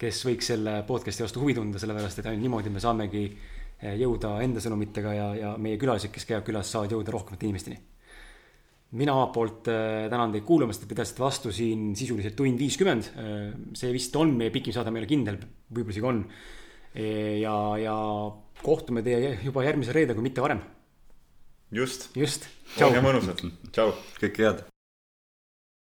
kes 0.00 0.24
võiks 0.26 0.50
selle 0.50 0.80
podcast'i 0.88 1.22
vastu 1.22 1.44
huvi 1.44 1.54
tunda, 1.60 1.78
sellepärast 1.78 2.22
et 2.22 2.30
ainult 2.32 2.48
niimoodi 2.48 2.74
me 2.74 2.82
saamegi 2.82 3.24
äh, 3.30 3.94
jõuda 4.00 4.40
enda 4.42 4.64
sõnumitega 4.64 5.14
ja, 5.14 5.30
ja 5.44 5.54
meie 5.62 5.78
külalised, 5.78 6.10
kes 6.10 6.26
käivad 6.26 6.48
külas, 6.48 6.74
saavad 6.74 6.98
jõuda 6.98 7.14
rohkemate 7.14 7.46
inimesteni. 7.46 7.78
mina 8.98 9.14
omalt 9.14 9.36
poolt 9.36 9.68
äh, 9.70 10.08
tänan 10.10 10.32
teid 10.34 10.42
kuulamast, 10.42 10.82
et 10.82 10.90
pidasite 10.90 11.22
vastu 11.22 11.54
siin 11.54 11.92
sisuliselt 11.94 12.34
tund 12.34 12.58
viiskümmend. 12.58 13.12
see 13.78 13.92
vist 13.94 14.16
on 14.16 14.34
meie 14.34 14.50
pikim 14.50 14.74
saade, 14.74 14.90
ma 14.90 14.98
ei 14.98 15.06
ole 15.06 15.18
kindel, 15.18 15.44
võib-olla 15.70 15.94
isegi 15.94 16.10
on 16.10 16.24
ja, 16.94 17.56
ja 17.80 17.96
kohtume 18.62 19.04
teie 19.06 19.36
juba 19.44 19.64
järgmisel 19.66 19.96
reedel, 19.96 20.18
kui 20.18 20.26
mitte 20.26 20.42
varem. 20.44 20.64
just. 21.70 22.10
just. 22.16 22.48
olge 22.82 23.04
mõnusad, 23.04 23.46
tšau. 23.70 23.94
kõike 24.20 24.46
head 24.46 24.69